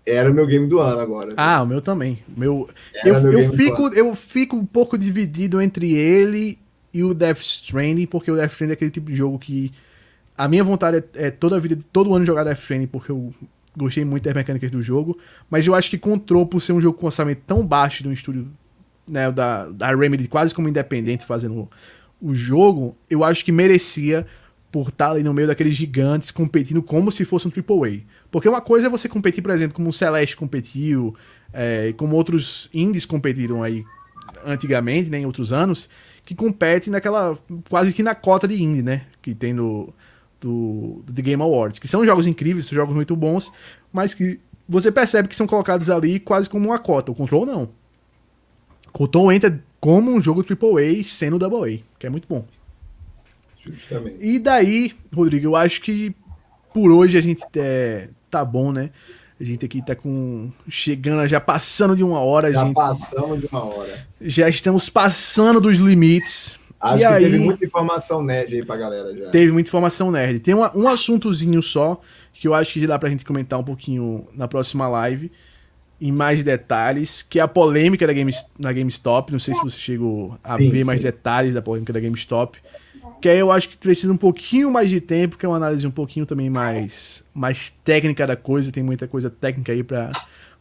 era 0.04 0.30
o 0.30 0.34
meu 0.34 0.46
game 0.46 0.66
do 0.66 0.78
ano 0.78 1.00
agora. 1.00 1.32
Ah, 1.36 1.62
o 1.62 1.66
meu 1.66 1.80
também. 1.80 2.18
Meu, 2.36 2.68
eu, 3.04 3.22
meu 3.22 3.32
eu, 3.40 3.52
fico, 3.52 3.88
eu 3.88 4.14
fico 4.14 4.56
um 4.56 4.64
pouco 4.64 4.96
dividido 4.98 5.60
entre 5.60 5.94
ele 5.94 6.58
e 6.92 7.02
o 7.02 7.14
Death 7.14 7.40
Stranding, 7.40 8.06
porque 8.06 8.30
o 8.30 8.36
Death 8.36 8.52
Stranding 8.52 8.72
é 8.72 8.74
aquele 8.74 8.90
tipo 8.90 9.10
de 9.10 9.16
jogo 9.16 9.38
que 9.38 9.70
a 10.40 10.48
minha 10.48 10.64
vontade 10.64 11.04
é, 11.14 11.26
é 11.26 11.30
toda 11.30 11.56
a 11.56 11.58
vida, 11.58 11.78
todo 11.92 12.14
ano 12.14 12.24
jogar 12.24 12.44
Death 12.44 12.60
Stranding, 12.60 12.86
porque 12.86 13.12
eu 13.12 13.30
gostei 13.76 14.06
muito 14.06 14.22
das 14.22 14.32
mecânicas 14.32 14.70
do 14.70 14.82
jogo, 14.82 15.18
mas 15.50 15.66
eu 15.66 15.74
acho 15.74 15.90
que 15.90 15.98
Control, 15.98 16.46
por 16.46 16.60
ser 16.60 16.72
um 16.72 16.80
jogo 16.80 16.98
com 16.98 17.04
orçamento 17.04 17.42
tão 17.46 17.64
baixo 17.64 18.02
de 18.02 18.08
um 18.08 18.12
estúdio 18.12 18.48
né, 19.06 19.30
da, 19.30 19.68
da 19.68 19.94
Remedy 19.94 20.28
quase 20.28 20.54
como 20.54 20.66
independente 20.66 21.26
fazendo 21.26 21.68
o 22.22 22.34
jogo, 22.34 22.96
eu 23.10 23.22
acho 23.22 23.44
que 23.44 23.52
merecia 23.52 24.26
por 24.72 24.88
estar 24.88 25.10
ali 25.10 25.22
no 25.22 25.34
meio 25.34 25.46
daqueles 25.46 25.74
gigantes 25.74 26.30
competindo 26.30 26.82
como 26.82 27.12
se 27.12 27.26
fosse 27.26 27.46
um 27.46 27.50
AAA. 27.50 28.00
Porque 28.30 28.48
uma 28.48 28.62
coisa 28.62 28.86
é 28.86 28.90
você 28.90 29.10
competir, 29.10 29.42
por 29.42 29.50
exemplo, 29.50 29.76
como 29.76 29.90
o 29.90 29.92
Celeste 29.92 30.38
competiu, 30.38 31.14
é, 31.52 31.92
como 31.98 32.16
outros 32.16 32.70
indies 32.72 33.04
competiram 33.04 33.62
aí 33.62 33.84
antigamente, 34.46 35.10
né, 35.10 35.18
em 35.18 35.26
outros 35.26 35.52
anos, 35.52 35.90
que 36.24 36.34
competem 36.34 36.90
naquela, 36.90 37.36
quase 37.68 37.92
que 37.92 38.02
na 38.02 38.14
cota 38.14 38.48
de 38.48 38.62
indie, 38.62 38.82
né, 38.82 39.02
que 39.20 39.34
tem 39.34 39.52
no, 39.52 39.92
do, 40.40 41.02
do 41.04 41.12
The 41.12 41.22
Game 41.22 41.42
Awards, 41.42 41.78
que 41.78 41.88
são 41.88 42.04
jogos 42.04 42.26
incríveis, 42.26 42.66
são 42.66 42.74
jogos 42.74 42.94
muito 42.94 43.14
bons, 43.14 43.52
mas 43.92 44.14
que 44.14 44.40
você 44.68 44.90
percebe 44.90 45.28
que 45.28 45.36
são 45.36 45.46
colocados 45.46 45.90
ali 45.90 46.20
quase 46.20 46.48
como 46.48 46.66
uma 46.66 46.78
cota. 46.78 47.12
O 47.12 47.14
Control 47.14 47.44
não. 47.44 47.64
O 48.88 48.92
Control 48.92 49.32
entra 49.32 49.62
como 49.80 50.12
um 50.12 50.20
jogo 50.20 50.44
AAA 50.44 51.02
sendo 51.04 51.38
Double 51.38 51.74
A, 51.74 51.98
que 51.98 52.06
é 52.06 52.10
muito 52.10 52.26
bom. 52.28 52.44
Justamente. 53.64 54.16
E 54.20 54.38
daí, 54.38 54.92
Rodrigo, 55.14 55.46
eu 55.46 55.56
acho 55.56 55.80
que 55.80 56.14
por 56.72 56.90
hoje 56.90 57.18
a 57.18 57.20
gente 57.20 57.42
é, 57.56 58.08
tá 58.30 58.44
bom, 58.44 58.72
né? 58.72 58.90
A 59.40 59.44
gente 59.44 59.64
aqui 59.64 59.80
tá 59.80 59.96
com. 59.96 60.50
Chegando, 60.68 61.26
já 61.26 61.40
passando 61.40 61.96
de 61.96 62.02
uma 62.02 62.20
hora. 62.20 62.52
Já 62.52 62.62
gente, 62.62 62.74
passamos 62.74 63.40
de 63.40 63.46
uma 63.46 63.64
hora. 63.64 64.06
Já 64.20 64.48
estamos 64.48 64.90
passando 64.90 65.60
dos 65.60 65.78
limites. 65.78 66.59
Acho 66.80 66.96
e 66.96 66.98
que 67.00 67.04
aí, 67.04 67.24
teve 67.24 67.38
muita 67.38 67.64
informação 67.64 68.22
nerd 68.22 68.54
aí 68.54 68.64
pra 68.64 68.76
galera 68.76 69.14
já. 69.14 69.28
Teve 69.30 69.52
muita 69.52 69.68
informação 69.68 70.10
nerd. 70.10 70.40
Tem 70.40 70.54
uma, 70.54 70.74
um 70.76 70.88
assuntozinho 70.88 71.60
só, 71.60 72.00
que 72.32 72.48
eu 72.48 72.54
acho 72.54 72.72
que 72.72 72.86
dá 72.86 72.98
pra 72.98 73.10
gente 73.10 73.24
comentar 73.24 73.58
um 73.58 73.62
pouquinho 73.62 74.26
na 74.34 74.48
próxima 74.48 74.88
live, 74.88 75.30
em 76.00 76.10
mais 76.10 76.42
detalhes, 76.42 77.20
que 77.20 77.38
é 77.38 77.42
a 77.42 77.48
polêmica 77.48 78.06
da 78.06 78.14
Game, 78.14 78.32
na 78.58 78.72
GameStop. 78.72 79.30
Não 79.30 79.38
sei 79.38 79.52
se 79.52 79.60
você 79.60 79.78
chegou 79.78 80.38
a 80.42 80.56
sim, 80.56 80.70
ver 80.70 80.78
sim. 80.78 80.84
mais 80.84 81.02
detalhes 81.02 81.52
da 81.52 81.60
polêmica 81.60 81.92
da 81.92 82.00
GameStop. 82.00 82.58
Que 83.20 83.28
aí 83.28 83.38
eu 83.38 83.52
acho 83.52 83.68
que 83.68 83.76
precisa 83.76 84.10
um 84.10 84.16
pouquinho 84.16 84.70
mais 84.70 84.88
de 84.88 85.02
tempo, 85.02 85.36
que 85.36 85.44
é 85.44 85.48
uma 85.48 85.58
análise 85.58 85.86
um 85.86 85.90
pouquinho 85.90 86.24
também 86.24 86.48
mais, 86.48 87.22
mais 87.34 87.68
técnica 87.84 88.26
da 88.26 88.36
coisa, 88.36 88.72
tem 88.72 88.82
muita 88.82 89.06
coisa 89.06 89.28
técnica 89.28 89.72
aí 89.72 89.82
para 89.82 90.12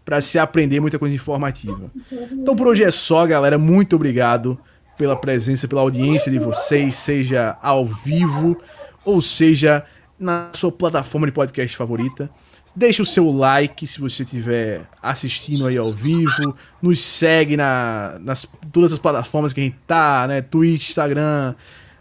para 0.03 0.21
se 0.21 0.39
aprender, 0.39 0.79
muita 0.79 0.97
coisa 0.97 1.13
informativa. 1.13 1.91
Então 2.31 2.55
por 2.55 2.67
hoje 2.67 2.83
é 2.83 2.89
só, 2.89 3.27
galera. 3.27 3.59
Muito 3.59 3.95
obrigado 3.95 4.59
pela 4.99 5.15
presença, 5.15 5.65
pela 5.65 5.79
audiência 5.79 6.29
de 6.29 6.37
vocês, 6.37 6.97
seja 6.97 7.57
ao 7.61 7.85
vivo 7.85 8.57
ou 9.05 9.21
seja 9.21 9.85
na 10.19 10.49
sua 10.53 10.73
plataforma 10.73 11.25
de 11.25 11.31
podcast 11.31 11.77
favorita. 11.77 12.29
Deixe 12.75 13.01
o 13.01 13.05
seu 13.05 13.31
like 13.31 13.87
se 13.87 14.01
você 14.01 14.23
estiver 14.23 14.81
assistindo 15.01 15.65
aí 15.65 15.77
ao 15.77 15.93
vivo. 15.93 16.53
Nos 16.81 16.99
segue 16.99 17.55
na, 17.55 18.17
nas 18.19 18.45
todas 18.73 18.91
as 18.91 18.99
plataformas 18.99 19.53
que 19.53 19.61
a 19.61 19.63
gente 19.63 19.77
tá, 19.87 20.27
né? 20.27 20.41
Twitch, 20.41 20.89
Instagram, 20.89 21.55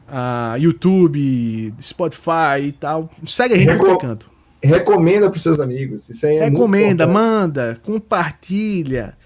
uh, 0.09 0.59
YouTube, 0.59 1.73
Spotify 1.81 2.61
e 2.65 2.73
tal. 2.73 3.09
Segue 3.29 3.55
a 3.55 3.59
gente 3.59 3.75
em 3.75 3.79
qualquer 3.79 4.09
canto. 4.09 4.29
Recomenda 4.61 5.31
para 5.31 5.39
seus 5.39 5.61
amigos. 5.61 6.09
Isso 6.09 6.27
aí 6.27 6.37
é 6.37 6.45
Recomenda, 6.49 7.07
manda, 7.07 7.79
compartilha. 7.85 9.17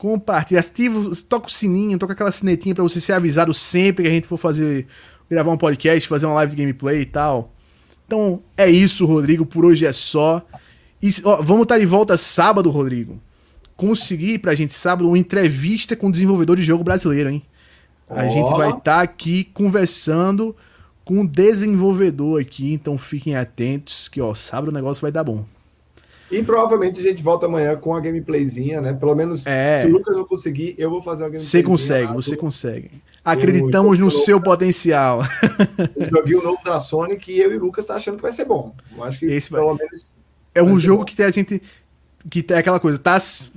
Compartilha, 0.00 0.60
ativa, 0.60 1.10
toca 1.28 1.48
o 1.48 1.50
sininho, 1.50 1.98
toca 1.98 2.14
aquela 2.14 2.32
sinetinha 2.32 2.74
para 2.74 2.82
você 2.82 2.98
ser 3.02 3.12
avisado 3.12 3.52
sempre 3.52 4.02
que 4.02 4.08
a 4.08 4.12
gente 4.12 4.26
for 4.26 4.38
fazer 4.38 4.86
gravar 5.28 5.52
um 5.52 5.58
podcast, 5.58 6.08
fazer 6.08 6.24
uma 6.24 6.36
live 6.36 6.56
de 6.56 6.62
gameplay 6.62 7.02
e 7.02 7.04
tal. 7.04 7.52
Então 8.06 8.42
é 8.56 8.66
isso, 8.66 9.04
Rodrigo. 9.04 9.44
Por 9.44 9.62
hoje 9.62 9.84
é 9.84 9.92
só. 9.92 10.42
E, 11.02 11.10
ó, 11.22 11.42
vamos 11.42 11.64
estar 11.64 11.78
de 11.78 11.84
volta 11.84 12.16
sábado, 12.16 12.70
Rodrigo. 12.70 13.20
Consegui 13.76 14.38
pra 14.38 14.54
gente 14.54 14.72
sábado 14.72 15.06
uma 15.06 15.18
entrevista 15.18 15.94
com 15.94 16.06
o 16.06 16.12
desenvolvedor 16.12 16.56
de 16.56 16.62
jogo 16.62 16.82
brasileiro, 16.82 17.28
hein? 17.28 17.42
A 18.08 18.24
oh. 18.24 18.28
gente 18.30 18.50
vai 18.52 18.70
estar 18.70 18.80
tá 18.80 19.02
aqui 19.02 19.44
conversando 19.52 20.56
com 21.04 21.20
um 21.20 21.26
desenvolvedor 21.26 22.40
aqui, 22.40 22.72
então 22.72 22.96
fiquem 22.96 23.36
atentos 23.36 24.08
que, 24.08 24.18
ó, 24.18 24.32
sábado 24.32 24.70
o 24.70 24.74
negócio 24.74 25.02
vai 25.02 25.12
dar 25.12 25.24
bom. 25.24 25.44
E 26.30 26.42
provavelmente 26.42 27.00
a 27.00 27.02
gente 27.02 27.22
volta 27.22 27.46
amanhã 27.46 27.76
com 27.76 27.94
a 27.94 28.00
gameplayzinha, 28.00 28.80
né? 28.80 28.92
Pelo 28.92 29.14
menos 29.14 29.44
é. 29.46 29.82
se 29.82 29.88
o 29.88 29.92
Lucas 29.92 30.16
não 30.16 30.24
conseguir, 30.24 30.76
eu 30.78 30.88
vou 30.88 31.02
fazer 31.02 31.24
a 31.24 31.26
gameplay. 31.26 31.48
Você 31.48 31.62
consegue, 31.62 32.12
você 32.12 32.36
consegue. 32.36 32.90
Acreditamos 33.24 33.98
no 33.98 34.10
seu 34.10 34.36
novo, 34.36 34.44
potencial. 34.44 35.22
O 35.96 36.04
joguinho 36.04 36.42
novo 36.42 36.58
da 36.64 36.78
Sony 36.80 37.16
que 37.16 37.38
eu 37.38 37.52
e 37.52 37.56
o 37.56 37.60
Lucas 37.60 37.84
tá 37.84 37.96
achando 37.96 38.16
que 38.16 38.22
vai 38.22 38.32
ser 38.32 38.44
bom. 38.44 38.74
Eu 38.96 39.04
acho 39.04 39.18
que 39.18 39.26
Esse 39.26 39.50
pelo 39.50 39.66
vai... 39.66 39.76
menos. 39.76 40.14
É 40.54 40.62
um 40.62 40.78
jogo 40.78 41.00
bom. 41.00 41.04
que 41.04 41.22
a 41.22 41.30
gente. 41.30 41.60
Que 42.30 42.42
tem 42.42 42.56
aquela 42.56 42.80
coisa, 42.80 42.98
tá? 42.98 43.18
Se 43.18 43.50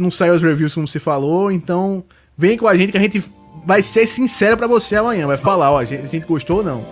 não 0.00 0.10
saiu 0.10 0.34
as 0.34 0.42
reviews 0.42 0.74
como 0.74 0.88
você 0.88 0.98
falou, 0.98 1.50
então 1.52 2.04
vem 2.36 2.56
com 2.56 2.66
a 2.66 2.76
gente 2.76 2.92
que 2.92 2.98
a 2.98 3.00
gente 3.00 3.22
vai 3.64 3.82
ser 3.82 4.06
sincero 4.06 4.56
para 4.56 4.66
você 4.66 4.96
amanhã. 4.96 5.26
Vai 5.26 5.38
falar, 5.38 5.70
ó, 5.70 5.78
a 5.78 5.84
gente, 5.84 6.02
a 6.02 6.06
gente 6.06 6.26
gostou 6.26 6.58
ou 6.58 6.64
não. 6.64 6.84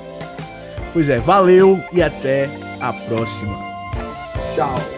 Pois 0.93 1.09
é, 1.09 1.19
valeu 1.19 1.81
e 1.93 2.03
até 2.03 2.49
a 2.81 2.93
próxima. 2.93 3.57
Tchau. 4.55 4.96